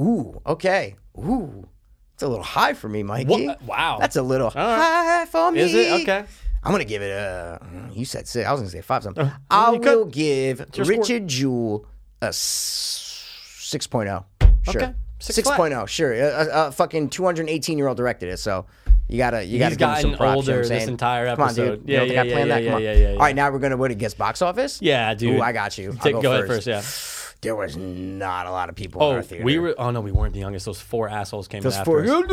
Ooh, 0.00 0.40
okay. 0.46 0.96
Ooh, 1.18 1.68
it's 2.22 2.28
a 2.28 2.28
little 2.28 2.44
high 2.44 2.72
for 2.74 2.88
me, 2.88 3.02
Mikey. 3.02 3.46
What? 3.48 3.62
Wow. 3.62 3.98
That's 4.00 4.14
a 4.16 4.22
little 4.22 4.46
right. 4.54 4.54
high 4.54 5.26
for 5.26 5.50
me. 5.50 5.60
Is 5.60 5.74
it 5.74 5.92
okay? 6.02 6.24
I'm 6.62 6.70
gonna 6.70 6.84
give 6.84 7.02
it 7.02 7.10
a. 7.10 7.60
You 7.92 8.04
said 8.04 8.28
six. 8.28 8.46
I 8.46 8.52
was 8.52 8.60
gonna 8.60 8.70
say 8.70 8.80
five 8.80 9.02
something. 9.02 9.26
Uh, 9.26 9.36
I 9.50 9.72
you 9.72 9.80
could. 9.80 9.96
will 9.96 10.04
give. 10.04 10.64
Richard 10.78 11.26
Jewell 11.26 11.86
a 12.20 12.28
6.0. 12.28 14.24
Sure. 14.62 14.82
Okay. 14.82 14.94
Six 15.18 15.48
6.0. 15.48 15.88
Sure. 15.88 16.12
A, 16.12 16.18
a, 16.20 16.66
a 16.68 16.72
fucking 16.72 17.08
218 17.10 17.78
year 17.78 17.88
old 17.88 17.96
directed 17.96 18.28
it, 18.28 18.38
so. 18.38 18.66
You 19.08 19.18
gotta, 19.18 19.44
you 19.44 19.58
gotta 19.58 19.70
He's 19.70 19.78
give 19.78 19.88
him 19.90 20.00
some 20.00 20.14
props. 20.16 20.46
you 20.46 20.52
know 20.54 20.62
this 20.62 20.86
entire 20.86 21.26
Come 21.26 21.40
on, 21.42 21.48
episode. 21.48 21.80
dude. 21.84 21.88
You 21.88 21.94
Yeah, 21.94 22.00
think 22.00 22.12
yeah, 22.14 22.22
yeah, 22.22 22.44
that? 22.46 22.62
yeah, 22.62 22.78
yeah, 22.78 22.92
yeah, 22.92 22.92
yeah. 23.08 23.12
All 23.14 23.18
right, 23.18 23.36
now 23.36 23.50
we're 23.50 23.58
gonna 23.58 23.76
what? 23.76 23.98
Guess 23.98 24.14
box 24.14 24.40
office. 24.40 24.80
Yeah, 24.80 25.12
dude. 25.12 25.38
Ooh, 25.38 25.42
I 25.42 25.52
got 25.52 25.76
you. 25.76 25.90
I'll 25.90 25.98
Take, 25.98 26.14
go 26.14 26.22
go, 26.22 26.32
ahead 26.32 26.46
first. 26.46 26.66
first. 26.66 26.66
Yeah. 26.68 27.21
There 27.42 27.56
was 27.56 27.76
not 27.76 28.46
a 28.46 28.50
lot 28.52 28.68
of 28.68 28.76
people 28.76 29.00
in 29.02 29.06
Oh, 29.06 29.16
our 29.16 29.22
theater. 29.22 29.44
we 29.44 29.58
were. 29.58 29.74
Oh 29.76 29.90
no, 29.90 30.00
we 30.00 30.12
weren't 30.12 30.32
the 30.32 30.38
youngest. 30.40 30.64
Those 30.64 30.80
four 30.80 31.08
assholes 31.08 31.48
came 31.48 31.60
Those 31.60 31.76
in 31.76 31.84
four- 31.84 32.00
after 32.00 32.12
us. 32.14 32.24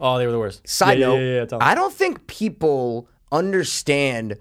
Oh, 0.00 0.18
they 0.18 0.26
were 0.26 0.32
the 0.32 0.38
worst. 0.38 0.68
Side 0.68 0.98
yeah, 0.98 1.06
note, 1.06 1.14
yeah, 1.16 1.20
yeah, 1.20 1.34
yeah, 1.40 1.44
tell 1.46 1.58
me. 1.58 1.64
I 1.64 1.74
don't 1.74 1.92
think 1.92 2.26
people 2.26 3.08
understand 3.32 4.36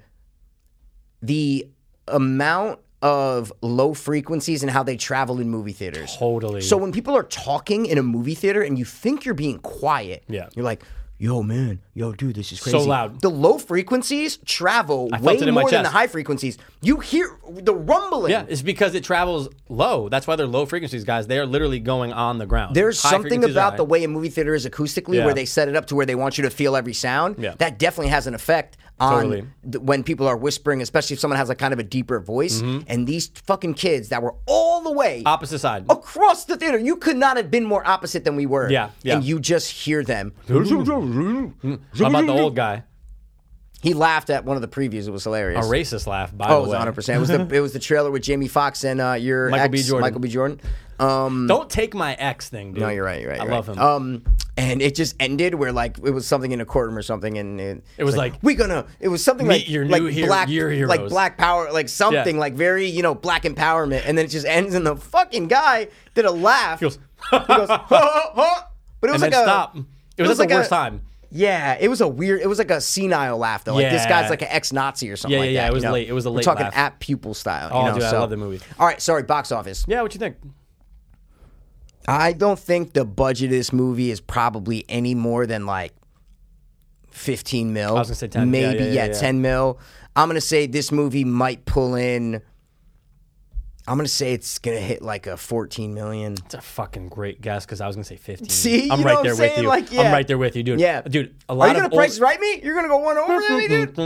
the 1.21 1.67
amount 2.07 2.79
of 3.01 3.51
low 3.61 3.93
frequencies 3.93 4.61
and 4.63 4.69
how 4.71 4.83
they 4.83 4.97
travel 4.97 5.39
in 5.39 5.49
movie 5.49 5.71
theaters. 5.71 6.15
Totally. 6.17 6.61
So 6.61 6.77
when 6.77 6.91
people 6.91 7.15
are 7.15 7.23
talking 7.23 7.85
in 7.85 7.97
a 7.97 8.03
movie 8.03 8.35
theater 8.35 8.61
and 8.61 8.77
you 8.77 8.85
think 8.85 9.23
you're 9.25 9.33
being 9.33 9.59
quiet, 9.59 10.23
Yeah. 10.27 10.49
you're 10.55 10.65
like, 10.65 10.83
"Yo, 11.21 11.43
man, 11.43 11.79
yo, 11.93 12.13
dude, 12.13 12.35
this 12.35 12.51
is 12.51 12.59
crazy." 12.59 12.79
So 12.79 12.83
loud. 12.83 13.21
The 13.21 13.29
low 13.29 13.59
frequencies 13.59 14.37
travel 14.43 15.09
felt 15.09 15.21
way 15.21 15.35
it 15.35 15.41
in 15.47 15.53
my 15.53 15.61
more 15.61 15.69
than 15.69 15.83
the 15.83 15.89
chest. 15.89 15.93
high 15.93 16.07
frequencies. 16.07 16.57
You 16.81 16.97
hear 16.97 17.37
the 17.47 17.75
rumbling. 17.75 18.31
Yeah, 18.31 18.45
it's 18.49 18.63
because 18.63 18.95
it 18.95 19.03
travels 19.03 19.47
low. 19.69 20.09
That's 20.09 20.25
why 20.25 20.35
they're 20.35 20.47
low 20.47 20.65
frequencies, 20.65 21.03
guys. 21.03 21.27
They 21.27 21.37
are 21.37 21.45
literally 21.45 21.79
going 21.79 22.11
on 22.11 22.39
the 22.39 22.47
ground. 22.47 22.75
There's 22.75 23.01
High 23.01 23.11
something 23.11 23.29
frequencies 23.29 23.55
are 23.55 23.59
about 23.59 23.71
high. 23.73 23.77
the 23.77 23.83
way 23.85 24.03
a 24.03 24.07
movie 24.07 24.29
theater 24.29 24.55
is 24.55 24.65
acoustically 24.65 25.17
Yeah. 25.17 25.25
where 25.25 25.33
they 25.35 25.45
set 25.45 25.67
it 25.67 25.75
up 25.75 25.85
to 25.87 25.95
where 25.95 26.05
they 26.07 26.15
want 26.15 26.39
you 26.39 26.43
to 26.43 26.49
feel 26.49 26.75
every 26.75 26.93
sound. 26.93 27.35
Yeah. 27.37 27.53
That 27.59 27.77
definitely 27.77 28.09
has 28.09 28.25
an 28.25 28.33
effect 28.33 28.77
Totally. 28.99 29.47
th- 29.63 29.81
when 29.81 30.03
people 30.03 30.27
are 30.27 30.37
whispering, 30.37 30.81
especially 30.81 31.15
if 31.15 31.19
someone 31.19 31.37
has 31.37 31.49
a 31.49 31.55
kind 31.55 31.73
of 31.73 31.79
a 31.79 31.83
deeper 31.83 32.19
voice. 32.19 32.61
Mm-hmm. 32.61 32.83
And 32.87 33.07
these 33.07 33.27
fucking 33.45 33.73
kids 33.73 34.09
that 34.09 34.21
were 34.21 34.35
all 34.45 34.81
the 34.83 34.91
way 34.91 35.23
opposite 35.25 35.59
side. 35.59 35.85
across 35.89 36.45
the 36.45 36.55
theater, 36.57 36.77
you 36.77 36.95
could 36.97 37.17
not 37.17 37.37
have 37.37 37.49
been 37.49 37.63
more 37.65 37.85
opposite 37.87 38.23
than 38.25 38.35
we 38.35 38.45
were. 38.45 38.69
Yeah, 38.69 38.89
yeah. 39.01 39.15
And 39.15 39.23
you 39.23 39.39
just 39.39 39.71
hear 39.71 40.03
them. 40.03 40.33
How 40.47 40.57
about 40.59 42.25
the 42.25 42.31
old 42.37 42.55
guy? 42.55 42.83
He 43.81 43.95
laughed 43.95 44.29
at 44.29 44.45
one 44.45 44.57
of 44.57 44.61
the 44.61 44.67
previews. 44.67 45.07
It 45.07 45.11
was 45.11 45.23
hilarious. 45.23 45.65
A 45.65 45.67
racist 45.67 46.05
laugh, 46.05 46.35
by 46.37 46.45
Oh, 46.49 46.49
it 46.49 46.55
the 46.57 46.61
was 46.61 46.67
way. 46.69 46.73
100. 46.73 46.91
percent 46.93 47.17
It 47.17 47.19
was 47.19 47.29
the 47.29 47.55
it 47.55 47.59
was 47.61 47.73
the 47.73 47.79
trailer 47.79 48.11
with 48.11 48.21
Jamie 48.21 48.47
Foxx 48.47 48.83
and 48.83 49.01
uh, 49.01 49.13
your 49.13 49.49
Michael 49.49 49.69
B. 49.69 49.81
Jordan. 49.81 50.01
Michael 50.01 50.19
B. 50.19 50.29
Jordan. 50.29 50.61
Um, 51.01 51.47
Don't 51.47 51.69
take 51.69 51.93
my 51.93 52.13
ex 52.13 52.47
thing, 52.49 52.73
dude. 52.73 52.81
No, 52.81 52.89
you're 52.89 53.03
right. 53.03 53.21
You're 53.21 53.31
right. 53.31 53.41
I 53.41 53.43
you're 53.45 53.53
love 53.53 53.67
right. 53.67 53.77
him. 53.77 53.83
Um, 53.83 54.23
and 54.57 54.81
it 54.81 54.93
just 54.95 55.15
ended 55.19 55.55
where 55.55 55.71
like 55.71 55.97
it 55.97 56.11
was 56.11 56.27
something 56.27 56.51
in 56.51 56.61
a 56.61 56.65
courtroom 56.65 56.97
or 56.97 57.01
something, 57.01 57.37
and 57.37 57.59
it, 57.59 57.83
It 57.97 58.03
was 58.03 58.13
it's 58.13 58.19
like, 58.19 58.33
we 58.41 58.53
gonna. 58.53 58.85
It 58.99 59.07
was 59.07 59.23
something 59.23 59.47
like 59.47 59.67
your 59.69 59.85
like 59.85 60.01
new 60.03 60.07
hero- 60.09 60.27
black 60.27 60.49
your 60.49 60.87
like 60.87 61.07
black 61.09 61.37
power, 61.37 61.71
like 61.71 61.89
something 61.89 62.35
Yeah. 62.35 62.39
like 62.41 62.53
very 62.53 62.85
you 62.87 63.01
know 63.01 63.15
black 63.15 63.43
empowerment, 63.43 64.03
and 64.05 64.17
then 64.17 64.25
it 64.25 64.29
just 64.29 64.45
ends 64.45 64.75
in 64.75 64.83
the 64.83 64.95
fucking 64.95 65.47
guy 65.47 65.87
did 66.13 66.25
a 66.25 66.31
laugh. 66.31 66.79
He 66.79 66.85
goes, 66.85 66.99
He 67.31 67.37
goes, 67.39 67.67
but 67.89 69.09
it 69.09 69.11
was 69.11 69.13
and 69.13 69.21
like 69.21 69.31
a 69.33 69.43
stop. 69.43 69.75
It 70.17 70.21
was, 70.21 70.29
was 70.29 70.39
like 70.39 70.49
the 70.49 70.55
a- 70.55 70.57
worst 70.59 70.69
time. 70.69 71.01
yeah, 71.31 71.77
it 71.79 71.87
was 71.87 72.01
a 72.01 72.07
weird. 72.07 72.41
It 72.41 72.47
was 72.47 72.59
like 72.59 72.69
a 72.71 72.81
senile 72.81 73.37
laugh 73.37 73.63
though. 73.63 73.73
Like 73.75 73.89
this 73.89 74.05
guy's 74.05 74.29
like 74.29 74.41
an 74.43 74.49
ex-Nazi 74.51 75.09
or 75.09 75.15
something 75.15 75.33
Yeah, 75.33 75.39
like 75.39 75.47
yeah, 75.47 75.51
yeah, 75.53 75.61
that. 75.63 75.71
it 75.71 75.73
was 75.73 75.83
you 75.83 75.87
know? 75.89 75.93
late- 75.93 76.09
it 76.09 76.13
was 76.13 76.25
a 76.25 76.29
We're 76.29 76.37
late 76.37 76.43
talking 76.45 76.65
laugh. 76.65 76.77
at 76.77 76.99
pupil 76.99 77.33
style. 77.33 77.69
Oh, 77.71 77.85
know? 77.87 77.93
dude, 77.95 78.03
I 78.03 78.11
love 78.11 78.29
the 78.29 78.37
movie. 78.37 78.59
All 78.77 78.85
right, 78.85 79.01
sorry, 79.01 79.23
box 79.23 79.51
office. 79.51 79.85
Yeah, 79.87 80.01
what 80.01 80.13
you 80.13 80.19
think? 80.19 80.35
I 82.07 82.33
don't 82.33 82.59
think 82.59 82.93
the 82.93 83.05
budget 83.05 83.45
of 83.45 83.51
this 83.51 83.71
movie 83.71 84.11
is 84.11 84.19
probably 84.21 84.85
any 84.89 85.15
more 85.15 85.45
than 85.45 85.65
like 85.65 85.93
15 87.11 87.73
mil. 87.73 87.89
I 87.95 87.99
was 87.99 88.07
gonna 88.07 88.15
say 88.15 88.27
10. 88.27 88.41
Yeah, 88.41 88.45
Maybe, 88.51 88.79
yeah, 88.85 88.89
yeah, 88.89 88.93
yeah, 88.93 89.05
yeah. 89.13 89.19
10 89.19 89.41
mil. 89.41 89.79
I'm 90.15 90.27
going 90.27 90.35
to 90.35 90.41
say 90.41 90.67
this 90.67 90.91
movie 90.91 91.23
might 91.23 91.63
pull 91.65 91.95
in. 91.95 92.41
I'm 93.87 93.97
going 93.97 94.05
to 94.05 94.11
say 94.11 94.33
it's 94.33 94.59
going 94.59 94.77
to 94.77 94.83
hit 94.83 95.01
like 95.01 95.25
a 95.25 95.37
14 95.37 95.93
million. 95.93 96.33
It's 96.33 96.53
a 96.53 96.61
fucking 96.61 97.07
great 97.09 97.39
guess 97.41 97.65
because 97.65 97.81
I 97.81 97.87
was 97.87 97.95
gonna 97.95 98.03
say 98.03 98.17
15. 98.17 98.49
See? 98.49 98.89
I'm 98.91 98.99
You 98.99 99.05
right 99.05 99.13
know 99.13 99.23
there 99.23 99.31
I'm 99.33 99.37
with 99.39 99.57
you. 99.57 99.67
Like, 99.67 99.91
yeah. 99.91 100.01
I'm 100.01 100.11
right 100.11 100.27
there 100.27 100.37
with 100.37 100.55
you, 100.55 100.63
dude. 100.63 100.79
Yeah. 100.79 101.01
dude. 101.01 101.33
A 101.49 101.53
Are 101.53 101.55
lot 101.55 101.65
you 101.65 101.71
of 101.71 101.77
going 101.77 101.89
to 101.89 101.95
old- 101.95 101.99
price 101.99 102.19
right 102.19 102.39
me? 102.39 102.61
You're 102.61 102.73
going 102.73 102.85
to 102.85 102.89
go 102.89 102.97
one 102.97 103.17
over 103.17 103.39
me, 103.57 103.67
dude? 103.67 103.97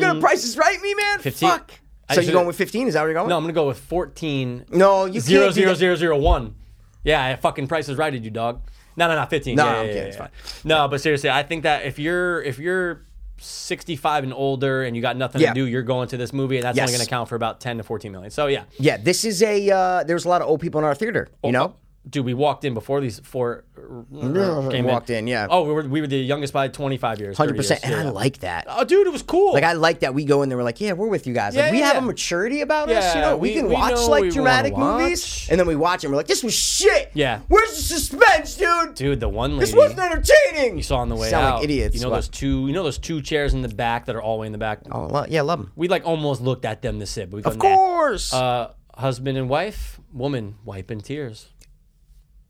You're 0.00 0.14
to 0.14 0.20
price 0.20 0.42
this 0.42 0.56
right 0.56 0.80
me, 0.80 0.94
man? 0.94 1.18
15? 1.18 1.48
Fuck. 1.50 1.72
So 2.12 2.20
you're 2.20 2.32
going 2.32 2.46
with 2.46 2.56
15? 2.56 2.88
Is 2.88 2.94
that 2.94 3.00
where 3.00 3.08
you're 3.08 3.14
going? 3.14 3.28
No, 3.28 3.36
I'm 3.36 3.42
gonna 3.42 3.52
go 3.52 3.66
with 3.66 3.78
14. 3.80 4.64
No, 4.70 5.04
you 5.04 5.20
zero 5.20 5.50
zero 5.50 5.74
zero 5.74 5.94
zero 5.94 6.16
one. 6.18 6.54
Yeah, 7.04 7.24
I 7.24 7.36
fucking 7.36 7.68
price 7.68 7.88
is 7.88 7.96
righted 7.96 8.24
you, 8.24 8.30
dog. 8.30 8.62
No, 8.96 9.06
no, 9.08 9.14
no, 9.14 9.26
15. 9.26 9.54
No, 9.56 9.64
yeah, 9.64 9.70
I'm 9.70 9.76
yeah, 9.76 9.82
kidding, 9.82 9.96
yeah, 10.02 10.08
it's 10.08 10.16
fine. 10.16 10.30
No, 10.64 10.88
but 10.88 11.00
seriously, 11.00 11.30
I 11.30 11.42
think 11.44 11.62
that 11.62 11.84
if 11.86 11.98
you're 11.98 12.42
if 12.42 12.58
you're 12.58 13.02
65 13.40 14.24
and 14.24 14.32
older 14.34 14.82
and 14.82 14.96
you 14.96 15.02
got 15.02 15.16
nothing 15.16 15.40
Yeah. 15.40 15.48
to 15.50 15.54
do, 15.54 15.66
you're 15.66 15.82
going 15.82 16.08
to 16.08 16.16
this 16.16 16.32
movie, 16.32 16.56
and 16.56 16.64
that's 16.64 16.78
only 16.78 16.92
going 16.92 17.04
to 17.04 17.08
count 17.08 17.28
for 17.28 17.36
about 17.36 17.60
10 17.60 17.78
to 17.78 17.82
14 17.84 18.10
million. 18.10 18.30
So 18.30 18.46
yeah, 18.48 18.64
Yeah, 18.78 18.96
this 18.96 19.24
is 19.24 19.42
a. 19.42 19.70
Uh, 19.70 20.04
there's 20.04 20.24
a 20.24 20.28
lot 20.28 20.42
of 20.42 20.48
old 20.48 20.60
people 20.60 20.78
in 20.80 20.84
our 20.84 20.94
theater. 20.94 21.28
You 21.44 21.52
know? 21.52 21.76
Dude, 22.08 22.24
we 22.24 22.34
walked 22.34 22.64
in 22.64 22.74
before 22.74 23.00
these 23.00 23.20
four 23.20 23.64
uh, 23.76 24.68
came 24.70 24.84
Walked 24.84 25.10
in, 25.10 25.26
yeah. 25.26 25.46
Oh, 25.48 25.64
we 25.64 25.72
were 25.72 25.82
we 25.82 26.00
were 26.00 26.06
the 26.06 26.16
youngest 26.18 26.52
by 26.52 26.68
25 26.68 27.20
years. 27.20 27.36
100%. 27.36 27.54
years. 27.54 27.70
And 27.82 27.94
I 27.94 28.08
like 28.10 28.38
that. 28.38 28.66
Oh, 28.68 28.84
dude, 28.84 29.06
it 29.06 29.10
was 29.10 29.22
cool. 29.22 29.52
Like 29.54 29.64
I 29.64 29.72
like 29.74 30.00
that 30.00 30.14
we 30.14 30.24
go 30.24 30.42
in 30.42 30.48
there. 30.48 30.58
We're 30.58 30.64
like, 30.64 30.80
yeah, 30.80 30.92
we're 30.92 31.08
with 31.08 31.26
you 31.26 31.34
guys. 31.34 31.54
Like 31.54 31.66
Yeah, 31.66 31.70
we 31.72 31.78
yeah, 31.80 31.86
have 31.92 32.02
a 32.02 32.06
maturity 32.06 32.60
about 32.60 32.90
us. 32.90 33.14
You 33.14 33.20
know, 33.20 33.36
we, 33.36 33.50
we- 33.50 33.54
can 33.54 33.68
we 33.68 33.74
watch 33.74 33.98
like 34.08 34.30
dramatic 34.32 34.76
movies, 34.76 35.48
and 35.50 35.58
then 35.58 35.66
we 35.66 35.76
watch 35.76 36.04
and 36.04 36.12
we're 36.12 36.16
like, 36.18 36.26
this 36.26 36.42
was 36.42 36.54
shit. 36.54 37.10
Yeah. 37.14 37.40
where's 37.48 37.70
the 37.70 37.82
suspense, 37.82 38.56
dude? 38.56 38.94
dude, 38.94 39.20
the 39.20 39.28
one 39.28 39.52
lady 39.52 39.60
this 39.66 39.74
wasn't 39.74 40.00
entertaining. 40.00 40.76
you 40.76 40.82
saw 40.82 40.98
on 40.98 41.08
the 41.08 41.16
way 41.16 41.30
Sound 41.30 41.46
out. 41.46 41.54
like 41.56 41.64
idiots. 41.64 41.94
You 41.94 42.02
know 42.02 42.10
What? 42.10 42.16
those 42.16 42.28
two. 42.28 42.66
You 42.66 42.72
know 42.72 42.82
those 42.82 42.98
two 42.98 43.22
chairs 43.22 43.54
in 43.54 43.62
the 43.62 43.68
back 43.68 44.06
that 44.06 44.16
are 44.16 44.22
all 44.22 44.36
the 44.36 44.40
way 44.42 44.46
in 44.46 44.52
the 44.52 44.58
back. 44.58 44.80
Oh, 44.90 45.24
yeah, 45.28 45.42
love 45.42 45.58
them. 45.60 45.72
We 45.76 45.88
like 45.88 46.04
almost 46.06 46.40
looked 46.40 46.64
at 46.64 46.82
them 46.82 47.00
to 47.00 47.06
sit, 47.06 47.30
but 47.30 47.36
we 47.36 47.42
go, 47.42 47.50
Of 47.50 47.58
course. 47.58 48.32
Uh, 48.32 48.72
husband 48.96 49.38
and 49.38 49.48
wife, 49.48 50.00
woman 50.12 50.56
wiping 50.64 51.00
tears. 51.00 51.48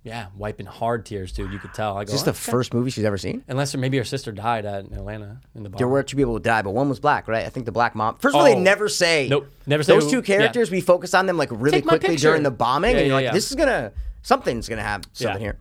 Yeah, 0.05 0.26
wiping 0.36 0.64
hard 0.66 1.05
tears, 1.05 1.32
dude. 1.32 1.53
You 1.53 1.59
could 1.59 1.74
tell. 1.74 1.99
I 1.99 2.05
go, 2.05 2.12
Is 2.12 2.12
this 2.12 2.22
the 2.22 2.30
"Okay." 2.30 2.53
first 2.53 2.72
movie 2.72 2.90
she's 2.90 3.05
ever 3.05 3.18
seen? 3.18 3.44
Unless 3.49 3.72
her, 3.72 3.78
maybe 3.78 3.99
her 3.99 4.05
sister 4.05 4.30
died 4.32 4.64
at 4.64 4.84
in 4.86 4.92
Atlanta 4.94 5.40
in 5.55 5.64
the 5.64 5.68
bar. 5.68 5.78
There 5.78 5.88
were 5.88 6.03
two 6.03 6.16
people 6.16 6.32
who 6.34 6.38
died, 6.40 6.64
but 6.64 6.70
one 6.70 6.88
was 6.88 7.01
black, 7.01 7.26
right? 7.28 7.44
I 7.44 7.49
think 7.51 7.66
the 7.66 7.72
black 7.72 7.94
mom. 7.94 8.16
First 8.18 8.34
of 8.34 8.38
all, 8.40 8.44
they 8.44 8.55
Oh. 8.55 8.61
never 8.61 8.88
say. 8.88 9.28
Nope, 9.28 9.49
never 9.66 9.82
say 9.82 9.92
Those 9.94 10.05
who- 10.05 10.11
two 10.11 10.22
characters. 10.22 10.70
We 10.70 10.80
focus 10.80 11.14
on 11.14 11.26
them 11.26 11.36
like 11.36 11.51
really 11.51 11.72
Take 11.72 11.84
my 11.84 11.90
quickly 11.90 12.11
picture. 12.11 12.28
during 12.28 12.42
the 12.44 12.51
bombing, 12.51 12.92
Yeah, 12.92 12.99
and 12.99 13.07
you're 13.09 13.09
yeah, 13.09 13.14
like, 13.16 13.24
yeah. 13.24 13.32
this 13.32 13.51
is 13.51 13.57
gonna 13.57 13.92
something's 14.22 14.68
gonna 14.68 14.82
have 14.82 15.03
something 15.12 15.42
Yeah. 15.42 15.53
here. 15.53 15.59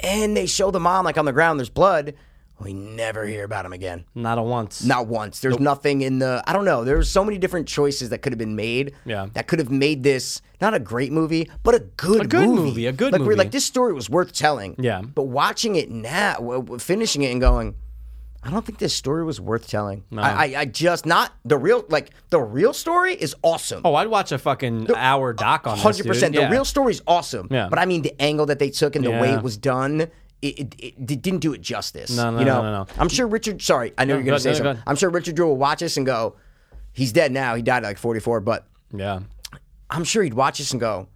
And 0.00 0.36
they 0.36 0.46
show 0.46 0.70
the 0.70 0.80
mom 0.80 1.04
like 1.06 1.18
on 1.18 1.24
the 1.24 1.32
ground. 1.32 1.58
There's 1.58 1.70
blood. 1.70 2.14
We 2.60 2.72
never 2.72 3.24
hear 3.24 3.44
about 3.44 3.64
him 3.64 3.72
again. 3.72 4.04
Not 4.14 4.38
a 4.38 4.42
once. 4.42 4.82
Not 4.82 5.06
once. 5.06 5.40
There's 5.40 5.60
nothing 5.60 6.00
in 6.00 6.18
the. 6.18 6.42
I 6.46 6.52
don't 6.52 6.64
know. 6.64 6.82
There's 6.84 7.08
so 7.08 7.22
many 7.24 7.38
different 7.38 7.68
choices 7.68 8.08
that 8.10 8.18
could 8.18 8.32
have 8.32 8.38
been 8.38 8.56
made. 8.56 8.94
Yeah. 9.04 9.28
That 9.34 9.46
could 9.46 9.58
have 9.60 9.70
made 9.70 10.02
this 10.02 10.42
not 10.60 10.74
a 10.74 10.80
great 10.80 11.12
movie, 11.12 11.48
but 11.62 11.74
a 11.74 11.80
good, 11.80 12.08
movie. 12.08 12.24
A 12.24 12.28
good 12.28 12.48
movie. 12.48 12.62
movie, 12.62 12.86
a 12.86 12.92
good 12.92 13.12
like 13.12 13.22
We're 13.22 13.36
like 13.36 13.52
this 13.52 13.64
story 13.64 13.92
was 13.92 14.10
worth 14.10 14.32
telling. 14.32 14.74
Yeah. 14.78 15.02
But 15.02 15.24
watching 15.24 15.76
it 15.76 15.88
now, 15.90 16.64
finishing 16.78 17.22
it 17.22 17.30
and 17.30 17.40
going, 17.40 17.76
I 18.42 18.50
don't 18.50 18.64
think 18.64 18.78
this 18.78 18.94
story 18.94 19.24
was 19.24 19.40
worth 19.40 19.68
telling. 19.68 20.04
I, 20.16 20.54
I, 20.54 20.60
I 20.60 20.64
just 20.64 21.06
not 21.06 21.32
the 21.44 21.58
real 21.58 21.84
like 21.88 22.10
the 22.30 22.40
real 22.40 22.72
story 22.72 23.14
is 23.14 23.36
awesome. 23.42 23.82
Oh, 23.84 23.94
I'd 23.94 24.08
watch 24.08 24.32
a 24.32 24.38
fucking 24.38 24.88
hour 24.96 25.32
doc 25.32 25.66
on 25.66 25.74
this. 25.74 25.82
Hundred 25.82 26.06
percent. 26.06 26.34
The 26.34 26.40
Yeah. 26.42 26.50
real 26.50 26.64
story 26.64 26.92
is 26.92 27.02
awesome. 27.06 27.48
Yeah. 27.50 27.68
But 27.68 27.78
I 27.78 27.84
mean, 27.84 28.02
the 28.02 28.20
angle 28.20 28.46
that 28.46 28.58
they 28.58 28.70
took 28.70 28.96
and 28.96 29.04
the 29.04 29.10
way 29.10 29.32
it 29.32 29.42
was 29.42 29.56
done, 29.56 30.08
it, 30.42 30.74
it, 30.78 30.94
it 31.10 31.22
didn't 31.22 31.40
do 31.40 31.52
it 31.52 31.60
justice. 31.60 32.16
No, 32.16 32.30
no, 32.30 32.38
you 32.38 32.44
know, 32.44 32.62
no, 32.62 32.72
no, 32.72 32.78
no. 32.84 32.86
I'm 32.98 33.08
sure 33.08 33.26
Richard. 33.26 33.60
Sorry, 33.62 33.92
I 33.98 34.04
know 34.04 34.14
No, 34.14 34.18
you're 34.18 34.24
gonna 34.24 34.34
go- 34.36 34.38
say 34.38 34.50
go 34.50 34.54
something. 34.54 34.70
ahead. 34.72 34.84
I'm 34.86 34.96
sure 34.96 35.10
Richard 35.10 35.36
Jewell 35.36 35.48
will 35.50 35.56
watch 35.56 35.80
this 35.80 35.96
and 35.96 36.06
go, 36.06 36.36
"He's 36.92 37.12
dead 37.12 37.32
now. 37.32 37.54
He 37.54 37.62
died 37.62 37.84
at 37.84 37.88
like 37.88 37.98
44." 37.98 38.40
But 38.40 38.66
Yeah. 38.94 39.20
I'm 39.90 40.04
sure 40.04 40.22
he'd 40.22 40.34
watch 40.34 40.58
this 40.58 40.70
and 40.72 40.80
go, 40.80 41.08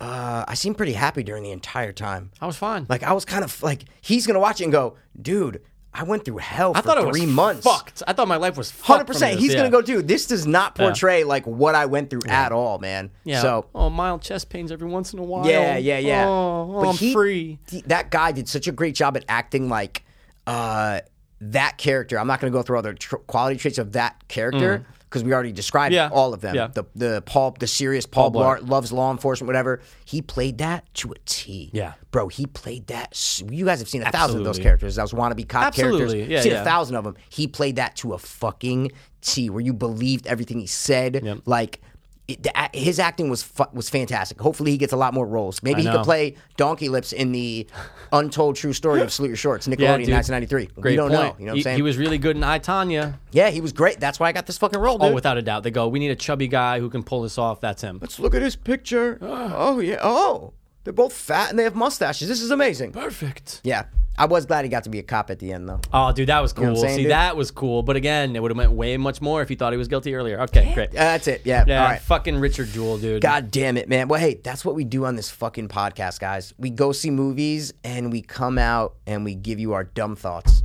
uh, 0.00 0.44
"I 0.48 0.54
seemed 0.54 0.76
pretty 0.76 0.94
happy 0.94 1.22
during 1.22 1.42
the 1.42 1.50
entire 1.52 1.92
time." 1.92 2.30
I 2.40 2.46
was 2.46 2.56
fine. 2.56 2.86
Like 2.88 3.02
I 3.02 3.12
was 3.12 3.24
kind 3.24 3.44
of 3.44 3.62
like 3.62 3.84
he's 4.00 4.26
gonna 4.26 4.40
watch 4.40 4.60
it 4.60 4.64
and 4.64 4.72
go, 4.72 4.96
"Dude, 5.20 5.60
I 5.98 6.04
went 6.04 6.24
through 6.24 6.38
hell 6.38 6.74
for 6.74 6.78
I 6.78 6.80
thought 6.82 6.98
it 6.98 7.06
was 7.06 7.16
three 7.16 7.26
months." 7.26 7.64
fucked. 7.64 8.02
I 8.06 8.12
thought 8.12 8.28
my 8.28 8.36
life 8.36 8.56
was 8.56 8.70
hundred 8.80 9.06
percent. 9.06 9.40
He's 9.40 9.52
yeah. 9.52 9.58
gonna 9.58 9.70
go, 9.70 9.82
dude. 9.82 10.06
This 10.06 10.26
does 10.26 10.46
not 10.46 10.76
portray 10.76 11.24
like 11.24 11.44
what 11.46 11.74
I 11.74 11.86
went 11.86 12.10
through 12.10 12.22
at 12.28 12.52
all, 12.52 12.78
man. 12.78 13.10
Yeah. 13.24 13.42
So 13.42 13.66
oh, 13.74 13.90
mild 13.90 14.22
chest 14.22 14.48
pains 14.48 14.70
every 14.70 14.88
once 14.88 15.12
in 15.12 15.18
a 15.18 15.24
while. 15.24 15.46
Yeah, 15.46 15.76
yeah, 15.76 15.98
yeah. 15.98 16.26
Oh, 16.26 16.72
oh, 16.74 16.88
I'm 16.90 16.96
he- 16.96 17.12
free. 17.12 17.58
he- 17.68 17.82
that 17.82 18.10
guy 18.10 18.32
did 18.32 18.48
such 18.48 18.68
a 18.68 18.72
great 18.72 18.94
job 18.94 19.16
at 19.16 19.24
acting 19.28 19.68
like 19.68 20.04
uh, 20.46 21.00
that 21.40 21.78
character. 21.78 22.18
I'm 22.18 22.26
not 22.26 22.40
going 22.40 22.52
to 22.52 22.56
go 22.56 22.62
through 22.62 22.76
all 22.76 22.82
the 22.82 22.94
tr- 22.94 23.16
quality 23.16 23.56
traits 23.56 23.78
of 23.78 23.92
that 23.92 24.26
character 24.28 24.86
because 25.08 25.24
we 25.24 25.32
already 25.32 25.52
described. 25.52 25.94
Yeah, 25.94 26.10
all 26.12 26.34
of 26.34 26.40
them. 26.40 26.54
yeah. 26.54 26.68
The 26.68 26.84
the 26.94 27.22
Paul, 27.24 27.56
the 27.58 27.66
serious 27.66 28.06
Paul, 28.06 28.30
Paul 28.30 28.42
Blart. 28.42 28.60
Blart, 28.60 28.68
loves 28.68 28.92
law 28.92 29.10
enforcement, 29.10 29.46
whatever. 29.48 29.80
He 30.04 30.22
played 30.22 30.58
that 30.58 30.92
to 30.94 31.12
a 31.12 31.16
T. 31.24 31.70
Yeah. 31.72 31.94
bro. 32.10 32.28
He 32.28 32.46
played 32.46 32.86
that. 32.88 33.42
You 33.50 33.64
guys 33.64 33.78
have 33.78 33.88
seen 33.88 34.02
a 34.02 34.10
thousand 34.10 34.38
of 34.40 34.44
those 34.44 34.58
characters. 34.58 34.96
Those 34.96 35.12
wannabe 35.12 35.48
cop 35.48 35.64
Absolutely. 35.68 35.98
characters. 35.98 36.28
Yeah, 36.28 36.40
seen 36.42 36.52
yeah. 36.52 36.62
a 36.62 36.64
thousand 36.64 36.96
of 36.96 37.04
them. 37.04 37.16
He 37.30 37.46
played 37.46 37.76
that 37.76 37.96
to 37.96 38.12
a 38.12 38.18
fucking 38.18 38.92
T, 39.20 39.50
where 39.50 39.60
you 39.62 39.72
believed 39.72 40.26
everything 40.26 40.60
he 40.60 40.66
said. 40.66 41.20
Yep. 41.24 41.38
Like. 41.46 41.80
It, 42.28 42.42
the, 42.42 42.52
his 42.74 42.98
acting 42.98 43.30
was 43.30 43.42
fu- 43.42 43.64
was 43.72 43.88
fantastic. 43.88 44.38
Hopefully, 44.38 44.70
he 44.70 44.76
gets 44.76 44.92
a 44.92 44.96
lot 44.96 45.14
more 45.14 45.26
roles. 45.26 45.62
Maybe 45.62 45.78
I 45.78 45.80
he 45.80 45.86
know. 45.86 45.96
could 45.96 46.04
play 46.04 46.34
Donkey 46.58 46.90
Lips 46.90 47.14
in 47.14 47.32
the 47.32 47.66
untold 48.12 48.56
true 48.56 48.74
story 48.74 49.00
of 49.00 49.10
Salute 49.10 49.28
Your 49.28 49.36
Shorts, 49.38 49.66
Nickelodeon, 49.66 49.78
Yeah, 49.80 49.96
dude. 49.96 50.14
1993. 50.14 50.66
Great 50.80 50.92
we 50.92 50.96
don't 50.96 51.08
point. 51.10 51.20
know. 51.22 51.36
You 51.38 51.46
know 51.46 51.52
what 51.52 51.56
he, 51.56 51.60
I'm 51.60 51.62
saying? 51.62 51.76
he 51.76 51.82
was 51.82 51.96
really 51.96 52.18
good 52.18 52.36
in 52.36 52.44
I 52.44 52.58
Tonya. 52.58 53.14
yeah, 53.32 53.48
he 53.48 53.62
was 53.62 53.72
great. 53.72 53.98
That's 53.98 54.20
why 54.20 54.28
I 54.28 54.32
got 54.32 54.46
this 54.46 54.58
fucking 54.58 54.78
role, 54.78 54.96
oh, 54.96 55.06
dude. 55.06 55.12
Oh, 55.12 55.14
without 55.14 55.38
a 55.38 55.42
doubt. 55.42 55.62
They 55.62 55.70
go, 55.70 55.88
we 55.88 55.98
need 55.98 56.10
a 56.10 56.16
chubby 56.16 56.48
guy 56.48 56.80
who 56.80 56.90
can 56.90 57.02
pull 57.02 57.22
this 57.22 57.38
off. 57.38 57.62
That's 57.62 57.80
him. 57.80 57.98
Let's 58.00 58.18
look 58.18 58.34
at 58.34 58.42
his 58.42 58.56
picture. 58.56 59.18
Oh 59.22 59.80
yeah. 59.80 59.98
Oh, 60.02 60.52
they're 60.88 60.94
both 60.94 61.12
fat 61.12 61.50
and 61.50 61.58
they 61.58 61.64
have 61.64 61.74
mustaches. 61.74 62.28
This 62.28 62.40
is 62.40 62.50
amazing. 62.50 62.92
Perfect. 62.92 63.60
Yeah, 63.62 63.84
I 64.16 64.24
was 64.24 64.46
glad 64.46 64.64
he 64.64 64.70
got 64.70 64.84
to 64.84 64.88
be 64.88 64.98
a 64.98 65.02
cop 65.02 65.28
at 65.28 65.38
the 65.38 65.52
end, 65.52 65.68
though. 65.68 65.82
Oh, 65.92 66.12
dude, 66.12 66.30
that 66.30 66.40
was 66.40 66.54
cool. 66.54 66.64
know 66.64 66.74
saying, 66.76 66.96
See, 66.96 67.02
dude? 67.02 67.10
that 67.10 67.36
was 67.36 67.50
cool. 67.50 67.82
But 67.82 67.96
again, 67.96 68.34
it 68.34 68.40
would 68.40 68.50
have 68.50 68.56
meant 68.56 68.72
way 68.72 68.96
much 68.96 69.20
more 69.20 69.42
if 69.42 69.50
he 69.50 69.54
thought 69.54 69.74
he 69.74 69.76
was 69.76 69.86
guilty 69.86 70.14
earlier. 70.14 70.40
Okay, 70.44 70.72
great. 70.72 70.88
Uh, 70.88 70.92
that's 70.94 71.28
it. 71.28 71.42
Yeah. 71.44 71.64
Yeah, 71.66 71.82
All 71.82 71.90
right. 71.90 72.00
fucking 72.00 72.38
Richard 72.38 72.68
Jewell, 72.68 72.96
dude. 72.96 73.20
God 73.20 73.50
damn 73.50 73.76
it, 73.76 73.86
man. 73.86 74.08
Well, 74.08 74.18
hey, 74.18 74.40
that's 74.42 74.64
what 74.64 74.74
we 74.74 74.84
do 74.84 75.04
on 75.04 75.14
this 75.14 75.28
fucking 75.28 75.68
podcast, 75.68 76.20
guys. 76.20 76.54
We 76.56 76.70
go 76.70 76.92
see 76.92 77.10
movies 77.10 77.74
and 77.84 78.10
we 78.10 78.22
come 78.22 78.56
out 78.56 78.96
and 79.06 79.26
we 79.26 79.34
give 79.34 79.58
you 79.60 79.74
our 79.74 79.84
dumb 79.84 80.16
thoughts. 80.16 80.62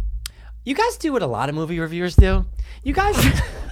You 0.64 0.74
guys 0.74 0.96
do 0.96 1.12
what 1.12 1.22
a 1.22 1.28
lot 1.28 1.50
of 1.50 1.56
movie 1.56 1.82
reviewers 1.82 2.16
do. 2.16 2.46
You 2.82 2.94
guys, 2.94 3.18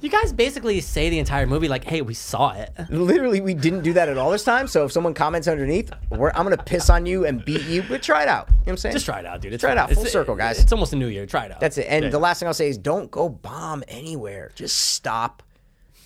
you 0.00 0.08
guys 0.10 0.32
basically 0.32 0.80
say 0.80 1.08
the 1.10 1.18
entire 1.18 1.46
movie 1.46 1.68
like, 1.68 1.84
"Hey, 1.84 2.02
we 2.02 2.14
saw 2.14 2.52
it." 2.52 2.70
Literally, 2.90 3.40
we 3.40 3.54
didn't 3.54 3.82
do 3.82 3.92
that 3.94 4.08
at 4.08 4.18
all 4.18 4.30
this 4.30 4.44
time. 4.44 4.66
So 4.68 4.84
if 4.84 4.92
someone 4.92 5.14
comments 5.14 5.48
underneath, 5.48 5.90
we're, 6.10 6.30
I'm 6.34 6.44
gonna 6.44 6.56
piss 6.62 6.90
on 6.90 7.06
you 7.06 7.24
and 7.26 7.44
beat 7.44 7.62
you. 7.64 7.82
But 7.88 8.02
try 8.02 8.22
it 8.22 8.28
out. 8.28 8.48
You 8.48 8.54
know 8.54 8.60
what 8.64 8.70
I'm 8.72 8.76
saying? 8.78 8.92
Just 8.94 9.04
try 9.06 9.20
it 9.20 9.26
out, 9.26 9.40
dude. 9.40 9.52
It's 9.52 9.60
Try 9.62 9.72
it 9.72 9.78
out. 9.78 9.88
Full 9.90 9.98
It's- 9.98 10.12
circle, 10.12 10.34
guys. 10.34 10.58
It's 10.58 10.72
almost 10.72 10.92
a 10.92 10.96
new 10.96 11.08
year. 11.08 11.26
Try 11.26 11.46
it 11.46 11.52
out. 11.52 11.60
That's 11.60 11.78
it. 11.78 11.86
And 11.88 12.04
Yeah. 12.04 12.10
the 12.10 12.18
last 12.18 12.38
thing 12.40 12.46
I'll 12.48 12.54
say 12.54 12.68
is 12.68 12.78
don't 12.78 13.10
go 13.10 13.28
bomb 13.28 13.82
anywhere. 13.88 14.50
Just 14.54 14.76
stop. 14.92 15.42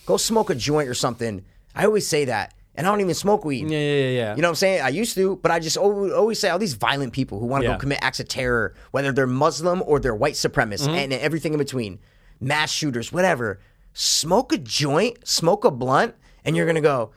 Go 0.06 0.16
smoke 0.16 0.50
a 0.50 0.54
joint 0.54 0.88
or 0.88 0.94
something. 0.94 1.44
I 1.74 1.84
always 1.84 2.06
say 2.06 2.26
that. 2.26 2.52
And 2.78 2.86
I 2.86 2.90
don't 2.90 3.00
even 3.00 3.14
smoke 3.14 3.44
weed. 3.46 3.70
Yeah, 3.70 3.78
yeah, 3.78 4.08
yeah. 4.08 4.36
You 4.36 4.42
know 4.42 4.48
what 4.48 4.50
I'm 4.50 4.54
saying? 4.56 4.82
I 4.82 4.90
used 4.90 5.14
to, 5.14 5.36
but 5.36 5.50
I 5.50 5.58
just 5.60 5.78
always, 5.78 6.12
always 6.12 6.38
say 6.38 6.50
all 6.50 6.58
these 6.58 6.74
violent 6.74 7.14
people 7.14 7.40
who 7.40 7.46
want 7.46 7.62
to 7.62 7.68
Yeah. 7.68 7.74
go 7.76 7.80
commit 7.80 7.98
acts 8.02 8.20
of 8.20 8.28
terror, 8.28 8.74
whether 8.90 9.12
they're 9.12 9.26
Muslim 9.26 9.82
or 9.86 9.98
they're 9.98 10.14
white 10.14 10.34
supremacists 10.34 10.82
Mm-hmm. 10.86 10.94
and 10.94 11.12
everything 11.14 11.54
in 11.54 11.58
between, 11.58 11.98
mass 12.40 12.70
shooters, 12.70 13.12
whatever. 13.12 13.60
Smoke 13.92 14.52
a 14.52 14.58
joint, 14.58 15.26
smoke 15.26 15.64
a 15.64 15.70
blunt, 15.70 16.14
and 16.44 16.56
you're 16.56 16.66
gonna 16.66 16.80
go, 16.80 17.12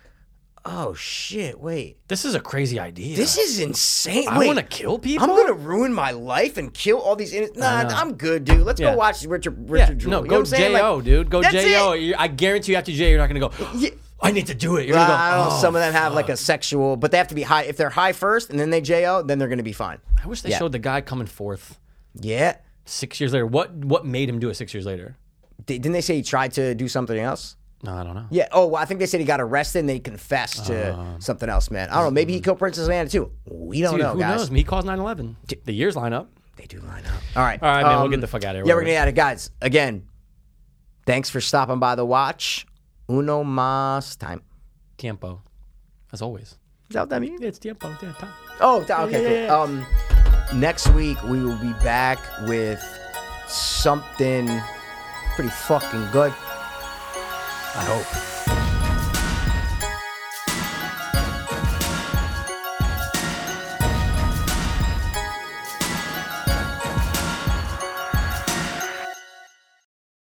oh 0.65 0.93
shit, 0.93 1.59
wait, 1.59 1.97
This 2.07 2.25
is 2.25 2.35
a 2.35 2.39
crazy 2.39 2.79
idea. 2.79 3.15
this 3.15 3.37
is 3.37 3.59
insane. 3.59 4.27
I 4.29 4.45
want 4.45 4.57
to 4.59 4.63
kill 4.63 4.99
people. 4.99 5.23
I'm 5.29 5.35
gonna 5.35 5.53
ruin 5.53 5.93
my 5.93 6.11
life 6.11 6.57
and 6.57 6.73
kill 6.73 6.99
all 6.99 7.15
these. 7.15 7.33
Innocent- 7.33 7.57
nah, 7.57 7.83
know. 7.83 7.89
I'm 7.95 8.13
good, 8.15 8.45
dude. 8.45 8.61
Let's 8.65 8.79
Yeah. 8.79 8.91
go 8.91 8.97
watch 8.97 9.23
Richard 9.25 9.57
Yeah, 9.67 9.73
Richard 9.83 9.99
Jewell. 9.99 10.11
no, 10.19 10.23
You 10.23 10.29
go 10.29 10.43
saying? 10.43 10.75
Jo, 10.77 10.95
Like, 10.95 11.05
dude. 11.05 11.29
Go 11.29 11.41
that's 11.41 11.53
Jo. 11.53 12.13
I 12.17 12.27
guarantee 12.27 12.73
you 12.73 12.77
after 12.77 12.91
J, 12.91 13.09
you're 13.09 13.17
not 13.19 13.27
gonna 13.27 13.39
go. 13.39 13.51
Yeah. 13.75 13.89
I 14.21 14.31
need 14.31 14.47
to 14.47 14.53
do 14.53 14.75
it. 14.75 14.85
You're 14.85 14.95
gonna 14.97 15.07
go. 15.07 15.13
I 15.13 15.31
don't 15.37 15.47
know. 15.49 15.55
"Oh, 15.55 15.61
some 15.61 15.75
of 15.77 15.81
them 15.81 15.93
have 15.93 16.13
like 16.13 16.27
a 16.27 16.35
sexual, 16.35 16.97
but 16.97 17.11
they 17.11 17.17
have 17.17 17.29
to 17.29 17.35
be 17.35 17.43
high. 17.43 17.63
If 17.63 17.77
they're 17.77 17.89
high 17.89 18.11
first 18.11 18.49
and 18.49 18.59
then 18.59 18.69
they 18.69 18.81
jo, 18.81 19.21
then 19.23 19.39
they're 19.39 19.47
gonna 19.47 19.63
be 19.63 19.71
fine. 19.71 19.99
I 20.21 20.27
wish 20.27 20.41
they 20.41 20.49
Yeah. 20.49 20.57
showed 20.59 20.73
the 20.73 20.79
guy 20.79 20.99
coming 20.99 21.25
forth. 21.27 21.79
Yeah. 22.19 22.55
Six 22.89 23.19
years 23.19 23.33
later. 23.33 23.45
What 23.45 23.71
what 23.73 24.05
made 24.05 24.27
him 24.29 24.39
do 24.39 24.49
it 24.49 24.55
six 24.55 24.73
years 24.73 24.85
later? 24.85 25.15
Di- 25.65 25.77
Didn't 25.79 25.93
they 25.93 26.01
say 26.01 26.15
he 26.15 26.23
tried 26.23 26.53
to 26.53 26.73
do 26.75 26.87
something 26.87 27.17
else? 27.17 27.55
No, 27.83 27.93
I 27.93 28.03
don't 28.03 28.13
know. 28.15 28.25
Yeah. 28.29 28.47
Oh, 28.51 28.67
well, 28.67 28.81
I 28.81 28.85
think 28.85 28.99
they 28.99 29.05
said 29.05 29.21
he 29.21 29.25
got 29.25 29.39
arrested 29.39 29.79
and 29.79 29.87
they 29.87 29.99
confessed 29.99 30.65
to 30.65 31.15
something 31.19 31.47
else, 31.47 31.71
man. 31.71 31.89
I 31.89 31.95
don't 31.95 32.05
know. 32.05 32.11
Maybe 32.11 32.33
he 32.33 32.41
killed 32.41 32.59
Princess 32.59 32.87
Diana 32.87 33.07
too. 33.09 33.31
We 33.49 33.79
don't 33.81 33.93
Dude, 33.93 34.01
know, 34.01 34.13
who 34.13 34.19
guys. 34.19 34.39
knows? 34.39 34.49
He 34.49 34.63
caused 34.65 34.85
9/11. 34.85 35.35
The 35.63 35.73
years 35.73 35.95
line 35.95 36.11
up. 36.11 36.29
They 36.57 36.65
do 36.65 36.79
line 36.81 37.05
up. 37.05 37.13
All 37.37 37.43
right. 37.43 37.61
All 37.63 37.69
right, 37.69 37.83
man. 37.83 37.91
we'll 37.95 38.05
Um, 38.05 38.11
get 38.11 38.19
the 38.19 38.27
fuck 38.27 38.43
out 38.43 38.55
of 38.55 38.59
here. 38.59 38.65
Yeah, 38.67 38.73
we're 38.73 38.81
gonna 38.81 38.91
get 38.91 39.01
out 39.03 39.07
of 39.07 39.13
it, 39.13 39.15
guys. 39.15 39.49
Again, 39.61 40.03
thanks 41.05 41.29
for 41.29 41.39
stopping 41.39 41.79
by 41.79 41.95
the 41.95 42.05
watch. 42.05 42.65
Uno 43.09 43.43
mas 43.45 44.17
time. 44.17 44.41
Tiempo, 44.97 45.41
as 46.11 46.21
always. 46.21 46.57
Is 46.89 46.95
that 46.95 47.01
what 47.01 47.09
that 47.09 47.21
means? 47.21 47.39
It's 47.41 47.59
tiempo. 47.59 47.95
Yeah, 48.01 48.13
time. 48.13 48.33
Oh, 48.61 48.81
okay, 48.81 49.45
yeah, 49.47 49.47
cool. 49.47 49.75
yeah. 49.75 49.83
Um, 50.55 50.59
next 50.59 50.87
week 50.89 51.21
we 51.23 51.43
will 51.43 51.57
be 51.57 51.73
back 51.83 52.17
with 52.47 52.83
something 53.47 54.49
pretty 55.35 55.51
fucking 55.51 56.07
good. 56.11 56.33
I 57.75 57.85
hope. 57.85 58.58